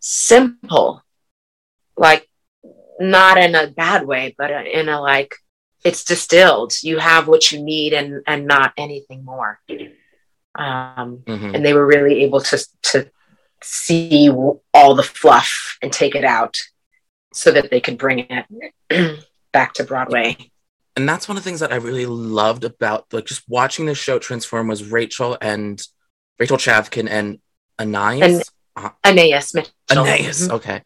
simple, 0.00 1.02
like 1.96 2.28
not 3.00 3.38
in 3.38 3.54
a 3.54 3.68
bad 3.68 4.06
way, 4.06 4.34
but 4.36 4.50
in 4.66 4.88
a 4.88 5.00
like 5.00 5.34
it's 5.84 6.04
distilled. 6.04 6.74
You 6.82 6.98
have 6.98 7.26
what 7.26 7.50
you 7.50 7.62
need 7.62 7.92
and 7.92 8.22
and 8.26 8.46
not 8.46 8.72
anything 8.76 9.24
more. 9.24 9.58
Um, 10.54 11.22
mm-hmm. 11.24 11.54
And 11.54 11.64
they 11.64 11.72
were 11.72 11.86
really 11.86 12.22
able 12.24 12.40
to 12.42 12.66
to 12.82 13.10
see 13.62 14.30
all 14.74 14.94
the 14.94 15.02
fluff 15.02 15.78
and 15.82 15.92
take 15.92 16.14
it 16.14 16.24
out 16.24 16.58
so 17.32 17.50
that 17.50 17.70
they 17.70 17.80
could 17.80 17.98
bring 17.98 18.26
it 18.28 19.24
back 19.52 19.74
to 19.74 19.84
Broadway. 19.84 20.36
And 20.96 21.08
that's 21.08 21.28
one 21.28 21.36
of 21.36 21.44
the 21.44 21.48
things 21.48 21.60
that 21.60 21.72
I 21.72 21.76
really 21.76 22.06
loved 22.06 22.64
about 22.64 23.12
like 23.12 23.26
just 23.26 23.48
watching 23.48 23.86
the 23.86 23.94
show 23.94 24.18
transform 24.18 24.68
was 24.68 24.90
Rachel 24.90 25.38
and 25.40 25.80
Rachel 26.38 26.56
Chavkin 26.56 27.08
and 27.08 27.38
Anais. 27.78 28.20
And 28.20 28.42
uh, 28.86 28.90
Anais 29.04 29.42
Mitchell. 29.54 29.72
Anais, 29.90 30.18
mm-hmm. 30.18 30.54
okay. 30.54 30.82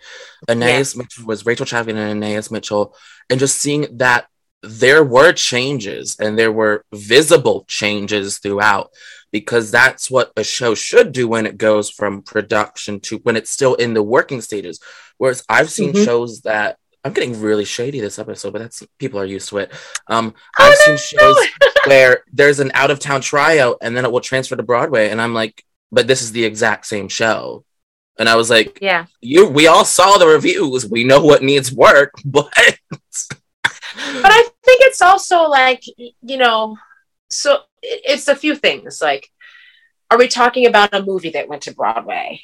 Anais 0.49 0.95
yeah. 0.95 0.99
Mitchell 0.99 1.27
was 1.27 1.47
Rachel 1.47 1.67
Chavkin 1.67 1.97
and 1.97 2.25
Anais 2.25 2.51
Mitchell. 2.51 2.97
And 3.31 3.41
just 3.41 3.59
seeing 3.59 3.87
that 3.99 4.27
there 4.63 5.05
were 5.05 5.33
changes 5.33 6.17
and 6.19 6.39
there 6.39 6.53
were 6.53 6.85
visible 6.93 7.65
changes 7.69 8.39
throughout 8.39 8.91
because 9.31 9.71
that's 9.71 10.11
what 10.11 10.33
a 10.37 10.45
show 10.45 10.75
should 10.75 11.13
do 11.13 11.29
when 11.29 11.47
it 11.47 11.59
goes 11.59 11.91
from 11.91 12.23
production 12.23 13.01
to 13.01 13.19
when 13.19 13.37
it's 13.37 13.51
still 13.51 13.75
in 13.75 13.95
the 13.95 14.03
working 14.03 14.41
stages. 14.41 14.81
Whereas 15.19 15.45
I've 15.49 15.71
seen 15.71 15.93
mm-hmm. 15.93 16.05
shows 16.05 16.43
that 16.43 16.79
I'm 17.05 17.13
getting 17.13 17.41
really 17.41 17.67
shady 17.67 18.01
this 18.01 18.19
episode, 18.19 18.53
but 18.53 18.61
that's 18.61 18.83
people 18.99 19.21
are 19.21 19.27
used 19.27 19.51
to 19.51 19.59
it. 19.59 19.73
Um, 20.07 20.35
oh, 20.59 20.65
I've 20.65 20.77
seen 20.77 20.97
shows 20.97 21.37
where 21.87 22.25
there's 22.33 22.61
an 22.61 22.71
out 22.75 22.91
of 22.91 22.99
town 22.99 23.21
tryout 23.21 23.79
and 23.83 23.97
then 23.97 24.05
it 24.05 24.13
will 24.13 24.21
transfer 24.21 24.57
to 24.57 24.63
Broadway, 24.63 25.11
and 25.11 25.21
I'm 25.21 25.35
like, 25.35 25.65
but 25.93 26.07
this 26.07 26.23
is 26.23 26.33
the 26.33 26.45
exact 26.45 26.87
same 26.87 27.09
show. 27.09 27.65
And 28.19 28.29
I 28.29 28.37
was 28.37 28.51
like, 28.51 28.79
yeah, 28.81 29.07
you. 29.21 29.49
We 29.49 29.67
all 29.67 29.85
saw 29.85 30.19
the 30.19 30.27
reviews. 30.27 30.89
We 30.89 31.05
know 31.05 31.25
what 31.25 31.43
needs 31.43 31.73
work, 31.73 32.13
but. 32.25 32.53
but 32.53 34.33
I 34.33 34.49
think 34.65 34.83
it's 34.83 35.03
also 35.03 35.43
like 35.43 35.83
you 35.97 36.37
know, 36.37 36.77
so 37.29 37.61
it's 37.83 38.29
a 38.29 38.37
few 38.37 38.55
things. 38.55 39.01
Like, 39.01 39.29
are 40.11 40.19
we 40.19 40.29
talking 40.29 40.67
about 40.67 40.95
a 40.95 41.03
movie 41.03 41.31
that 41.31 41.49
went 41.49 41.63
to 41.63 41.75
Broadway? 41.75 42.41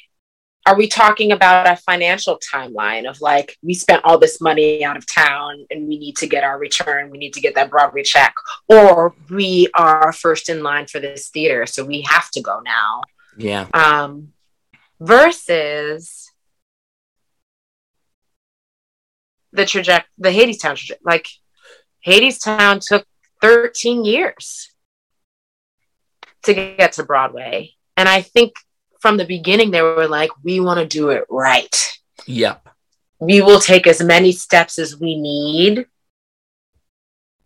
are 0.67 0.77
we 0.77 0.87
talking 0.87 1.33
about 1.33 1.67
a 1.67 1.77
financial 1.77 2.39
timeline 2.53 3.09
of 3.09 3.21
like 3.21 3.57
we 3.63 3.75
spent 3.75 4.05
all 4.05 4.19
this 4.19 4.41
money 4.41 4.85
out 4.85 4.97
of 4.97 5.07
town 5.07 5.67
and 5.71 5.89
we 5.89 5.99
need 5.99 6.17
to 6.17 6.27
get 6.27 6.45
our 6.45 6.59
return 6.59 7.11
we 7.11 7.19
need 7.19 7.33
to 7.33 7.41
get 7.41 7.55
that 7.55 7.71
broadway 7.71 8.03
check 8.03 8.35
or 8.69 9.15
we 9.31 9.69
are 9.75 10.13
first 10.13 10.49
in 10.49 10.63
line 10.63 10.87
for 10.87 11.01
this 11.01 11.29
theater 11.29 11.67
so 11.67 11.85
we 11.85 12.03
have 12.03 12.31
to 12.31 12.41
go 12.41 12.61
now 12.61 13.01
yeah 13.37 13.67
um 13.75 14.33
versus 15.01 16.31
the 19.53 19.65
trajectory 19.65 20.11
the 20.19 20.31
hadestown 20.31 20.77
traje- 20.77 20.99
like 21.05 21.27
hadestown 22.07 22.81
took 22.81 23.05
13 23.41 24.05
years 24.05 24.73
to 26.45 26.55
get 26.55 26.93
to 26.93 27.03
broadway. 27.03 27.73
And 27.97 28.09
i 28.09 28.23
think 28.23 28.55
from 29.01 29.17
the 29.17 29.25
beginning 29.25 29.71
they 29.71 29.83
were 29.83 30.07
like 30.07 30.31
we 30.45 30.61
want 30.61 30.79
to 30.79 30.87
do 30.87 31.11
it 31.11 31.25
right. 31.29 31.99
Yep. 32.27 32.69
We 33.19 33.43
will 33.43 33.61
take 33.61 33.87
as 33.87 34.03
many 34.03 34.33
steps 34.33 34.79
as 34.79 34.99
we 34.99 35.17
need 35.17 35.87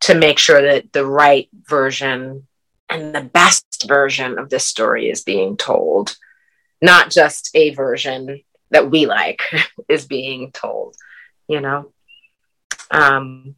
to 0.01 0.15
make 0.15 0.39
sure 0.39 0.61
that 0.61 0.93
the 0.93 1.07
right 1.07 1.49
version 1.69 2.47
and 2.89 3.15
the 3.15 3.23
best 3.23 3.87
version 3.89 4.39
of 4.39 4.51
this 4.51 4.65
story 4.65 5.09
is 5.09 5.23
being 5.23 5.57
told 5.57 6.17
not 6.85 7.11
just 7.11 7.51
a 7.55 7.71
version 7.75 8.43
that 8.71 8.91
we 8.91 9.07
like 9.07 9.43
is 9.89 10.07
being 10.07 10.53
told 10.53 10.97
you 11.49 11.61
know 11.61 11.93
um 12.91 13.55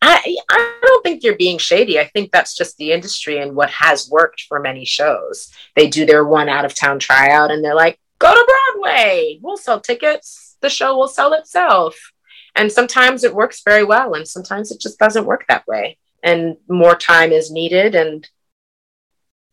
I, 0.00 0.36
I 0.48 0.78
don't 0.80 1.02
think 1.02 1.24
you're 1.24 1.36
being 1.36 1.58
shady. 1.58 1.98
I 1.98 2.06
think 2.06 2.30
that's 2.30 2.56
just 2.56 2.76
the 2.76 2.92
industry 2.92 3.38
and 3.38 3.56
what 3.56 3.68
has 3.70 4.08
worked 4.08 4.42
for 4.42 4.60
many 4.60 4.84
shows. 4.84 5.52
They 5.74 5.88
do 5.88 6.06
their 6.06 6.24
one 6.24 6.48
out 6.48 6.64
of 6.64 6.72
town 6.72 7.00
tryout 7.00 7.50
and 7.50 7.64
they're 7.64 7.74
like, 7.74 7.98
go 8.18 8.32
to 8.32 8.72
Broadway. 8.74 9.38
We'll 9.42 9.56
sell 9.56 9.80
tickets. 9.80 10.56
The 10.60 10.70
show 10.70 10.96
will 10.96 11.08
sell 11.08 11.32
itself. 11.32 12.12
And 12.54 12.72
sometimes 12.72 13.24
it 13.24 13.34
works 13.34 13.62
very 13.64 13.84
well, 13.84 14.14
and 14.14 14.26
sometimes 14.26 14.72
it 14.72 14.80
just 14.80 14.98
doesn't 14.98 15.26
work 15.26 15.44
that 15.48 15.66
way. 15.66 15.98
And 16.22 16.56
more 16.68 16.96
time 16.96 17.30
is 17.30 17.52
needed. 17.52 17.94
And, 17.94 18.28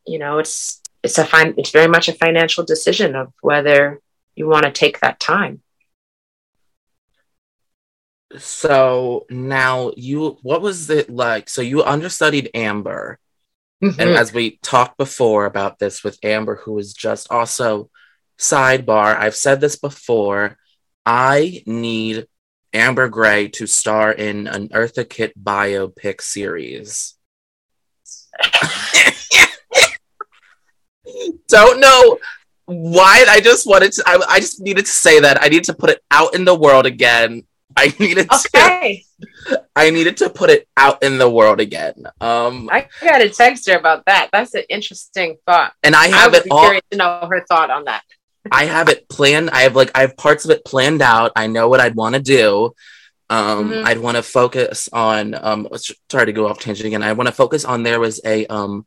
you 0.08 0.18
know, 0.18 0.40
it's, 0.40 0.82
it's 1.06 1.20
a 1.20 1.26
fine, 1.26 1.54
it's 1.58 1.70
very 1.70 1.88
much 1.88 2.10
a 2.10 2.14
financial 2.14 2.66
decision 2.66 3.16
of 3.16 3.32
whether 3.42 4.02
you 4.36 4.48
want 4.48 4.66
to 4.66 4.72
take 4.72 5.00
that 5.00 5.20
time 5.20 5.62
so 8.38 9.26
now 9.30 9.92
you 9.96 10.38
what 10.42 10.62
was 10.62 10.90
it 10.90 11.10
like 11.10 11.48
so 11.48 11.62
you 11.62 11.84
understudied 11.84 12.50
amber 12.54 13.20
mm-hmm. 13.82 14.00
and 14.02 14.10
as 14.10 14.34
we 14.34 14.58
talked 14.62 14.98
before 14.98 15.46
about 15.46 15.80
this 15.80 16.04
with 16.04 16.20
amber 16.24 16.56
who 16.56 16.78
is 16.80 16.94
just 16.94 17.32
also 17.32 17.90
sidebar 18.38 19.16
i've 19.18 19.36
said 19.36 19.62
this 19.62 19.78
before 19.78 20.58
i 21.06 21.64
need 21.66 22.28
amber 22.74 23.08
gray 23.08 23.48
to 23.48 23.68
star 23.68 24.12
in 24.12 24.48
an 24.48 24.68
eartha 24.70 25.08
kitt 25.08 25.32
biopic 25.42 26.20
series 26.20 27.14
don't 31.48 31.80
know 31.80 32.18
why 32.66 33.24
i 33.30 33.40
just 33.40 33.68
wanted 33.68 33.92
to 33.92 34.04
I, 34.06 34.20
I 34.30 34.40
just 34.40 34.62
needed 34.62 34.86
to 34.86 34.92
say 34.92 35.20
that 35.20 35.42
i 35.42 35.48
need 35.48 35.64
to 35.66 35.74
put 35.74 35.90
it 35.90 36.02
out 36.12 36.36
in 36.36 36.46
the 36.46 36.56
world 36.56 36.86
again 36.86 37.44
I 37.78 37.94
needed 38.00 38.30
okay. 38.32 39.04
to 39.50 39.64
I 39.76 39.90
needed 39.90 40.16
to 40.18 40.30
put 40.30 40.50
it 40.50 40.66
out 40.78 41.04
in 41.04 41.18
the 41.18 41.30
world 41.30 41.60
again. 41.60 42.06
Um 42.22 42.70
I 42.72 42.88
got 43.02 43.22
a 43.22 43.30
text 43.30 43.68
her 43.70 43.78
about 43.78 44.06
that. 44.06 44.30
That's 44.32 44.54
an 44.54 44.64
interesting 44.70 45.38
thought. 45.46 45.74
And 45.84 45.94
I 45.94 46.08
have 46.08 46.34
I 46.34 46.38
it 46.38 46.48
all 46.50 46.80
to 46.92 46.98
know 46.98 47.28
her 47.30 47.46
thought 47.46 47.70
on 47.70 47.86
that. 47.86 48.04
I 48.50 48.66
have 48.66 48.88
it 48.88 49.10
planned. 49.10 49.50
I 49.50 49.62
have 49.62 49.76
like 49.76 49.92
I 49.94 50.02
have 50.02 50.16
parts 50.16 50.46
of 50.46 50.52
it 50.52 50.64
planned 50.64 51.02
out. 51.02 51.34
I 51.36 51.48
know 51.48 51.68
what 51.68 51.82
I'd 51.82 51.96
want 51.96 52.16
to 52.16 52.22
do. 52.22 52.74
Um 53.30 53.72
mm-hmm. 53.72 53.86
I'd 53.86 54.00
want 54.00 54.16
to 54.16 54.24
focus 54.24 54.88
on 54.94 55.36
um 55.36 55.68
sorry 56.10 56.28
to 56.28 56.34
go 56.34 56.48
off 56.48 56.60
tangent 56.60 56.88
again. 56.88 57.04
I 57.04 57.12
want 57.12 57.28
to 57.28 57.36
focus 57.36 57.66
on 57.66 57.84
there 57.84 58.00
was 58.00 58.22
a 58.24 58.46
um 58.48 58.86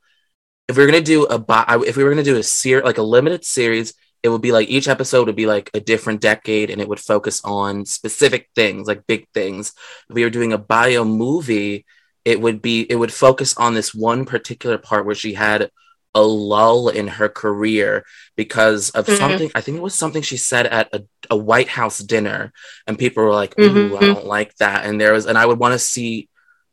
if 0.69 0.77
we 0.77 0.83
are 0.83 0.87
gonna 0.87 1.01
do 1.01 1.27
a 1.27 1.45
if 1.87 1.97
we 1.97 2.05
were 2.05 2.11
gonna 2.11 2.23
do 2.23 2.37
a 2.37 2.43
series 2.43 2.85
like 2.85 2.99
a 2.99 3.03
limited 3.03 3.45
series 3.45 3.95
it 4.23 4.29
would 4.29 4.43
be 4.43 4.53
like 4.53 4.69
each 4.69 4.89
episode 4.89 5.27
would 5.27 5.37
be 5.37 5.47
like 5.47 5.71
a 5.75 5.81
different 5.81 6.21
decade 6.21 6.71
and 6.71 6.81
it 6.81 6.89
would 6.89 7.01
focus 7.01 7.41
on 7.45 7.87
specific 7.87 8.49
things 8.55 8.87
like 8.87 9.07
big 9.07 9.27
things 9.33 9.73
if 10.09 10.15
we 10.15 10.25
were 10.25 10.31
doing 10.31 10.53
a 10.53 10.59
bio 10.59 11.05
movie 11.05 11.85
it 12.25 12.41
would 12.41 12.61
be 12.61 12.83
it 12.83 12.97
would 12.97 13.13
focus 13.13 13.57
on 13.57 13.75
this 13.75 13.95
one 13.95 14.25
particular 14.25 14.79
part 14.79 15.07
where 15.07 15.15
she 15.15 15.35
had 15.35 15.71
a 16.15 16.23
lull 16.23 16.89
in 16.89 17.07
her 17.07 17.29
career 17.29 18.05
because 18.37 18.91
of 18.91 19.07
mm-hmm. 19.07 19.17
something 19.17 19.51
i 19.55 19.61
think 19.61 19.77
it 19.77 19.83
was 19.83 19.95
something 19.95 20.23
she 20.23 20.37
said 20.37 20.67
at 20.67 20.93
a, 20.95 21.05
a 21.31 21.37
white 21.37 21.69
house 21.69 21.99
dinner 21.99 22.53
and 22.87 22.99
people 22.99 23.23
were 23.23 23.35
like 23.35 23.59
ooh 23.59 23.91
mm-hmm. 23.91 23.97
i 23.97 24.01
don't 24.01 24.27
like 24.27 24.55
that 24.57 24.85
and 24.85 25.01
there 25.01 25.13
was 25.13 25.27
and 25.27 25.39
i 25.39 25.47
would 25.47 25.59
want 25.59 25.73
to 25.73 25.79
see 25.79 26.29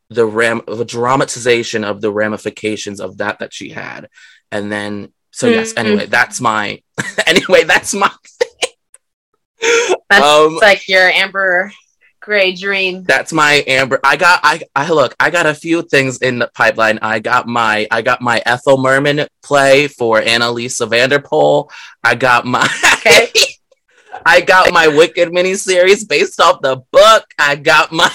the 0.09 0.25
ram 0.25 0.61
the 0.67 0.85
dramatization 0.85 1.83
of 1.83 2.01
the 2.01 2.11
ramifications 2.11 2.99
of 2.99 3.17
that 3.17 3.39
that 3.39 3.53
she 3.53 3.69
had 3.69 4.07
and 4.51 4.71
then 4.71 5.11
so 5.35 5.47
yes, 5.47 5.73
mm-hmm. 5.73 5.85
anyway, 5.85 6.05
that's 6.05 6.39
my 6.39 6.81
anyway, 7.27 7.65
that's 7.65 7.93
my 7.93 8.09
That's 10.09 10.23
um, 10.23 10.55
like 10.55 10.87
your 10.87 11.09
Amber 11.09 11.73
Gray 12.21 12.53
dream. 12.53 13.03
That's 13.03 13.33
my 13.33 13.61
Amber. 13.67 13.99
I 14.01 14.15
got 14.15 14.39
I 14.43 14.61
I 14.73 14.89
look, 14.91 15.13
I 15.19 15.29
got 15.31 15.45
a 15.45 15.53
few 15.53 15.81
things 15.81 16.19
in 16.19 16.39
the 16.39 16.49
pipeline. 16.53 16.99
I 17.01 17.19
got 17.19 17.47
my 17.47 17.85
I 17.91 18.01
got 18.01 18.21
my 18.21 18.41
Ethel 18.45 18.77
Merman 18.77 19.27
play 19.43 19.89
for 19.89 20.21
Annalisa 20.21 20.89
Vanderpool. 20.89 21.69
I 22.01 22.15
got 22.15 22.45
my 22.45 22.65
okay. 22.93 23.27
I 24.25 24.39
got 24.39 24.71
my 24.71 24.87
Wicked 24.87 25.29
miniseries 25.33 26.07
based 26.07 26.39
off 26.39 26.61
the 26.61 26.77
book. 26.93 27.25
I 27.37 27.57
got 27.57 27.91
my 27.91 28.09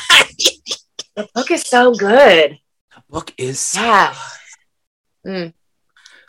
The 1.20 1.28
book 1.34 1.50
is 1.50 1.62
so 1.62 1.92
good. 1.92 2.58
The 2.94 3.02
book 3.10 3.34
is 3.36 3.74
yeah. 3.76 4.14
Mm. 5.26 5.52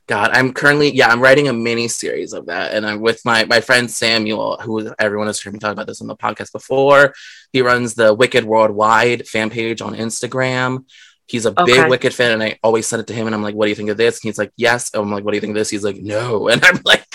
God, 0.06 0.32
I'm 0.34 0.52
currently 0.52 0.94
yeah, 0.94 1.08
I'm 1.08 1.22
writing 1.22 1.48
a 1.48 1.54
mini 1.54 1.88
series 1.88 2.34
of 2.34 2.48
that, 2.48 2.74
and 2.74 2.86
I'm 2.86 3.00
with 3.00 3.24
my 3.24 3.46
my 3.46 3.62
friend 3.62 3.90
Samuel, 3.90 4.58
who 4.58 4.94
everyone 5.00 5.28
has 5.28 5.40
heard 5.40 5.54
me 5.54 5.60
talk 5.60 5.72
about 5.72 5.88
this 5.88 6.02
on 6.02 6.08
the 6.08 6.16
podcast 6.18 6.52
before. 6.52 7.14
He 7.54 7.62
runs 7.62 7.94
the 7.94 8.14
Wicked 8.14 8.44
Worldwide 8.44 9.30
fan 9.30 9.50
page 9.50 9.82
on 9.82 9.96
Instagram. 9.96 10.84
He's 11.26 11.46
a 11.46 11.52
okay. 11.52 11.64
big 11.64 11.90
Wicked 11.90 12.14
fan, 12.14 12.34
and 12.34 12.44
I 12.44 12.60
always 12.62 12.86
send 12.86 13.00
it 13.00 13.08
to 13.08 13.14
him, 13.14 13.28
and 13.28 13.34
I'm 13.34 13.44
like, 13.44 13.56
"What 13.56 13.68
do 13.68 13.70
you 13.70 13.76
think 13.76 13.92
of 13.92 13.96
this?" 13.96 14.18
And 14.18 14.24
he's 14.24 14.38
like, 14.38 14.52
"Yes." 14.58 14.92
And 14.94 15.04
I'm 15.04 15.12
like, 15.12 15.24
"What 15.24 15.32
do 15.32 15.38
you 15.38 15.42
think 15.42 15.52
of 15.52 15.56
this?" 15.56 15.70
He's 15.70 15.86
like, 15.86 16.02
"No," 16.02 16.48
and 16.50 16.62
I'm 16.66 16.82
like, 16.84 17.08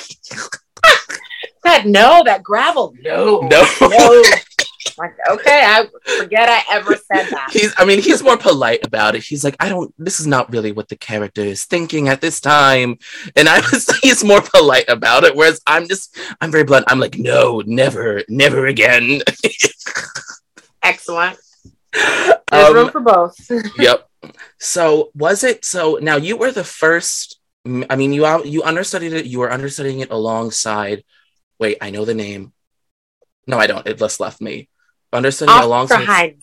"That 1.65 1.85
no, 1.85 2.23
that 2.25 2.43
gravel, 2.43 2.95
no, 3.03 3.41
no." 3.41 3.67
no. 3.83 4.25
Like, 4.99 5.15
okay, 5.29 5.63
I 5.65 5.87
forget 6.19 6.49
I 6.49 6.63
ever 6.71 6.97
said 6.97 7.27
that. 7.31 7.51
He's, 7.53 7.75
I 7.79 7.85
mean, 7.85 8.01
he's 8.01 8.23
more 8.23 8.37
polite 8.37 8.85
about 8.85 9.15
it. 9.15 9.23
He's 9.23 9.45
like, 9.45 9.57
I 9.61 9.69
don't, 9.69 9.95
this 9.99 10.21
is 10.21 10.27
not 10.27 10.51
really 10.53 10.73
what 10.73 10.89
the 10.89 10.97
character 10.97 11.43
is 11.43 11.65
thinking 11.65 12.09
at 12.09 12.21
this 12.21 12.41
time. 12.41 12.99
And 13.35 13.49
I 13.49 13.61
was, 13.61 13.87
he's 14.03 14.25
more 14.25 14.43
polite 14.43 14.89
about 14.89 15.25
it. 15.25 15.35
Whereas 15.35 15.61
I'm 15.67 15.89
just, 15.89 16.17
I'm 16.41 16.51
very 16.51 16.65
blunt. 16.65 16.87
I'm 16.89 17.01
like, 17.01 17.19
no, 17.19 17.63
never, 17.67 18.23
never 18.29 18.67
again. 18.67 19.21
Excellent. 20.83 21.39
There's 21.93 22.69
um, 22.69 22.75
room 22.75 22.91
for 22.91 23.01
both. 23.01 23.35
yep. 23.79 24.09
So 24.59 25.11
was 25.15 25.45
it, 25.45 25.65
so 25.65 25.99
now 26.01 26.17
you 26.17 26.37
were 26.37 26.53
the 26.53 26.65
first, 26.65 27.41
I 27.65 27.97
mean, 27.97 28.13
you, 28.13 28.45
you 28.45 28.63
understudied 28.63 29.13
it, 29.13 29.27
you 29.27 29.41
were 29.41 29.51
understudying 29.51 30.01
it 30.01 30.11
alongside, 30.11 31.05
wait, 31.59 31.79
I 31.81 31.91
know 31.91 32.05
the 32.05 32.15
name. 32.15 32.53
No, 33.47 33.59
I 33.59 33.67
don't. 33.67 33.87
It 33.87 33.99
just 33.99 34.21
left 34.21 34.41
me. 34.41 34.69
Understudying 35.17 35.59
alongside. 35.59 36.39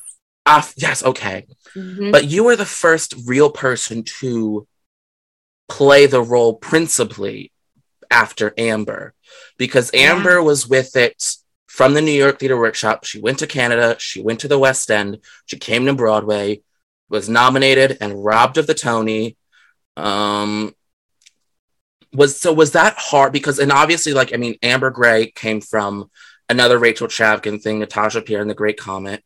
Off, 0.46 0.74
yes, 0.76 1.04
okay. 1.04 1.46
Mm-hmm. 1.76 2.12
But 2.12 2.26
you 2.26 2.44
were 2.44 2.56
the 2.56 2.66
first 2.66 3.16
real 3.26 3.50
person 3.50 4.04
to 4.20 4.68
play 5.70 6.06
the 6.06 6.22
role 6.22 6.56
principally 6.56 7.52
after 8.12 8.54
Amber, 8.58 9.14
because 9.58 9.90
Amber 9.94 10.36
yeah. 10.36 10.40
was 10.40 10.68
with 10.68 10.96
it 10.96 11.36
from 11.68 11.94
the 11.94 12.02
New 12.02 12.12
York 12.12 12.40
Theater 12.40 12.58
Workshop. 12.58 13.06
She 13.06 13.20
went 13.20 13.40
to 13.40 13.48
Canada, 13.48 13.96
she 14.00 14.22
went 14.22 14.42
to 14.42 14.48
the 14.48 14.60
West 14.60 14.92
End, 14.92 15.20
she 15.46 15.58
came 15.58 15.86
to 15.86 15.94
Broadway, 15.94 16.62
was 17.10 17.30
nominated 17.30 17.98
and 18.02 18.24
robbed 18.24 18.58
of 18.58 18.68
the 18.68 18.74
Tony. 18.74 19.38
Um, 19.96 20.76
was 22.14 22.40
so 22.40 22.54
was 22.54 22.72
that 22.74 22.96
hard 22.98 23.34
because 23.34 23.60
and 23.60 23.72
obviously 23.72 24.14
like 24.14 24.34
I 24.34 24.38
mean 24.38 24.56
Amber 24.62 24.92
Gray 24.92 25.32
came 25.32 25.62
from 25.62 26.12
another 26.50 26.78
Rachel 26.78 27.08
Chavkin 27.08 27.62
thing, 27.62 27.80
Natasha 27.80 28.22
Pierre 28.22 28.42
and 28.42 28.50
the 28.50 28.56
Great 28.56 28.78
Comet, 28.78 29.24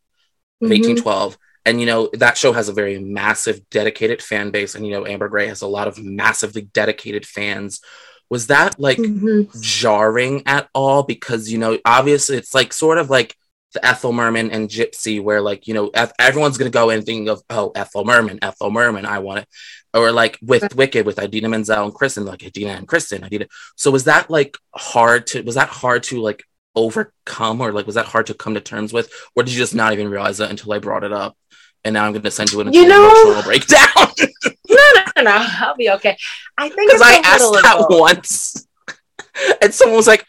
mm-hmm. 0.63 0.69
1812. 0.69 1.37
And 1.65 1.81
you 1.81 1.85
know 1.85 2.09
that 2.13 2.37
show 2.37 2.53
has 2.53 2.69
a 2.69 2.73
very 2.73 2.97
massive, 2.97 3.69
dedicated 3.69 4.21
fan 4.21 4.51
base, 4.51 4.75
and 4.75 4.85
you 4.85 4.93
know 4.93 5.05
Amber 5.05 5.27
Gray 5.27 5.47
has 5.47 5.61
a 5.61 5.67
lot 5.67 5.89
of 5.89 6.01
massively 6.01 6.61
dedicated 6.61 7.25
fans. 7.25 7.81
Was 8.29 8.47
that 8.47 8.79
like 8.79 8.97
mm-hmm. 8.97 9.59
jarring 9.59 10.43
at 10.45 10.69
all? 10.73 11.03
Because 11.03 11.51
you 11.51 11.57
know, 11.57 11.77
obviously, 11.83 12.37
it's 12.37 12.53
like 12.53 12.71
sort 12.71 12.97
of 12.97 13.09
like 13.09 13.35
the 13.73 13.85
Ethel 13.85 14.13
Merman 14.13 14.51
and 14.51 14.69
Gypsy, 14.69 15.21
where 15.21 15.41
like 15.41 15.67
you 15.67 15.73
know 15.73 15.91
everyone's 16.17 16.57
gonna 16.57 16.69
go 16.69 16.89
and 16.89 17.05
thinking 17.05 17.27
of 17.27 17.41
oh 17.49 17.73
Ethel 17.75 18.05
Merman, 18.05 18.39
Ethel 18.41 18.71
Merman, 18.71 19.05
I 19.05 19.19
want 19.19 19.39
it, 19.39 19.47
or 19.93 20.13
like 20.13 20.39
with 20.41 20.73
Wicked 20.73 21.05
with 21.05 21.19
Idina 21.19 21.49
Menzel 21.49 21.83
and 21.83 21.93
Kristin, 21.93 22.25
like 22.25 22.43
Idina 22.43 22.71
and 22.71 22.87
Kristin, 22.87 23.25
Idina. 23.25 23.47
So 23.75 23.91
was 23.91 24.05
that 24.05 24.29
like 24.29 24.57
hard 24.73 25.27
to 25.27 25.41
was 25.41 25.55
that 25.55 25.69
hard 25.69 26.03
to 26.03 26.21
like 26.21 26.43
overcome 26.77 27.59
or 27.59 27.73
like 27.73 27.87
was 27.87 27.95
that 27.95 28.05
hard 28.05 28.27
to 28.27 28.33
come 28.33 28.53
to 28.53 28.61
terms 28.61 28.93
with? 28.93 29.11
Or 29.35 29.43
did 29.43 29.51
you 29.51 29.57
just 29.57 29.75
not 29.75 29.93
even 29.93 30.09
realize 30.09 30.37
that 30.37 30.51
until 30.51 30.71
i 30.71 30.79
brought 30.79 31.03
it 31.03 31.11
up? 31.11 31.35
And 31.83 31.93
now 31.93 32.05
i'm 32.05 32.13
going 32.13 32.21
to 32.21 32.31
send 32.31 32.51
you 32.51 32.61
an 32.61 32.71
you 32.71 32.87
know, 32.87 33.09
emotional 33.09 33.43
breakdown. 33.43 33.87
No 34.69 34.75
no 34.95 35.01
no 35.15 35.21
no. 35.23 35.47
I'll 35.59 35.77
be 35.77 35.89
okay. 35.91 36.17
I 36.57 36.67
think 36.67 36.91
because 36.91 37.01
i 37.01 37.15
asked 37.23 37.51
that 37.63 37.85
once. 37.89 38.67
And 39.61 39.73
someone 39.73 39.97
was 39.97 40.07
like 40.07 40.25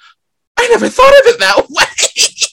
i 0.57 0.69
never 0.69 0.89
thought 0.89 1.09
of 1.09 1.27
it 1.27 1.39
that 1.41 1.57
way. 1.69 1.85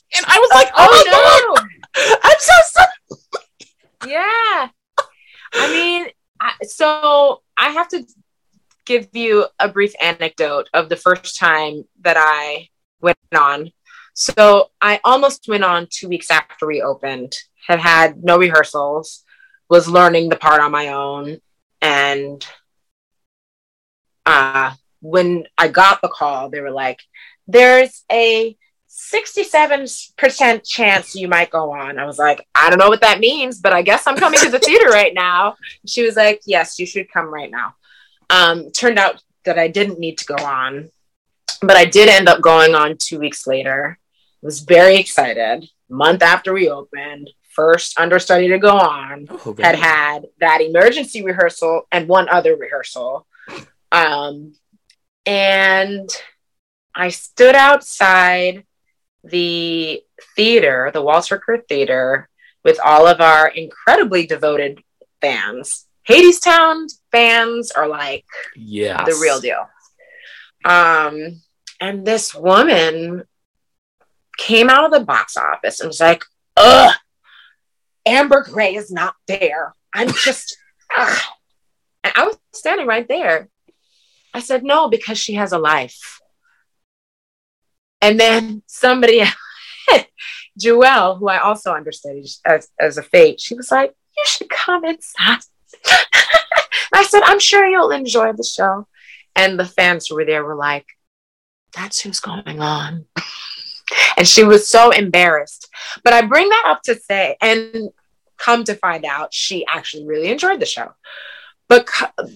And 0.17 0.25
i 0.27 0.39
was 0.39 0.49
like 0.53 0.69
oh, 0.75 1.03
oh 1.07 1.55
no. 1.55 2.17
i'm 2.23 2.39
so 2.39 2.53
sorry. 2.71 4.11
Yeah. 4.11 4.69
I 5.53 5.73
mean 5.73 6.07
I, 6.39 6.53
so 6.63 7.41
i 7.57 7.69
have 7.69 7.87
to 7.89 8.05
give 8.85 9.09
you 9.13 9.45
a 9.59 9.67
brief 9.67 9.93
anecdote 10.01 10.69
of 10.73 10.89
the 10.89 10.95
first 10.95 11.37
time 11.37 11.83
that 12.01 12.17
i 12.17 12.69
went 13.01 13.17
on 13.37 13.71
so 14.17 14.71
I 14.79 15.01
almost 15.03 15.45
went 15.49 15.65
on 15.65 15.87
two 15.89 16.07
weeks 16.07 16.31
after 16.31 16.65
we 16.65 16.81
opened, 16.81 17.35
had 17.67 17.79
had 17.79 18.23
no 18.23 18.37
rehearsals, 18.37 19.25
was 19.69 19.89
learning 19.89 20.29
the 20.29 20.37
part 20.37 20.61
on 20.61 20.71
my 20.71 20.87
own. 20.87 21.39
And 21.81 22.45
uh, 24.25 24.73
when 25.01 25.47
I 25.57 25.67
got 25.67 26.01
the 26.01 26.07
call, 26.07 26.49
they 26.49 26.61
were 26.61 26.71
like, 26.71 27.01
there's 27.45 28.05
a 28.09 28.55
67% 28.89 30.65
chance 30.65 31.15
you 31.15 31.27
might 31.27 31.51
go 31.51 31.73
on. 31.73 31.99
I 31.99 32.05
was 32.05 32.17
like, 32.17 32.47
I 32.55 32.69
don't 32.69 32.79
know 32.79 32.87
what 32.87 33.01
that 33.01 33.19
means, 33.19 33.59
but 33.59 33.73
I 33.73 33.81
guess 33.81 34.07
I'm 34.07 34.15
coming 34.15 34.39
to 34.39 34.49
the 34.49 34.59
theater 34.59 34.87
right 34.87 35.13
now. 35.13 35.57
She 35.85 36.03
was 36.03 36.15
like, 36.15 36.39
yes, 36.45 36.79
you 36.79 36.85
should 36.85 37.11
come 37.11 37.33
right 37.33 37.51
now. 37.51 37.75
Um, 38.29 38.71
turned 38.71 38.97
out 38.97 39.21
that 39.43 39.59
I 39.59 39.67
didn't 39.67 39.99
need 39.99 40.19
to 40.19 40.25
go 40.25 40.35
on, 40.35 40.89
but 41.61 41.75
I 41.75 41.83
did 41.83 42.07
end 42.07 42.29
up 42.29 42.39
going 42.39 42.75
on 42.75 42.95
two 42.97 43.19
weeks 43.19 43.45
later 43.45 43.99
was 44.45 44.59
very 44.59 44.97
excited. 44.97 45.67
Month 45.89 46.21
after 46.21 46.53
we 46.53 46.69
opened, 46.69 47.31
first 47.51 47.99
understudy 47.99 48.47
to 48.49 48.59
go 48.59 48.77
on, 48.77 49.27
oh, 49.29 49.55
had 49.59 49.75
had 49.75 50.27
that 50.39 50.61
emergency 50.61 51.23
rehearsal 51.23 51.87
and 51.91 52.07
one 52.07 52.29
other 52.29 52.55
rehearsal. 52.55 53.25
Um, 53.91 54.53
and 55.25 56.09
I 56.93 57.09
stood 57.09 57.55
outside 57.55 58.65
the 59.23 60.03
theater, 60.35 60.91
the 60.93 61.01
Walter 61.01 61.39
Kerr 61.39 61.57
Theater, 61.57 62.29
with 62.63 62.79
all 62.83 63.07
of 63.07 63.21
our 63.21 63.47
incredibly 63.47 64.27
devoted 64.27 64.79
fans. 65.21 65.87
Hadestown 66.07 66.87
fans 67.11 67.71
are 67.71 67.87
like 67.87 68.25
yes. 68.55 69.07
the 69.07 69.19
real 69.19 69.39
deal. 69.39 69.67
Um, 70.63 71.41
and 71.81 72.05
this 72.05 72.35
woman 72.35 73.23
came 74.37 74.69
out 74.69 74.85
of 74.85 74.91
the 74.91 75.05
box 75.05 75.37
office 75.37 75.79
and 75.79 75.87
was 75.87 75.99
like, 75.99 76.23
ugh, 76.57 76.93
Amber 78.05 78.43
Gray 78.43 78.75
is 78.75 78.91
not 78.91 79.15
there. 79.27 79.73
I'm 79.93 80.09
just. 80.11 80.57
And 82.03 82.13
I 82.15 82.27
was 82.27 82.37
standing 82.53 82.85
right 82.85 83.07
there. 83.07 83.49
I 84.31 84.39
said, 84.39 84.63
no, 84.63 84.89
because 84.89 85.17
she 85.17 85.33
has 85.33 85.53
a 85.53 85.57
life. 85.57 86.19
And 87.99 88.19
then 88.19 88.61
somebody, 88.67 89.23
Joelle, 90.61 91.17
who 91.17 91.27
I 91.27 91.39
also 91.39 91.73
understudied 91.73 92.27
as, 92.45 92.69
as 92.79 92.99
a 92.99 93.01
fate, 93.01 93.41
she 93.41 93.55
was 93.55 93.71
like, 93.71 93.95
you 94.15 94.23
should 94.27 94.49
come 94.49 94.85
inside. 94.85 95.39
I 96.93 97.03
said, 97.09 97.23
I'm 97.23 97.39
sure 97.39 97.65
you'll 97.65 97.89
enjoy 97.89 98.33
the 98.33 98.43
show. 98.43 98.87
And 99.35 99.59
the 99.59 99.65
fans 99.65 100.05
who 100.05 100.13
were 100.13 100.25
there 100.25 100.45
were 100.45 100.55
like, 100.55 100.85
that's 101.73 102.01
who's 102.01 102.19
going 102.19 102.61
on 102.61 103.07
and 104.17 104.27
she 104.27 104.43
was 104.43 104.67
so 104.67 104.91
embarrassed. 104.91 105.69
But 106.03 106.13
I 106.13 106.21
bring 106.21 106.49
that 106.49 106.63
up 106.67 106.81
to 106.83 106.95
say, 106.95 107.37
and 107.41 107.89
come 108.37 108.63
to 108.65 108.75
find 108.75 109.05
out, 109.05 109.33
she 109.33 109.65
actually 109.67 110.05
really 110.05 110.29
enjoyed 110.29 110.59
the 110.59 110.65
show. 110.65 110.93
But 111.67 111.89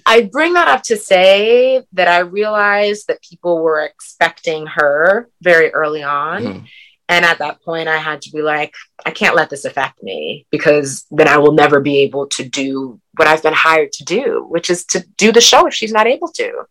I 0.05 0.23
bring 0.23 0.53
that 0.53 0.67
up 0.67 0.83
to 0.83 0.97
say 0.97 1.83
that 1.93 2.07
I 2.07 2.19
realized 2.19 3.07
that 3.07 3.21
people 3.21 3.61
were 3.61 3.81
expecting 3.81 4.65
her 4.67 5.29
very 5.41 5.71
early 5.71 6.01
on. 6.03 6.43
Mm-hmm. 6.43 6.65
And 7.09 7.25
at 7.25 7.39
that 7.39 7.61
point, 7.63 7.87
I 7.87 7.97
had 7.97 8.21
to 8.23 8.31
be 8.31 8.41
like, 8.41 8.73
I 9.03 9.09
can't 9.09 9.35
let 9.35 9.49
this 9.49 9.65
affect 9.65 10.03
me 10.03 10.45
because 10.51 11.05
then 11.09 11.27
I 11.27 11.37
will 11.37 11.53
never 11.53 11.79
be 11.79 11.99
able 11.99 12.27
to 12.27 12.47
do 12.47 12.99
what 13.15 13.27
I've 13.27 13.41
been 13.41 13.53
hired 13.53 13.91
to 13.93 14.03
do, 14.03 14.45
which 14.47 14.69
is 14.69 14.85
to 14.85 15.05
do 15.17 15.31
the 15.31 15.41
show 15.41 15.65
if 15.67 15.73
she's 15.73 15.91
not 15.91 16.05
able 16.05 16.27
to. 16.29 16.65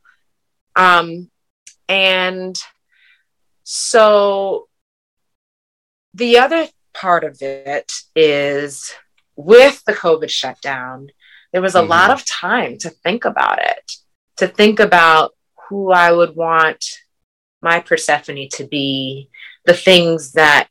Um, 0.77 1.29
and 1.89 2.57
so 3.65 4.68
the 6.19 6.39
other 6.39 6.67
part 6.95 7.25
of 7.25 7.41
it 7.41 7.93
is 8.15 8.93
with 9.37 9.83
the 9.87 9.93
COVID 9.93 10.29
shutdown, 10.29 11.09
there 11.53 11.63
was 11.63 11.77
a 11.77 11.79
mm-hmm. 11.79 11.91
lot 11.91 12.11
of 12.11 12.27
time 12.27 12.77
to 12.79 12.91
think 12.91 13.25
about 13.25 13.61
it, 13.63 13.93
to 14.37 14.49
think 14.49 14.81
about 14.81 15.33
who 15.69 15.93
I 15.93 16.11
would 16.13 16.35
want 16.35 16.85
my 17.63 17.81
Persephone 17.81 18.49
to 18.53 18.65
be, 18.65 19.31
the 19.65 19.75
things 19.75 20.33
that 20.33 20.69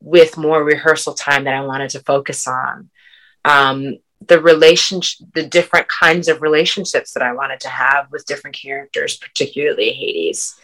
with 0.00 0.38
more 0.38 0.64
rehearsal 0.64 1.14
time 1.14 1.44
that 1.44 1.54
I 1.54 1.64
wanted 1.64 1.90
to 1.90 2.00
focus 2.00 2.46
on, 2.48 2.90
um, 3.44 3.98
the 4.26 4.40
relationship, 4.40 5.26
the 5.34 5.46
different 5.46 5.88
kinds 5.88 6.28
of 6.28 6.40
relationships 6.40 7.12
that 7.12 7.22
I 7.22 7.32
wanted 7.32 7.60
to 7.60 7.68
have 7.68 8.10
with 8.10 8.24
different 8.24 8.56
characters, 8.56 9.16
particularly 9.16 9.90
Hades 9.90 10.58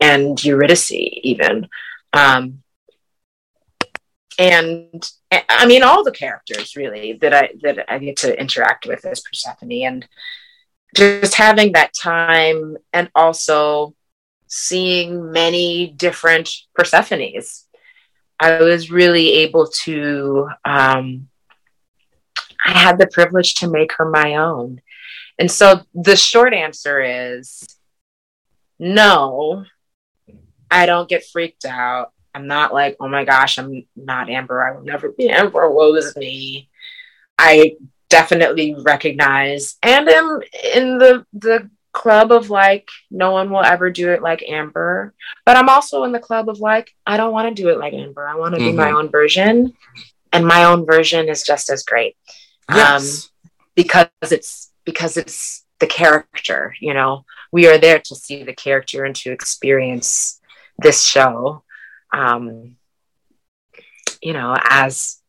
and 0.00 0.42
Eurydice, 0.42 0.92
even. 0.92 1.68
Um, 2.12 2.62
and 4.38 5.10
I 5.30 5.66
mean 5.66 5.82
all 5.82 6.04
the 6.04 6.12
characters 6.12 6.76
really 6.76 7.14
that 7.20 7.32
I 7.32 7.50
that 7.62 7.90
I 7.90 7.98
get 7.98 8.16
to 8.18 8.38
interact 8.38 8.86
with 8.86 9.04
as 9.04 9.20
Persephone 9.20 9.72
and 9.72 10.08
just 10.94 11.34
having 11.34 11.72
that 11.72 11.94
time 11.94 12.76
and 12.92 13.10
also 13.14 13.94
seeing 14.46 15.32
many 15.32 15.88
different 15.88 16.50
Persephones. 16.78 17.64
I 18.38 18.60
was 18.60 18.90
really 18.90 19.32
able 19.32 19.68
to 19.84 20.48
um, 20.64 21.28
I 22.66 22.70
had 22.70 22.98
the 22.98 23.06
privilege 23.06 23.54
to 23.56 23.68
make 23.68 23.92
her 23.94 24.10
my 24.10 24.36
own. 24.36 24.80
And 25.38 25.50
so 25.50 25.82
the 25.94 26.16
short 26.16 26.52
answer 26.52 27.00
is 27.00 27.64
no, 28.78 29.64
I 30.70 30.86
don't 30.86 31.08
get 31.08 31.24
freaked 31.24 31.64
out. 31.64 32.12
I'm 32.36 32.46
not 32.46 32.74
like, 32.74 32.98
oh 33.00 33.08
my 33.08 33.24
gosh, 33.24 33.58
I'm 33.58 33.86
not 33.96 34.28
Amber. 34.28 34.62
I 34.62 34.72
will 34.72 34.84
never 34.84 35.10
be 35.10 35.30
Amber. 35.30 35.70
Woe 35.70 35.94
is 35.94 36.14
me. 36.16 36.68
I 37.38 37.76
definitely 38.10 38.76
recognize 38.78 39.76
and 39.82 40.06
am 40.08 40.40
in 40.74 40.98
the 40.98 41.26
the 41.32 41.70
club 41.92 42.30
of 42.30 42.50
like 42.50 42.88
no 43.10 43.32
one 43.32 43.50
will 43.50 43.64
ever 43.64 43.90
do 43.90 44.10
it 44.10 44.20
like 44.20 44.44
Amber. 44.46 45.14
But 45.46 45.56
I'm 45.56 45.70
also 45.70 46.04
in 46.04 46.12
the 46.12 46.18
club 46.18 46.50
of 46.50 46.60
like 46.60 46.94
I 47.06 47.16
don't 47.16 47.32
want 47.32 47.48
to 47.48 47.62
do 47.62 47.70
it 47.70 47.78
like 47.78 47.94
Amber. 47.94 48.28
I 48.28 48.34
want 48.34 48.54
to 48.54 48.60
mm-hmm. 48.60 48.72
do 48.72 48.76
my 48.76 48.92
own 48.92 49.08
version. 49.10 49.72
And 50.30 50.46
my 50.46 50.64
own 50.64 50.84
version 50.84 51.30
is 51.30 51.42
just 51.42 51.70
as 51.70 51.84
great. 51.84 52.16
Yes. 52.68 53.24
Um 53.24 53.30
because 53.74 54.08
it's 54.30 54.72
because 54.84 55.16
it's 55.16 55.64
the 55.80 55.86
character, 55.86 56.74
you 56.80 56.92
know. 56.92 57.24
We 57.50 57.66
are 57.66 57.78
there 57.78 57.98
to 57.98 58.14
see 58.14 58.42
the 58.42 58.54
character 58.54 59.04
and 59.04 59.16
to 59.16 59.32
experience 59.32 60.38
this 60.78 61.02
show. 61.02 61.62
Um 62.16 62.76
you 64.22 64.32
know, 64.32 64.56
as 64.68 65.20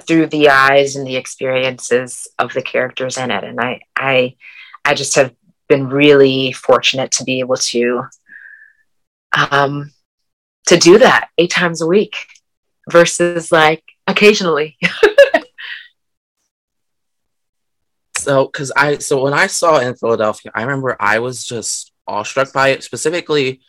through 0.00 0.26
the 0.26 0.50
eyes 0.50 0.96
and 0.96 1.06
the 1.06 1.16
experiences 1.16 2.28
of 2.38 2.52
the 2.52 2.62
characters 2.62 3.16
in 3.16 3.30
it. 3.30 3.44
And 3.44 3.60
i 3.60 3.80
i 3.96 4.36
i 4.84 4.94
just 4.94 5.14
have 5.16 5.34
been 5.68 5.88
really 5.88 6.52
fortunate 6.52 7.12
to 7.12 7.24
be 7.24 7.40
able 7.40 7.56
to 7.56 8.02
um 9.32 9.92
to 10.66 10.76
do 10.76 10.98
that 10.98 11.28
eight 11.38 11.50
times 11.50 11.80
a 11.80 11.86
week 11.86 12.16
versus 12.90 13.50
like 13.52 13.82
occasionally. 14.06 14.76
So 18.18 18.44
because 18.44 18.70
i 18.76 18.98
so 18.98 19.22
when 19.22 19.32
i 19.32 19.46
saw 19.46 19.78
in 19.78 19.94
philadelphia 19.94 20.52
i 20.54 20.60
remember 20.60 20.94
i 21.00 21.20
was 21.20 21.42
just 21.42 21.90
awestruck 22.06 22.52
by 22.52 22.68
it 22.68 22.84
specifically 22.84 23.62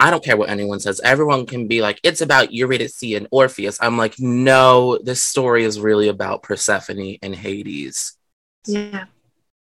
I 0.00 0.10
don't 0.10 0.22
care 0.22 0.36
what 0.36 0.48
anyone 0.48 0.78
says. 0.78 1.00
Everyone 1.00 1.44
can 1.44 1.66
be 1.66 1.80
like, 1.80 1.98
it's 2.04 2.20
about 2.20 2.52
Eurydice 2.52 3.02
and 3.02 3.26
Orpheus. 3.32 3.78
I'm 3.80 3.96
like, 3.96 4.14
no, 4.20 4.98
this 4.98 5.22
story 5.22 5.64
is 5.64 5.80
really 5.80 6.06
about 6.08 6.44
Persephone 6.44 7.16
and 7.20 7.34
Hades. 7.34 8.16
Yeah. 8.64 9.06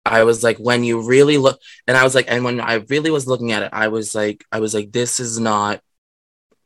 I 0.05 0.23
was 0.23 0.43
like, 0.43 0.57
when 0.57 0.83
you 0.83 1.01
really 1.01 1.37
look, 1.37 1.59
and 1.87 1.97
I 1.97 2.03
was 2.03 2.13
like, 2.13 2.25
and 2.29 2.43
when 2.43 2.61
I 2.61 2.75
really 2.89 3.09
was 3.09 3.27
looking 3.27 3.51
at 3.51 3.63
it, 3.63 3.69
I 3.73 3.87
was 3.87 4.13
like, 4.13 4.45
I 4.51 4.59
was 4.59 4.73
like, 4.73 4.91
this 4.91 5.19
is 5.19 5.39
not 5.39 5.81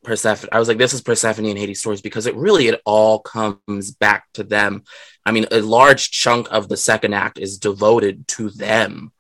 Persephone. 0.04 0.50
I 0.52 0.60
was 0.60 0.68
like, 0.68 0.78
this 0.78 0.94
is 0.94 1.02
Persephone 1.02 1.46
and 1.46 1.58
Hades 1.58 1.80
stories 1.80 2.02
because 2.02 2.26
it 2.26 2.36
really, 2.36 2.68
it 2.68 2.82
all 2.86 3.20
comes 3.20 3.92
back 3.92 4.26
to 4.34 4.44
them. 4.44 4.84
I 5.26 5.32
mean, 5.32 5.46
a 5.52 5.62
large 5.62 6.12
chunk 6.12 6.48
of 6.52 6.68
the 6.68 6.78
second 6.78 7.14
act 7.14 7.40
is 7.40 7.58
devoted 7.60 8.28
to 8.30 8.50
them. 8.50 9.14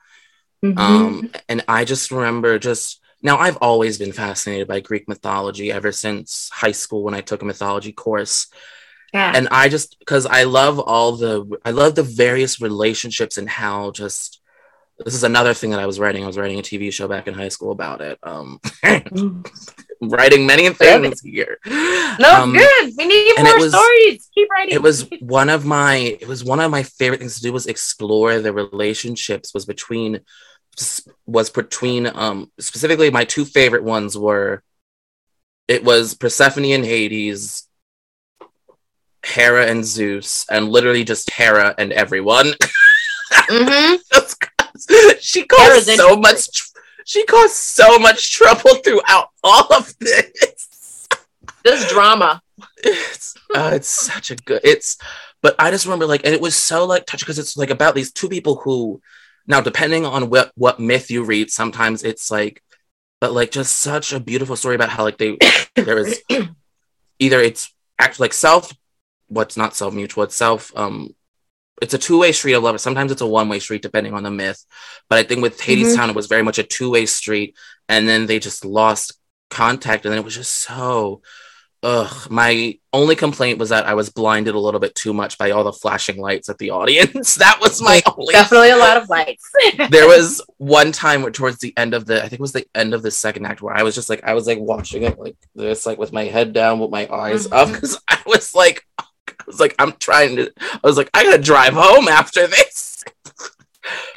Mm-hmm. 0.63 0.77
Um, 0.77 1.31
and 1.47 1.63
I 1.67 1.85
just 1.85 2.11
remember 2.11 2.59
just, 2.59 2.99
now, 3.23 3.37
I've 3.37 3.57
always 3.57 3.97
been 3.97 4.11
fascinated 4.11 4.67
by 4.67 4.81
Greek 4.81 5.07
mythology 5.07 5.71
ever 5.71 5.93
since 5.93 6.49
high 6.49 6.73
school 6.73 7.03
when 7.03 7.13
I 7.13 7.21
took 7.21 7.41
a 7.41 7.45
mythology 7.45 7.93
course. 7.93 8.47
Yeah. 9.13 9.31
And 9.33 9.47
I 9.49 9.69
just 9.69 9.97
because 9.99 10.25
I 10.25 10.43
love 10.43 10.79
all 10.79 11.13
the 11.13 11.59
I 11.63 11.71
love 11.71 11.95
the 11.95 12.03
various 12.03 12.59
relationships 12.59 13.37
and 13.37 13.47
how 13.47 13.91
just 13.91 14.41
this 14.99 15.13
is 15.13 15.23
another 15.23 15.53
thing 15.53 15.69
that 15.71 15.79
I 15.79 15.85
was 15.85 15.99
writing. 15.99 16.23
I 16.23 16.27
was 16.27 16.37
writing 16.37 16.59
a 16.59 16.63
TV 16.63 16.91
show 16.91 17.07
back 17.07 17.27
in 17.27 17.33
high 17.33 17.49
school 17.49 17.71
about 17.71 18.01
it. 18.01 18.19
Um, 18.23 18.59
writing 20.01 20.45
many 20.45 20.69
things 20.69 21.21
here. 21.21 21.57
No, 21.65 22.41
um, 22.41 22.53
good. 22.53 22.93
We 22.97 23.05
need 23.05 23.33
more 23.41 23.57
was, 23.57 23.71
stories. 23.71 24.29
Keep 24.33 24.49
writing. 24.49 24.75
It 24.75 24.81
was 24.81 25.09
one 25.19 25.49
of 25.49 25.65
my 25.65 26.17
it 26.19 26.27
was 26.27 26.43
one 26.43 26.59
of 26.59 26.71
my 26.71 26.83
favorite 26.83 27.19
things 27.19 27.35
to 27.35 27.41
do 27.41 27.53
was 27.53 27.67
explore 27.67 28.39
the 28.39 28.51
relationships 28.51 29.53
was 29.53 29.65
between 29.65 30.21
was 31.25 31.49
between 31.49 32.07
um 32.07 32.51
specifically 32.59 33.11
my 33.11 33.23
two 33.23 33.45
favorite 33.45 33.83
ones 33.83 34.17
were 34.17 34.63
it 35.67 35.83
was 35.83 36.13
Persephone 36.13 36.65
and 36.65 36.85
Hades, 36.85 37.67
Hera 39.25 39.65
and 39.67 39.85
Zeus, 39.85 40.45
and 40.49 40.69
literally 40.69 41.03
just 41.03 41.29
Hera 41.31 41.73
and 41.77 41.91
everyone. 41.91 42.53
Mm-hmm. 43.33 43.95
she 45.19 45.43
caused 45.45 45.89
so 45.89 46.15
much. 46.15 46.51
Tr- 46.51 46.77
she 47.03 47.25
caused 47.25 47.55
so 47.55 47.97
much 47.97 48.31
trouble 48.31 48.75
throughout 48.75 49.29
all 49.43 49.67
of 49.73 49.93
this. 49.99 51.07
This 51.63 51.89
drama. 51.89 52.41
It's 52.83 53.35
uh, 53.55 53.71
it's 53.73 53.87
such 53.87 54.29
a 54.31 54.35
good. 54.35 54.61
It's 54.63 54.97
but 55.41 55.55
I 55.59 55.71
just 55.71 55.85
remember 55.85 56.05
like, 56.05 56.25
and 56.25 56.33
it 56.33 56.41
was 56.41 56.55
so 56.55 56.85
like 56.85 57.05
touching 57.05 57.25
because 57.25 57.39
it's 57.39 57.57
like 57.57 57.69
about 57.69 57.95
these 57.95 58.11
two 58.11 58.29
people 58.29 58.55
who 58.55 59.01
now, 59.47 59.61
depending 59.61 60.05
on 60.05 60.29
what 60.29 60.51
what 60.55 60.79
myth 60.79 61.11
you 61.11 61.23
read, 61.23 61.51
sometimes 61.51 62.03
it's 62.03 62.31
like, 62.31 62.63
but 63.19 63.33
like 63.33 63.51
just 63.51 63.77
such 63.77 64.13
a 64.13 64.19
beautiful 64.19 64.55
story 64.55 64.75
about 64.75 64.89
how 64.89 65.03
like 65.03 65.17
they 65.17 65.37
there 65.75 65.97
is 65.97 66.21
either 67.19 67.39
it's 67.39 67.73
actually 67.99 68.25
like 68.25 68.33
self, 68.33 68.71
what's 69.27 69.57
not 69.57 69.75
self 69.75 69.93
mutual, 69.93 70.23
it's 70.23 70.35
self 70.35 70.71
um 70.75 71.13
it's 71.81 71.93
a 71.93 71.97
two-way 71.97 72.31
street 72.31 72.53
of 72.53 72.63
love. 72.63 72.79
Sometimes 72.79 73.11
it's 73.11 73.21
a 73.21 73.27
one-way 73.27 73.59
street 73.59 73.81
depending 73.81 74.13
on 74.13 74.23
the 74.23 74.31
myth. 74.31 74.63
But 75.09 75.19
I 75.19 75.23
think 75.23 75.41
with 75.41 75.59
Hades 75.59 75.87
mm-hmm. 75.87 75.95
Town, 75.97 76.09
it 76.11 76.15
was 76.15 76.27
very 76.27 76.43
much 76.43 76.57
a 76.57 76.63
two-way 76.63 77.05
street, 77.05 77.57
and 77.89 78.07
then 78.07 78.25
they 78.25 78.39
just 78.39 78.63
lost 78.63 79.13
contact, 79.49 80.05
and 80.05 80.13
then 80.13 80.19
it 80.19 80.25
was 80.25 80.35
just 80.35 80.53
so 80.53 81.21
Ugh, 81.83 82.31
my 82.31 82.79
only 82.93 83.13
complaint 83.13 83.59
was 83.59 83.67
that 83.69 83.85
I 83.85 83.93
was 83.93 84.09
blinded 84.09 84.55
a 84.55 84.59
little 84.59 84.79
bit 84.79 84.95
too 84.95 85.13
much 85.13 85.37
by 85.37 85.51
all 85.51 85.65
the 85.65 85.73
flashing 85.73 86.17
lights 86.17 86.47
at 86.47 86.57
the 86.57 86.69
audience. 86.69 87.35
that 87.39 87.59
was 87.59 87.81
my 87.81 88.01
only. 88.15 88.31
Definitely 88.31 88.69
a 88.69 88.77
lot 88.77 88.95
of 88.95 89.09
lights. 89.09 89.51
there 89.89 90.07
was 90.07 90.41
one 90.57 90.93
time 90.93 91.23
where, 91.23 91.31
towards 91.31 91.57
the 91.57 91.73
end 91.75 91.93
of 91.93 92.05
the, 92.05 92.19
I 92.19 92.29
think 92.29 92.33
it 92.33 92.39
was 92.39 92.53
the 92.53 92.65
end 92.73 92.93
of 92.93 93.01
the 93.01 93.11
second 93.11 93.45
act, 93.45 93.61
where 93.61 93.75
I 93.75 93.83
was 93.83 93.95
just 93.95 94.09
like, 94.09 94.23
I 94.23 94.33
was 94.33 94.47
like 94.47 94.59
watching 94.59 95.03
it 95.03 95.19
like 95.19 95.35
this, 95.55 95.85
like 95.85 95.97
with 95.97 96.13
my 96.13 96.23
head 96.23 96.53
down, 96.53 96.79
with 96.79 96.89
my 96.89 97.05
eyes 97.11 97.47
mm-hmm. 97.47 97.53
up, 97.53 97.73
because 97.73 97.99
I 98.07 98.19
was 98.25 98.55
like, 98.55 98.85
I 98.97 99.03
was 99.45 99.59
like, 99.59 99.75
I'm 99.77 99.91
trying 99.93 100.37
to, 100.37 100.53
I 100.57 100.79
was 100.83 100.95
like, 100.95 101.09
I 101.13 101.23
gotta 101.23 101.41
drive 101.41 101.73
home 101.73 102.07
after 102.07 102.47
this. 102.47 103.03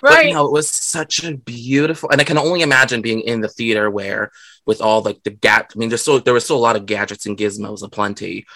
Right. 0.01 0.29
But 0.29 0.35
no, 0.35 0.47
it 0.47 0.53
was 0.53 0.71
such 0.71 1.25
a 1.25 1.37
beautiful, 1.37 2.11
and 2.11 2.21
I 2.21 2.25
can 2.25 2.39
only 2.39 2.63
imagine 2.63 3.03
being 3.03 3.23
in 3.23 3.41
the 3.41 3.49
theater 3.49 3.91
where 3.91 4.31
with 4.67 4.81
all 4.81 5.01
like 5.03 5.23
the 5.23 5.31
gap. 5.31 5.73
I 5.75 5.79
mean, 5.79 5.89
there's 5.89 6.03
still 6.03 6.21
there 6.21 6.35
was 6.35 6.45
still 6.45 6.57
a 6.57 6.59
lot 6.59 6.77
of 6.77 6.87
gadgets 6.87 7.27
and 7.27 7.39
gizmos 7.39 7.83
aplenty, 7.83 8.47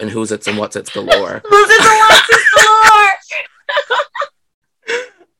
and 0.00 0.08
who's 0.08 0.32
it's 0.32 0.46
and 0.46 0.56
what's 0.56 0.76
it's 0.76 0.90
galore. 0.90 1.42
who's 1.48 1.70
it's 1.70 1.86
and 1.86 1.98
what's 1.98 2.28
it's 2.30 2.54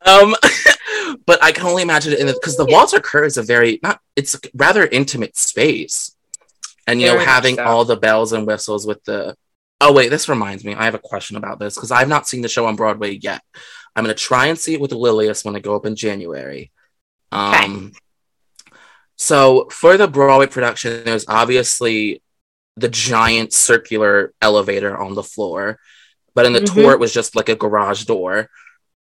galore. 0.04 0.34
um, 1.14 1.18
but 1.26 1.42
I 1.42 1.52
can 1.52 1.66
only 1.66 1.82
imagine 1.82 2.12
it 2.12 2.20
in 2.20 2.26
because 2.26 2.56
the, 2.56 2.66
the 2.66 2.72
Walter 2.72 3.00
Kerr 3.00 3.24
is 3.24 3.36
a 3.36 3.42
very 3.42 3.78
not 3.82 4.00
it's 4.16 4.36
rather 4.54 4.86
intimate 4.86 5.36
space, 5.36 6.14
and 6.86 7.00
you 7.00 7.06
very 7.06 7.20
know 7.20 7.24
having 7.24 7.56
so. 7.56 7.64
all 7.64 7.84
the 7.84 7.96
bells 7.96 8.32
and 8.32 8.46
whistles 8.46 8.86
with 8.86 9.02
the. 9.04 9.36
Oh 9.80 9.92
wait, 9.92 10.08
this 10.08 10.28
reminds 10.28 10.64
me. 10.64 10.74
I 10.74 10.84
have 10.86 10.96
a 10.96 10.98
question 10.98 11.36
about 11.36 11.60
this 11.60 11.76
because 11.76 11.92
I've 11.92 12.08
not 12.08 12.26
seen 12.26 12.42
the 12.42 12.48
show 12.48 12.66
on 12.66 12.74
Broadway 12.74 13.12
yet. 13.12 13.42
I'm 13.94 14.02
gonna 14.02 14.14
try 14.14 14.46
and 14.46 14.58
see 14.58 14.74
it 14.74 14.80
with 14.80 14.90
Lilius 14.90 15.44
when 15.44 15.54
I 15.54 15.60
go 15.60 15.76
up 15.76 15.86
in 15.86 15.94
January. 15.94 16.72
Um, 17.30 17.92
okay. 17.92 17.98
So 19.18 19.68
for 19.70 19.96
the 19.96 20.06
Broadway 20.06 20.46
production, 20.46 21.02
there's 21.04 21.26
obviously 21.28 22.22
the 22.76 22.88
giant 22.88 23.52
circular 23.52 24.32
elevator 24.40 24.96
on 24.96 25.14
the 25.14 25.24
floor, 25.24 25.80
but 26.34 26.46
in 26.46 26.52
the 26.52 26.60
mm-hmm. 26.60 26.80
tour 26.80 26.92
it 26.92 27.00
was 27.00 27.12
just 27.12 27.34
like 27.34 27.48
a 27.48 27.56
garage 27.56 28.04
door. 28.04 28.48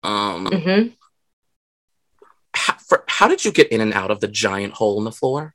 Um, 0.04 0.46
mm-hmm. 0.46 0.88
how, 2.54 2.74
for, 2.74 3.04
how 3.08 3.26
did 3.26 3.44
you 3.44 3.50
get 3.50 3.72
in 3.72 3.80
and 3.80 3.92
out 3.92 4.12
of 4.12 4.20
the 4.20 4.28
giant 4.28 4.74
hole 4.74 4.98
in 4.98 5.04
the 5.04 5.10
floor? 5.10 5.54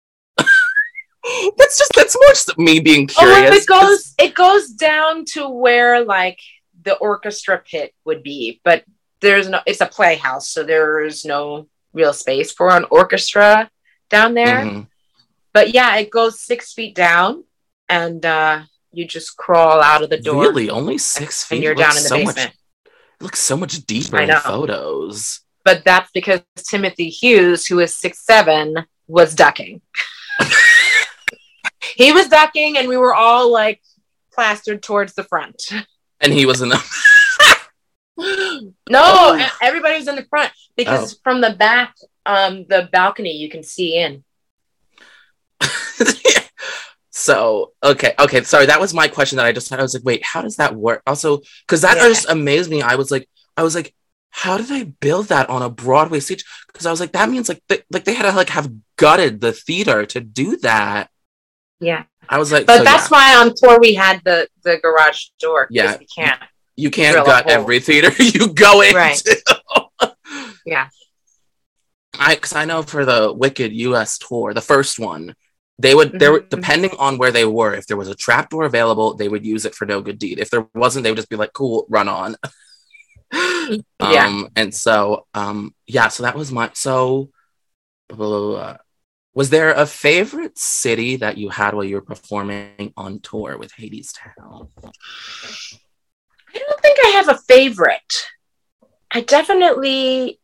that's 0.36 1.78
just 1.78 1.92
that's 1.94 2.16
more 2.20 2.64
me 2.64 2.80
being 2.80 3.06
curious. 3.06 3.50
Oh, 3.50 3.54
it 3.54 3.66
goes 3.66 4.14
it 4.18 4.34
goes 4.34 4.68
down 4.68 5.24
to 5.32 5.48
where 5.48 6.04
like 6.04 6.40
the 6.82 6.94
orchestra 6.96 7.58
pit 7.58 7.94
would 8.04 8.22
be, 8.22 8.60
but 8.64 8.84
there's 9.20 9.48
no 9.48 9.60
it's 9.64 9.80
a 9.80 9.86
playhouse, 9.86 10.50
so 10.50 10.62
there's 10.62 11.24
no 11.24 11.68
real 11.94 12.12
space 12.12 12.52
for 12.52 12.70
an 12.70 12.84
orchestra 12.90 13.70
down 14.08 14.34
there. 14.34 14.64
Mm-hmm. 14.64 14.80
But 15.52 15.74
yeah, 15.74 15.96
it 15.96 16.10
goes 16.10 16.40
six 16.40 16.72
feet 16.72 16.94
down, 16.94 17.44
and 17.88 18.24
uh, 18.24 18.62
you 18.92 19.06
just 19.06 19.36
crawl 19.36 19.80
out 19.80 20.02
of 20.02 20.10
the 20.10 20.18
door. 20.18 20.42
Really, 20.42 20.70
only 20.70 20.98
six 20.98 21.44
feet. 21.44 21.56
And 21.56 21.64
you're 21.64 21.74
down 21.74 21.96
in 21.96 22.02
the 22.02 22.08
so 22.08 22.16
basement. 22.16 22.36
Much, 22.36 22.92
it 23.20 23.22
looks 23.22 23.40
so 23.40 23.56
much 23.56 23.84
deeper 23.86 24.20
in 24.20 24.30
photos. 24.40 25.40
But 25.64 25.84
that's 25.84 26.10
because 26.12 26.40
Timothy 26.56 27.10
Hughes, 27.10 27.66
who 27.66 27.80
is 27.80 27.94
six 27.94 28.24
seven, 28.24 28.86
was 29.06 29.34
ducking. 29.34 29.80
he 31.80 32.12
was 32.12 32.28
ducking, 32.28 32.78
and 32.78 32.88
we 32.88 32.96
were 32.96 33.14
all 33.14 33.52
like 33.52 33.82
plastered 34.32 34.82
towards 34.82 35.14
the 35.14 35.24
front. 35.24 35.72
And 36.20 36.32
he 36.32 36.46
was 36.46 36.62
in 36.62 36.68
the. 36.68 36.82
no, 38.88 39.02
oh. 39.02 39.48
everybody 39.62 39.96
was 39.96 40.08
in 40.08 40.16
the 40.16 40.24
front 40.24 40.52
because 40.76 41.14
oh. 41.14 41.16
from 41.22 41.40
the 41.40 41.50
back 41.50 41.94
um 42.28 42.66
the 42.68 42.88
balcony 42.92 43.32
you 43.32 43.48
can 43.48 43.64
see 43.64 43.96
in. 43.96 44.22
so 47.10 47.72
okay, 47.82 48.12
okay, 48.18 48.42
sorry, 48.42 48.66
that 48.66 48.80
was 48.80 48.94
my 48.94 49.08
question 49.08 49.36
that 49.38 49.46
I 49.46 49.52
just 49.52 49.70
had. 49.70 49.80
I 49.80 49.82
was 49.82 49.94
like, 49.94 50.04
wait, 50.04 50.24
how 50.24 50.42
does 50.42 50.56
that 50.56 50.76
work? 50.76 51.02
Also, 51.06 51.40
because 51.66 51.80
that 51.80 51.96
yeah. 51.96 52.08
just 52.08 52.28
amazed 52.28 52.70
me. 52.70 52.82
I 52.82 52.94
was 52.94 53.10
like, 53.10 53.28
I 53.56 53.62
was 53.62 53.74
like, 53.74 53.94
how 54.30 54.58
did 54.58 54.66
they 54.66 54.84
build 54.84 55.28
that 55.28 55.48
on 55.48 55.62
a 55.62 55.70
Broadway 55.70 56.20
stage? 56.20 56.44
Because 56.68 56.86
I 56.86 56.90
was 56.90 57.00
like, 57.00 57.12
that 57.12 57.30
means 57.30 57.48
like 57.48 57.62
they, 57.68 57.82
like 57.90 58.04
they 58.04 58.14
had 58.14 58.30
to 58.30 58.36
like 58.36 58.50
have 58.50 58.70
gutted 58.96 59.40
the 59.40 59.52
theater 59.52 60.04
to 60.06 60.20
do 60.20 60.58
that. 60.58 61.10
Yeah. 61.80 62.04
I 62.28 62.38
was 62.38 62.52
like, 62.52 62.66
but 62.66 62.78
so, 62.78 62.84
that's 62.84 63.10
yeah. 63.10 63.16
why 63.16 63.36
on 63.36 63.54
tour 63.56 63.80
we 63.80 63.94
had 63.94 64.20
the 64.24 64.48
the 64.62 64.76
garage 64.82 65.28
door. 65.40 65.66
Yeah. 65.70 65.96
you 65.98 66.06
can't. 66.14 66.42
you 66.76 66.90
can't 66.90 67.24
gut 67.24 67.48
every 67.48 67.80
theater 67.80 68.10
you 68.22 68.52
go 68.52 68.82
into. 68.82 68.94
Right. 68.94 69.22
Yeah. 70.66 70.88
I 72.18 72.34
because 72.34 72.54
I 72.54 72.64
know 72.64 72.82
for 72.82 73.04
the 73.04 73.32
Wicked 73.32 73.72
US 73.72 74.18
tour, 74.18 74.52
the 74.54 74.60
first 74.60 74.98
one, 74.98 75.34
they 75.78 75.94
would 75.94 76.18
there 76.18 76.32
were 76.32 76.40
Mhm. 76.40 76.48
depending 76.50 76.90
on 76.98 77.18
where 77.18 77.30
they 77.32 77.44
were, 77.44 77.74
if 77.74 77.86
there 77.86 77.96
was 77.96 78.08
a 78.08 78.14
trapdoor 78.14 78.64
available, 78.64 79.14
they 79.14 79.28
would 79.28 79.46
use 79.46 79.64
it 79.64 79.74
for 79.74 79.86
no 79.86 80.00
good 80.00 80.18
deed. 80.18 80.38
If 80.40 80.50
there 80.50 80.66
wasn't, 80.74 81.04
they 81.04 81.10
would 81.10 81.16
just 81.16 81.28
be 81.30 81.36
like, 81.36 81.52
cool, 81.52 81.86
run 81.88 82.08
on. 82.08 82.36
Yeah. 84.00 84.26
Um 84.26 84.48
and 84.56 84.74
so 84.74 85.26
um 85.34 85.74
yeah, 85.86 86.08
so 86.08 86.22
that 86.22 86.34
was 86.36 86.50
my 86.50 86.70
so 86.74 87.30
blah, 88.08 88.16
blah, 88.16 88.28
blah, 88.28 88.50
blah. 88.50 88.76
was 89.34 89.50
there 89.50 89.72
a 89.72 89.86
favorite 89.86 90.58
city 90.58 91.16
that 91.16 91.36
you 91.36 91.50
had 91.50 91.74
while 91.74 91.84
you 91.84 91.96
were 91.96 92.02
performing 92.02 92.92
on 92.96 93.20
tour 93.20 93.58
with 93.58 93.72
Hadestown? 93.72 94.68
I 96.54 96.58
don't 96.58 96.80
think 96.80 96.98
I 97.04 97.08
have 97.08 97.28
a 97.28 97.38
favorite. 97.38 98.26
I 99.10 99.20
definitely 99.20 100.37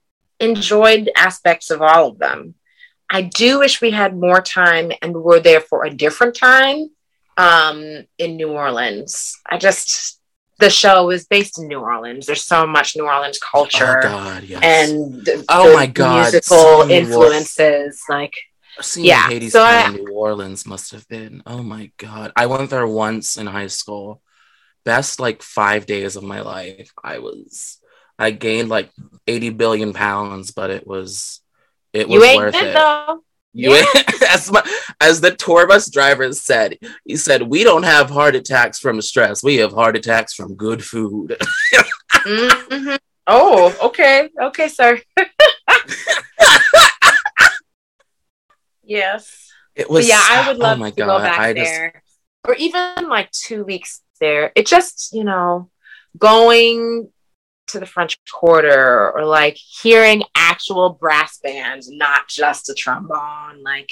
enjoyed 0.45 1.11
aspects 1.17 1.71
of 1.71 1.83
all 1.83 2.09
of 2.09 2.19
them. 2.19 2.55
I 3.11 3.23
do 3.23 3.59
wish 3.61 3.81
we 3.81 3.91
had 3.91 4.17
more 4.17 4.41
time 4.41 4.91
and 5.03 5.15
were 5.15 5.41
there 5.41 5.61
for 5.61 5.85
a 5.85 5.91
different 6.05 6.35
time 6.37 6.89
um, 7.37 8.05
in 8.19 8.37
New 8.37 8.51
Orleans. 8.51 9.37
I 9.47 9.59
just, 9.59 10.21
the 10.59 10.71
show 10.71 11.11
is 11.11 11.27
based 11.27 11.59
in 11.59 11.69
New 11.69 11.81
Orleans. 11.81 12.27
There's 12.27 12.45
so 12.45 12.67
much 12.67 12.97
New 12.97 13.05
Orleans 13.07 13.39
culture 13.39 13.99
Oh 13.99 14.03
god, 14.03 14.45
yes. 14.45 14.63
and 14.63 15.25
the, 15.25 15.45
Oh 15.49 15.69
the 15.71 15.75
my 15.75 15.87
God, 15.87 16.33
musical 16.33 16.57
Or- 16.59 16.91
influences. 16.91 18.03
Like, 18.09 18.35
Seeing 18.81 19.07
Yeah, 19.07 19.29
Hades 19.29 19.53
so 19.53 19.63
I- 19.63 19.91
New 19.91 20.13
Orleans 20.13 20.67
must 20.67 20.91
have 20.93 21.07
been 21.09 21.43
oh 21.47 21.63
my 21.63 21.93
god. 21.97 22.33
I 22.35 22.47
went 22.47 22.71
there 22.71 22.87
once 22.87 23.37
in 23.37 23.47
high 23.47 23.69
school. 23.69 24.21
Best 24.85 25.21
like 25.21 25.43
five 25.43 25.87
days 25.87 26.17
of 26.17 26.25
my 26.25 26.41
life. 26.41 26.91
I 27.03 27.19
was 27.19 27.79
I 28.19 28.31
gained 28.31 28.69
like 28.69 28.91
80 29.27 29.51
billion 29.51 29.93
pounds, 29.93 30.51
but 30.53 30.71
it 30.71 30.87
was 30.87 31.41
it 31.93 32.09
was 32.09 32.15
you 32.15 32.25
ain't 32.25 32.37
worth 32.43 32.55
it. 32.55 32.75
though. 32.75 33.21
You 33.57 33.85
as 34.29 34.51
my, 34.51 34.63
as 35.01 35.21
the 35.21 35.31
tour 35.31 35.67
bus 35.69 35.89
driver 35.89 36.33
said, 36.33 36.77
he 37.05 37.17
said, 37.17 37.43
We 37.43 37.63
don't 37.63 37.85
have 37.85 38.11
heart 38.11 38.35
attacks 38.35 38.81
from 38.81 39.01
stress, 39.01 39.43
we 39.45 39.57
have 39.57 39.73
heart 39.73 39.97
attacks 39.97 40.35
from 40.35 40.55
good 40.55 40.85
food. 40.85 41.37
Mhm. 42.25 42.99
Oh, 43.27 43.77
okay. 43.83 44.31
Okay, 44.41 44.69
sir. 44.69 44.99
yes. 48.83 49.51
It 49.75 49.87
But 49.89 49.91
was 49.93 50.09
yeah, 50.09 50.21
I 50.23 50.49
would 50.49 50.57
oh 50.57 50.61
love 50.61 50.79
my 50.79 50.91
to 50.91 50.97
God, 50.97 51.07
go 51.07 51.19
back 51.19 51.39
I 51.39 51.53
just- 51.53 51.71
there. 51.71 52.03
Or 52.47 52.55
even 52.57 53.09
like 53.09 53.31
two 53.31 53.65
weeks 53.65 54.03
there. 54.21 54.53
It 54.55 54.67
just, 54.67 55.15
you 55.15 55.25
know, 55.25 55.71
going 56.19 57.11
to 57.69 57.81
the 57.81 57.87
French 57.87 58.19
Quarter 58.31 59.13
or 59.13 59.25
like 59.25 59.57
hearing 59.57 60.23
actual 60.35 60.91
brass 60.91 61.39
bands, 61.39 61.91
not 61.91 62.29
just 62.29 62.69
a 62.71 62.75
trombone, 62.75 63.63
like 63.63 63.91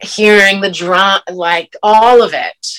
hearing 0.00 0.60
the 0.60 0.70
drum, 0.70 1.20
like 1.30 1.74
all 1.82 2.22
of 2.22 2.32
it. 2.34 2.78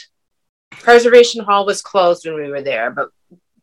Preservation 0.72 1.44
Hall 1.44 1.65
was 1.65 1.81
closed 1.81 2.26
when 2.26 2.36
we 2.36 2.49
were 2.49 2.61
there, 2.61 2.91
but 2.91 3.10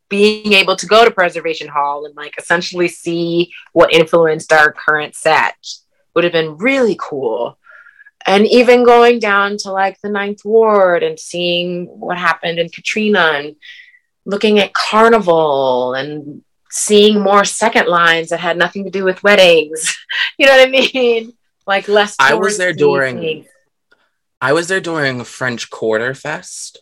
being 0.09 0.53
able 0.53 0.77
to 0.77 0.87
go 0.87 1.05
to 1.05 1.11
Preservation 1.11 1.69
Hall 1.69 2.07
and 2.07 2.15
like 2.15 2.35
essentially 2.39 2.89
see 2.89 3.53
what 3.73 3.93
influenced 3.93 4.53
our 4.53 4.73
current 4.73 5.15
set 5.15 5.57
would 6.15 6.25
have 6.25 6.33
been 6.33 6.57
really 6.59 6.97
cool. 7.01 7.59
And 8.27 8.47
even 8.47 8.85
going 8.85 9.21
down 9.21 9.57
to 9.59 9.73
like 9.73 10.01
the 10.01 10.09
Ninth 10.09 10.45
Ward 10.45 11.03
and 11.03 11.19
seeing 11.19 11.87
what 11.87 12.19
happened 12.19 12.59
in 12.59 12.69
Katrina 12.69 13.33
and 13.35 13.57
looking 14.27 14.59
at 14.59 14.75
Carnival 14.75 15.95
and 15.95 16.43
seeing 16.71 17.21
more 17.21 17.45
second 17.45 17.87
lines 17.87 18.29
that 18.29 18.41
had 18.41 18.59
nothing 18.59 18.85
to 18.85 18.91
do 18.91 19.05
with 19.05 19.23
weddings. 19.23 19.97
you 20.39 20.47
know 20.47 20.53
what 20.53 20.69
I 20.69 20.71
mean? 20.71 21.33
Like 21.67 21.89
less. 21.89 22.17
I 22.19 22.35
was 22.35 22.59
there 22.59 22.73
during- 22.75 23.21
things. 23.21 23.47
I 24.39 24.53
was 24.53 24.69
there 24.69 24.83
during 24.83 25.25
French 25.25 25.71
Quarter 25.71 26.15
Fest. 26.15 26.79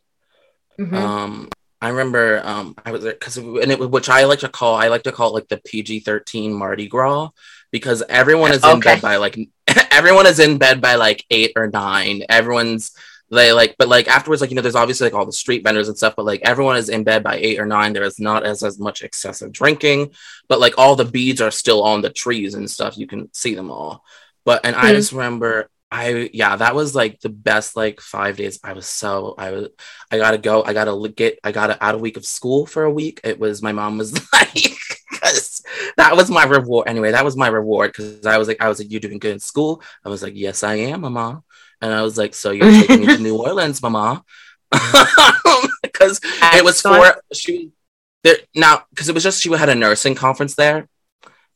Mhm. 0.78 0.92
Um, 0.92 1.48
I 1.80 1.90
remember 1.90 2.40
um, 2.44 2.74
I 2.84 2.90
was 2.90 3.04
there 3.04 3.12
because 3.12 3.36
and 3.36 3.70
it 3.70 3.78
was, 3.78 3.88
which 3.88 4.08
I 4.08 4.24
like 4.24 4.40
to 4.40 4.48
call 4.48 4.74
I 4.74 4.88
like 4.88 5.04
to 5.04 5.12
call 5.12 5.28
it 5.30 5.34
like 5.34 5.48
the 5.48 5.58
PG 5.58 6.00
thirteen 6.00 6.52
Mardi 6.52 6.88
Gras 6.88 7.28
because 7.70 8.02
everyone 8.08 8.50
is 8.52 8.64
in 8.64 8.80
bed 8.80 9.00
by 9.00 9.16
like 9.16 9.38
everyone 9.92 10.26
is 10.26 10.40
in 10.40 10.58
bed 10.58 10.80
by 10.80 10.96
like 10.96 11.24
eight 11.30 11.52
or 11.54 11.68
nine. 11.68 12.22
Everyone's 12.28 12.90
they 13.34 13.52
like 13.52 13.74
but 13.78 13.88
like 13.88 14.08
afterwards 14.08 14.40
like 14.40 14.50
you 14.50 14.56
know 14.56 14.62
there's 14.62 14.74
obviously 14.74 15.06
like 15.06 15.14
all 15.14 15.26
the 15.26 15.32
street 15.32 15.62
vendors 15.64 15.88
and 15.88 15.96
stuff 15.96 16.14
but 16.16 16.24
like 16.24 16.40
everyone 16.44 16.76
is 16.76 16.88
in 16.88 17.04
bed 17.04 17.22
by 17.22 17.36
eight 17.36 17.58
or 17.60 17.66
nine 17.66 17.92
there 17.92 18.02
is 18.04 18.18
not 18.18 18.44
as 18.44 18.62
as 18.62 18.78
much 18.78 19.02
excessive 19.02 19.52
drinking 19.52 20.10
but 20.48 20.60
like 20.60 20.74
all 20.78 20.96
the 20.96 21.04
beads 21.04 21.40
are 21.40 21.50
still 21.50 21.82
on 21.82 22.00
the 22.00 22.10
trees 22.10 22.54
and 22.54 22.70
stuff 22.70 22.96
you 22.96 23.06
can 23.06 23.28
see 23.34 23.54
them 23.54 23.70
all 23.70 24.02
but 24.44 24.64
and 24.64 24.74
i 24.76 24.92
Mhm. 24.92 24.96
just 24.96 25.12
remember 25.12 25.68
i 25.90 26.30
yeah 26.32 26.56
that 26.56 26.74
was 26.74 26.94
like 26.94 27.20
the 27.20 27.28
best 27.28 27.76
like 27.76 28.00
five 28.00 28.36
days 28.36 28.58
i 28.64 28.72
was 28.72 28.86
so 28.86 29.34
i 29.38 29.50
was 29.50 29.68
I 30.10 30.18
gotta 30.18 30.38
go. 30.38 30.62
I 30.62 30.72
gotta 30.74 31.08
get. 31.08 31.40
I 31.42 31.50
gotta 31.50 31.76
out 31.84 31.96
a 31.96 31.98
week 31.98 32.16
of 32.16 32.24
school 32.24 32.66
for 32.66 32.84
a 32.84 32.90
week. 32.90 33.20
It 33.24 33.40
was 33.40 33.62
my 33.62 33.72
mom 33.72 33.98
was 33.98 34.12
like, 34.32 34.76
that 35.96 36.14
was 36.14 36.30
my 36.30 36.44
reward. 36.44 36.88
Anyway, 36.88 37.10
that 37.10 37.24
was 37.24 37.36
my 37.36 37.48
reward 37.48 37.90
because 37.92 38.24
I 38.26 38.38
was 38.38 38.48
like, 38.48 38.60
I 38.62 38.68
was 38.68 38.78
like, 38.78 38.90
you 38.92 39.00
doing 39.00 39.18
good 39.18 39.32
in 39.32 39.40
school? 39.40 39.82
I 40.04 40.08
was 40.08 40.22
like, 40.22 40.34
yes, 40.36 40.62
I 40.62 40.74
am, 40.76 41.00
mama. 41.02 41.42
And 41.84 41.92
I 41.92 42.02
was 42.02 42.16
like, 42.16 42.34
so 42.34 42.50
you're 42.50 42.70
taking 42.70 43.00
me 43.00 43.06
to 43.06 43.18
New 43.22 43.36
Orleans, 43.46 43.82
mama? 43.82 44.24
Because 45.82 46.20
it 46.56 46.64
was 46.64 46.80
for 46.80 47.20
she 47.32 47.70
there 48.24 48.36
now 48.54 48.84
because 48.90 49.08
it 49.08 49.14
was 49.14 49.22
just 49.22 49.40
she 49.40 49.50
had 49.52 49.68
a 49.68 49.74
nursing 49.74 50.14
conference 50.14 50.54
there, 50.56 50.88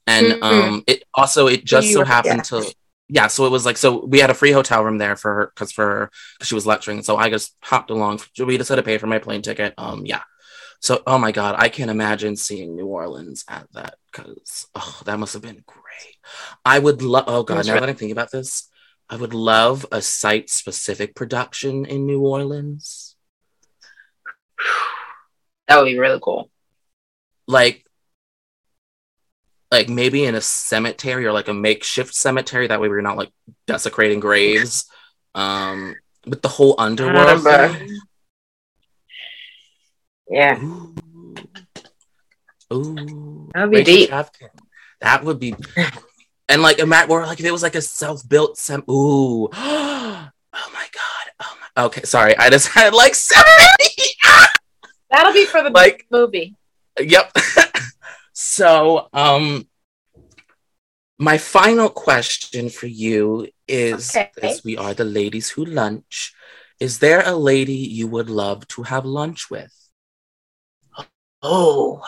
and 0.07 0.27
Mhm. 0.35 0.43
um, 0.43 0.85
it 0.87 1.03
also 1.15 1.47
it 1.49 1.65
just 1.65 1.93
so 1.93 2.05
happened 2.05 2.45
to 2.45 2.73
yeah, 3.09 3.27
so 3.27 3.47
it 3.47 3.51
was 3.51 3.65
like 3.67 3.77
so 3.79 4.05
we 4.05 4.21
had 4.21 4.31
a 4.31 4.35
free 4.35 4.53
hotel 4.53 4.85
room 4.85 4.99
there 4.99 5.17
for 5.17 5.35
her 5.35 5.53
because 5.55 5.73
for 5.73 5.85
her 5.85 6.11
she 6.43 6.55
was 6.55 6.67
lecturing. 6.67 7.03
So 7.03 7.17
I 7.17 7.31
just 7.31 7.57
hopped 7.63 7.91
along. 7.91 8.21
We 8.39 8.59
just 8.59 8.69
had 8.69 8.77
to 8.77 8.83
pay 8.83 8.99
for 8.99 9.07
my 9.07 9.19
plane 9.19 9.43
ticket. 9.43 9.75
Um, 9.79 10.05
yeah. 10.07 10.23
So 10.81 11.03
oh 11.07 11.19
my 11.19 11.33
god, 11.33 11.57
I 11.59 11.69
can't 11.71 11.91
imagine 11.91 12.37
seeing 12.37 12.77
New 12.77 12.87
Orleans 12.87 13.45
at 13.49 13.67
that 13.73 13.97
because 14.13 14.67
oh 14.75 15.01
that 15.07 15.19
must 15.19 15.33
have 15.33 15.43
been 15.43 15.65
great. 15.67 16.17
I 16.65 16.79
would 16.79 17.03
love. 17.03 17.25
Oh 17.27 17.43
god, 17.43 17.67
now 17.67 17.81
that 17.81 17.89
I'm 17.89 17.97
thinking 17.97 18.13
about 18.13 18.31
this, 18.31 18.68
I 19.11 19.17
would 19.17 19.33
love 19.35 19.87
a 19.91 20.03
site 20.03 20.51
specific 20.51 21.15
production 21.15 21.87
in 21.87 22.07
New 22.07 22.21
Orleans. 22.21 23.17
That 25.67 25.79
would 25.79 25.87
be 25.87 25.99
really 25.99 26.21
cool. 26.23 26.51
like 27.47 27.85
like 29.71 29.89
maybe 29.89 30.25
in 30.25 30.35
a 30.35 30.41
cemetery 30.41 31.27
or 31.27 31.33
like 31.33 31.49
a 31.49 31.55
makeshift 31.55 32.15
cemetery 32.15 32.67
that 32.67 32.81
way 32.81 32.89
we're 32.89 33.03
not 33.03 33.19
like 33.19 33.31
desecrating 33.67 34.19
graves 34.19 34.87
um 35.35 35.95
with 36.27 36.43
the 36.43 36.49
whole 36.49 36.75
underworld 36.79 37.43
thing. 37.43 37.99
Yeah. 40.31 40.59
Ooh. 40.63 40.95
Ooh. 42.73 43.51
That 43.55 43.63
would 43.63 43.71
be 43.71 43.77
Rachel 43.79 43.95
deep. 43.95 44.11
That 45.01 45.25
would 45.25 45.39
be 45.39 45.55
and 46.49 46.63
like 46.63 46.79
a 46.81 46.87
mat 46.87 47.11
or 47.11 47.25
like 47.27 47.41
if 47.41 47.47
it 47.47 47.51
was 47.53 47.63
like 47.63 47.75
a 47.75 47.83
self-built 47.83 48.57
sem 48.59 48.83
ooh 48.91 49.49
oh 49.53 50.31
my 50.73 50.87
god 50.93 51.27
oh 51.41 51.57
my 51.61 51.85
okay 51.85 52.03
sorry 52.03 52.37
I 52.37 52.51
just 52.51 52.69
had 52.77 52.95
like 52.95 53.15
so 53.15 53.41
many 53.59 53.95
That'll 55.11 55.33
be 55.33 55.47
for 55.47 55.63
the 55.63 55.71
Like- 55.71 56.05
movie. 56.11 56.55
Yep. 57.01 57.33
so, 58.35 59.09
um, 59.15 59.67
my 61.19 61.39
final 61.39 61.89
question 61.89 62.69
for 62.69 62.87
you 62.89 63.49
is 63.67 64.15
Okay. 64.15 64.31
as 64.43 64.63
we 64.65 64.77
are 64.77 64.93
the 64.93 65.05
ladies 65.07 65.49
who 65.51 65.65
lunch, 65.65 66.35
is 66.79 66.99
there 66.99 67.23
a 67.25 67.33
lady 67.35 67.73
you 67.73 68.07
would 68.07 68.29
love 68.29 68.69
to 68.69 68.83
have 68.83 69.07
lunch 69.07 69.49
with? 69.49 69.73
Oh, 71.41 72.03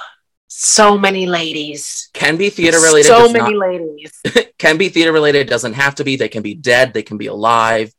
so 0.52 0.98
many 0.98 1.26
ladies. 1.26 2.10
Can 2.12 2.36
be 2.36 2.50
theater 2.50 2.80
related. 2.80 3.06
So 3.06 3.32
many 3.32 3.54
not- 3.54 3.68
ladies. 3.68 4.20
can 4.58 4.76
be 4.76 4.88
theater 4.88 5.12
related. 5.12 5.48
Doesn't 5.48 5.74
have 5.74 5.94
to 5.94 6.04
be. 6.04 6.16
They 6.16 6.28
can 6.28 6.42
be 6.42 6.54
dead. 6.54 6.92
They 6.92 7.04
can 7.04 7.16
be 7.18 7.28
alive. 7.28 7.94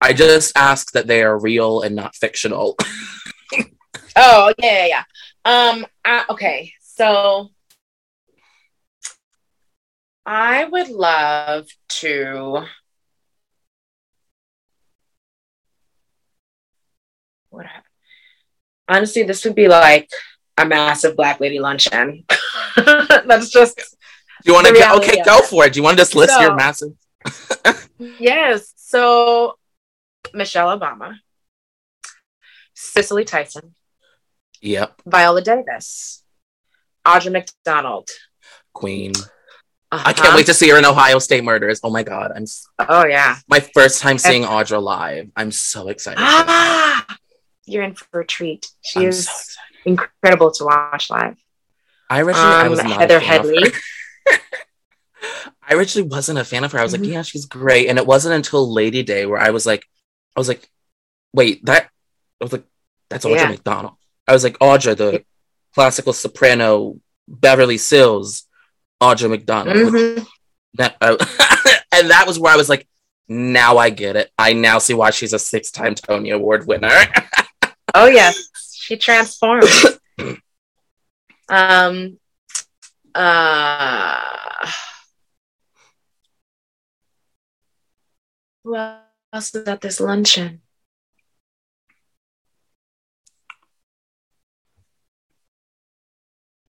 I 0.00 0.14
just 0.14 0.56
ask 0.56 0.92
that 0.92 1.06
they 1.06 1.22
are 1.22 1.38
real 1.38 1.82
and 1.82 1.94
not 1.94 2.16
fictional. 2.16 2.76
Oh 4.20 4.52
yeah, 4.58 4.86
yeah, 4.86 4.86
yeah. 4.86 5.04
Um. 5.44 5.86
I, 6.04 6.24
okay, 6.30 6.72
so 6.80 7.50
I 10.26 10.64
would 10.64 10.88
love 10.88 11.68
to. 12.00 12.64
What? 17.50 17.66
Honestly, 18.88 19.22
this 19.22 19.44
would 19.44 19.54
be 19.54 19.68
like 19.68 20.10
a 20.58 20.64
massive 20.64 21.16
black 21.16 21.40
lady 21.40 21.58
luncheon. 21.58 22.24
That's 22.76 23.50
just 23.50 23.76
Do 23.76 23.84
you 24.46 24.54
want 24.54 24.66
to 24.66 24.72
go? 24.74 24.96
Okay, 24.96 25.22
go 25.24 25.40
for 25.42 25.64
it. 25.66 25.72
Do 25.72 25.78
you 25.78 25.84
want 25.84 25.96
to 25.96 26.00
just 26.02 26.14
list 26.14 26.38
your 26.40 26.54
massive? 26.54 26.90
yes. 28.18 28.72
So 28.76 29.56
Michelle 30.34 30.78
Obama, 30.78 31.14
Cicely 32.74 33.24
Tyson, 33.24 33.74
Yep. 34.60 35.02
Viola 35.06 35.42
Davis, 35.42 36.22
Audra 37.06 37.32
McDonald. 37.32 38.08
Queen. 38.72 39.12
Uh-huh. 39.90 40.02
I 40.04 40.12
can't 40.12 40.34
wait 40.36 40.46
to 40.46 40.54
see 40.54 40.68
her 40.68 40.78
in 40.78 40.84
Ohio 40.84 41.18
State 41.18 41.42
Murders. 41.44 41.80
Oh 41.82 41.90
my 41.90 42.02
god, 42.02 42.30
I'm 42.36 42.42
s- 42.42 42.66
Oh 42.78 43.06
yeah. 43.06 43.36
my 43.48 43.60
first 43.60 44.00
time 44.02 44.18
seeing 44.18 44.42
Audra 44.42 44.82
live. 44.82 45.30
I'm 45.34 45.50
so 45.50 45.88
excited. 45.88 46.18
Ah, 46.20 47.16
you're 47.64 47.82
in 47.82 47.94
for 47.94 48.20
a 48.20 48.26
treat. 48.26 48.68
She 48.82 49.00
I'm 49.00 49.06
is 49.08 49.24
so 49.26 49.32
excited. 49.32 49.77
Incredible 49.88 50.50
to 50.52 50.64
watch 50.64 51.10
live. 51.10 51.36
I 52.10 52.20
originally 52.20 52.54
I 52.54 52.64
Um, 52.64 52.70
was 52.70 52.82
not 52.82 53.00
Heather 53.00 53.16
a 53.18 53.20
fan 53.20 53.40
of 53.40 53.46
her. 53.46 53.50
Headley. 53.52 53.72
I 55.70 55.74
originally 55.74 56.08
wasn't 56.08 56.38
a 56.38 56.44
fan 56.44 56.64
of 56.64 56.72
her. 56.72 56.78
I 56.78 56.82
was 56.82 56.94
Mhm. 56.94 57.00
like, 57.00 57.08
yeah, 57.10 57.22
she's 57.22 57.44
great. 57.44 57.88
And 57.88 57.98
it 57.98 58.06
wasn't 58.06 58.34
until 58.34 58.72
Lady 58.72 59.02
Day 59.02 59.26
where 59.26 59.40
I 59.40 59.50
was 59.50 59.66
like, 59.66 59.84
I 60.36 60.40
was 60.40 60.48
like, 60.48 60.68
wait, 61.34 61.64
that 61.66 61.90
I 62.40 62.44
was 62.44 62.52
like, 62.52 62.64
that's 63.10 63.24
Audra 63.26 63.34
Yeah. 63.36 63.48
McDonald. 63.48 63.94
I 64.26 64.32
was 64.32 64.44
like, 64.44 64.58
Audra, 64.60 64.96
the 64.96 65.24
classical 65.74 66.12
soprano, 66.12 66.98
Beverly 67.26 67.76
Sills, 67.78 68.44
Audra 69.02 69.28
McDonald. 69.28 69.76
Mhm. 69.76 70.26
That, 70.74 70.96
and 71.92 72.10
that 72.10 72.26
was 72.26 72.38
where 72.38 72.52
I 72.52 72.56
was 72.56 72.68
like, 72.68 72.86
now 73.28 73.76
I 73.76 73.90
get 73.90 74.16
it. 74.16 74.30
I 74.38 74.54
now 74.54 74.78
see 74.78 74.94
why 74.94 75.10
she's 75.10 75.34
a 75.34 75.38
six-time 75.38 75.94
Tony 75.96 76.30
Award 76.30 76.66
winner. 76.66 76.88
Oh 77.94 78.04
yes, 78.06 78.36
she 78.88 78.96
transformed. 78.96 79.68
um. 81.50 82.18
Uh. 83.14 84.70
Who 88.64 88.74
else 88.76 89.54
is 89.54 89.68
at 89.68 89.82
this 89.82 90.00
luncheon? 90.00 90.62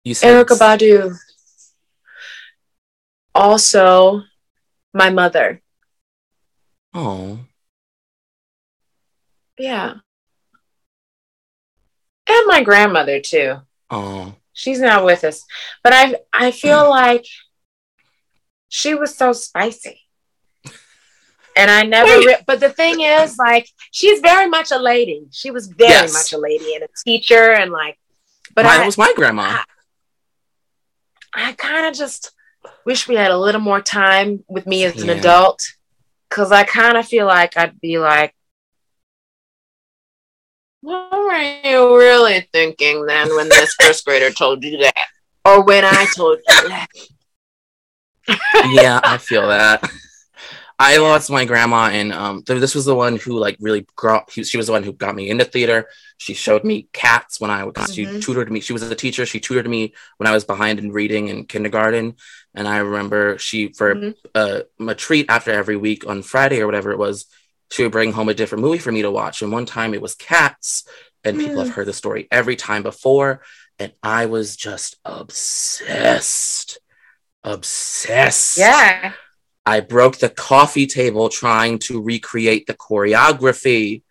you 0.02 0.14
said 0.14 0.44
Erykah 0.44 0.58
Badu. 0.58 1.16
Also, 3.34 4.22
my 4.92 5.10
mother. 5.10 5.62
Oh, 6.94 7.38
Yeah. 9.58 10.00
And 12.28 12.46
my 12.46 12.62
grandmother 12.62 13.20
too. 13.20 13.56
oh, 13.90 14.34
She's 14.52 14.80
not 14.80 15.04
with 15.04 15.22
us. 15.24 15.44
But 15.84 15.92
I 15.94 16.16
I 16.32 16.50
feel 16.50 16.84
mm. 16.84 16.90
like 16.90 17.24
she 18.68 18.94
was 18.94 19.16
so 19.16 19.32
spicy. 19.32 20.00
And 21.56 21.70
I 21.70 21.82
never 21.82 22.18
re- 22.26 22.42
but 22.46 22.60
the 22.60 22.68
thing 22.68 23.00
is 23.00 23.36
like 23.38 23.68
she's 23.90 24.20
very 24.20 24.48
much 24.48 24.70
a 24.70 24.78
lady. 24.78 25.26
She 25.32 25.50
was 25.50 25.66
very 25.68 25.90
Yes. 25.90 26.12
much 26.12 26.32
a 26.32 26.38
lady 26.38 26.74
and 26.74 26.84
a 26.84 26.88
teacher 27.04 27.52
and 27.52 27.70
like 27.72 27.98
but 28.54 28.64
mine 28.64 28.80
I 28.82 28.86
was 28.86 28.98
my 28.98 29.12
grandma. 29.16 29.62
I 31.34 31.52
kind 31.52 31.86
of 31.86 31.94
just 31.94 32.32
wish 32.84 33.08
we 33.08 33.14
had 33.16 33.30
a 33.30 33.38
little 33.38 33.60
more 33.60 33.80
time 33.80 34.44
with 34.48 34.66
me 34.66 34.84
as 34.84 35.00
an 35.00 35.08
Yeah. 35.08 35.14
adult 35.14 35.62
cuz 36.30 36.50
I 36.52 36.64
kind 36.64 36.96
of 36.96 37.06
feel 37.06 37.26
like 37.26 37.56
I'd 37.56 37.80
be 37.80 37.98
like 37.98 38.34
what 40.80 41.10
were 41.12 41.60
you 41.64 41.96
really 41.96 42.48
thinking 42.52 43.06
then 43.06 43.34
when 43.34 43.48
this 43.48 43.74
first 43.74 44.04
grader 44.04 44.30
told 44.30 44.62
you 44.64 44.78
that? 44.78 45.06
Or 45.44 45.62
when 45.62 45.84
I 45.84 46.06
told 46.14 46.38
you 46.38 46.68
that? 46.68 46.88
yeah, 48.70 49.00
I 49.02 49.18
feel 49.18 49.48
that. 49.48 49.88
I 50.80 50.98
lost 50.98 51.28
my 51.28 51.44
grandma, 51.44 51.88
and 51.88 52.12
um, 52.12 52.42
th- 52.44 52.60
this 52.60 52.72
was 52.74 52.84
the 52.84 52.94
one 52.94 53.16
who 53.16 53.36
like 53.36 53.56
really 53.60 53.84
got. 53.96 54.30
He, 54.30 54.44
she 54.44 54.56
was 54.56 54.66
the 54.68 54.72
one 54.72 54.84
who 54.84 54.92
got 54.92 55.16
me 55.16 55.28
into 55.28 55.44
theater. 55.44 55.88
She 56.18 56.34
showed 56.34 56.62
me 56.62 56.88
cats 56.92 57.40
when 57.40 57.50
I 57.50 57.64
was. 57.64 57.92
She 57.92 58.06
Mhm. 58.06 58.20
tutored 58.22 58.50
me. 58.52 58.60
She 58.60 58.72
was 58.72 58.82
a 58.82 58.94
teacher. 58.94 59.26
She 59.26 59.40
tutored 59.40 59.68
me 59.68 59.92
when 60.18 60.28
I 60.28 60.32
was 60.32 60.44
behind 60.44 60.78
in 60.78 60.92
reading 60.92 61.28
in 61.28 61.46
kindergarten. 61.46 62.14
And 62.54 62.68
I 62.68 62.78
remember 62.78 63.38
she 63.38 63.72
for 63.72 63.94
Mhm. 63.96 64.14
uh, 64.36 64.60
a 64.86 64.94
treat 64.94 65.26
after 65.28 65.50
every 65.50 65.76
week 65.76 66.06
on 66.06 66.22
Friday 66.22 66.60
or 66.60 66.66
whatever 66.66 66.92
it 66.92 66.98
was, 66.98 67.26
she 67.70 67.82
would 67.82 67.92
bring 67.92 68.12
home 68.12 68.28
a 68.28 68.34
different 68.34 68.62
movie 68.62 68.78
for 68.78 68.92
me 68.92 69.02
to 69.02 69.10
watch. 69.10 69.42
And 69.42 69.52
one 69.52 69.66
time 69.66 69.94
it 69.94 70.02
was 70.02 70.14
Cats, 70.14 70.84
and 71.24 71.38
people 71.38 71.56
Mm. 71.56 71.66
have 71.66 71.74
heard 71.74 71.86
the 71.86 71.92
story 71.92 72.26
every 72.30 72.56
time 72.56 72.82
before, 72.82 73.42
and 73.78 73.92
I 74.02 74.26
was 74.26 74.56
just 74.56 74.96
obsessed, 75.04 76.78
obsessed. 77.44 78.58
Yeah. 78.58 79.12
I 79.66 79.80
broke 79.80 80.16
the 80.18 80.30
coffee 80.30 80.86
table 80.86 81.28
trying 81.28 81.78
to 81.80 82.00
recreate 82.00 82.66
the 82.66 82.74
choreography. 82.74 84.02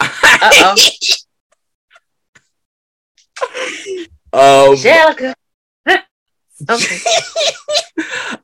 Uh-oh. 0.00 0.74
um, 4.32 4.72
Angelica. 4.72 5.34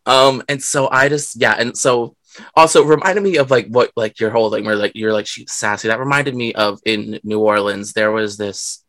Um, 0.04 0.42
and 0.48 0.60
so 0.62 0.88
I 0.90 1.08
just 1.08 1.40
yeah, 1.40 1.54
and 1.56 1.76
so 1.76 2.16
also 2.54 2.84
reminded 2.84 3.22
me 3.22 3.36
of 3.36 3.50
like 3.50 3.66
what 3.68 3.90
like 3.96 4.18
your 4.20 4.30
whole 4.30 4.50
thing 4.50 4.64
where 4.64 4.76
like 4.76 4.92
you're 4.94 5.12
like 5.12 5.26
she's 5.26 5.52
sassy. 5.52 5.88
That 5.88 5.98
reminded 6.00 6.34
me 6.34 6.52
of 6.54 6.80
in 6.84 7.20
New 7.24 7.40
Orleans 7.40 7.92
there 7.92 8.12
was 8.12 8.36
this 8.36 8.84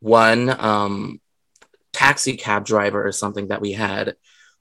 one 0.00 0.48
um 0.60 1.20
taxi 1.92 2.36
cab 2.36 2.64
driver 2.64 3.06
or 3.06 3.12
something 3.12 3.48
that 3.48 3.60
we 3.60 3.72
had 3.72 4.16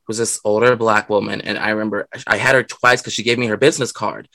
was 0.08 0.18
this 0.18 0.40
older 0.44 0.76
black 0.76 1.10
woman 1.10 1.40
and 1.42 1.58
I 1.58 1.70
remember 1.70 2.08
I 2.26 2.38
had 2.38 2.56
her 2.56 2.64
twice 2.64 3.02
because 3.02 3.14
she 3.14 3.24
gave 3.24 3.38
me 3.40 3.48
her 3.48 3.58
business 3.58 3.92
card. 3.92 4.28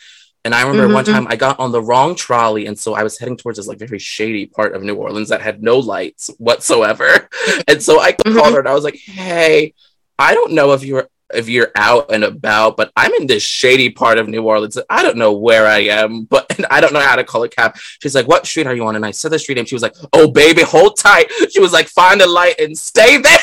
And 0.47 0.55
I 0.55 0.61
remember 0.69 0.93
one 0.93 1.07
Mhm. 1.07 1.13
time 1.13 1.27
I 1.31 1.37
got 1.37 1.59
on 1.59 1.73
the 1.73 1.81
wrong 1.81 2.15
trolley, 2.15 2.67
and 2.67 2.79
so 2.79 2.93
I 2.93 3.03
was 3.03 3.19
heading 3.19 3.39
towards 3.39 3.57
this 3.57 3.67
like 3.67 3.79
very 3.79 3.99
shady 3.99 4.45
part 4.45 4.75
of 4.75 4.83
New 4.83 4.95
Orleans 4.95 5.31
that 5.31 5.41
had 5.41 5.63
no 5.63 5.79
lights 5.79 6.29
whatsoever. 6.37 7.31
and 7.67 7.83
so 7.83 7.99
I 7.99 8.13
called 8.13 8.37
Mhm. 8.37 8.53
her 8.53 8.59
and 8.59 8.69
I 8.69 8.75
was 8.75 8.85
like, 8.85 8.97
"Hey, 9.07 9.73
I 10.19 10.35
don't 10.35 10.53
know 10.53 10.73
if 10.75 10.85
you're 10.85 11.09
if 11.33 11.49
you're 11.49 11.71
out 11.77 12.13
and 12.13 12.25
about, 12.25 12.77
but 12.77 12.93
I'm 12.97 13.13
in 13.15 13.27
this 13.27 13.43
shady 13.43 13.91
part 13.91 14.19
of 14.19 14.29
New 14.29 14.43
Orleans. 14.43 14.79
I 14.91 15.03
don't 15.03 15.17
know 15.17 15.33
where 15.33 15.67
I 15.67 15.81
am, 15.81 16.25
but 16.25 16.47
and 16.57 16.67
I 16.71 16.81
don't 16.81 16.93
know 16.93 17.01
how 17.01 17.17
to 17.17 17.25
call 17.25 17.43
a 17.45 17.49
cab." 17.49 17.77
She's 18.03 18.15
like, 18.15 18.29
"What 18.29 18.47
street 18.47 18.67
are 18.67 18.75
you 18.75 18.87
on?" 18.87 18.97
And 18.97 19.07
I 19.07 19.11
said 19.11 19.31
the 19.31 19.39
street 19.39 19.57
name. 19.57 19.67
She 19.67 19.75
was 19.75 19.83
like, 19.83 19.97
"Oh, 20.13 20.31
baby, 20.31 20.63
hold 20.63 20.99
tight." 20.99 21.31
She 21.51 21.61
was 21.61 21.73
like, 21.73 21.89
"Find 21.89 22.21
a 22.21 22.29
light 22.29 22.61
and 22.61 22.77
stay 22.77 23.19
there." 23.19 23.39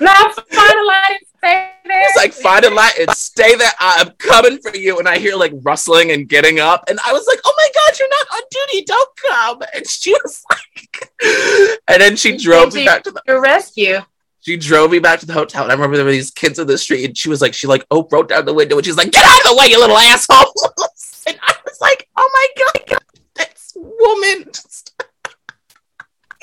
Now 0.00 0.28
find 0.30 0.74
a 0.74 0.84
light 0.84 1.18
and 1.20 1.28
stay 1.38 1.70
there. 1.84 2.02
It's 2.02 2.16
like 2.16 2.32
find 2.32 2.64
a 2.64 2.70
light 2.70 2.98
and 2.98 3.10
stay 3.10 3.54
there. 3.54 3.70
I'm 3.78 4.10
coming 4.12 4.58
for 4.58 4.74
you. 4.74 4.98
And 4.98 5.08
I 5.08 5.18
hear 5.18 5.36
like 5.36 5.52
rustling 5.62 6.10
and 6.10 6.28
getting 6.28 6.60
up. 6.60 6.84
And 6.88 6.98
I 7.06 7.12
was 7.12 7.26
like, 7.28 7.40
oh 7.44 7.54
my 7.56 7.68
God, 7.74 7.98
you're 7.98 8.08
not 8.08 8.26
on 8.34 8.42
duty. 8.50 8.84
Don't 8.84 9.10
come. 9.28 9.62
And 9.74 9.86
she 9.86 10.12
was 10.12 10.42
like, 10.50 11.82
and 11.88 12.00
then 12.00 12.16
she 12.16 12.36
drove 12.36 12.74
me 12.74 12.84
back 12.84 13.04
to 13.04 13.12
the 13.12 13.40
rescue. 13.40 14.00
She 14.42 14.56
drove 14.56 14.90
me 14.90 14.98
back 14.98 15.20
to 15.20 15.26
the 15.26 15.32
hotel. 15.32 15.62
And 15.62 15.70
I 15.72 15.74
remember 15.74 15.96
there 15.96 16.04
were 16.04 16.10
these 16.10 16.30
kids 16.32 16.58
in 16.58 16.66
the 16.66 16.76
street, 16.76 17.04
and 17.04 17.16
she 17.16 17.28
was 17.28 17.40
like, 17.40 17.54
she 17.54 17.66
like, 17.68 17.86
oh, 17.90 18.02
broke 18.02 18.28
down 18.28 18.44
the 18.44 18.52
window, 18.52 18.76
and 18.76 18.84
she's 18.84 18.96
like, 18.96 19.10
get 19.12 19.24
out 19.24 19.40
of 19.40 19.46
the 19.50 19.56
way, 19.56 19.66
you 19.68 19.78
little 19.80 19.96
asshole. 19.96 20.36
and 21.28 21.38
I 21.42 21.54
was 21.64 21.78
like, 21.80 22.08
oh 22.16 22.30
my 22.34 22.64
god, 22.90 22.98
this 23.36 23.72
woman. 23.76 24.44
just- 24.52 24.92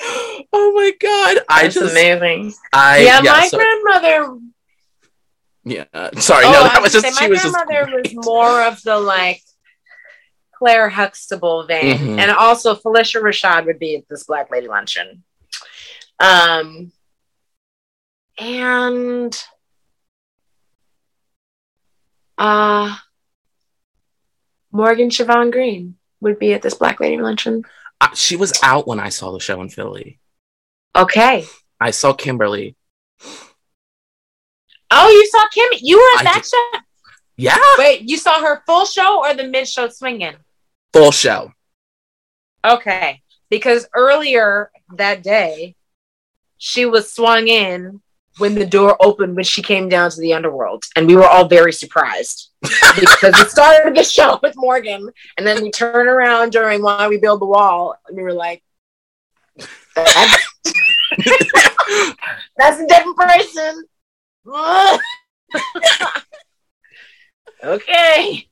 oh 0.00 0.72
my 0.74 0.92
god, 0.98 1.44
I 1.48 1.62
That's 1.64 1.74
just, 1.74 1.92
amazing. 1.92 2.54
I 2.72 3.02
yeah, 3.02 3.20
my 3.22 3.46
so- 3.48 3.58
grandmother. 3.58 4.38
yeah. 5.64 5.84
uh, 5.92 6.18
sorry, 6.18 6.46
oh, 6.46 6.52
no, 6.52 6.62
I 6.62 6.68
that 6.70 6.82
was 6.82 6.92
just 6.92 7.04
say 7.06 7.12
she 7.12 7.24
my 7.26 7.28
was 7.28 7.42
just. 7.42 7.54
grandmother 7.54 8.00
was 8.02 8.14
more 8.26 8.62
of 8.62 8.82
the 8.82 8.98
like 8.98 9.42
Claire 10.56 10.88
Huxtable 10.88 11.66
vein, 11.66 11.98
Mhm. 11.98 12.18
and 12.18 12.30
also 12.30 12.74
Phylicia 12.74 13.20
Rashad 13.20 13.66
would 13.66 13.78
be 13.78 13.96
at 13.96 14.08
this 14.08 14.24
Black 14.24 14.50
Lady 14.50 14.68
luncheon. 14.68 15.22
Um, 16.18 16.92
and 18.40 19.44
uh 22.38 22.96
Morgan 24.72 25.10
Siobhan 25.10 25.52
Green 25.52 25.96
would 26.20 26.38
be 26.38 26.52
at 26.54 26.62
this 26.62 26.74
Black 26.74 27.00
Lady 27.00 27.18
luncheon. 27.20 27.64
Uh, 28.00 28.14
she 28.14 28.36
was 28.36 28.52
out 28.62 28.86
when 28.86 29.00
I 29.00 29.08
saw 29.08 29.32
the 29.32 29.40
show 29.40 29.60
in 29.60 29.68
Philly. 29.68 30.18
Okay. 30.96 31.44
I 31.80 31.90
saw 31.90 32.12
Kimberly. 32.12 32.76
Oh, 34.92 35.08
you 35.10 35.26
saw 35.26 35.46
Kim. 35.48 35.68
You 35.80 35.96
were 35.98 36.18
at 36.18 36.20
I 36.20 36.24
that 36.24 36.42
did. 36.42 36.46
show. 36.46 36.80
Yeah, 37.36 37.56
Wait, 37.78 38.02
you 38.02 38.16
saw 38.18 38.40
her 38.42 38.62
full 38.66 38.84
show 38.84 39.24
or 39.24 39.34
the 39.34 39.44
mid 39.44 39.66
show 39.66 39.88
swinging? 39.88 40.36
full 40.92 41.10
show. 41.10 41.52
Okay. 42.64 43.22
Because 43.48 43.86
earlier 43.94 44.70
that 44.96 45.22
day, 45.22 45.74
she 46.58 46.84
was 46.86 47.12
swung 47.12 47.48
in 47.48 48.00
when 48.38 48.54
the 48.54 48.66
door 48.66 48.96
opened 49.00 49.34
when 49.34 49.44
she 49.44 49.62
came 49.62 49.88
down 49.88 50.10
to 50.10 50.20
the 50.20 50.32
underworld. 50.32 50.84
And 50.96 51.06
we 51.06 51.16
were 51.16 51.26
all 51.26 51.48
very 51.48 51.72
surprised 51.72 52.50
because 52.62 53.34
we 53.38 53.44
started 53.48 53.94
the 53.94 54.04
show 54.04 54.38
with 54.42 54.54
Morgan. 54.56 55.10
And 55.36 55.46
then 55.46 55.62
we 55.62 55.70
turn 55.70 56.08
around 56.08 56.52
during 56.52 56.82
Why 56.82 57.08
We 57.08 57.18
Build 57.18 57.40
the 57.40 57.46
Wall. 57.46 57.96
And 58.06 58.16
we 58.16 58.22
were 58.22 58.32
like, 58.32 58.62
that's, 59.94 60.46
that's 62.56 62.80
a 62.80 62.86
different 62.86 63.16
person. 63.16 63.84
okay. 67.64 68.48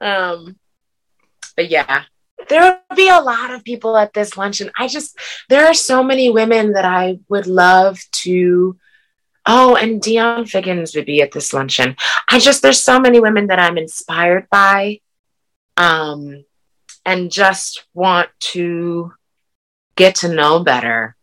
Um, 0.00 0.56
but 1.56 1.70
yeah, 1.70 2.04
there 2.48 2.80
will 2.88 2.96
be 2.96 3.08
a 3.08 3.20
lot 3.20 3.52
of 3.52 3.64
people 3.64 3.96
at 3.96 4.12
this 4.12 4.36
luncheon. 4.36 4.70
I 4.78 4.88
just, 4.88 5.18
there 5.48 5.66
are 5.66 5.74
so 5.74 6.02
many 6.02 6.30
women 6.30 6.72
that 6.72 6.84
I 6.84 7.18
would 7.28 7.46
love 7.46 7.98
to. 8.12 8.76
Oh, 9.46 9.76
and 9.76 10.00
Dionne 10.00 10.48
Figgins 10.48 10.94
would 10.94 11.06
be 11.06 11.22
at 11.22 11.32
this 11.32 11.52
luncheon. 11.52 11.96
I 12.28 12.38
just, 12.38 12.62
there's 12.62 12.82
so 12.82 13.00
many 13.00 13.18
women 13.18 13.46
that 13.48 13.58
I'm 13.58 13.78
inspired 13.78 14.46
by 14.50 15.00
um, 15.76 16.44
and 17.04 17.30
just 17.30 17.86
want 17.94 18.28
to 18.52 19.12
get 19.96 20.16
to 20.16 20.28
know 20.28 20.62
better. 20.62 21.16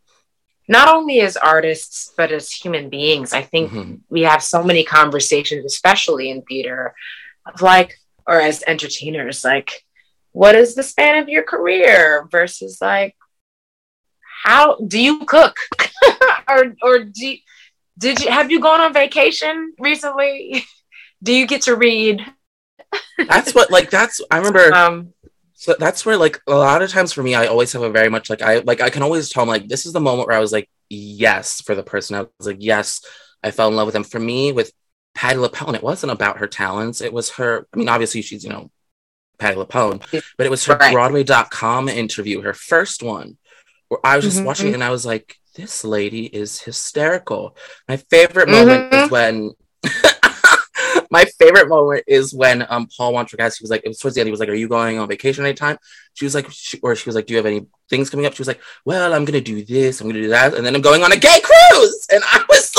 Not 0.67 0.89
only 0.89 1.21
as 1.21 1.37
artists, 1.37 2.11
but 2.17 2.31
as 2.31 2.51
human 2.51 2.89
beings. 2.89 3.31
I 3.33 3.43
think 3.43 3.71
mm-hmm. 3.71 3.95
we 4.09 4.23
have 4.23 4.41
so 4.41 4.63
many 4.63 4.83
conversations, 4.83 5.63
especially 5.63 6.31
in 6.31 6.41
theater, 6.41 6.95
of 7.45 7.61
like, 7.61 7.93
or 8.25 8.41
as 8.41 8.63
entertainers, 8.65 9.45
like, 9.45 9.84
what 10.35 10.53
is 10.53 10.75
the 10.75 10.83
span 10.83 11.23
of 11.23 11.29
your 11.29 11.43
career 11.43 12.27
versus 12.29 12.79
like 12.81 13.15
how 14.43 14.75
do 14.75 14.99
you 14.99 15.25
cook? 15.25 15.57
Or 16.47 16.75
or 16.83 16.99
do 17.05 17.25
you, 17.27 17.37
did 17.97 18.23
you 18.23 18.29
have 18.29 18.51
you 18.51 18.59
gone 18.59 18.79
on 18.79 18.93
vacation 18.93 19.73
recently? 19.79 20.63
Do 21.23 21.33
you 21.33 21.47
get 21.47 21.63
to 21.63 21.75
read? 21.75 22.23
That's 23.17 23.55
what 23.55 23.71
like 23.71 23.89
that's 23.89 24.21
i 24.29 24.37
remember 24.37 24.71
um 24.81 25.13
so 25.55 25.75
that's 25.79 26.05
where 26.05 26.17
like 26.17 26.39
a 26.45 26.53
lot 26.53 26.83
of 26.83 26.91
times 26.91 27.13
for 27.13 27.23
me 27.23 27.33
i 27.33 27.47
always 27.47 27.73
have 27.73 27.81
a 27.81 27.89
very 27.89 28.09
much 28.09 28.29
like 28.29 28.43
i 28.43 28.59
like 28.59 28.79
i 28.79 28.91
can 28.91 29.01
always 29.01 29.27
tell 29.29 29.41
them 29.41 29.49
like 29.49 29.67
this 29.67 29.87
is 29.87 29.93
the 29.93 29.99
moment 29.99 30.27
where 30.27 30.37
i 30.37 30.39
was 30.39 30.51
like 30.51 30.69
yes 30.89 31.61
for 31.61 31.73
the 31.73 31.81
person. 31.81 32.15
I 32.15 32.27
was 32.37 32.45
like 32.45 32.57
yes 32.59 33.03
i 33.41 33.49
fell 33.49 33.69
in 33.69 33.75
love 33.75 33.87
with 33.87 33.93
them. 33.93 34.03
For 34.03 34.19
me 34.19 34.51
with 34.51 34.71
patty 35.15 35.39
lapelle 35.39 35.67
and 35.67 35.75
it 35.75 35.83
wasn't 35.83 36.11
about 36.11 36.37
her 36.37 36.47
talents. 36.47 37.01
It 37.01 37.11
was 37.11 37.31
her 37.31 37.65
i 37.73 37.77
mean 37.77 37.89
obviously 37.89 38.21
she's 38.21 38.43
you 38.43 38.51
know 38.51 38.69
Patti 39.37 39.57
LuPone, 39.57 40.01
but 40.37 40.45
it 40.45 40.49
was 40.49 40.65
her 40.65 40.77
right. 40.77 40.93
Broadway.com 40.93 41.89
interview, 41.89 42.41
her 42.41 42.53
first 42.53 43.03
one, 43.03 43.37
where 43.87 43.99
I 44.03 44.15
was 44.15 44.25
just 44.25 44.37
mm-hmm. 44.37 44.45
watching 44.45 44.67
it 44.69 44.73
and 44.73 44.83
I 44.83 44.91
was 44.91 45.05
like, 45.05 45.37
this 45.55 45.83
lady 45.83 46.25
is 46.25 46.59
hysterical. 46.59 47.55
My 47.87 47.97
favorite 47.97 48.49
mm-hmm. 48.49 48.67
moment 48.67 48.93
is 48.93 49.11
when 49.11 49.51
my 51.11 51.25
favorite 51.39 51.69
moment 51.69 52.03
is 52.07 52.33
when 52.33 52.65
um 52.69 52.87
Paul 52.95 53.13
Wontorowski 53.13 53.61
was 53.61 53.69
like, 53.69 53.81
it 53.83 53.87
was 53.87 53.99
towards 53.99 54.15
the 54.15 54.21
end, 54.21 54.27
he 54.27 54.31
was 54.31 54.39
like, 54.39 54.49
Are 54.49 54.53
you 54.53 54.67
going 54.67 54.99
on 54.99 55.07
vacation 55.07 55.45
anytime? 55.45 55.77
She 56.13 56.25
was 56.25 56.35
like, 56.35 56.49
she, 56.51 56.79
or 56.79 56.95
she 56.95 57.07
was 57.07 57.15
like, 57.15 57.25
Do 57.25 57.33
you 57.33 57.37
have 57.37 57.45
any 57.45 57.65
things 57.89 58.09
coming 58.09 58.25
up? 58.25 58.33
She 58.33 58.41
was 58.41 58.47
like, 58.47 58.61
Well, 58.83 59.13
I'm 59.13 59.25
gonna 59.25 59.41
do 59.41 59.63
this, 59.63 60.01
I'm 60.01 60.07
gonna 60.07 60.21
do 60.21 60.29
that, 60.29 60.53
and 60.53 60.65
then 60.65 60.75
I'm 60.75 60.81
going 60.81 61.03
on 61.03 61.11
a 61.11 61.17
gay 61.17 61.39
cruise. 61.41 62.07
And 62.11 62.23
I 62.25 62.43
was 62.49 62.74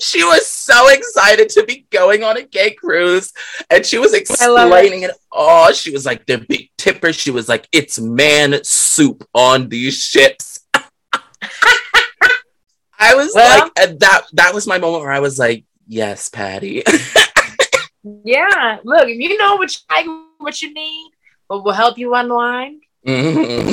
she 0.00 0.24
was 0.24 0.46
so 0.46 0.88
excited 0.88 1.48
to 1.50 1.64
be 1.64 1.86
going 1.90 2.24
on 2.24 2.36
a 2.36 2.42
gay 2.42 2.72
cruise 2.72 3.32
and 3.70 3.84
she 3.84 3.98
was 3.98 4.14
explaining 4.14 5.02
it. 5.02 5.10
it 5.10 5.16
all. 5.30 5.72
She 5.72 5.90
was 5.90 6.06
like, 6.06 6.26
the 6.26 6.38
big 6.38 6.70
tipper. 6.78 7.12
She 7.12 7.30
was 7.30 7.48
like, 7.48 7.68
it's 7.72 7.98
man 7.98 8.64
soup 8.64 9.28
on 9.34 9.68
these 9.68 10.02
ships. 10.02 10.66
I 13.02 13.14
was 13.14 13.32
well, 13.34 13.70
like, 13.76 13.98
that 14.00 14.26
that 14.32 14.52
was 14.54 14.66
my 14.66 14.78
moment 14.78 15.04
where 15.04 15.12
I 15.12 15.20
was 15.20 15.38
like, 15.38 15.64
yes, 15.86 16.28
Patti. 16.28 16.82
yeah. 18.24 18.78
Look, 18.84 19.08
if 19.08 19.18
you 19.18 19.38
know 19.38 19.56
what 19.56 19.74
you, 19.74 20.26
what 20.38 20.60
you 20.60 20.74
need, 20.74 21.10
what 21.46 21.64
will 21.64 21.72
help 21.72 21.98
you 21.98 22.14
unwind, 22.14 22.82
mm-hmm. 23.06 23.72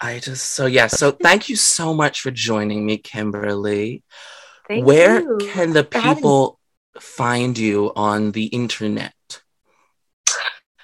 I 0.00 0.18
just 0.20 0.50
so 0.50 0.66
yeah. 0.66 0.86
So 0.86 1.10
thank 1.10 1.48
you 1.48 1.56
so 1.56 1.92
much 1.92 2.20
for 2.20 2.30
joining 2.30 2.86
me, 2.86 2.98
Kimberly. 2.98 4.02
Thank 4.68 4.86
Where 4.86 5.20
you. 5.20 5.38
can 5.40 5.72
the 5.72 5.84
people 5.84 6.58
find 7.00 7.58
you 7.58 7.92
on 7.96 8.32
the 8.32 8.46
internet? 8.46 9.12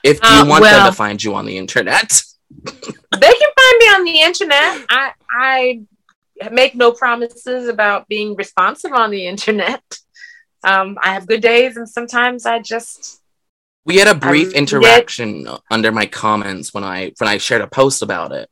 If 0.02 0.16
you 0.16 0.28
uh, 0.28 0.46
want 0.46 0.62
well, 0.62 0.84
them 0.84 0.92
to 0.92 0.96
find 0.96 1.22
you 1.22 1.34
on 1.34 1.46
the 1.46 1.56
internet. 1.56 2.22
they 2.64 2.72
can 2.72 3.50
find 3.58 3.78
me 3.78 3.86
on 3.86 4.04
the 4.04 4.20
internet. 4.20 4.86
I 4.90 5.12
I 5.30 5.82
make 6.50 6.74
no 6.74 6.92
promises 6.92 7.68
about 7.68 8.08
being 8.08 8.34
responsive 8.34 8.92
on 8.92 9.10
the 9.10 9.26
internet. 9.26 9.82
Um, 10.64 10.98
I 11.02 11.12
have 11.12 11.26
good 11.26 11.42
days 11.42 11.76
and 11.76 11.88
sometimes 11.88 12.46
I 12.46 12.58
just 12.58 13.20
we 13.86 13.96
had 13.96 14.08
a 14.08 14.14
brief 14.14 14.54
interaction 14.54 15.46
under 15.70 15.92
my 15.92 16.06
comments 16.06 16.72
when 16.72 16.84
I 16.84 17.12
when 17.18 17.28
I 17.28 17.38
shared 17.38 17.60
a 17.60 17.66
post 17.66 18.02
about 18.02 18.32
it 18.32 18.48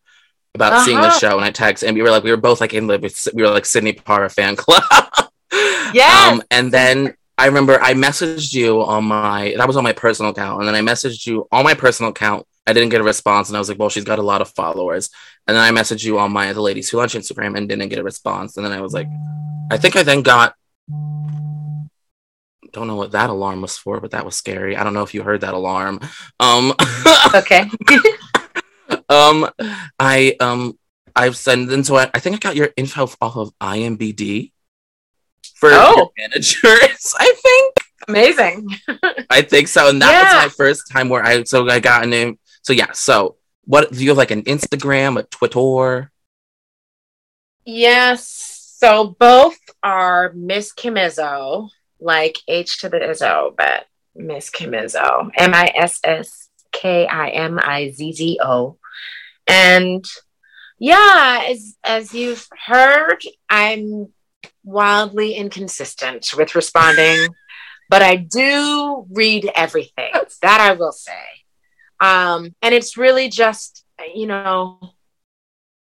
about 0.54 0.72
uh-huh. 0.72 0.84
seeing 0.84 1.00
the 1.00 1.06
uh-huh. 1.06 1.18
show, 1.18 1.36
and 1.38 1.44
I 1.44 1.50
texted, 1.50 1.88
and 1.88 1.96
we 1.96 2.02
were 2.02 2.10
like, 2.10 2.24
we 2.24 2.30
were 2.30 2.36
both 2.36 2.60
like 2.60 2.74
in 2.74 2.86
the, 2.86 3.32
we 3.34 3.42
were 3.42 3.50
like 3.50 3.66
Sydney 3.66 3.92
Parra 3.92 4.28
fan 4.28 4.56
club. 4.56 4.84
yeah. 5.92 6.30
Um, 6.30 6.42
and 6.50 6.72
then 6.72 7.14
I 7.38 7.46
remember 7.46 7.80
I 7.80 7.94
messaged 7.94 8.52
you 8.52 8.82
on 8.82 9.04
my, 9.04 9.54
that 9.56 9.66
was 9.66 9.76
on 9.76 9.84
my 9.84 9.92
personal 9.92 10.32
account, 10.32 10.60
and 10.60 10.68
then 10.68 10.74
I 10.74 10.80
messaged 10.80 11.26
you 11.26 11.48
on 11.50 11.64
my 11.64 11.74
personal 11.74 12.10
account. 12.10 12.46
I 12.66 12.72
didn't 12.72 12.90
get 12.90 13.00
a 13.00 13.04
response, 13.04 13.48
and 13.48 13.56
I 13.56 13.60
was 13.60 13.68
like, 13.68 13.78
well, 13.78 13.88
she's 13.88 14.04
got 14.04 14.18
a 14.18 14.22
lot 14.22 14.40
of 14.40 14.48
followers. 14.50 15.10
And 15.46 15.56
then 15.56 15.64
I 15.64 15.76
messaged 15.76 16.04
you 16.04 16.18
on 16.18 16.32
my 16.32 16.52
the 16.52 16.60
ladies 16.60 16.88
who 16.88 16.98
lunch 16.98 17.14
Instagram 17.14 17.56
and 17.56 17.68
didn't 17.68 17.88
get 17.88 17.98
a 17.98 18.04
response. 18.04 18.56
And 18.56 18.64
then 18.64 18.72
I 18.72 18.80
was 18.80 18.92
like, 18.92 19.08
I 19.70 19.76
think 19.76 19.96
I 19.96 20.04
then 20.04 20.22
got 20.22 20.54
don't 22.72 22.86
know 22.86 22.96
what 22.96 23.12
that 23.12 23.30
alarm 23.30 23.60
was 23.60 23.76
for, 23.76 24.00
but 24.00 24.12
that 24.12 24.24
was 24.24 24.34
scary. 24.34 24.76
I 24.76 24.84
don't 24.84 24.94
know 24.94 25.02
if 25.02 25.14
you 25.14 25.22
heard 25.22 25.42
that 25.42 25.54
alarm. 25.54 26.00
Um 26.40 26.72
Okay. 27.34 27.68
um, 29.12 29.50
I 29.98 30.36
um, 30.40 30.78
I've 31.14 31.36
sent 31.36 31.70
and 31.72 31.86
so 31.86 31.96
I, 31.96 32.10
I 32.14 32.18
think 32.18 32.36
I 32.36 32.38
got 32.38 32.56
your 32.56 32.70
info 32.76 33.08
off 33.20 33.36
of 33.36 33.52
IMBD 33.58 34.52
for 35.54 35.70
oh. 35.72 36.10
managers. 36.18 37.14
I 37.18 37.34
think 37.42 37.76
amazing. 38.08 38.68
I 39.30 39.42
think 39.42 39.68
so, 39.68 39.88
and 39.88 40.00
that 40.02 40.10
yeah. 40.10 40.34
was 40.34 40.44
my 40.44 40.48
first 40.48 40.90
time 40.90 41.08
where 41.08 41.22
I 41.22 41.44
so 41.44 41.68
I 41.68 41.80
got 41.80 42.04
a 42.04 42.06
name. 42.06 42.38
So 42.62 42.72
yeah, 42.72 42.92
so 42.92 43.36
what 43.64 43.92
do 43.92 44.02
you 44.02 44.10
have 44.10 44.18
like 44.18 44.30
an 44.30 44.42
Instagram, 44.42 45.18
a 45.18 45.22
Twitter? 45.24 46.10
Yes. 47.64 48.50
So 48.78 49.14
both 49.18 49.58
are 49.82 50.32
Miss 50.34 50.72
Kim 50.72 50.94
Izzo, 50.94 51.68
like 52.00 52.38
H 52.48 52.80
to 52.80 52.88
the 52.88 52.98
Izzo, 52.98 53.56
but 53.56 53.86
Miss 54.16 54.50
Kim 54.50 54.72
Izzo, 54.72 55.30
M 55.36 55.54
I 55.54 55.72
S 55.76 56.00
S 56.02 56.48
K 56.72 57.06
I 57.06 57.28
M 57.28 57.60
I 57.62 57.90
Z 57.90 58.12
Z 58.12 58.40
O. 58.42 58.78
And 59.46 60.04
yeah, 60.78 61.44
as 61.48 61.76
as 61.84 62.14
you've 62.14 62.46
heard, 62.66 63.22
I'm 63.48 64.08
wildly 64.64 65.34
inconsistent 65.34 66.28
with 66.36 66.54
responding, 66.54 67.28
but 67.88 68.02
I 68.02 68.16
do 68.16 69.06
read 69.10 69.50
everything. 69.54 70.12
That 70.42 70.60
I 70.60 70.72
will 70.72 70.92
say. 70.92 71.12
Um, 72.00 72.54
and 72.62 72.74
it's 72.74 72.96
really 72.96 73.28
just 73.28 73.84
you 74.14 74.26
know 74.26 74.80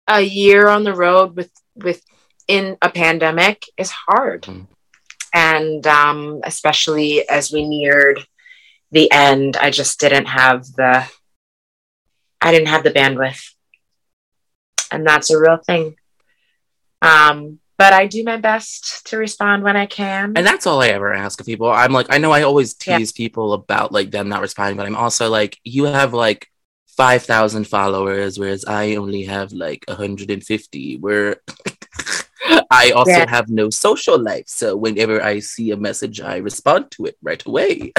a 0.06 0.20
year 0.20 0.68
on 0.68 0.84
the 0.84 0.94
road 0.94 1.36
with 1.36 1.50
with 1.74 2.02
in 2.48 2.76
a 2.82 2.90
pandemic 2.90 3.64
is 3.78 3.90
hard. 3.90 4.42
Mm. 4.42 4.66
And 5.32 5.86
um, 5.86 6.40
especially 6.44 7.26
as 7.26 7.50
we 7.50 7.66
neared 7.66 8.26
the 8.90 9.10
end, 9.10 9.56
I 9.56 9.70
just 9.70 9.98
didn't 9.98 10.26
have 10.26 10.66
the 10.66 11.08
I 12.42 12.52
didn't 12.52 12.68
have 12.68 12.84
the 12.84 12.90
bandwidth. 12.90 13.54
And 14.90 15.06
that's 15.06 15.30
a 15.30 15.38
real 15.38 15.56
thing. 15.56 15.96
Um, 17.00 17.60
but 17.78 17.92
I 17.92 18.06
do 18.06 18.22
my 18.22 18.36
best 18.36 19.06
to 19.06 19.16
respond 19.16 19.62
when 19.62 19.76
I 19.76 19.86
can. 19.86 20.34
And 20.36 20.46
that's 20.46 20.66
all 20.66 20.82
I 20.82 20.88
ever 20.88 21.12
ask 21.12 21.40
of 21.40 21.46
people. 21.46 21.70
I'm 21.70 21.92
like, 21.92 22.06
I 22.10 22.18
know 22.18 22.30
I 22.30 22.42
always 22.42 22.74
tease 22.74 23.12
yeah. 23.12 23.24
people 23.24 23.54
about 23.54 23.92
like 23.92 24.10
them 24.10 24.28
not 24.28 24.40
responding, 24.40 24.76
but 24.76 24.86
I'm 24.86 24.96
also 24.96 25.30
like, 25.30 25.58
you 25.64 25.84
have 25.84 26.12
like 26.12 26.48
5,000 26.96 27.66
followers, 27.66 28.38
whereas 28.38 28.64
I 28.66 28.96
only 28.96 29.24
have 29.24 29.52
like 29.52 29.84
150. 29.88 30.98
Where 30.98 31.36
I 32.70 32.90
also 32.90 33.12
yeah. 33.12 33.30
have 33.30 33.48
no 33.48 33.70
social 33.70 34.18
life. 34.18 34.44
So 34.46 34.76
whenever 34.76 35.22
I 35.22 35.38
see 35.40 35.70
a 35.70 35.76
message, 35.76 36.20
I 36.20 36.36
respond 36.36 36.90
to 36.92 37.06
it 37.06 37.16
right 37.22 37.44
away. 37.46 37.92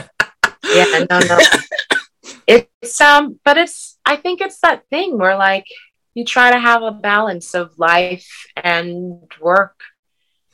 yeah, 0.63 1.05
no, 1.09 1.19
no. 1.19 1.39
it's 2.47 3.01
um 3.01 3.39
but 3.43 3.57
it's 3.57 3.92
i 4.05 4.15
think 4.15 4.41
it's 4.41 4.59
that 4.59 4.87
thing 4.89 5.17
where 5.17 5.37
like 5.37 5.65
you 6.13 6.23
try 6.23 6.51
to 6.51 6.59
have 6.59 6.83
a 6.83 6.91
balance 6.91 7.53
of 7.53 7.77
life 7.77 8.45
and 8.55 9.31
work 9.41 9.79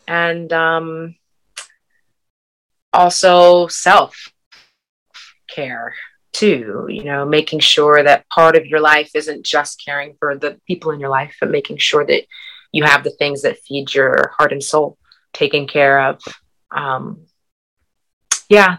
and 0.08 0.52
um 0.54 1.16
also 2.94 3.68
self 3.68 4.32
care 5.50 5.94
too 6.32 6.86
you 6.90 7.04
know 7.04 7.26
making 7.26 7.60
sure 7.60 8.04
that 8.04 8.28
part 8.30 8.56
of 8.56 8.66
your 8.66 8.80
life 8.80 9.12
isn't 9.16 9.46
just 9.46 9.84
caring 9.84 10.16
for 10.20 10.38
the 10.38 10.60
people 10.68 10.92
in 10.92 11.00
your 11.00 11.10
life 11.10 11.36
but 11.40 11.50
making 11.50 11.78
sure 11.78 12.06
that 12.06 12.24
you 12.72 12.84
have 12.84 13.04
the 13.04 13.12
things 13.12 13.42
that 13.42 13.58
feed 13.60 13.94
your 13.94 14.32
heart 14.38 14.52
and 14.52 14.64
soul 14.64 14.98
taken 15.34 15.68
care 15.68 16.08
of 16.08 16.22
um 16.72 17.26
yeah. 18.50 18.78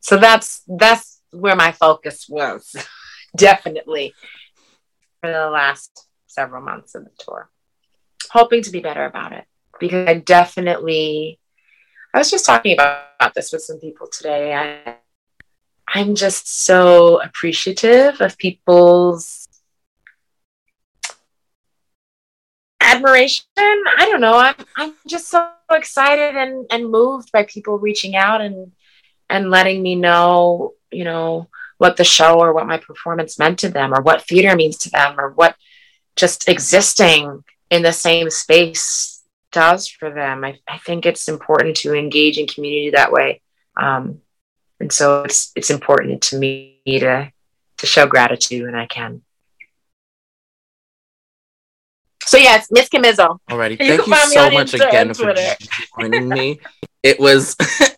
So 0.00 0.16
that's 0.16 0.62
that's 0.66 1.20
where 1.32 1.56
my 1.56 1.72
focus 1.72 2.26
was 2.28 2.74
definitely 3.38 4.14
for 5.20 5.32
the 5.32 5.48
last 5.48 6.06
several 6.26 6.62
months 6.62 6.94
of 6.94 7.04
the 7.04 7.10
tour. 7.18 7.48
Hoping 8.30 8.62
to 8.62 8.70
be 8.70 8.80
better 8.80 9.06
about 9.06 9.32
it 9.32 9.44
because 9.80 10.06
I 10.06 10.14
definitely, 10.14 11.38
I 12.14 12.18
was 12.18 12.30
just 12.30 12.44
talking 12.44 12.74
about, 12.74 13.04
about 13.18 13.34
this 13.34 13.52
with 13.52 13.62
some 13.62 13.80
people 13.80 14.08
today. 14.12 14.54
I, 14.54 14.96
I'm 15.88 16.14
just 16.14 16.48
so 16.48 17.22
appreciative 17.22 18.20
of 18.20 18.36
people's 18.36 19.48
admiration. 22.80 23.44
I 23.56 24.08
don't 24.10 24.20
know. 24.20 24.36
I'm 24.36 24.54
I'm 24.76 24.94
just 25.06 25.28
so 25.28 25.50
excited 25.70 26.36
and 26.36 26.66
and 26.70 26.90
moved 26.90 27.32
by 27.32 27.44
people 27.44 27.78
reaching 27.78 28.16
out 28.16 28.40
and 28.40 28.72
and 29.30 29.50
letting 29.50 29.82
me 29.82 29.94
know, 29.94 30.74
you 30.90 31.04
know, 31.04 31.48
what 31.78 31.96
the 31.96 32.04
show 32.04 32.38
or 32.40 32.52
what 32.52 32.66
my 32.66 32.76
performance 32.76 33.38
meant 33.38 33.58
to 33.60 33.68
them 33.68 33.94
or 33.94 34.02
what 34.02 34.22
theater 34.22 34.54
means 34.54 34.76
to 34.78 34.90
them 34.90 35.18
or 35.18 35.30
what 35.30 35.56
just 36.16 36.48
existing 36.48 37.44
in 37.70 37.82
the 37.82 37.92
same 37.92 38.28
space 38.30 39.22
does 39.52 39.88
for 39.88 40.10
them. 40.10 40.44
I, 40.44 40.58
I 40.68 40.78
think 40.78 41.06
it's 41.06 41.28
important 41.28 41.76
to 41.78 41.94
engage 41.94 42.38
in 42.38 42.46
community 42.46 42.90
that 42.90 43.12
way. 43.12 43.40
Um, 43.80 44.20
and 44.80 44.92
so 44.92 45.22
it's 45.22 45.52
it's 45.56 45.70
important 45.70 46.22
to 46.24 46.38
me 46.38 46.80
to 46.86 47.32
to 47.78 47.86
show 47.86 48.06
gratitude 48.06 48.64
when 48.64 48.74
I 48.74 48.86
can. 48.86 49.22
So 52.24 52.36
yes, 52.36 52.68
Miss 52.70 52.88
Kimizzo. 52.88 53.38
Alrighty, 53.50 53.78
thank 53.78 54.06
you, 54.06 54.14
you 54.14 54.26
so 54.26 54.50
much 54.50 54.74
again 54.74 55.14
for 55.14 55.34
joining 55.98 56.28
me. 56.28 56.60
It 57.02 57.18
was 57.18 57.56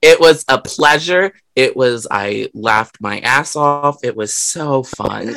it 0.00 0.20
was 0.20 0.44
a 0.48 0.60
pleasure. 0.60 1.32
It 1.56 1.76
was 1.76 2.06
I 2.10 2.50
laughed 2.54 3.00
my 3.00 3.20
ass 3.20 3.56
off. 3.56 4.04
It 4.04 4.16
was 4.16 4.34
so 4.34 4.82
fun. 4.82 5.36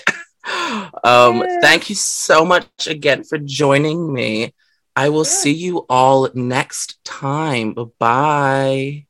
um, 1.04 1.44
thank 1.60 1.88
you 1.88 1.96
so 1.96 2.44
much 2.44 2.66
again 2.86 3.24
for 3.24 3.38
joining 3.38 4.12
me. 4.12 4.54
I 4.94 5.08
will 5.08 5.24
see 5.24 5.52
you 5.52 5.86
all 5.88 6.28
next 6.34 7.02
time. 7.04 7.74
Bye. 7.98 9.06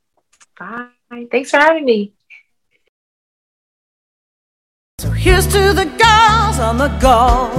Bye. 0.57 0.87
Thanks 1.29 1.51
for 1.51 1.57
having 1.57 1.85
me. 1.85 2.13
So 4.99 5.09
here's 5.11 5.45
to 5.47 5.73
the 5.73 5.85
girls 5.85 6.59
on 6.59 6.77
the 6.77 6.87
go. 7.01 7.51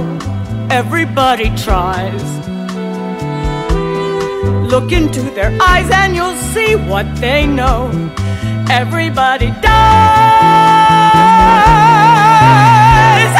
Everybody 0.71 1.55
tries. 1.55 2.23
Look 4.71 4.91
into 4.91 5.21
their 5.21 5.55
eyes 5.61 5.89
and 5.91 6.15
you'll 6.15 6.35
see 6.55 6.73
what 6.91 7.05
they 7.17 7.45
know. 7.45 7.91
Everybody 8.71 9.49
dies. 9.59 9.71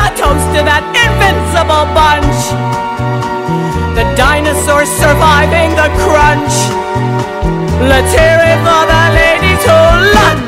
A 0.05 0.07
toast 0.19 0.47
to 0.55 0.61
that 0.69 0.83
invincible 1.05 1.87
bunch. 1.95 2.39
The 3.97 4.05
dinosaurs 4.19 4.91
surviving 5.03 5.71
the 5.79 5.89
crunch. 6.03 6.55
Let's 7.91 8.11
hear 8.19 8.39
it 8.51 8.59
for 8.67 8.83
the 8.93 9.03
ladies 9.21 9.61
who 9.63 9.79
lunch. 10.19 10.45